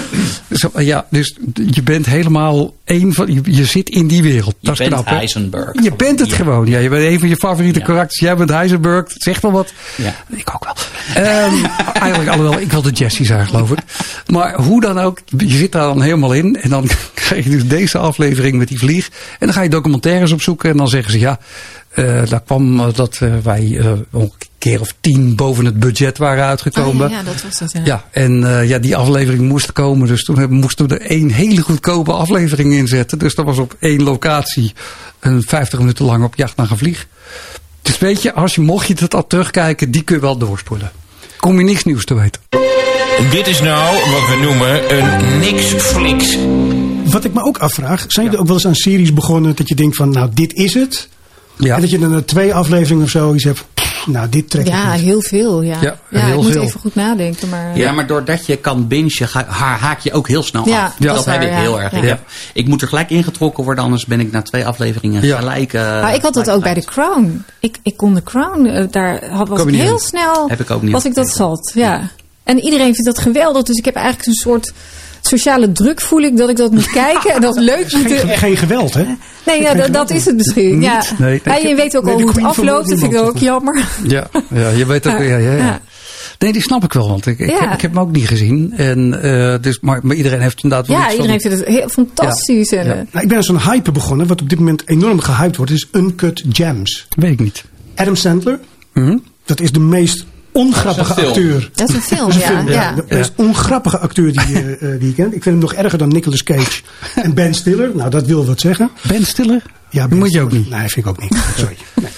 Zo, 0.51 0.71
ja, 0.79 1.07
dus 1.11 1.37
je 1.71 1.83
bent 1.83 2.07
helemaal 2.07 2.75
één 2.85 3.13
van... 3.13 3.35
Je, 3.35 3.41
je 3.45 3.65
zit 3.65 3.89
in 3.91 4.07
die 4.07 4.23
wereld. 4.23 4.55
Je 4.61 4.67
dat 4.67 4.73
is 4.73 4.79
bent 4.79 4.91
knap, 4.93 5.07
hè? 5.09 5.15
Heisenberg. 5.15 5.83
Je 5.83 5.93
bent 5.97 6.19
het 6.21 6.31
Ja. 6.31 6.37
gewoon. 6.37 6.67
Ja, 6.67 6.79
je 6.79 6.89
bent 6.89 7.05
een 7.05 7.19
van 7.19 7.29
je 7.29 7.37
favoriete 7.37 7.79
Ja. 7.79 7.85
karakters. 7.85 8.21
Jij 8.21 8.37
bent 8.37 8.51
Heisenberg. 8.51 9.09
Dat 9.09 9.23
zegt 9.23 9.43
wel 9.43 9.53
wat. 9.53 9.73
Ja. 9.97 10.15
Ik 10.29 10.51
ook 10.55 10.65
wel. 10.65 10.75
Ehm, 11.25 11.55
eigenlijk 12.03 12.31
alhoewel, 12.31 12.61
ik 12.61 12.71
wil 12.71 12.83
de 12.83 12.91
Jessie 12.91 13.27
zijn 13.27 13.47
geloof 13.47 13.71
ik. 13.71 13.79
Maar 14.27 14.55
hoe 14.63 14.72
dan 14.81 14.99
ook, 14.99 15.19
je 15.37 15.57
zit 15.57 15.73
daar 15.73 15.87
dan 15.87 16.03
helemaal 16.03 16.33
in. 16.33 16.57
En 16.61 16.71
dan 16.71 16.89
krijg 17.15 17.45
je 17.45 17.51
dus 17.51 17.67
deze 17.67 17.99
aflevering 17.99 18.57
met 18.57 18.69
die 18.69 18.79
vlieg. 18.79 19.09
En 19.39 19.47
dan 19.47 19.53
ga 19.53 19.63
je 19.63 19.69
documentaires 19.69 20.33
opzoeken. 20.33 20.71
En 20.71 20.77
dan 20.77 20.89
zeggen 20.89 21.13
ze 21.13 21.19
ja, 21.19 21.39
eh 21.89 22.27
daar 22.29 22.43
kwam 22.43 22.81
eh, 22.81 22.87
dat 22.95 23.19
eh, 23.21 23.33
wij 23.43 23.79
eh, 23.79 23.93
een 24.13 24.33
keer 24.59 24.81
of 24.81 24.95
tien 25.01 25.37
boven 25.37 25.65
het 25.65 25.79
budget 25.79 26.19
waren 26.19 26.45
uitgekomen. 26.45 27.07
Oh, 27.07 27.13
ja, 27.13 27.19
ja, 27.19 27.23
dat 27.23 27.43
was 27.43 27.59
dat. 27.59 27.73
Ja. 27.73 27.81
Ja, 27.85 28.05
en 28.11 28.67
ja, 28.67 28.79
die 28.79 28.97
aflevering 28.97 29.49
moest 29.49 29.73
komen. 29.73 30.09
Dus 30.09 30.25
toen 30.25 30.55
moesten 30.55 30.89
we 30.89 30.99
er 30.99 31.11
één 31.11 31.31
hele 31.31 31.61
goedkope 31.61 32.13
aflevering 32.13 32.73
in 32.73 32.87
zetten. 32.87 33.19
Dus 33.19 33.35
dat 33.35 33.45
was 33.45 33.59
op 33.59 33.77
één 33.81 34.03
locatie 34.03 34.73
een 35.21 35.43
50 35.43 35.79
minuten 35.79 36.05
lang 36.05 36.25
op 36.25 36.35
jacht 36.35 36.57
naar 36.57 36.71
een 36.71 36.79
vlieg. 36.79 37.07
Dus 37.83 37.99
weet 37.99 38.23
je, 38.23 38.33
als 38.33 38.55
je, 38.55 38.61
mocht 38.61 38.87
je 38.87 38.95
het 38.99 39.15
al 39.15 39.27
terugkijken, 39.27 39.91
die 39.91 40.03
kun 40.03 40.17
je 40.17 40.23
wel 40.23 40.37
doorspoelen. 40.37 40.93
Kom 41.37 41.59
je 41.59 41.65
niks 41.65 41.85
nieuws 41.85 42.05
te 42.05 42.15
weten. 42.15 42.41
Dit 43.31 43.47
is 43.47 43.61
nou 43.61 43.95
wat 44.11 44.29
we 44.29 44.39
noemen 44.43 44.99
een 44.99 45.39
niks-fliks. 45.39 46.37
Wat 47.13 47.25
ik 47.25 47.35
me 47.35 47.43
ook 47.45 47.59
afvraag, 47.59 48.05
zijn 48.09 48.25
jullie 48.27 48.41
ook 48.41 48.47
wel 48.47 48.57
eens 48.57 48.67
aan 48.67 48.75
series 48.75 49.13
begonnen 49.15 49.57
dat 49.57 49.69
je 49.69 49.75
denkt 49.75 49.97
van, 49.97 50.11
nou, 50.11 50.31
dit 50.35 50.53
is 50.53 50.75
het? 50.75 51.09
Ja, 51.57 51.75
En 51.75 51.81
dat 51.81 51.91
je 51.91 51.99
dan 51.99 52.11
na 52.11 52.23
twee 52.23 52.55
afleveringen 52.55 53.05
of 53.05 53.11
zo 53.11 53.35
iets 53.35 53.45
hebt, 53.45 53.65
nou, 54.07 54.29
dit 54.29 54.51
trek 54.51 54.67
ik 54.67 54.73
Ja, 54.73 54.93
niet. 54.93 55.01
heel 55.03 55.23
veel. 55.23 55.63
Ja, 55.63 55.77
Ja, 55.81 55.97
ja, 56.11 56.25
heel 56.25 56.37
ik 56.37 56.43
moet 56.43 56.53
veel. 56.53 56.63
even 56.63 56.81
goed 56.81 56.95
nadenken. 56.95 57.49
Maar, 57.49 57.77
Ja, 57.79 57.93
maar 57.93 58.07
doordat 58.07 58.47
je 58.47 58.57
kan 58.57 58.89
bingen, 58.89 59.11
haak 59.49 60.01
je 60.01 60.13
ook 60.13 60.29
heel 60.29 60.43
snel 60.43 60.69
Ja, 60.69 60.85
af. 60.85 60.95
dat 60.99 61.15
dat 61.15 61.25
heb 61.25 61.43
ik 61.43 61.49
ja. 61.49 61.55
heel 61.61 61.81
erg. 61.81 61.93
Ja. 61.93 61.99
Ik, 61.99 62.09
heb, 62.09 62.21
ik 62.55 62.67
moet 62.69 62.83
er 62.83 62.89
gelijk 62.89 63.11
ingetrokken 63.11 63.65
worden, 63.65 63.85
anders 63.85 64.07
ben 64.07 64.21
ik 64.21 64.33
na 64.33 64.43
twee 64.43 64.67
afleveringen 64.67 65.23
Ja. 65.27 65.39
gelijk... 65.39 65.73
eh, 65.73 65.83
maar 65.83 66.15
ik 66.15 66.23
had 66.23 66.35
dat 66.35 66.51
ook 66.51 66.63
bij 66.63 66.75
de 66.75 66.85
kwijt. 66.85 67.09
Crown. 67.09 67.45
Ik, 67.61 67.79
ik 67.83 67.97
kon 67.97 68.15
de 68.15 68.23
Crown, 68.23 68.67
eh, 68.67 68.85
daar 68.91 69.31
had, 69.31 69.49
was 69.49 69.63
ik 69.65 69.75
heel 69.75 69.93
in. 69.93 69.99
snel. 69.99 70.49
Heb 70.49 70.61
ik 70.61 70.71
ook 70.71 70.83
niet 70.83 70.93
Was 70.93 71.05
ik 71.05 71.15
dat 71.15 71.29
zat, 71.31 71.73
ja. 71.75 72.11
En 72.53 72.65
iedereen 72.65 72.95
vindt 72.95 73.05
dat 73.05 73.19
geweldig. 73.19 73.63
Dus 73.63 73.77
ik 73.79 73.85
heb 73.85 73.95
eigenlijk 73.95 74.27
een 74.27 74.35
soort 74.35 74.73
sociale 75.21 75.73
druk 75.73 76.01
voel 76.01 76.21
ik 76.21 76.37
dat 76.37 76.49
ik 76.49 76.57
dat 76.57 76.71
moet 76.73 76.91
kijken. 77.05 77.35
En 77.35 77.41
dat 77.41 77.57
is 77.57 77.63
leuk 77.63 77.91
Geen, 77.91 78.01
moeten... 78.01 78.29
geen 78.29 78.57
geweld, 78.57 78.95
hè? 78.95 79.05
Nee, 79.47 79.61
ja, 79.61 79.75
dat, 79.75 79.93
dat 79.93 80.11
is 80.11 80.25
het 80.25 80.37
misschien. 80.37 80.75
Niet? 80.79 80.85
Ja. 80.89 81.03
Nee, 81.19 81.41
nee. 81.45 81.63
Ja, 81.63 81.69
je 81.69 81.75
weet 81.75 81.97
ook 81.97 82.05
Nee, 82.05 82.15
al 82.15 82.21
hoe 82.21 82.31
het 82.31 82.43
afloopt. 82.45 82.89
Dat 82.89 82.99
vind 82.99 83.13
ik 83.15 83.21
ook 83.21 83.39
jammer. 83.39 83.85
ja, 84.03 84.29
ja, 84.55 84.69
je 84.69 84.87
weet 84.87 85.07
ook. 85.07 85.19
Ja, 85.19 85.23
ja, 85.25 85.37
ja. 85.39 85.57
Ja. 85.57 85.81
Nee, 86.39 86.53
die 86.53 86.63
snap 86.63 86.85
ik 86.85 86.93
wel, 86.93 87.09
want 87.09 87.27
ik, 87.27 87.39
ik, 87.39 87.51
Ja. 87.51 87.59
heb, 87.61 87.73
ik 87.73 87.81
heb 87.81 87.91
hem 87.95 88.01
ook 88.01 88.11
niet 88.13 88.27
gezien. 88.29 88.73
En, 88.77 89.23
eh, 89.23 89.55
dus, 89.61 89.81
maar, 89.81 90.01
maar 90.03 90.17
iedereen 90.17 90.41
heeft 90.41 90.63
inderdaad 90.63 90.89
wel 90.89 90.97
Ja, 90.99 91.05
iets 91.05 91.15
iedereen 91.15 91.41
van, 91.41 91.51
vindt 91.51 91.67
het 91.67 91.77
heel 91.77 91.89
fantastisch. 91.89 92.69
En, 92.73 92.85
Ja. 92.87 92.91
eh, 92.93 92.97
Nou, 92.97 93.23
ik 93.23 93.29
ben 93.29 93.37
aan 93.37 93.43
zo'n 93.43 93.61
hype 93.61 93.93
begonnen, 93.93 94.27
wat 94.27 94.41
op 94.41 94.49
dit 94.49 94.59
moment 94.59 94.83
enorm 94.89 95.21
gehyped 95.21 95.57
wordt, 95.57 95.73
is 95.73 95.89
Uncut 95.93 96.45
Gems. 96.49 97.07
Weet 97.17 97.33
ik 97.33 97.41
niet. 97.41 97.65
Adam 97.95 98.17
Sandler, 98.17 98.59
Mhm. 98.93 99.17
dat 99.45 99.61
is 99.61 99.73
de 99.73 99.79
meest 99.81 100.25
ongrappige 100.53 101.09
Dat 101.09 101.19
is 101.19 101.23
een 101.25 101.29
acteur. 101.29 101.71
Dat 101.75 101.89
is 101.89 101.95
een 101.95 102.03
film, 102.03 102.27
Dat 102.29 102.37
is 102.37 102.49
een 102.49 102.67
ja. 102.67 102.73
ja. 102.73 102.93
De 102.95 103.05
meest 103.09 103.33
ongrappige 103.37 103.99
acteur 103.99 104.33
die, 104.33 104.49
je, 104.49 104.77
eh, 104.81 104.89
die 104.99 105.09
je 105.09 105.15
kent. 105.15 105.35
Ik 105.35 105.43
vind 105.43 105.45
hem 105.45 105.59
nog 105.59 105.75
erger 105.75 105.99
dan 105.99 106.09
Nicolas 106.09 106.43
Cage 106.43 106.83
en 107.15 107.35
Ben 107.35 107.55
Stiller. 107.55 107.91
Nou, 107.95 108.11
dat 108.11 108.27
wil 108.27 108.47
wat 108.47 108.61
zeggen. 108.61 108.91
Ben 109.09 109.27
Stiller? 109.27 109.63
Ja, 109.91 110.09
Ben 110.09 110.19
moet 110.19 110.33
je 110.33 110.41
ook 110.41 110.53
niet. 110.53 110.71
Nee, 110.71 110.81
vind 110.81 110.97
ik 110.97 111.07
ook 111.07 111.21
niet. 111.21 111.37
Sorry. 111.57 111.77
Nee. 111.95 112.11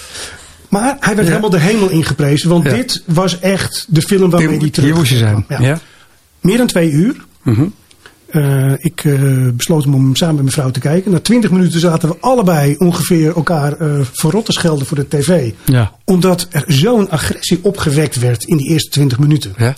Maar 0.69 0.97
hij 0.99 1.15
werd 1.15 1.27
helemaal 1.27 1.49
de 1.49 1.59
hemel 1.59 1.89
ingeprezen. 1.89 2.49
Want 2.49 2.63
Ja. 2.63 2.73
dit 2.73 3.03
was 3.05 3.39
echt 3.39 3.85
de 3.89 4.01
film 4.01 4.29
waarmee 4.29 4.49
hij 4.49 4.57
Hier, 4.57 4.71
terug 4.71 4.89
hier 4.89 4.97
moest 4.97 5.11
je 5.11 5.17
zijn. 5.17 5.45
Meer 6.41 6.57
dan 6.57 6.67
twee 6.67 6.89
uur. 6.91 7.15
Mhm. 7.43 7.65
Eh, 8.35 8.71
ik 8.77 9.03
eh, 9.03 9.47
besloot 9.53 9.83
hem 9.83 9.93
om 9.93 10.15
samen 10.15 10.35
met 10.35 10.43
mijn 10.43 10.55
vrouw 10.55 10.71
te 10.71 10.79
kijken. 10.79 11.11
Na 11.11 11.19
twintig 11.19 11.51
minuten 11.51 11.79
zaten 11.79 12.09
we 12.09 12.15
allebei 12.19 12.75
ongeveer 12.77 13.35
elkaar 13.35 13.73
eh 13.73 13.99
verrot 14.13 14.45
te 14.45 14.51
schelden 14.51 14.87
voor 14.87 14.97
de 14.97 15.07
tv. 15.07 15.51
Ja. 15.65 15.91
Omdat 16.03 16.47
er 16.49 16.63
zo'n 16.67 17.09
agressie 17.09 17.59
opgewekt 17.61 18.19
werd 18.19 18.43
in 18.43 18.57
die 18.57 18.69
eerste 18.69 18.89
twintig 18.89 19.19
minuten. 19.19 19.53
Ja. 19.57 19.75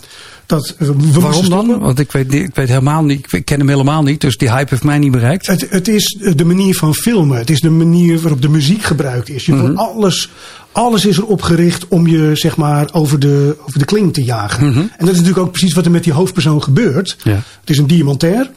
Dat, 0.48 0.74
we 0.78 1.20
Waarom 1.20 1.48
dan? 1.48 1.78
Want 1.78 1.98
ik 1.98 2.12
weet, 2.12 2.30
niet- 2.30 2.48
ik 2.48 2.54
weet 2.54 2.68
helemaal 2.68 3.04
niet. 3.04 3.32
Ik 3.32 3.44
ken 3.44 3.58
hem 3.58 3.68
helemaal 3.68 4.02
niet. 4.02 4.20
Dus 4.20 4.36
die 4.36 4.50
hype 4.50 4.66
heeft 4.70 4.82
mij 4.84 4.98
niet 4.98 5.10
bereikt. 5.10 5.46
Het, 5.46 5.66
het 5.70 5.88
is 5.88 6.16
de 6.36 6.44
manier 6.44 6.74
van 6.74 6.94
filmen. 6.94 7.38
Het 7.38 7.50
is 7.50 7.60
de 7.60 7.70
manier 7.70 8.20
waarop 8.20 8.42
de 8.42 8.48
muziek 8.48 8.82
gebruikt 8.82 9.28
is. 9.28 9.46
Je 9.46 9.52
Mhm. 9.52 9.60
wordt 9.60 9.76
alles, 9.76 10.30
alles 10.72 11.06
is 11.06 11.16
erop 11.18 11.42
gericht 11.42 11.88
om 11.88 12.06
je 12.06 12.30
zeg 12.34 12.56
maar, 12.56 12.88
over, 12.92 13.18
de, 13.18 13.56
over 13.66 13.78
de 13.78 13.84
kling 13.84 14.12
te 14.12 14.22
jagen. 14.24 14.66
En 14.74 14.90
dat 14.98 15.08
is 15.08 15.16
natuurlijk 15.16 15.38
ook 15.46 15.50
precies 15.52 15.74
wat 15.74 15.84
er 15.84 15.90
met 15.90 16.04
die 16.04 16.12
hoofdpersoon 16.12 16.62
gebeurt. 16.62 17.16
Mhm. 17.18 17.28
Ja. 17.28 17.42
Het 17.60 17.70
is 17.70 17.78
een 17.78 17.86
diamantair. 17.86 18.50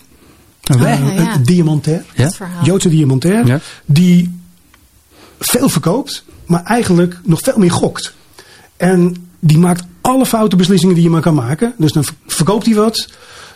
Een 0.63 0.79
Ja. 0.79 0.99
Een 1.33 1.43
diamantair. 1.43 2.03
Joodse 2.63 2.89
diamantair. 2.89 3.45
Ja. 3.47 3.59
Die 3.85 4.39
veel 5.39 5.69
verkoopt, 5.69 6.23
maar 6.45 6.63
eigenlijk 6.63 7.19
nog 7.23 7.39
veel 7.41 7.57
meer 7.57 7.71
gokt. 7.71 8.13
En 8.77 9.15
die 9.41 9.57
maakt 9.57 9.83
alle 10.01 10.25
foute 10.25 10.55
beslissingen 10.55 10.95
die 10.95 11.03
je 11.03 11.09
maar 11.09 11.21
kan 11.21 11.33
maken. 11.35 11.73
Dus 11.77 11.91
dan 11.91 12.03
ver- 12.03 12.15
verkoopt 12.27 12.65
hij 12.65 12.75
wat. 12.75 13.07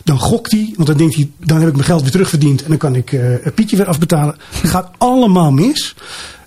Dan 0.04 0.18
gokt 0.18 0.50
hij, 0.52 0.72
want 0.76 0.88
dan 0.88 0.96
denkt 0.96 1.14
hij, 1.14 1.30
dan 1.38 1.58
heb 1.58 1.68
ik 1.68 1.74
mijn 1.74 1.86
geld 1.86 2.02
weer 2.02 2.10
terugverdiend. 2.10 2.62
En 2.62 2.68
dan 2.68 2.78
kan 2.78 2.94
ik 2.94 3.12
eh 3.12 3.52
Pietje 3.54 3.76
weer 3.76 3.86
afbetalen. 3.86 4.36
Het 4.60 4.70
gaat 4.70 4.90
allemaal 4.98 5.50
mis. 5.52 5.94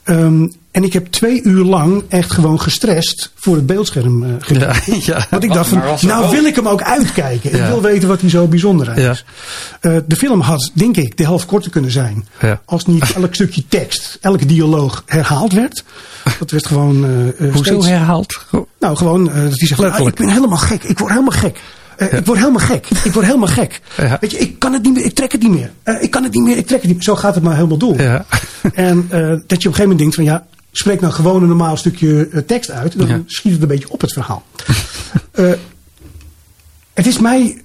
Ehm, 0.03 0.47
en 0.71 0.83
ik 0.83 0.93
heb 0.93 1.07
twee 1.07 1.41
uur 1.43 1.63
lang 1.63 2.03
echt 2.09 2.31
gewoon 2.31 2.61
gestrest 2.61 3.31
voor 3.35 3.55
het 3.55 3.65
beeldscherm 3.65 4.23
eh 4.23 4.29
gekeken. 4.39 4.93
Ja, 4.93 4.97
ja. 5.17 5.25
Want 5.29 5.43
ik 5.43 5.53
dacht 5.53 5.69
van, 5.69 5.81
nou 6.01 6.23
ook- 6.25 6.31
wil 6.31 6.45
ik 6.45 6.55
hem 6.55 6.67
ook 6.67 6.81
uitkijken. 6.81 7.57
Ja. 7.57 7.63
Ik 7.63 7.69
wil 7.71 7.81
weten 7.81 8.07
wat 8.07 8.21
hij 8.21 8.29
zo 8.29 8.47
bijzonder 8.47 8.89
aan 8.89 8.97
is. 8.97 9.25
Eh, 9.81 9.95
de 10.07 10.15
film 10.15 10.39
had, 10.41 10.71
denk 10.73 10.97
ik, 10.97 11.17
de 11.17 11.23
helft 11.23 11.45
korter 11.45 11.71
kunnen 11.71 11.91
zijn. 11.91 12.27
Ja. 12.41 12.61
Als 12.65 12.85
niet 12.85 13.11
elk 13.15 13.33
stukje 13.35 13.63
tekst, 13.67 14.17
elke 14.21 14.45
dialoog 14.45 15.03
herhaald 15.05 15.53
werd. 15.53 15.83
Dat 16.39 16.51
werd 16.51 16.67
gewoon 16.67 17.05
eh, 17.05 17.51
Hoezo 17.53 17.63
steeds... 17.63 17.87
herhaald? 17.87 18.45
Nou, 18.79 18.95
gewoon, 18.95 19.23
dat 19.25 19.33
hij 19.33 19.67
zegt, 19.67 19.83
ah, 19.83 20.07
ik 20.07 20.15
ben 20.15 20.29
helemaal 20.29 20.57
gek. 20.57 20.83
Ik 20.83 20.99
word 20.99 21.11
helemaal 21.11 21.37
gek. 21.37 21.59
Eh, 21.97 22.13
Ik 22.13 22.25
word 22.25 22.37
helemaal 22.39 22.65
gek. 22.65 22.87
Ik 23.03 23.11
word 23.13 23.25
helemaal 23.25 23.47
gek. 23.47 23.81
Ja. 23.97 24.17
Weet 24.21 24.31
je, 24.31 24.37
ik 24.37 24.59
kan 24.59 24.73
het 24.73 24.83
niet 24.83 24.93
meer. 24.93 25.05
Ik 25.05 25.13
trek 25.15 25.31
het 25.31 25.41
niet 25.41 25.51
meer. 25.51 25.71
Eh, 25.83 26.01
ik 26.03 26.11
kan 26.11 26.23
het 26.23 26.33
niet 26.33 26.43
meer. 26.43 26.57
Ik 26.57 26.67
trek 26.67 26.77
het 26.79 26.87
niet 26.87 26.93
meer. 26.95 27.03
Zo 27.03 27.15
gaat 27.15 27.35
het 27.35 27.43
maar 27.43 27.55
helemaal 27.55 27.77
door. 27.77 28.01
Ja. 28.01 28.25
En 28.73 29.05
eh, 29.09 29.19
dat 29.19 29.29
je 29.29 29.35
op 29.37 29.49
een 29.49 29.59
gegeven 29.59 29.81
moment 29.81 29.99
denkt 29.99 30.15
van 30.15 30.23
ja, 30.23 30.45
spreek 30.79 31.01
nou 31.01 31.13
gewoon 31.13 31.41
een 31.41 31.47
normaal 31.47 31.77
stukje 31.77 32.27
eh, 32.31 32.41
tekst 32.41 32.71
uit. 32.71 32.97
Dan 32.97 33.07
Ja. 33.07 33.21
schiet 33.25 33.51
het 33.51 33.61
een 33.61 33.67
beetje 33.67 33.89
op 33.91 34.01
het 34.01 34.13
verhaal. 34.13 34.43
Eh, 35.31 35.51
het 36.93 37.05
is 37.07 37.19
mij 37.19 37.61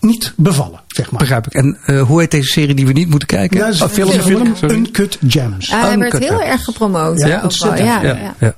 niet 0.00 0.32
bevallen, 0.36 0.80
zeg 0.88 1.10
maar. 1.10 1.20
Begrijp 1.20 1.46
ik. 1.46 1.52
En 1.54 1.78
eh, 1.84 2.02
hoe 2.02 2.20
heet 2.20 2.30
deze 2.30 2.48
serie 2.52 2.74
die 2.74 2.86
we 2.86 2.92
niet 2.92 3.08
moeten 3.08 3.28
kijken? 3.28 3.58
Ja, 3.58 3.64
dat 3.64 3.74
is 3.74 3.80
Oh, 3.82 3.88
een 3.88 3.94
film, 3.94 4.10
film. 4.22 4.56
Sorry. 4.56 4.74
Uncut 4.76 5.18
Gems. 5.28 5.72
Ah, 5.72 5.82
hij 5.82 5.98
werd 5.98 6.18
heel 6.18 6.42
erg 6.42 6.64
gepromoot. 6.64 7.20
Ja. 7.20 7.26
Ja, 7.58 7.76
ja, 7.76 8.02
ja. 8.02 8.34
ja. 8.40 8.54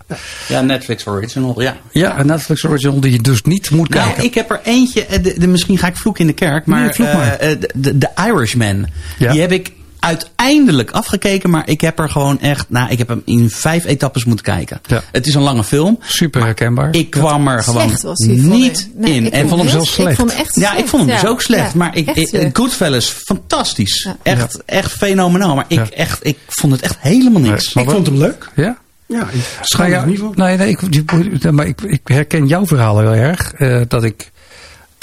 Ja, 0.49 0.61
Netflix 0.61 1.07
Original, 1.07 1.61
ja. 1.61 1.77
ja, 1.93 2.19
een 2.19 2.27
Netflix 2.27 2.65
original 2.65 3.01
die 3.01 3.13
je 3.13 3.21
dus 3.21 3.43
niet 3.43 3.71
moet 3.71 3.89
Nou, 3.89 4.05
kijken. 4.07 4.25
ik 4.25 4.35
heb 4.35 4.51
er 4.51 4.61
eentje, 4.65 5.07
de, 5.23 5.35
de- 5.39 5.47
misschien 5.47 5.79
ga 5.79 5.87
ik 5.87 5.97
vloeken 5.97 6.21
in 6.21 6.27
de 6.27 6.33
kerk, 6.33 6.67
maar, 6.67 6.81
Nee, 6.81 6.93
vloek 6.93 7.13
maar. 7.13 7.39
de, 7.39 7.71
de, 7.75 7.99
de 7.99 8.09
Irishman, 8.27 8.87
Ja. 9.19 9.33
die 9.33 9.41
heb 9.41 9.53
ik 9.53 9.73
uiteindelijk 10.05 10.91
afgekeken, 10.91 11.51
maar 11.51 11.69
ik 11.69 11.81
heb 11.81 11.99
er 11.99 12.11
gewoon 12.11 12.41
echt, 12.41 12.71
nou, 12.71 12.91
ik 12.91 12.99
heb 12.99 13.09
hem 13.09 13.23
in 13.25 13.51
vijf 13.51 13.85
etappes 13.85 14.25
moeten 14.25 14.45
kijken. 14.45 14.81
Ja. 14.87 15.03
Het 15.13 15.27
is 15.27 15.35
een 15.35 15.43
lange 15.43 15.65
film. 15.65 15.99
Super 16.03 16.43
herkenbaar. 16.43 16.89
Ik 16.95 17.11
kwam 17.11 17.49
er 17.49 17.63
gewoon 17.63 17.83
Slecht 17.83 18.03
was 18.03 18.19
hij, 18.27 18.37
vond 18.37 18.49
niet. 18.53 18.89
Nee, 18.95 19.15
in. 19.15 19.27
ik 19.27 19.33
en 19.33 19.49
vond 19.49 19.61
hem 19.61 19.71
zelfs 19.71 19.93
slecht. 19.93 20.11
Ik 20.11 20.17
vond 20.17 20.31
hem 20.31 20.41
echt 20.41 20.55
ja, 20.55 20.77
ik 20.77 20.87
vond 20.89 21.03
hem 21.03 21.13
dus 21.13 21.21
ja. 21.21 21.29
ook 21.29 21.43
slecht. 21.43 21.73
Ja, 21.73 21.79
maar 21.79 21.97
ik, 21.97 22.11
ik. 22.11 22.57
Goodfellas, 22.57 23.09
fantastisch. 23.09 24.03
Ja. 24.03 24.17
Echt, 24.23 24.63
echt 24.65 24.93
fenomenaal. 24.93 25.55
Maar 25.55 25.65
ik, 25.69 25.79
Ja. 25.79 25.91
echt, 25.91 26.27
ik 26.27 26.39
vond 26.49 26.73
het 26.73 26.83
echt 26.83 26.97
helemaal 27.01 27.41
niks. 27.41 27.73
Ik 27.75 27.91
vond 27.91 28.07
hem 28.07 28.17
leuk. 28.17 28.51
Ja? 28.55 28.77
Ja, 29.07 29.29
ik 29.31 29.79
Nou 29.79 30.07
niet 30.07 30.37
nee, 30.37 30.57
nee, 30.57 30.69
ik, 30.69 31.51
maar 31.53 31.67
ik, 31.67 31.81
ik 31.81 32.01
herken 32.05 32.47
jouw 32.47 32.67
verhaal 32.67 32.99
heel 32.99 33.13
erg. 33.15 33.53
eh, 33.53 33.81
dat 33.89 34.05
ik 34.05 34.33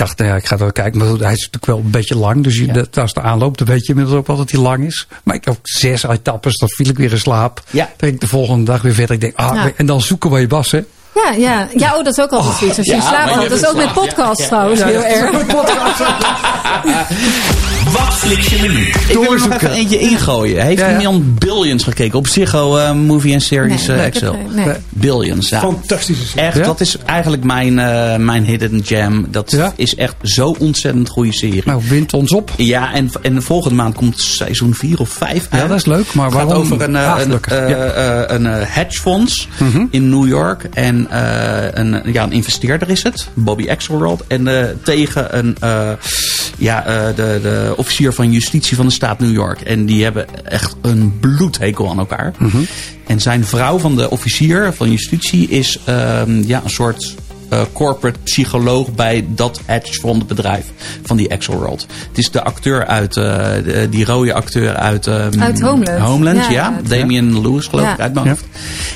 dacht, 0.02 0.18
nou 0.18 0.30
ja, 0.30 0.36
ik 0.36 0.46
ga 0.46 0.58
wel 0.58 0.72
kijken. 0.72 1.00
Maar 1.00 1.08
goed, 1.08 1.20
hij 1.20 1.32
is 1.34 1.38
natuurlijk 1.38 1.66
wel 1.66 1.78
een 1.78 1.92
beetje 1.92 2.18
lang. 2.18 2.44
Dus 2.44 2.58
Ja. 2.58 2.74
dat, 2.74 2.98
als 2.98 3.14
de 3.14 3.22
aanloop, 3.22 3.58
dan 3.58 3.68
weet 3.68 3.82
je 3.86 3.88
inmiddels 3.90 4.18
ook 4.18 4.28
wel 4.28 4.38
dat 4.38 4.52
hij 4.52 4.60
lang 4.62 4.86
is. 4.86 5.08
Maar 5.24 5.36
ik 5.36 5.46
heb 5.46 5.54
ook 5.54 5.60
zes 5.68 6.04
etappes, 6.04 6.58
dan 6.58 6.70
viel 6.70 6.90
ik 6.90 6.98
weer 6.98 7.12
in 7.12 7.20
slaap. 7.20 7.64
Ja. 7.70 7.90
Dan 7.98 8.10
ik 8.10 8.20
de 8.20 8.28
volgende 8.28 8.64
dag 8.66 8.82
weer 8.82 8.94
verder. 8.94 9.16
Ik 9.16 9.22
denk, 9.22 9.36
ah, 9.36 9.56
Ja. 9.56 9.72
en 9.76 9.86
dan 9.86 10.02
zoeken 10.02 10.30
waar 10.30 10.40
je 10.40 10.48
was, 10.48 10.72
hè. 10.72 10.82
Ja, 11.16 11.32
ja. 11.38 11.68
ja, 11.78 11.90
oh, 11.98 12.04
dat 12.04 12.18
is 12.18 12.24
ook 12.24 12.32
altijd 12.32 12.56
zoiets. 12.58 12.78
Als 12.78 12.88
je 12.88 12.94
in 12.94 13.00
ja, 13.00 13.08
slaap 13.08 13.20
maar 13.26 13.30
valt. 13.34 13.44
je 13.44 13.50
Dat 13.50 13.58
is 13.62 13.68
ook 13.68 13.76
met 13.76 13.94
podcasts 13.94 14.48
trouwens 14.48 14.84
heel 14.84 15.04
erg. 15.04 15.32
Wat 17.92 18.20
wekelijkse 18.22 18.62
menu. 18.62 18.82
Ik 18.88 18.96
wil 19.08 19.16
er 19.16 19.20
nog 19.22 19.28
Doorzoeken. 19.30 19.56
even 19.58 19.72
eentje 19.72 20.00
ingooien. 20.00 20.64
Heeft 20.64 20.80
Ja, 20.80 20.90
ja. 20.90 21.00
iemand 21.00 21.40
Billions 21.40 21.84
gekeken? 21.84 22.18
Op 22.18 22.28
Ziggo 22.28 22.78
eh, 22.78 22.92
Movie 22.94 23.34
and 23.34 23.44
Series 23.44 23.88
Nee, 23.88 23.98
eh, 23.98 24.06
Excel. 24.06 24.36
nee. 24.50 24.66
Billions, 24.90 25.50
ja. 25.50 25.60
Fantastische 25.60 26.26
serie. 26.28 26.46
Echt, 26.48 26.58
Ja? 26.58 26.64
dat 26.64 26.80
is 26.82 26.98
eigenlijk 27.06 27.44
mijn, 27.44 27.80
eh, 27.80 28.16
mijn 28.16 28.44
hidden 28.46 28.82
gem. 28.86 29.28
Dat 29.30 29.52
Ja? 29.52 29.74
is 29.76 29.96
echt 29.96 30.16
zo 30.22 30.56
ontzettend 30.60 31.10
goede 31.10 31.34
serie. 31.34 31.62
Nou, 31.66 31.82
wind 31.90 32.14
ons 32.14 32.32
op. 32.32 32.52
Ja, 32.58 32.94
en, 32.94 33.10
en 33.22 33.34
de 33.36 33.42
volgende 33.42 33.76
maand 33.76 33.96
komt 33.96 34.20
seizoen 34.20 34.74
4 34.74 35.00
of 35.00 35.10
5 35.10 35.48
uit. 35.50 35.62
Ja, 35.62 35.68
dat 35.68 35.78
is 35.78 35.86
leuk. 35.86 36.14
Maar 36.14 36.26
Het 36.26 36.36
gaat 36.36 36.46
waarom? 36.46 36.64
over 36.64 36.82
een, 36.82 36.96
eh, 36.96 37.14
Ah, 37.14 37.20
een, 37.20 37.40
een 38.36 38.48
eh, 38.48 38.68
hedgefonds 38.68 39.48
Mhm. 39.60 39.86
in 39.92 40.10
New 40.10 40.28
York. 40.28 40.64
En 40.74 41.01
eh, 41.10 41.68
een, 41.72 42.02
ja, 42.14 42.24
een 42.24 42.32
investeerder 42.32 42.90
is 42.90 43.04
het, 43.04 43.28
Bobby 43.34 43.70
Axelrod. 43.70 44.24
En 44.28 44.48
eh, 44.48 44.70
tegen 44.84 45.38
een, 45.38 45.56
eh, 45.60 45.92
ja, 46.58 46.86
eh, 46.86 47.16
de, 47.16 47.40
de 47.42 47.74
officier 47.78 48.14
van 48.14 48.32
justitie 48.32 48.76
van 48.76 48.86
de 48.86 48.92
staat 48.92 49.20
New 49.20 49.34
York. 49.34 49.62
En 49.62 49.86
die 49.86 50.04
hebben 50.04 50.46
echt 50.46 50.76
een 50.82 51.20
bloedhekel 51.20 51.90
aan 51.90 52.00
elkaar. 52.00 52.34
Mhm. 52.38 52.58
En 53.08 53.22
zijn 53.22 53.46
vrouw 53.46 53.78
van 53.78 53.96
de 53.96 54.10
officier 54.10 54.74
van 54.74 54.92
justitie 54.92 55.50
is 55.50 55.80
ehm, 55.86 56.42
ja, 56.42 56.62
een 56.64 56.70
soort 56.70 57.16
eh, 57.52 57.62
corporate 57.74 58.20
psycholoog 58.24 58.92
bij 58.92 59.26
dat 59.28 59.62
hedgefondbedrijf 59.66 60.66
van 61.04 61.18
die 61.18 61.32
Axelrod. 61.32 61.82
Het 62.08 62.18
is 62.18 62.32
de 62.32 62.44
acteur 62.44 62.86
uit, 62.86 63.18
eh, 63.18 63.50
die 63.90 64.06
rode 64.06 64.34
acteur 64.34 64.76
uit, 64.76 65.08
ehm, 65.08 65.42
Uit 65.42 65.62
Homeland. 65.62 66.00
Homeland, 66.02 66.38
ja. 66.38 66.52
Ja, 66.52 66.80
ja. 66.84 66.98
Damian 66.98 67.42
Lewis 67.42 67.68
geloof 67.68 67.86
Ja. 67.86 67.94
ik 67.94 68.00
uit 68.00 68.14
mijn 68.14 68.28
hoofd. 68.28 68.46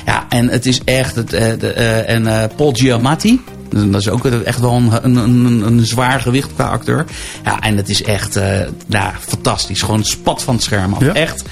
Ja, 0.06 0.26
en 0.28 0.48
het 0.48 0.66
is 0.66 0.80
echt, 0.84 1.14
het, 1.14 1.32
eh, 1.32 1.58
de, 1.58 1.72
eh, 1.72 2.14
en 2.14 2.26
eh, 2.26 2.48
Paul 2.56 2.72
Giamatti. 2.72 3.40
Dat 3.68 4.00
is 4.00 4.08
ook 4.08 4.24
echt 4.26 4.60
wel 4.60 4.72
een, 4.72 4.90
een, 5.02 5.16
een, 5.16 5.66
een 5.66 5.86
zwaar 5.86 6.20
gewicht 6.20 6.50
qua 6.54 6.64
acteur. 6.68 7.04
Ja, 7.44 7.60
en 7.60 7.76
het 7.76 7.88
is 7.88 8.02
echt 8.02 8.36
eh, 8.36 8.60
nou, 8.86 9.12
fantastisch. 9.20 9.80
Gewoon 9.82 9.98
het 9.98 10.08
spat 10.08 10.42
van 10.42 10.54
het 10.54 10.62
scherm 10.62 10.92
af. 10.94 11.00
Ja. 11.00 11.12
Echt, 11.14 11.42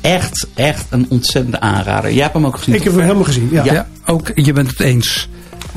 echt, 0.00 0.46
echt 0.54 0.84
een 0.90 1.06
ontzettende 1.08 1.60
aanrader. 1.60 2.12
Jij 2.12 2.22
hebt 2.22 2.34
hem 2.34 2.46
ook 2.46 2.56
gezien. 2.56 2.74
Ik 2.74 2.82
heb 2.82 2.92
hem 2.92 3.02
helemaal 3.02 3.24
gezien. 3.24 3.48
Ja, 3.50 3.64
Ja. 3.64 3.72
Ja, 3.72 3.86
ook 4.06 4.30
je 4.34 4.52
bent 4.52 4.70
het 4.70 4.80
eens. 4.80 5.28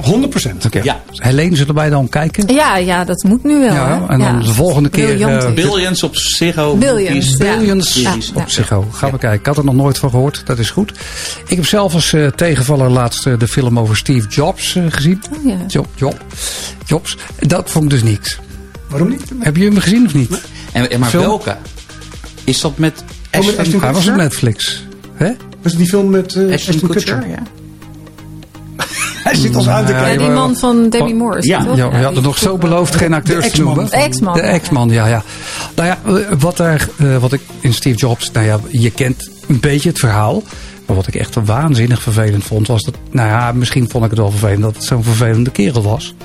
100 0.01 0.29
procent. 0.29 0.65
Oké. 0.65 0.79
Ja. 0.83 1.01
Helene, 1.11 1.55
zullen 1.55 1.75
wij 1.75 1.89
dan 1.89 2.09
kijken? 2.09 2.53
Ja, 2.53 2.77
ja, 2.77 3.03
dat 3.05 3.23
moet 3.23 3.43
nu 3.43 3.59
wel. 3.59 3.73
Ja, 3.73 4.05
en 4.07 4.19
dan 4.19 4.39
de 4.39 4.53
volgende 4.53 4.89
keer, 4.89 5.21
eh, 5.21 5.43
het. 5.43 5.55
Billions 5.55 6.03
op 6.03 6.15
Ziggo. 6.15 6.75
Billions. 6.75 7.37
Billions 7.37 7.93
Ja, 7.93 8.13
op. 8.33 8.45
Psycho. 8.45 8.85
Gaan 8.91 9.11
we 9.11 9.17
kijken. 9.17 9.39
Ik 9.39 9.45
had 9.45 9.57
er 9.57 9.65
nog 9.65 9.75
nooit 9.75 9.97
van 9.97 10.09
gehoord. 10.09 10.41
Dat 10.45 10.59
is 10.59 10.69
goed. 10.69 10.91
Ik 11.47 11.55
heb 11.55 11.65
zelf 11.65 11.93
als 11.93 12.13
eh, 12.13 12.27
tegenvaller 12.27 12.89
laatst 12.89 13.25
eh, 13.27 13.33
de 13.37 13.47
film 13.47 13.79
over 13.79 13.97
Steve 13.97 14.27
Jobs 14.27 14.77
gezien. 14.89 15.21
Oh, 15.37 15.45
ja. 15.45 15.57
Job, 15.67 15.87
Job, 15.95 16.23
Jobs. 16.85 17.17
Dat 17.39 17.69
vond 17.69 17.83
ik 17.83 17.89
dus 17.89 18.03
niks. 18.03 18.39
Waarom 18.87 19.09
niet? 19.09 19.23
Heb 19.39 19.57
je 19.57 19.63
hem 19.63 19.77
gezien 19.77 20.05
of 20.05 20.13
niet? 20.13 20.31
En, 20.71 20.89
en 20.91 20.99
maar 20.99 21.09
Film? 21.09 21.23
welke? 21.23 21.55
Is 22.43 22.61
dat 22.61 22.77
met 22.77 23.03
met 23.31 23.57
Ashton, 23.57 23.79
Hij 23.79 23.79
was 23.79 23.79
op 23.89 23.93
Kutcher? 23.93 24.15
Netflix. 24.15 24.83
Hè? 25.13 25.27
Was 25.61 25.71
het 25.71 25.77
die 25.77 25.87
film 25.87 26.09
met 26.09 26.35
eh 26.35 26.51
Ashton 26.51 26.73
Ashton 26.73 26.89
Kutcher, 26.89 27.13
Kutcher? 27.17 27.29
ja. 27.31 27.43
Hij 29.29 29.37
zit 29.39 29.55
ons 29.55 29.67
aan 29.67 29.85
te 29.85 29.91
Ja, 29.91 29.97
Ja, 29.97 30.03
kijken. 30.03 30.23
die 30.25 30.33
man 30.33 30.55
van 30.55 30.89
Debbie 30.89 31.15
Morris. 31.15 31.45
Ja, 31.45 31.63
toch? 31.65 31.77
Ja, 31.77 31.85
je 31.85 32.03
had 32.03 32.07
die 32.09 32.17
er 32.17 32.21
nog 32.27 32.37
zo 32.37 32.57
beloofd 32.57 32.95
geen 32.95 33.13
acteurs 33.13 33.51
te 33.51 33.61
noemen. 33.63 33.85
De 33.85 33.91
ex-man. 33.95 34.33
De 34.33 34.41
ex-man, 34.41 34.89
ja, 34.89 35.07
ja. 35.07 35.23
Nou 35.75 35.87
ja, 35.87 35.97
eh, 36.05 36.13
wat, 36.39 36.59
er, 36.59 36.89
eh, 36.97 37.17
wat 37.17 37.33
ik 37.33 37.41
in 37.59 37.73
Steve 37.73 37.97
Jobs, 37.97 38.31
nou 38.31 38.45
ja, 38.45 38.59
je 38.67 38.91
kent 38.91 39.29
een 39.47 39.59
beetje 39.59 39.89
het 39.89 39.99
verhaal. 39.99 40.43
Maar 40.85 40.95
wat 40.97 41.07
ik 41.07 41.15
echt 41.15 41.35
waanzinnig 41.45 42.01
vervelend 42.01 42.43
vond, 42.43 42.67
was 42.67 42.83
dat, 42.83 42.93
nou 43.11 43.29
ja, 43.29 43.51
misschien 43.51 43.89
vond 43.89 44.03
ik 44.03 44.09
het 44.09 44.19
wel 44.19 44.29
vervelend 44.31 44.61
dat 44.61 44.75
het 44.75 44.83
zo'n 44.83 45.03
vervelende 45.03 45.49
kerel 45.51 45.81
was. 45.83 46.15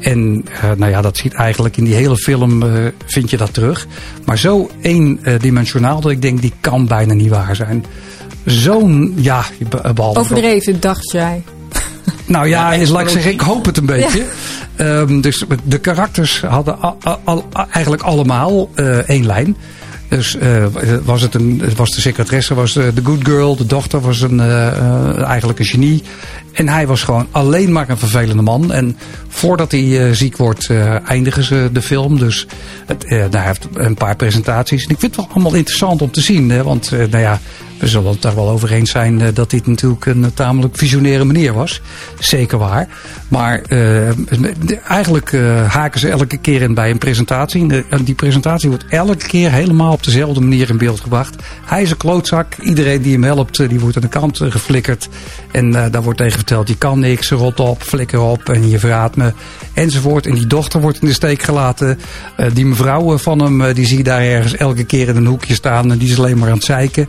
En 0.00 0.44
eh, 0.62 0.70
nou 0.76 0.90
ja, 0.90 1.00
dat 1.02 1.16
ziet 1.16 1.34
eigenlijk 1.34 1.76
in 1.76 1.84
die 1.84 1.94
hele 1.94 2.16
film, 2.16 2.62
eh, 2.62 2.68
vind 3.06 3.30
je 3.30 3.36
dat 3.36 3.54
terug. 3.54 3.86
Maar 4.24 4.38
zo 4.38 4.70
eendimensionaal 4.80 6.00
dat 6.00 6.10
ik 6.10 6.22
denk, 6.22 6.40
die 6.40 6.52
kan 6.60 6.86
bijna 6.86 7.14
niet 7.14 7.28
waar 7.30 7.56
zijn. 7.56 7.84
Zo'n, 8.44 9.12
ja, 9.16 9.44
be- 9.68 9.92
behalve... 9.94 10.20
Overdreven, 10.20 10.80
dacht 10.80 11.10
jij. 11.12 11.42
Nou 12.28 12.48
ja, 12.48 12.72
is, 12.72 12.88
laat 12.88 13.02
ik 13.02 13.08
zeggen, 13.08 13.32
ik 13.32 13.40
hoop 13.40 13.64
het 13.64 13.76
een 13.76 13.86
beetje. 13.86 14.24
Ehm, 14.76 15.20
dus 15.20 15.44
de 15.64 15.78
karakters 15.78 16.40
hadden 16.40 16.78
al- 17.24 17.48
eigenlijk 17.70 18.02
allemaal 18.02 18.70
eh, 18.74 18.96
één 19.08 19.26
lijn. 19.26 19.56
Dus 20.08 20.36
eh, 20.36 20.64
was 21.04 21.22
het 21.22 21.34
een, 21.34 21.62
was 21.76 21.90
de 21.90 22.00
secretaresse 22.00 22.54
was 22.54 22.72
de 22.72 22.92
good 23.02 23.24
girl, 23.24 23.56
de 23.56 23.66
dochter 23.66 24.00
was 24.00 24.20
een, 24.20 24.40
eh, 24.40 25.22
eigenlijk 25.22 25.58
een 25.58 25.64
genie. 25.64 26.02
En 26.52 26.68
hij 26.68 26.86
was 26.86 27.02
gewoon 27.02 27.26
alleen 27.30 27.72
maar 27.72 27.88
een 27.88 27.98
vervelende 27.98 28.42
man. 28.42 28.72
En 28.72 28.96
voordat 29.28 29.70
hij 29.70 30.14
ziek 30.14 30.36
wordt, 30.36 30.70
eindigen 31.06 31.42
ze 31.44 31.68
de 31.72 31.82
film. 31.82 32.18
Dus 32.18 32.46
het, 32.86 33.10
nou, 33.10 33.30
hij 33.30 33.46
heeft 33.46 33.68
een 33.74 33.94
paar 33.94 34.16
presentaties. 34.16 34.84
En 34.84 34.90
ik 34.90 34.98
vind 34.98 35.16
het 35.16 35.24
wel 35.24 35.34
allemaal 35.34 35.54
interessant 35.54 36.02
om 36.02 36.10
te 36.10 36.20
zien. 36.20 36.50
Hè, 36.50 36.62
want 36.62 36.90
nou 36.90 37.18
ja, 37.18 37.40
we 37.78 37.86
zullen 37.86 38.10
het 38.10 38.22
daar 38.22 38.34
wel 38.34 38.48
over 38.48 38.72
eens 38.72 38.90
zijn 38.90 39.20
eh, 39.20 39.28
dat 39.34 39.50
dit 39.50 39.66
natuurlijk 39.66 40.06
een 40.06 40.24
eh, 40.24 40.30
tamelijk 40.34 40.76
visionaire 40.76 41.24
meneer 41.24 41.52
was. 41.52 41.80
Zeker 42.18 42.58
waar. 42.58 42.88
Maar 43.28 43.62
eh, 43.62 44.88
eigenlijk 44.88 45.32
haken 45.66 46.00
ze 46.00 46.08
elke 46.08 46.36
keer 46.36 46.62
in 46.62 46.74
bij 46.74 46.90
een 46.90 46.98
presentatie. 46.98 47.70
En 47.70 47.84
En 47.90 48.04
die 48.04 48.14
presentatie 48.14 48.68
wordt 48.68 48.84
elke 48.88 49.26
keer 49.26 49.52
helemaal 49.52 49.92
op 49.92 50.04
dezelfde 50.04 50.40
manier 50.40 50.70
in 50.70 50.78
beeld 50.78 51.00
gebracht. 51.00 51.36
Hij 51.64 51.82
is 51.82 51.90
een 51.90 51.96
klootzak. 51.96 52.54
Iedereen 52.60 53.02
die 53.02 53.12
hem 53.12 53.22
helpt, 53.22 53.68
die 53.68 53.80
wordt 53.80 53.96
aan 53.96 54.02
de 54.02 54.08
kant 54.08 54.40
geflikkerd. 54.42 55.08
En 55.50 55.70
daar 55.70 56.02
wordt 56.02 56.18
tegen 56.18 56.36
verteld, 56.36 56.68
je 56.68 56.76
kan 56.76 56.98
niks, 56.98 57.30
rot 57.30 57.60
op, 57.60 57.82
flikker 57.82 58.20
op 58.20 58.48
en 58.48 58.68
je 58.68 58.78
verraadt 58.78 59.16
me. 59.16 59.32
Enzovoort. 59.72 60.26
En 60.26 60.34
die 60.34 60.46
dochter 60.46 60.80
wordt 60.80 61.00
in 61.00 61.06
de 61.06 61.12
steek 61.12 61.42
gelaten. 61.42 61.98
Die 62.52 62.66
mevrouw 62.66 63.18
van 63.18 63.42
hem, 63.42 63.72
die 63.72 63.86
zie 63.86 63.96
je 63.96 64.04
daar 64.04 64.22
ergens 64.22 64.56
elke 64.56 64.84
keer 64.84 65.08
in 65.08 65.16
een 65.16 65.26
hoekje 65.26 65.54
staan. 65.54 65.90
En 65.90 65.98
die 65.98 66.10
is 66.10 66.18
alleen 66.18 66.38
maar 66.38 66.48
aan 66.48 66.54
het 66.54 66.64
zeiken. 66.64 67.08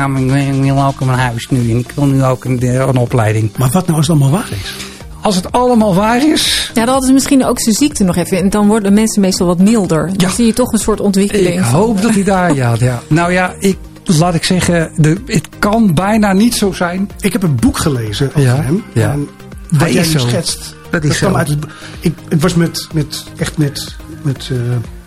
Ja, 0.00 0.06
maar 0.06 0.22
ik 0.22 0.62
wil 0.62 0.84
ook 0.84 1.00
een 1.00 1.08
huis 1.08 1.48
nu. 1.50 1.70
En 1.70 1.76
ik 1.78 1.92
wil 1.94 2.06
nu 2.06 2.24
ook 2.24 2.44
een, 2.44 2.62
een 2.88 2.96
opleiding. 2.96 3.50
Maar 3.56 3.70
wat 3.70 3.86
nou 3.86 3.98
als 3.98 4.06
het 4.08 4.16
allemaal 4.20 4.38
waar 4.38 4.48
is? 4.62 4.74
Als 5.22 5.36
het 5.36 5.52
allemaal 5.52 5.94
waar 5.94 6.26
is, 6.28 6.66
Ja, 6.68 6.74
dan 6.74 6.88
hadden 6.88 7.06
ze 7.06 7.12
misschien 7.12 7.44
ook 7.44 7.60
zijn 7.60 7.74
ziekte 7.74 8.04
nog 8.04 8.16
even. 8.16 8.38
En 8.38 8.50
dan 8.50 8.66
worden 8.66 8.92
mensen 8.94 9.20
meestal 9.20 9.46
wat 9.46 9.58
milder. 9.58 10.06
Dan 10.06 10.28
Ja. 10.28 10.34
zie 10.34 10.46
je 10.46 10.52
toch 10.52 10.72
een 10.72 10.78
soort 10.78 11.00
ontwikkeling. 11.00 11.54
ik 11.54 11.60
hoop 11.64 12.02
dat 12.02 12.14
hij 12.14 12.22
daar, 12.24 12.54
ja, 12.54 12.74
ja. 12.78 13.02
Nou 13.08 13.32
ja, 13.32 13.54
ik, 13.58 13.76
laat 14.04 14.34
ik 14.34 14.44
zeggen, 14.44 14.92
de, 14.96 15.16
het 15.26 15.48
kan 15.58 15.94
bijna 15.94 16.32
niet 16.32 16.54
zo 16.54 16.72
zijn. 16.72 17.10
Ik 17.20 17.32
heb 17.32 17.42
een 17.42 17.54
boek 17.56 17.78
gelezen 17.78 18.28
over 18.28 18.40
Ja, 18.40 18.54
hem. 18.62 18.82
ja. 18.92 19.10
En 19.12 19.28
wat 19.70 19.92
jij 19.92 20.02
is 20.02 20.10
schetst, 20.20 20.74
Dat 20.90 21.04
is 21.04 21.16
kwam 21.18 21.30
zo. 21.32 21.36
uit 21.38 21.48
het, 21.48 21.58
ik, 22.00 22.14
ik 22.28 22.40
was 22.40 22.54
met, 22.54 22.88
met, 22.92 23.24
echt 23.36 23.58
met, 23.58 23.96
met 24.22 24.48
eh, 24.52 24.56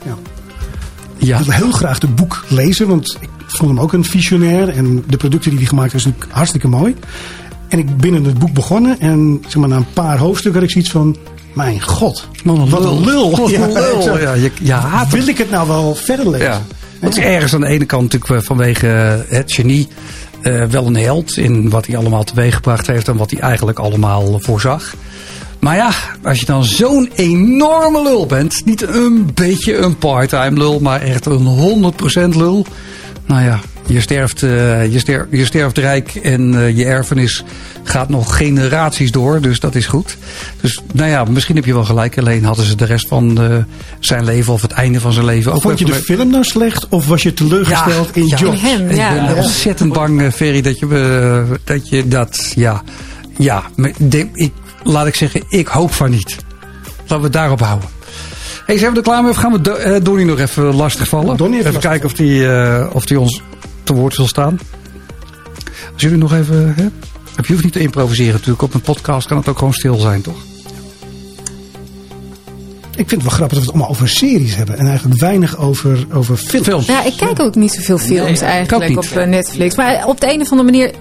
ja, 0.06 0.16
Ja, 1.18 1.38
ik 1.40 1.46
wil 1.46 1.54
heel 1.54 1.72
graag 1.72 2.00
het 2.02 2.16
boek 2.16 2.44
lezen, 2.48 2.88
want 2.88 3.18
ik 3.20 3.30
vond 3.58 3.70
hem 3.70 3.80
ook 3.80 3.94
een 3.94 4.04
visionair. 4.04 4.70
En 4.70 5.04
de 5.08 5.18
producten 5.18 5.50
die 5.50 5.60
hij 5.60 5.68
gemaakt 5.68 5.92
heeft, 5.92 6.06
is 6.06 6.12
natuurlijk 6.12 6.36
hartstikke 6.36 6.68
mooi. 6.68 6.96
En 7.68 7.80
ik 7.80 7.98
ben 7.98 8.14
in 8.14 8.26
het 8.26 8.40
boek 8.40 8.54
begonnen 8.54 9.00
en 9.00 9.44
zeg 9.48 9.56
maar, 9.56 9.70
na 9.70 9.76
een 9.76 9.94
paar 9.94 10.18
hoofdstukken 10.18 10.62
had 10.62 10.70
ik 10.70 10.76
zoiets 10.76 10.92
van... 10.92 11.18
Mijn 11.54 11.82
god, 11.82 12.28
wat 12.44 12.58
een 12.58 12.70
wat 12.70 12.80
lul. 12.80 12.98
een 12.98 13.06
lul. 13.06 13.36
Wat 13.36 13.50
Ja, 13.50 13.62
een 13.62 13.74
lul. 13.74 14.02
zo. 14.02 14.20
Ja, 14.20 14.34
je, 14.34 14.52
je 14.62 14.72
haat 14.72 15.08
hem. 15.08 15.20
Wil 15.20 15.28
ik 15.28 15.38
het 15.38 15.50
nou 15.50 15.68
wel 15.68 15.96
verder 15.96 16.30
lezen? 16.30 16.48
Ja. 16.48 16.62
Het 17.00 17.18
is 17.18 17.24
ergens 17.24 17.54
aan 17.54 17.62
de 17.62 17.68
ene 17.68 17.86
kant 17.86 18.02
natuurlijk 18.02 18.42
eh, 18.42 18.48
vanwege 18.48 18.88
eh, 18.88 19.38
het 19.38 19.52
genie 19.52 19.88
eh, 20.42 20.64
wel 20.64 20.86
een 20.86 20.96
held 20.96 21.38
in 21.38 21.70
wat 21.70 21.86
hij 21.86 21.98
allemaal 21.98 22.24
teweeggebracht 22.24 22.88
heeft 22.88 23.08
en 23.08 23.18
wat 23.18 23.32
hij 23.32 23.40
eigenlijk 23.40 23.80
allemaal 23.80 24.40
voorzag. 24.40 24.94
Maar 25.60 25.76
ja, 25.76 25.92
als 26.24 26.40
je 26.40 26.46
dan 26.46 26.64
zo'n 26.64 27.12
enorme 27.16 28.02
lul 28.04 28.26
bent, 28.26 28.62
niet 28.66 28.82
een 28.82 29.30
beetje 29.34 29.78
een 29.78 29.98
part-time 29.98 30.58
lul, 30.58 30.80
maar 30.80 31.02
echt 31.02 31.26
een 31.26 31.94
100% 32.34 32.36
lul. 32.36 32.66
Nou 33.26 33.44
ja, 33.44 33.60
je 33.88 34.02
sterft, 34.02 34.44
eh, 34.44 34.92
je 34.92 35.00
sterft, 35.00 35.28
je 35.32 35.46
sterft 35.46 35.78
rijk 35.78 36.16
en 36.16 36.56
eh, 36.56 36.78
je 36.78 36.86
erfenis 36.86 37.44
gaat 37.84 38.10
nog 38.10 38.38
generaties 38.38 39.12
door, 39.12 39.42
dus 39.42 39.60
dat 39.60 39.76
is 39.76 39.86
goed. 39.86 40.18
Dus 40.62 40.82
nou 40.94 41.10
ja, 41.10 41.24
misschien 41.24 41.56
heb 41.56 41.66
je 41.66 41.74
wel 41.74 41.86
gelijk. 41.86 42.18
Alleen 42.18 42.44
hadden 42.44 42.66
ze 42.66 42.76
de 42.76 42.86
rest 42.86 43.08
van 43.08 43.42
eh, 43.42 43.58
zijn 44.00 44.24
leven 44.24 44.54
of 44.54 44.62
het 44.62 44.72
einde 44.72 45.00
van 45.00 45.14
zijn 45.14 45.26
leven 45.26 45.54
ook 45.54 45.62
Vond 45.62 45.80
je 45.80 45.86
de 45.86 45.94
film 45.94 46.30
nou 46.30 46.44
slecht 46.44 46.88
of 46.90 47.08
was 47.08 47.24
je 47.24 47.34
teleurgesteld 47.34 48.16
in 48.16 48.28
ja. 48.28 48.38
Jobs? 48.38 48.62
In 48.62 48.66
hem, 48.66 48.90
ik 48.90 48.96
ja. 48.96 49.26
ben 49.26 49.36
ontzettend 49.36 49.94
bang, 49.94 50.22
eh, 50.22 50.32
Ferry, 50.32 50.62
dat 50.62 50.80
je, 50.80 51.58
dat 51.64 51.90
je 51.90 52.08
dat, 52.08 52.52
ja, 52.56 52.82
ja, 53.38 53.64
ik, 54.34 54.52
laat 54.84 55.08
ik 55.08 55.16
zeggen, 55.16 55.44
ik 55.50 55.68
hoop 55.68 55.94
van 55.94 56.10
niet. 56.10 56.38
Laten 57.00 57.18
we 57.18 57.24
het 57.24 57.34
daarop 57.34 57.60
houden. 57.60 57.90
Hey, 58.66 58.78
zijn 58.78 58.92
we 58.92 58.98
er 58.98 59.04
klaar 59.04 59.22
mee? 59.22 59.32
Of 59.32 59.38
gaan 59.38 59.52
we 59.52 59.62
Do- 59.62 59.74
eh, 59.74 60.04
Donnie 60.04 60.26
nog 60.26 60.40
even 60.40 60.76
lastigvallen? 60.76 61.38
Donnie 61.38 61.58
even 61.60 61.70
even 61.70 61.82
kijken 61.82 62.06
of 62.06 62.14
die, 62.14 62.48
eh, 62.48 62.90
of 62.94 63.06
die 63.06 63.20
ons 63.20 63.42
te 63.84 63.94
woord 63.94 64.18
wil 64.18 64.28
staan. 64.28 64.60
Als 65.94 66.02
jullie 66.02 66.18
nog 66.18 66.34
even, 66.34 66.74
hè? 66.76 66.84
Je 66.84 67.52
hoeft 67.52 67.64
niet 67.64 67.74
te 67.74 67.80
improviseren 67.80 68.34
natuurlijk. 68.34 68.62
Op 68.62 68.74
een 68.74 68.82
podcast 68.82 69.28
kan 69.28 69.38
het 69.38 69.48
ook 69.48 69.58
gewoon 69.58 69.74
stil 69.74 69.96
zijn, 69.96 70.22
toch? 70.22 70.38
Ik 72.96 73.10
vind 73.10 73.12
het 73.12 73.22
wel 73.22 73.32
grappig 73.32 73.58
dat 73.58 73.58
we 73.58 73.64
het 73.66 73.70
allemaal 73.70 73.90
over 73.90 74.10
series 74.10 74.56
hebben. 74.56 74.78
En 74.78 74.88
eigenlijk 74.88 75.20
weinig 75.20 75.58
over, 75.58 76.06
over 76.14 76.38
films. 76.38 76.66
Films. 76.68 76.86
Ja, 76.86 77.04
ik 77.04 77.14
kijk 77.18 77.40
ook 77.40 77.56
niet 77.56 77.72
zoveel 77.74 77.98
films 77.98 78.42
eigenlijk 78.42 78.98
op 78.98 79.04
eh, 79.18 79.28
Netflix. 79.28 79.76
Maar 79.76 80.06
op 80.08 80.20
de 80.22 80.34
een 80.34 80.42
of 80.42 80.52
andere 80.52 80.72
manier 80.72 80.92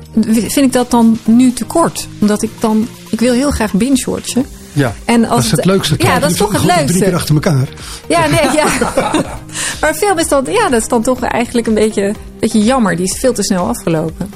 vind 0.50 0.56
ik 0.66 0.72
dat 0.72 0.90
dan 0.90 1.18
nu 1.24 1.52
te 1.52 1.64
kort. 1.64 2.08
Omdat 2.18 2.42
ik 2.42 2.50
dan... 2.60 2.88
Ik 3.10 3.20
wil 3.20 3.32
heel 3.32 3.50
graag 3.50 3.72
binge-watchen. 3.72 4.46
Ja. 4.72 4.94
En 5.04 5.24
als 5.24 5.34
Dat 5.34 5.44
is 5.44 5.50
het 5.50 5.64
leukste. 5.64 5.94
Ja, 5.98 6.18
dat 6.18 6.30
is 6.30 6.36
toch 6.36 6.52
het 6.52 6.60
Gewoon 6.60 6.76
Drie 6.76 6.86
keer 6.86 6.96
leukste. 7.10 7.14
achter 7.16 7.34
elkaar. 7.34 7.68
Ja, 8.08 8.26
nee, 8.26 8.56
ja. 8.56 8.66
Maar 9.80 9.94
film 9.94 10.18
is 10.18 10.28
dan, 10.28 10.44
ja, 10.48 10.68
dat 10.68 10.80
is 10.80 10.88
dan 10.88 11.02
toch 11.02 11.20
eigenlijk 11.20 11.66
een 11.66 11.74
beetje, 11.74 12.14
beetje 12.40 12.58
jammer. 12.62 12.96
Die 12.96 13.04
is 13.04 13.18
veel 13.18 13.32
te 13.32 13.42
snel 13.42 13.66
afgelopen. 13.68 14.30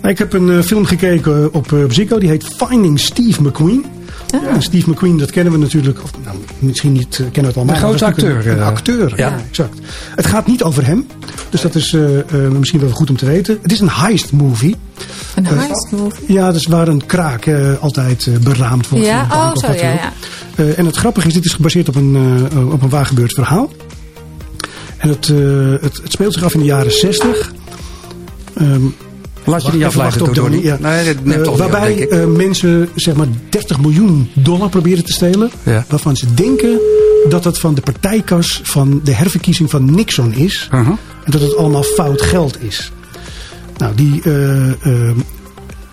Nou, 0.00 0.08
Ik 0.12 0.18
heb 0.18 0.32
een 0.32 0.50
eh, 0.50 0.62
film 0.62 0.84
gekeken 0.84 1.54
op 1.54 1.72
uh, 1.72 1.84
Zico. 1.88 2.18
Die 2.18 2.28
heet 2.28 2.44
Finding 2.56 3.00
Steve 3.00 3.42
McQueen. 3.42 3.84
Steve 4.58 4.90
McQueen, 4.90 5.16
dat 5.16 5.30
kennen 5.30 5.52
we 5.52 5.58
natuurlijk. 5.58 6.02
Of, 6.02 6.10
nou, 6.24 6.36
misschien 6.58 6.92
niet 6.92 7.12
eh, 7.12 7.16
kennen 7.16 7.42
we 7.42 7.46
het 7.46 7.56
allemaal. 7.56 7.74
Een 7.74 7.80
grote 7.80 8.04
acteur, 8.04 8.46
Een, 8.46 8.52
een 8.52 8.58
eh, 8.58 8.66
acteur, 8.66 9.10
ja. 9.16 9.28
ja. 9.28 9.38
exact. 9.48 9.78
Het 10.14 10.26
gaat 10.26 10.46
niet 10.46 10.62
over 10.62 10.86
hem. 10.86 11.06
Dus 11.48 11.60
dat 11.60 11.74
is 11.74 11.92
eh, 11.92 12.00
misschien 12.38 12.80
wel 12.80 12.90
goed 12.90 13.10
om 13.10 13.16
te 13.16 13.26
weten. 13.26 13.58
Het 13.62 13.72
is 13.72 13.80
een 13.80 13.90
heist 13.90 14.32
movie. 14.32 14.76
Een 15.34 15.46
heist 15.46 15.90
movie. 15.90 16.32
Ja, 16.32 16.52
dus 16.52 16.66
waar 16.66 16.88
een 16.88 17.06
kraak 17.06 17.48
altijd 17.80 18.42
beraamd 18.42 18.88
wordt. 18.88 19.06
Ja, 19.06 19.26
oh, 19.30 19.56
zo, 19.56 19.72
ja, 19.72 19.92
ja. 19.92 20.12
En 20.76 20.86
het 20.86 20.96
grappige 20.96 21.26
is, 21.26 21.34
dit 21.34 21.44
is 21.44 21.52
gebaseerd 21.52 21.88
op 21.88 21.94
een, 21.94 22.16
op 22.72 22.82
een 22.82 22.88
waar 22.88 23.06
gebeurd 23.06 23.32
verhaal. 23.32 23.70
En 24.96 25.08
het, 25.08 25.26
het, 25.82 25.96
het 26.02 26.12
speelt 26.12 26.32
zich 26.32 26.42
af 26.42 26.54
in 26.54 26.60
de 26.60 26.66
jaren 26.66 26.92
60. 26.92 27.52
Ehm, 28.54 28.86
Laat 29.48 29.60
je 29.60 29.66
Wacht, 29.66 29.74
niet 29.76 29.84
afleiden 29.86 30.18
door 30.18 30.28
op 30.28 30.34
Donnie. 30.34 30.62
Ja. 30.62 30.76
Nee, 30.80 31.04
dat 31.14 31.24
neemt 31.24 31.36
Eh, 31.38 31.42
toch 31.42 31.52
niet 31.54 31.62
op, 31.64 31.70
waarbij 31.70 31.94
denk 31.96 31.98
ik. 31.98 32.10
eh, 32.10 32.24
mensen 32.26 32.88
zeg 32.94 33.14
maar 33.14 33.26
30 33.48 33.80
miljoen 33.80 34.30
dollar 34.34 34.68
proberen 34.68 35.04
te 35.04 35.12
stelen. 35.12 35.50
Ja. 35.62 35.84
Waarvan 35.88 36.16
ze 36.16 36.34
denken 36.34 36.80
dat 37.28 37.44
het 37.44 37.58
van 37.58 37.74
de 37.74 37.80
partijkas 37.80 38.60
van 38.64 39.00
de 39.04 39.12
herverkiezing 39.14 39.70
van 39.70 39.94
Nixon 39.94 40.32
is. 40.34 40.68
Uh-huh. 40.74 40.88
En 41.24 41.30
dat 41.30 41.40
het 41.40 41.56
allemaal 41.56 41.82
fout 41.82 42.22
geld 42.22 42.62
is. 42.62 42.92
Nou, 43.76 43.94
die, 43.94 44.20
eh, 44.22 44.68
eh, 44.70 45.16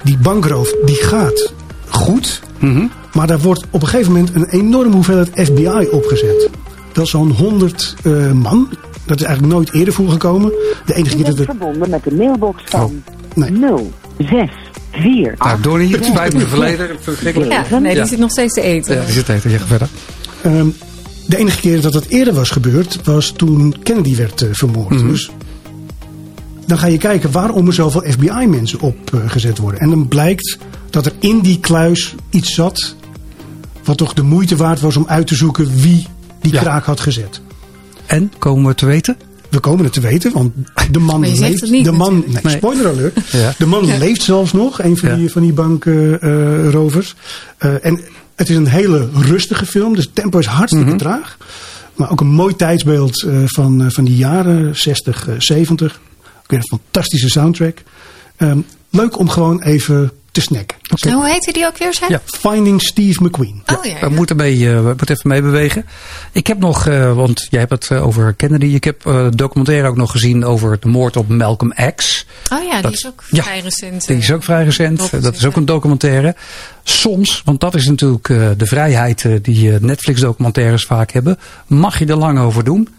die 0.04 0.18
bankroof 0.18 0.74
die 0.86 0.96
gaat 0.96 1.54
goed. 1.88 2.42
Mhm. 2.60 2.86
Maar 3.14 3.28
daar 3.28 3.40
wordt 3.40 3.64
op 3.70 3.82
een 3.82 3.88
gegeven 3.88 4.12
moment 4.12 4.36
een 4.36 4.50
enorme 4.50 4.94
hoeveelheid 4.94 5.30
FBI 5.34 5.88
opgezet. 5.92 6.50
Dat 6.92 7.04
is 7.06 7.10
zo'n 7.10 7.32
100 7.32 7.96
eh, 8.04 8.32
man. 8.32 8.70
Dat 9.06 9.20
is 9.20 9.24
eigenlijk 9.26 9.54
nooit 9.56 9.74
eerder 9.74 9.94
voorgekomen. 9.94 10.52
De 10.86 10.94
enige 10.94 11.16
keer 11.16 11.26
dat 11.26 11.38
het... 11.38 11.46
verbonden 11.46 11.90
met 11.90 12.04
de 12.04 12.14
mailbox 12.16 12.64
van 12.66 13.04
nee. 13.36 13.52
0 13.52 13.92
6 14.18 14.50
4 14.92 15.36
Nou, 15.38 15.62
Donnie, 15.62 15.92
het 15.96 16.06
spijt 16.06 16.34
me 16.34 16.48
verleden. 16.48 16.88
Ja, 17.50 17.80
nee, 17.80 17.92
die 17.94 18.02
Ja. 18.02 18.06
zit 18.06 18.20
nog 18.20 18.32
steeds 18.32 18.54
te 18.54 18.62
eten. 18.62 18.96
Ja, 18.96 19.04
die 19.04 19.14
zit 19.14 19.30
eten. 19.30 19.50
Je 19.50 19.58
gaat 19.58 19.68
verder. 19.68 19.88
Ehm, 20.42 20.68
de 21.28 21.38
enige 21.38 21.60
keer 21.60 21.82
dat 21.82 21.94
dat 21.94 22.06
eerder 22.06 22.34
was 22.34 22.50
gebeurd, 22.50 23.00
was 23.04 23.32
toen 23.32 23.76
Kennedy 23.84 24.16
werd 24.16 24.42
eh, 24.42 24.50
vermoord. 24.52 24.90
Mhm. 24.90 25.08
Dus 25.08 25.32
dan 26.68 26.78
ga 26.78 26.88
je 26.88 26.98
kijken 26.98 27.32
waarom 27.32 27.68
er 27.68 27.74
zoveel 27.74 28.04
FBI-mensen 28.08 28.80
opgezet 28.80 29.58
worden. 29.58 29.80
En 29.80 29.90
dan 29.90 30.08
blijkt 30.08 30.58
dat 30.90 31.06
er 31.06 31.14
in 31.20 31.40
die 31.40 31.60
kluis 31.60 32.16
iets 32.30 32.54
zat. 32.54 32.96
wat 33.84 33.98
toch 33.98 34.14
de 34.14 34.22
moeite 34.22 34.56
waard 34.56 34.80
was 34.82 34.98
om 34.98 35.04
uit 35.08 35.28
te 35.28 35.36
zoeken 35.36 35.76
wie 35.76 36.08
die 36.42 36.54
Ja. 36.54 36.62
kraak 36.62 36.86
had 36.86 37.00
gezet. 37.00 37.42
En, 38.06 38.32
komen 38.38 38.66
we 38.70 38.76
te 38.76 38.86
weten? 38.86 39.18
We 39.50 39.60
komen 39.60 39.84
het 39.84 39.94
te 39.94 40.00
weten, 40.02 40.32
want 40.34 40.54
de 40.92 41.00
man 41.00 41.20
Maar 41.20 41.30
je 41.30 41.36
zegt 41.36 41.50
leeft. 41.50 41.62
het 41.62 41.72
niet 41.72 41.86
de 41.86 41.92
man, 41.92 42.24
nee, 42.44 42.54
spoiler 42.58 42.88
alert. 42.88 43.18
Ja. 43.32 43.54
De 43.58 43.66
man 43.66 43.98
leeft 43.98 44.22
zelfs 44.22 44.54
nog, 44.54 44.82
een 44.82 44.98
van 44.98 45.10
Ja. 45.10 45.16
die, 45.16 45.32
van 45.32 45.42
die 45.42 45.54
bankrovers. 45.54 47.16
en 47.58 48.00
het 48.36 48.50
is 48.50 48.56
een 48.56 48.68
hele 48.68 49.10
rustige 49.14 49.66
film, 49.66 49.96
dus 49.96 50.04
het 50.06 50.16
tempo 50.16 50.40
is 50.40 50.46
hartstikke 50.46 50.88
Mhm. 50.90 50.98
traag. 50.98 51.38
Maar 51.96 52.12
ook 52.12 52.20
een 52.22 52.28
mooi 52.28 52.56
tijdsbeeld 52.56 53.24
eh, 53.24 53.38
van, 53.46 53.82
eh, 53.84 53.88
van 53.90 54.04
die 54.04 54.16
jaren 54.16 54.76
60, 54.78 55.28
eh, 55.28 55.36
70. 55.38 56.00
Ook 56.38 56.50
weer 56.52 56.60
een 56.60 56.80
fantastische 56.80 57.30
soundtrack. 57.30 57.78
Ehm, 58.36 58.58
leuk 58.90 59.18
om 59.20 59.30
gewoon 59.30 59.62
even 59.62 60.12
te 60.36 60.42
snacken. 60.42 60.78
En 61.00 61.12
hoe 61.12 61.30
heette 61.30 61.52
die 61.52 61.66
ook 61.66 61.78
weer, 61.78 61.94
zei? 61.94 62.12
Ja. 62.12 62.22
Finding 62.26 62.82
Steve 62.82 63.24
McQueen. 63.24 63.64
Oh 63.66 63.86
ja, 63.86 63.92
ja. 63.92 64.10
We 64.10 64.16
moeten, 64.16 64.36
mee, 64.36 64.70
eh, 64.70 64.76
we 64.76 64.94
moeten 64.98 65.16
even 65.16 65.30
meebewegen. 65.30 65.86
Ik 66.32 66.48
heb 66.48 66.60
nog, 66.60 66.88
eh, 66.88 67.14
want 67.14 67.48
jij 67.50 67.60
hebt 67.60 67.72
het 67.72 67.88
eh, 67.92 68.06
over 68.06 68.34
Kennedy. 68.34 68.66
Ik 68.66 68.84
heb 68.84 69.30
documentaire 69.36 69.88
ook 69.88 69.96
nog 69.96 70.12
gezien 70.12 70.46
over 70.46 70.80
de 70.80 70.88
moord 70.88 71.18
op 71.18 71.28
Malcolm 71.28 71.74
X. 71.96 72.26
Oh 72.52 72.64
ja, 72.64 72.82
die 72.82 72.92
is 72.92 73.08
ook 73.08 73.24
vrij 73.24 73.60
recent. 73.60 74.08
Die 74.08 74.18
is 74.18 74.32
ook 74.32 74.44
vrij 74.44 74.64
recent. 74.64 75.22
Dat 75.22 75.36
is 75.36 75.46
ook 75.46 75.56
een 75.56 75.66
documentaire. 75.66 76.36
Soms, 76.84 77.42
want 77.46 77.60
dat 77.60 77.76
is 77.76 77.86
natuurlijk 77.88 78.28
de 78.58 78.66
vrijheid 78.66 79.26
die 79.42 79.74
eh, 79.74 79.80
Netflix-documentaires 79.80 80.86
vaak 80.86 81.12
hebben, 81.12 81.40
mag 81.68 82.00
je 82.00 82.06
er 82.06 82.16
lang 82.16 82.40
over 82.40 82.64
doen. 82.64 82.90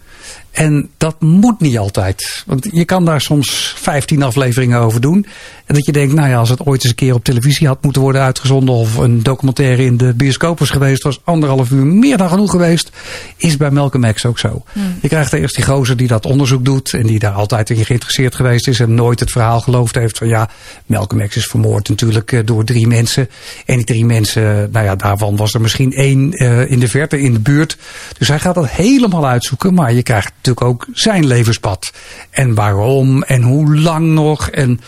En 0.51 0.89
dat 0.97 1.21
moet 1.21 1.59
niet 1.59 1.77
altijd. 1.77 2.43
Want 2.45 2.67
je 2.71 2.85
kan 2.85 3.05
daar 3.05 3.21
soms 3.21 3.73
15 3.77 4.23
afleveringen 4.23 4.79
over 4.79 5.01
doen. 5.01 5.25
En 5.65 5.75
dat 5.75 5.85
je 5.85 5.91
denkt, 5.91 6.13
nou 6.13 6.29
ja, 6.29 6.37
als 6.37 6.49
het 6.49 6.65
ooit 6.65 6.81
eens 6.81 6.89
een 6.89 6.95
keer 6.95 7.13
op 7.13 7.23
televisie 7.23 7.67
had 7.67 7.83
moeten 7.83 8.01
worden 8.01 8.21
uitgezonden. 8.21 8.75
of 8.75 8.97
een 8.97 9.23
documentaire 9.23 9.85
in 9.85 9.97
de 9.97 10.13
bioscoop 10.13 10.59
was 10.59 10.69
geweest. 10.69 11.03
was 11.03 11.21
anderhalf 11.23 11.71
uur 11.71 11.85
meer 11.85 12.17
dan 12.17 12.29
genoeg 12.29 12.51
geweest. 12.51 12.91
Is 13.37 13.57
bij 13.57 13.71
Malcolm 13.71 14.13
X 14.13 14.25
ook 14.25 14.39
zo. 14.39 14.63
Je 15.01 15.07
krijgt 15.07 15.33
eerst 15.33 15.55
die 15.55 15.65
gozer 15.65 15.97
die 15.97 16.07
dat 16.07 16.25
onderzoek 16.25 16.65
doet. 16.65 16.93
en 16.93 17.07
die 17.07 17.19
daar 17.19 17.31
altijd 17.31 17.69
in 17.69 17.85
geïnteresseerd 17.85 18.35
geweest 18.35 18.67
is. 18.67 18.79
en 18.79 18.93
nooit 18.93 19.19
het 19.19 19.31
verhaal 19.31 19.59
geloofd 19.59 19.95
heeft 19.95 20.17
van 20.17 20.27
ja, 20.27 20.49
Malcolm 20.85 21.27
X 21.27 21.35
is 21.35 21.45
vermoord 21.45 21.89
natuurlijk 21.89 22.31
eh, 22.31 22.39
door 22.45 22.63
drie 22.63 22.87
mensen. 22.87 23.29
En 23.65 23.75
die 23.75 23.85
drie 23.85 24.05
mensen, 24.05 24.69
nou 24.71 24.85
ja, 24.85 24.95
daarvan 24.95 25.35
was 25.35 25.53
er 25.53 25.61
misschien 25.61 25.91
één 25.91 26.31
eh, 26.31 26.71
in 26.71 26.79
de 26.79 26.87
verte 26.87 27.21
in 27.21 27.33
de 27.33 27.39
buurt. 27.39 27.77
Dus 28.17 28.27
hij 28.27 28.39
gaat 28.39 28.55
dat 28.55 28.69
helemaal 28.69 29.27
uitzoeken. 29.27 29.73
Maar 29.73 29.93
je 29.93 30.03
krijgt 30.03 30.31
natuurlijk 30.47 30.81
ook 30.81 30.97
zijn 30.97 31.25
levenspad. 31.25 31.91
En 32.29 32.55
waarom 32.55 33.23
en 33.23 33.41
hoe 33.41 33.75
lang 33.75 34.07
nog. 34.07 34.49
En 34.49 34.79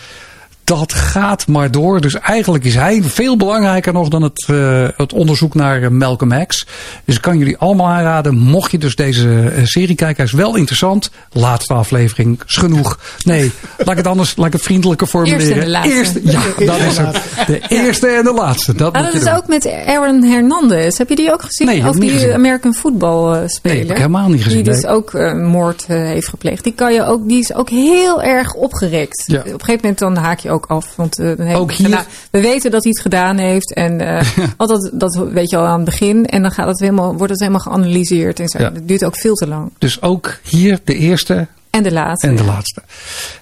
dat 0.70 0.92
gaat 0.92 1.46
maar 1.46 1.70
door. 1.70 2.00
Dus 2.00 2.14
eigenlijk 2.14 2.64
is 2.64 2.74
hij 2.74 3.02
veel 3.02 3.36
belangrijker 3.36 3.92
nog 3.92 4.08
dan 4.08 4.22
het, 4.22 4.44
eh, 4.48 4.88
het 4.96 5.12
onderzoek 5.12 5.54
naar 5.54 5.82
eh, 5.82 5.88
Malcolm 5.88 6.46
X. 6.46 6.66
Dus 7.04 7.14
ik 7.16 7.22
kan 7.22 7.38
jullie 7.38 7.56
allemaal 7.56 7.86
aanraden. 7.86 8.36
Mocht 8.38 8.70
je 8.70 8.78
dus 8.78 8.94
deze 8.96 9.50
eh, 9.50 9.64
serie 9.64 9.94
kijken, 9.94 10.16
hij 10.16 10.24
is 10.24 10.32
wel 10.32 10.56
interessant. 10.56 11.10
Laatste 11.32 11.74
aflevering 11.74 12.40
is 12.46 12.56
genoeg. 12.56 12.98
Nee, 13.24 13.50
laat 13.78 13.90
ik 13.90 13.96
het 13.96 14.06
anders, 14.06 14.36
laat 14.36 14.46
ik 14.46 14.52
het 14.52 14.62
vriendelijker 14.62 15.06
formuleren. 15.06 15.40
Eerste 15.46 15.54
en 15.60 15.64
de 15.64 15.70
laatste. 15.70 15.94
Eerste- 15.94 16.20
ja, 16.24 16.66
dat 16.66 16.80
is 16.80 16.96
het. 16.96 17.20
De 17.46 17.60
eerste 17.68 18.06
en 18.06 18.24
de 18.24 18.32
laatste. 18.32 18.74
Dat 18.74 18.92
Ah, 18.92 19.04
dat 19.04 19.14
is 19.14 19.24
doen. 19.24 19.32
ook 19.34 19.46
met 19.46 19.70
Aaron 19.86 20.22
Hernandez. 20.24 20.98
Heb 20.98 21.08
je 21.08 21.16
die 21.16 21.32
ook 21.32 21.42
gezien? 21.42 21.66
Nee, 21.66 21.88
of 21.88 21.96
die 21.96 22.10
gezien. 22.10 22.32
American 22.32 22.74
football 22.74 23.48
speler? 23.48 23.76
Nee, 23.76 23.86
heb 23.86 23.90
ik 23.90 24.02
helemaal 24.02 24.28
niet 24.28 24.42
gezien, 24.42 24.62
Die 24.62 24.72
dus 24.72 24.82
nee. 24.82 24.92
ook 24.92 25.14
eh, 25.14 25.32
moord 25.34 25.86
heeft 25.86 26.28
gepleegd. 26.28 26.64
Die, 26.64 26.72
kan 26.74 26.92
je 26.92 27.04
ook, 27.04 27.28
die 27.28 27.38
is 27.38 27.54
ook 27.54 27.68
heel 27.68 28.22
erg 28.22 28.54
opgerekt. 28.54 29.22
Ja. 29.26 29.38
Op 29.38 29.44
een 29.44 29.50
gegeven 29.50 29.78
moment 29.80 29.98
dan 29.98 30.16
haak 30.16 30.38
je 30.38 30.50
ook 30.50 30.59
af. 30.66 30.96
Want, 30.96 31.18
eh, 31.18 31.36
dan 31.36 31.46
heeft 31.46 31.58
Ook 31.58 31.72
hier? 31.72 32.06
we 32.30 32.40
weten 32.40 32.70
dat 32.70 32.82
hij 32.82 32.92
het 32.92 33.00
gedaan 33.00 33.38
heeft. 33.38 33.74
En 33.74 34.00
eh, 34.00 34.26
want 34.56 34.70
dat, 34.70 34.90
dat 34.92 35.16
weet 35.32 35.50
je 35.50 35.56
al 35.56 35.66
aan 35.66 35.80
het 35.80 35.84
begin. 35.84 36.26
En 36.26 36.42
dan 36.42 36.50
gaat 36.50 36.66
het 36.66 36.80
helemaal, 36.80 37.16
wordt 37.16 37.32
het 37.32 37.40
helemaal 37.40 37.60
geanalyseerd. 37.60 38.40
En 38.40 38.48
zo. 38.48 38.58
Ja. 38.58 38.70
Dat 38.70 38.88
duurt 38.88 39.04
ook 39.04 39.16
veel 39.16 39.34
te 39.34 39.46
lang. 39.46 39.72
Dus 39.78 40.02
ook 40.02 40.38
hier 40.42 40.80
de 40.84 40.94
eerste 40.94 41.46
En 41.70 41.82
de 41.82 41.92
laatste. 41.92 42.26
En 42.26 42.36
de 42.36 42.44
laatste. 42.44 42.82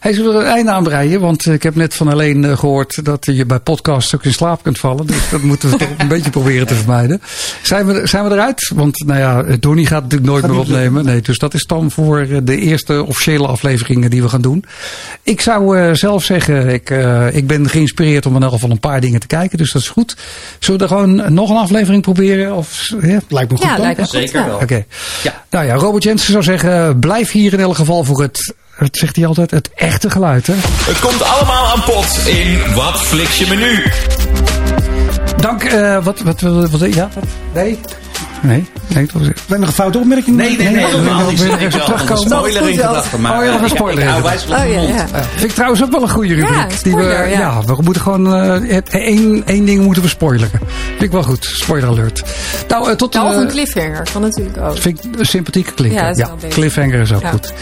Hij 0.01 0.13
zullen 0.13 0.33
we 0.33 0.39
er 0.39 0.47
een 0.47 0.53
einde 0.53 0.71
aan 0.71 0.83
breien, 0.83 1.21
want 1.21 1.47
eh, 1.47 1.53
ik 1.53 1.63
heb 1.63 1.75
net 1.75 1.95
van 1.95 2.09
alleen 2.09 2.45
eh, 2.45 2.59
gehoord 2.59 3.05
dat 3.05 3.27
je 3.27 3.47
bij 3.47 3.59
podcasts 3.59 4.15
ook 4.15 4.25
in 4.25 4.33
slaap 4.33 4.63
kunt 4.63 4.79
vallen. 4.79 5.07
Dus 5.07 5.31
dat 5.31 5.43
moeten 5.43 5.71
we 5.71 5.77
toch 5.77 5.89
een 5.99 6.09
beetje 6.09 6.31
proberen 6.31 6.67
te 6.67 6.75
vermijden. 6.75 7.21
Zijn 7.63 7.87
we, 7.87 8.07
zijn 8.07 8.25
we 8.25 8.31
eruit? 8.31 8.73
Want 8.75 9.05
nou 9.07 9.19
ja, 9.19 9.57
Donnie 9.61 9.87
gaat 9.87 10.03
natuurlijk 10.03 10.31
nooit 10.31 10.45
Gaat 10.45 10.53
meer 10.53 10.61
opnemen. 10.61 11.05
Nee, 11.05 11.21
dus 11.21 11.39
dat 11.39 11.55
is 11.55 11.65
dan 11.65 11.91
voor 11.91 12.19
eh, 12.19 12.37
de 12.43 12.57
eerste 12.57 13.05
officiële 13.05 13.47
afleveringen 13.47 14.11
die 14.11 14.23
we 14.23 14.29
gaan 14.29 14.41
doen. 14.41 14.65
Ik 15.23 15.41
zou 15.41 15.79
eh, 15.79 15.95
zelf 15.95 16.25
zeggen, 16.25 16.69
ik, 16.69 16.91
eh, 16.91 17.37
ik 17.37 17.47
ben 17.47 17.69
geïnspireerd 17.69 18.27
om 18.27 18.37
in 18.37 18.43
elk 18.43 18.53
geval 18.53 18.71
een 18.71 18.81
paar 18.81 19.01
dingen 19.01 19.21
te 19.21 19.27
kijken. 19.27 19.59
Dus 19.59 19.73
dat 19.73 19.83
is 19.83 19.89
goed. 19.89 20.17
Zullen 20.59 20.81
we 20.81 20.87
er 20.87 20.91
gewoon 20.91 21.35
nog 21.35 21.51
een 21.51 21.57
aflevering 21.57 22.03
proberen? 22.03 22.55
Of, 22.55 22.95
ja? 23.01 23.21
Lijkt 23.29 23.51
me 23.51 23.57
goed. 23.57 23.67
Ja, 23.67 23.79
lijkt 23.79 24.01
me. 24.01 24.07
Zeker 24.07 24.47
wel. 24.47 24.59
Oké. 24.63 24.85
Ja. 25.23 25.45
Nou 25.51 25.67
ja, 25.67 25.75
Robert 25.75 26.03
Jensen 26.03 26.33
zou 26.33 26.45
zeggen, 26.45 26.99
blijf 26.99 27.31
hier 27.31 27.53
in 27.53 27.61
elk 27.61 27.77
geval 27.77 28.05
voor 28.05 28.17
het, 28.19 28.55
het 28.75 28.97
zegt 28.97 29.17
hij 29.17 29.27
altijd, 29.27 29.51
het 29.51 29.71
echte 29.75 30.11
geluid. 30.11 30.47
Hè? 30.47 30.55
Het 30.61 30.99
komt 31.01 31.23
allemaal 31.23 31.67
aan 31.67 31.83
bod 31.87 32.27
in 32.27 32.75
Wat 32.75 33.01
Fliks 33.01 33.39
je 33.39 33.47
menu. 33.47 33.85
Dank, 35.37 35.65
eh, 35.65 36.05
wat, 36.05 36.21
wat, 36.21 36.41
wat, 36.41 36.71
wat, 36.71 36.95
ja, 36.95 37.09
wat, 37.15 37.25
nee, 37.55 37.79
nee, 38.43 38.67
was 39.13 39.27
het. 39.27 39.41
Ben 39.47 39.61
nog 39.61 39.69
een 39.69 39.75
foute 39.75 39.99
opmerking? 39.99 40.37
Nee, 40.37 40.57
nee, 40.57 40.69
nee. 40.69 40.87
helemaal 40.87 41.31
niet. 41.31 41.43
Ik 41.43 41.71
wil 41.71 41.85
terugkomen? 41.85 42.19
spoiler 42.19 42.69
in 42.69 42.77
gedachten. 42.77 43.19
Oh, 43.19 43.45
ja, 43.45 43.51
nog 43.51 43.61
een 43.61 43.65
eh, 43.65 43.71
spoiler 43.71 44.03
in 44.03 44.15
gedachten. 44.15 44.51
Oh. 45.15 45.23
Vind 45.35 45.51
ik 45.51 45.51
trouwens 45.51 45.83
ook 45.83 45.91
wel 45.91 46.03
een 46.03 46.11
goede 46.11 46.35
rubriek. 46.35 46.55
Ja, 46.55 46.67
die 46.67 46.95
we, 46.95 47.03
spoiler, 47.03 47.29
ja. 47.29 47.39
ja, 47.39 47.63
we 47.63 47.83
moeten 47.83 48.03
gewoon 48.03 48.35
eh, 48.35 48.77
één, 48.89 49.43
één 49.47 49.65
ding 49.65 49.85
moeten 49.85 50.03
we 50.03 50.09
spoileren. 50.09 50.61
Vind 50.89 51.03
ik 51.03 51.11
wel 51.11 51.23
goed. 51.23 51.45
Spoiler 51.45 51.89
alert. 51.89 52.23
Nou, 52.69 52.91
eh, 52.91 52.97
tot 52.97 53.15
eh, 53.15 53.23
een 53.23 53.49
cliffhanger 53.49 54.07
kan 54.13 54.23
natuurlijk 54.23 54.59
ook. 54.59 54.79
Vind 54.79 55.05
ik 55.05 55.19
een 55.19 55.27
sympathieke 55.27 55.73
klinker. 55.73 56.17
Ja, 56.17 56.29
cliffhanger 56.49 57.01
is 57.01 57.13
ook 57.13 57.23
Ja. 57.23 57.31
goed. 57.31 57.53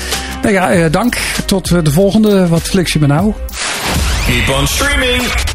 Nou 0.43 0.55
ja, 0.55 0.71
eh, 0.71 0.93
dank. 0.93 1.17
Tot 1.47 1.71
eh, 1.71 1.79
de 1.83 1.93
volgende. 1.93 2.49
Wat 2.49 2.63
fliks 2.63 2.93
je 2.93 2.99
me 2.99 3.07
nou? 3.07 3.33
Keep 4.27 4.57
on 4.61 4.67
streaming. 4.67 5.55